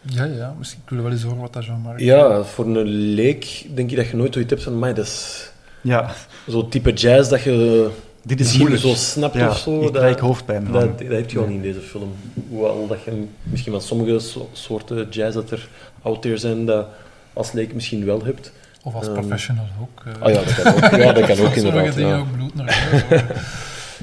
Ja, 0.03 0.25
ja, 0.25 0.55
misschien 0.59 0.81
kunnen 0.85 1.05
we 1.05 1.11
wel 1.11 1.19
eens 1.21 1.29
horen 1.29 1.41
wat 1.43 1.53
dat 1.53 1.65
Jean-Marc... 1.65 1.99
Ja, 2.01 2.43
voor 2.43 2.65
een 2.67 2.83
leek 3.15 3.67
denk 3.75 3.91
je 3.91 3.97
dat 3.97 4.07
je 4.09 4.17
nooit 4.17 4.33
zoiets 4.33 4.51
hebt 4.53 4.63
van, 4.65 4.79
maar 4.79 4.95
dat 4.95 5.05
is 5.05 5.51
Ja, 5.83 6.11
zo'n 6.47 6.69
type 6.69 6.93
jazz 6.93 7.31
dat 7.31 7.43
je 7.43 7.91
dit 8.25 8.41
is 8.41 8.59
moeilijk. 8.59 8.83
zo 8.83 8.95
snapt 8.95 9.35
Ja, 9.35 9.49
of 9.49 9.59
zo. 9.59 9.81
ik 9.83 9.93
krijg 9.93 10.19
hoofdpijn 10.19 10.63
van. 10.65 10.73
Dat, 10.73 10.99
dat 10.99 11.09
heb 11.09 11.31
je 11.31 11.37
gewoon 11.37 11.49
niet 11.49 11.57
in 11.57 11.73
deze 11.73 11.81
film. 11.87 12.13
Hoewel 12.49 12.87
dat 12.87 13.03
je 13.03 13.27
misschien 13.43 13.73
van 13.73 13.81
sommige 13.83 14.19
so- 14.19 14.49
soorten 14.53 15.09
jazz 15.11 15.35
dat 15.35 15.51
er 15.51 15.69
out 16.03 16.23
there 16.23 16.37
zijn, 16.37 16.67
dat 16.67 16.87
als 17.33 17.53
leek 17.53 17.75
misschien 17.75 18.05
wel 18.05 18.25
hebt. 18.25 18.53
Of 18.83 18.95
als 18.95 19.07
Ehm. 19.07 19.15
professional 19.15 19.67
ook. 19.81 20.03
Ah 20.21 20.33
ja, 20.35 20.43
dat 20.43 20.55
kan 20.63 20.75
ook, 20.75 20.81
ja, 21.01 21.13
dat 21.13 21.27
kan 21.27 21.39
ook 21.39 21.53
Sommige 21.55 21.57
inderdaad. 21.61 21.95
dingen 21.95 22.11
Ja. 22.11 22.19
ook 22.19 22.33
bloednerveus 22.37 23.01
worden. 23.09 23.27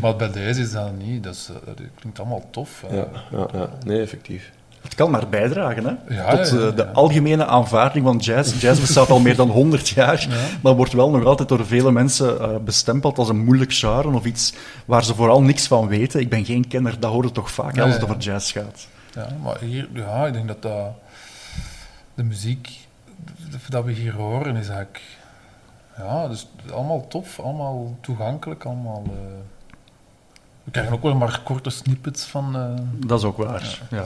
Maar 0.01 0.15
bij 0.15 0.31
deze 0.31 0.61
is 0.61 0.71
dat 0.71 0.91
niet. 0.97 1.23
Dat, 1.23 1.33
is, 1.33 1.49
eh, 1.49 1.55
dat 1.65 1.75
klinkt 1.99 2.19
allemaal 2.19 2.47
tof. 2.51 2.83
Ja, 2.91 3.07
ja, 3.31 3.47
ja, 3.53 3.69
nee, 3.85 4.01
effectief. 4.01 4.51
Het 4.81 4.95
kan 4.95 5.11
maar 5.11 5.29
bijdragen 5.29 5.83
hè? 5.85 6.15
Ja, 6.15 6.35
tot 6.35 6.49
ja, 6.49 6.55
ja, 6.55 6.67
eh, 6.67 6.75
de 6.75 6.91
algemene 6.91 7.45
aanvaarding 7.45 8.05
van 8.05 8.17
jazz. 8.17 8.61
Jazz 8.61 8.79
bestaat 8.79 9.09
al 9.09 9.19
meer 9.19 9.35
dan 9.35 9.49
100 9.49 9.89
jaar, 9.89 10.27
maar 10.61 10.75
wordt 10.75 10.93
wel 10.93 11.09
nog 11.09 11.25
altijd 11.25 11.49
door 11.49 11.65
vele 11.65 11.91
mensen 11.91 12.39
eh, 12.39 12.55
bestempeld 12.57 13.17
als 13.17 13.29
een 13.29 13.43
moeilijk 13.43 13.73
genre 13.73 14.15
of 14.15 14.25
iets 14.25 14.53
waar 14.85 15.03
ze 15.03 15.15
vooral 15.15 15.41
niks 15.41 15.67
van 15.67 15.87
weten. 15.87 16.19
Ik 16.19 16.29
ben 16.29 16.45
geen 16.45 16.67
kenner, 16.67 16.99
dat 16.99 17.11
hoor 17.11 17.23
je 17.23 17.31
toch 17.31 17.51
vaak 17.51 17.77
als 17.79 17.93
het 17.93 18.03
over 18.03 18.17
jazz 18.17 18.51
gaat. 18.51 18.87
Ja, 19.13 19.27
maar 19.43 19.59
hier, 19.59 19.87
ja, 19.93 20.25
ik 20.25 20.33
denk 20.33 20.47
dat, 20.47 20.61
de 22.13 22.23
muziek 22.23 22.69
dat 23.69 23.83
we 23.85 23.91
hier 23.91 24.13
horen 24.13 24.55
is 24.55 24.67
eigenlijk... 24.67 25.01
Ja, 25.97 26.27
dus 26.27 26.47
allemaal 26.73 27.07
tof, 27.07 27.39
allemaal 27.39 27.97
toegankelijk, 28.01 28.65
allemaal... 28.65 29.03
eh, 29.05 29.11
we 30.63 30.71
krijgen 30.71 30.93
ook 30.93 31.01
wel 31.03 31.15
maar 31.15 31.41
korte 31.43 31.69
snippets 31.69 32.23
van... 32.23 32.75
Dat 33.05 33.19
is 33.19 33.25
ook 33.25 33.37
waar. 33.37 33.79
Ja. 33.89 34.05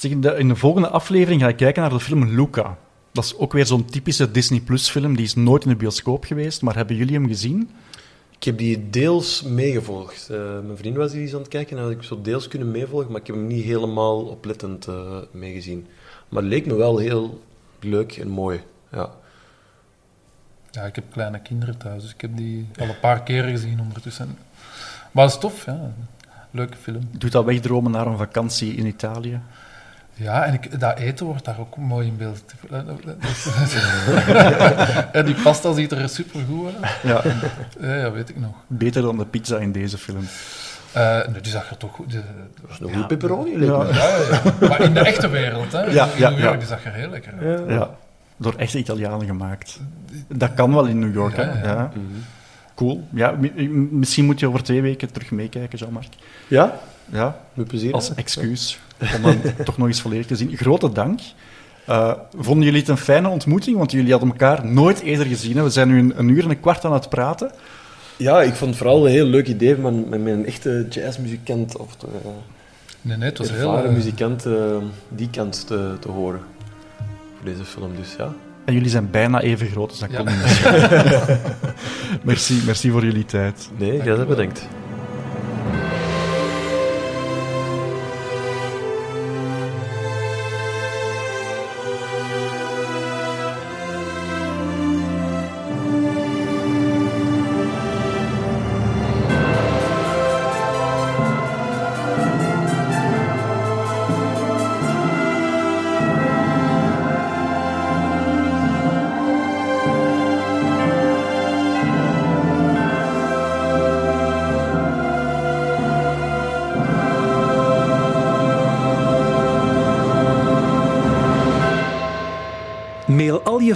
Zeg, 0.00 0.10
in, 0.10 0.20
de, 0.20 0.34
in 0.38 0.48
de 0.48 0.56
volgende 0.56 0.88
aflevering 0.88 1.40
ga 1.40 1.48
ik 1.48 1.56
kijken 1.56 1.82
naar 1.82 1.90
de 1.90 2.00
film 2.00 2.24
Luca. 2.24 2.78
Dat 3.12 3.24
is 3.24 3.36
ook 3.36 3.52
weer 3.52 3.66
zo'n 3.66 3.84
typische 3.84 4.30
Disney 4.30 4.60
Plus 4.60 4.90
film. 4.90 5.16
Die 5.16 5.24
is 5.24 5.34
nooit 5.34 5.62
in 5.64 5.70
de 5.70 5.76
bioscoop 5.76 6.24
geweest, 6.24 6.62
maar 6.62 6.76
hebben 6.76 6.96
jullie 6.96 7.14
hem 7.14 7.26
gezien? 7.26 7.70
Ik 8.36 8.44
heb 8.44 8.58
die 8.58 8.90
deels 8.90 9.42
meegevolgd. 9.42 10.28
Eh, 10.30 10.38
mijn 10.38 10.76
vriend 10.76 10.96
was 10.96 11.12
hier 11.12 11.20
eens 11.20 11.34
aan 11.34 11.38
het 11.38 11.48
kijken 11.48 11.76
en 11.76 11.82
had 11.82 11.92
ik 11.92 12.02
zo 12.02 12.20
deels 12.22 12.48
kunnen 12.48 12.70
meevolgen, 12.70 13.10
maar 13.10 13.20
ik 13.20 13.26
heb 13.26 13.36
hem 13.36 13.46
niet 13.46 13.64
helemaal 13.64 14.20
oplettend 14.20 14.86
eh, 14.86 15.16
meegezien. 15.30 15.86
Maar 16.28 16.42
het 16.42 16.50
leek 16.50 16.66
me 16.66 16.74
wel 16.74 16.98
heel 16.98 17.42
leuk 17.80 18.16
en 18.16 18.28
mooi. 18.28 18.60
Ja. 18.92 19.10
Ja, 20.70 20.82
ik 20.82 20.94
heb 20.94 21.04
kleine 21.10 21.42
kinderen 21.42 21.78
thuis, 21.78 22.02
dus 22.02 22.12
ik 22.12 22.20
heb 22.20 22.36
die 22.36 22.68
al 22.78 22.88
een 22.88 23.00
paar 23.00 23.22
keer 23.22 23.42
gezien 23.42 23.80
ondertussen. 23.80 24.38
Maar 25.12 25.24
het 25.24 25.32
is 25.34 25.40
tof, 25.40 25.64
ja. 25.64 25.94
Leuke 26.50 26.76
film. 26.76 27.08
Doet 27.10 27.32
dat 27.32 27.44
wegdromen 27.44 27.90
naar 27.90 28.06
een 28.06 28.18
vakantie 28.18 28.74
in 28.74 28.86
Italië? 28.86 29.40
Ja, 30.20 30.44
en 30.44 30.52
ik, 30.54 30.80
dat 30.80 30.98
eten 30.98 31.26
wordt 31.26 31.44
daar 31.44 31.58
ook 31.60 31.76
mooi 31.76 32.06
in 32.06 32.16
beeld. 32.16 32.42
en 35.12 35.24
die 35.26 35.34
pasta 35.42 35.72
ziet 35.74 35.92
er 35.92 36.08
supergoed 36.08 36.72
uit. 36.80 36.92
Ja, 37.02 37.22
Ja, 37.80 37.94
ja, 37.96 38.10
weet 38.12 38.28
ik 38.28 38.40
nog. 38.40 38.54
beter 38.66 39.02
dan 39.02 39.18
de 39.18 39.24
pizza 39.26 39.58
in 39.58 39.72
deze 39.72 39.98
film. 39.98 40.24
Eh, 40.92 41.18
nee, 41.32 41.40
die 41.40 41.52
zag 41.52 41.70
er 41.70 41.76
toch 41.76 41.94
goed... 41.94 42.10
die- 42.10 42.20
Dat 42.60 42.70
is 42.70 42.78
een 42.80 42.88
goede 42.92 43.06
pepperoni, 43.06 43.50
Ja. 43.50 43.56
me. 43.78 43.92
ja, 43.92 44.16
ja, 44.16 44.40
ja. 44.60 44.68
Maar 44.68 44.80
in 44.80 44.94
de 44.94 45.00
echte 45.00 45.28
wereld, 45.28 45.72
hè. 45.72 45.80
Ja, 45.82 46.04
In 46.04 46.10
ja, 46.18 46.28
New 46.30 46.38
York, 46.38 46.52
ja. 46.52 46.58
Die 46.58 46.66
zag 46.68 46.84
er 46.84 46.92
heel 46.92 47.10
lekker 47.10 47.32
uit. 47.40 47.68
Ja. 47.68 47.74
Ja, 47.74 47.90
door 48.36 48.54
echte 48.56 48.78
Italianen 48.78 49.26
gemaakt. 49.26 49.78
Dat 50.28 50.54
kan 50.54 50.74
wel 50.74 50.86
in 50.86 50.98
New 50.98 51.14
York, 51.14 51.36
hè? 51.36 51.62
Ja. 51.62 51.90
Mhm. 51.94 52.04
Cool. 52.74 53.06
Ja, 53.12 53.30
mi- 53.30 53.52
mi- 53.56 53.68
misschien 53.90 54.24
moet 54.24 54.40
je 54.40 54.46
over 54.48 54.62
twee 54.62 54.82
weken 54.82 55.12
terug 55.12 55.30
meekijken, 55.30 55.78
Jean-Marc. 55.78 56.06
Ja, 56.48 56.72
Ja, 57.04 57.36
met 57.54 57.68
plezier. 57.68 57.92
als 57.92 58.14
excuus. 58.14 58.80
Om 59.16 59.22
dan 59.22 59.40
toch 59.64 59.78
nog 59.78 59.86
eens 59.86 60.00
volledig 60.00 60.26
te 60.26 60.36
zien. 60.36 60.56
Grote 60.56 60.92
dank. 60.92 61.20
Eh, 61.86 62.12
vonden 62.38 62.64
jullie 62.64 62.80
het 62.80 62.88
een 62.88 62.96
fijne 62.96 63.28
ontmoeting? 63.28 63.76
Want 63.76 63.90
jullie 63.92 64.10
hadden 64.10 64.28
elkaar 64.30 64.66
nooit 64.66 65.00
eerder 65.00 65.26
gezien. 65.26 65.56
hè? 65.56 65.62
We 65.62 65.70
zijn 65.70 65.88
nu 65.88 65.98
een, 65.98 66.12
een 66.16 66.28
uur 66.28 66.44
en 66.44 66.50
een 66.50 66.60
kwart 66.60 66.84
aan 66.84 66.92
het 66.92 67.08
praten. 67.08 67.50
Ja, 68.16 68.42
ik 68.42 68.54
vond 68.54 68.70
het 68.70 68.78
vooral 68.78 69.06
een 69.06 69.12
heel 69.12 69.24
leuk 69.26 69.46
idee 69.46 69.76
met, 69.76 70.08
met 70.08 70.22
mijn 70.22 70.46
echte 70.46 70.86
jazzmuzikant 70.90 71.76
of 71.76 71.96
de, 71.96 72.06
Nee, 73.02 73.16
nee, 73.16 73.28
het 73.28 73.38
was 73.38 73.50
heel... 73.50 73.58
ervaren 73.58 73.88
eh, 73.90 73.96
muzikant 73.96 74.46
eh, 74.46 74.76
die 75.08 75.30
kant 75.30 75.66
te, 75.66 75.92
te 76.00 76.08
horen. 76.08 76.40
Voor 77.36 77.44
deze 77.52 77.64
film, 77.64 77.90
dus 77.96 78.14
ja. 78.18 78.32
En 78.64 78.74
jullie 78.74 78.90
zijn 78.90 79.10
bijna 79.10 79.40
even 79.40 79.66
groot, 79.66 79.90
dus 79.90 79.98
dat 79.98 80.10
Ja. 80.10 80.16
kon 80.16 80.26
niet. 80.26 80.60
merci, 82.22 82.62
merci 82.66 82.90
voor 82.90 83.04
jullie 83.04 83.24
tijd. 83.24 83.70
Nee, 83.78 83.96
jij 83.96 84.14
hebt 84.14 84.28
bedankt. 84.28 84.66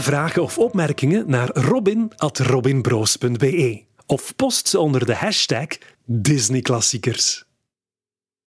Vragen 0.04 0.42
of 0.42 0.58
opmerkingen 0.58 1.30
naar 1.30 1.50
robin.robinbroos.be 1.52 3.82
of 4.06 4.36
post 4.36 4.68
ze 4.68 4.78
onder 4.78 5.06
de 5.06 5.14
hashtag 5.14 5.66
Disneyklassiekers. 6.04 7.44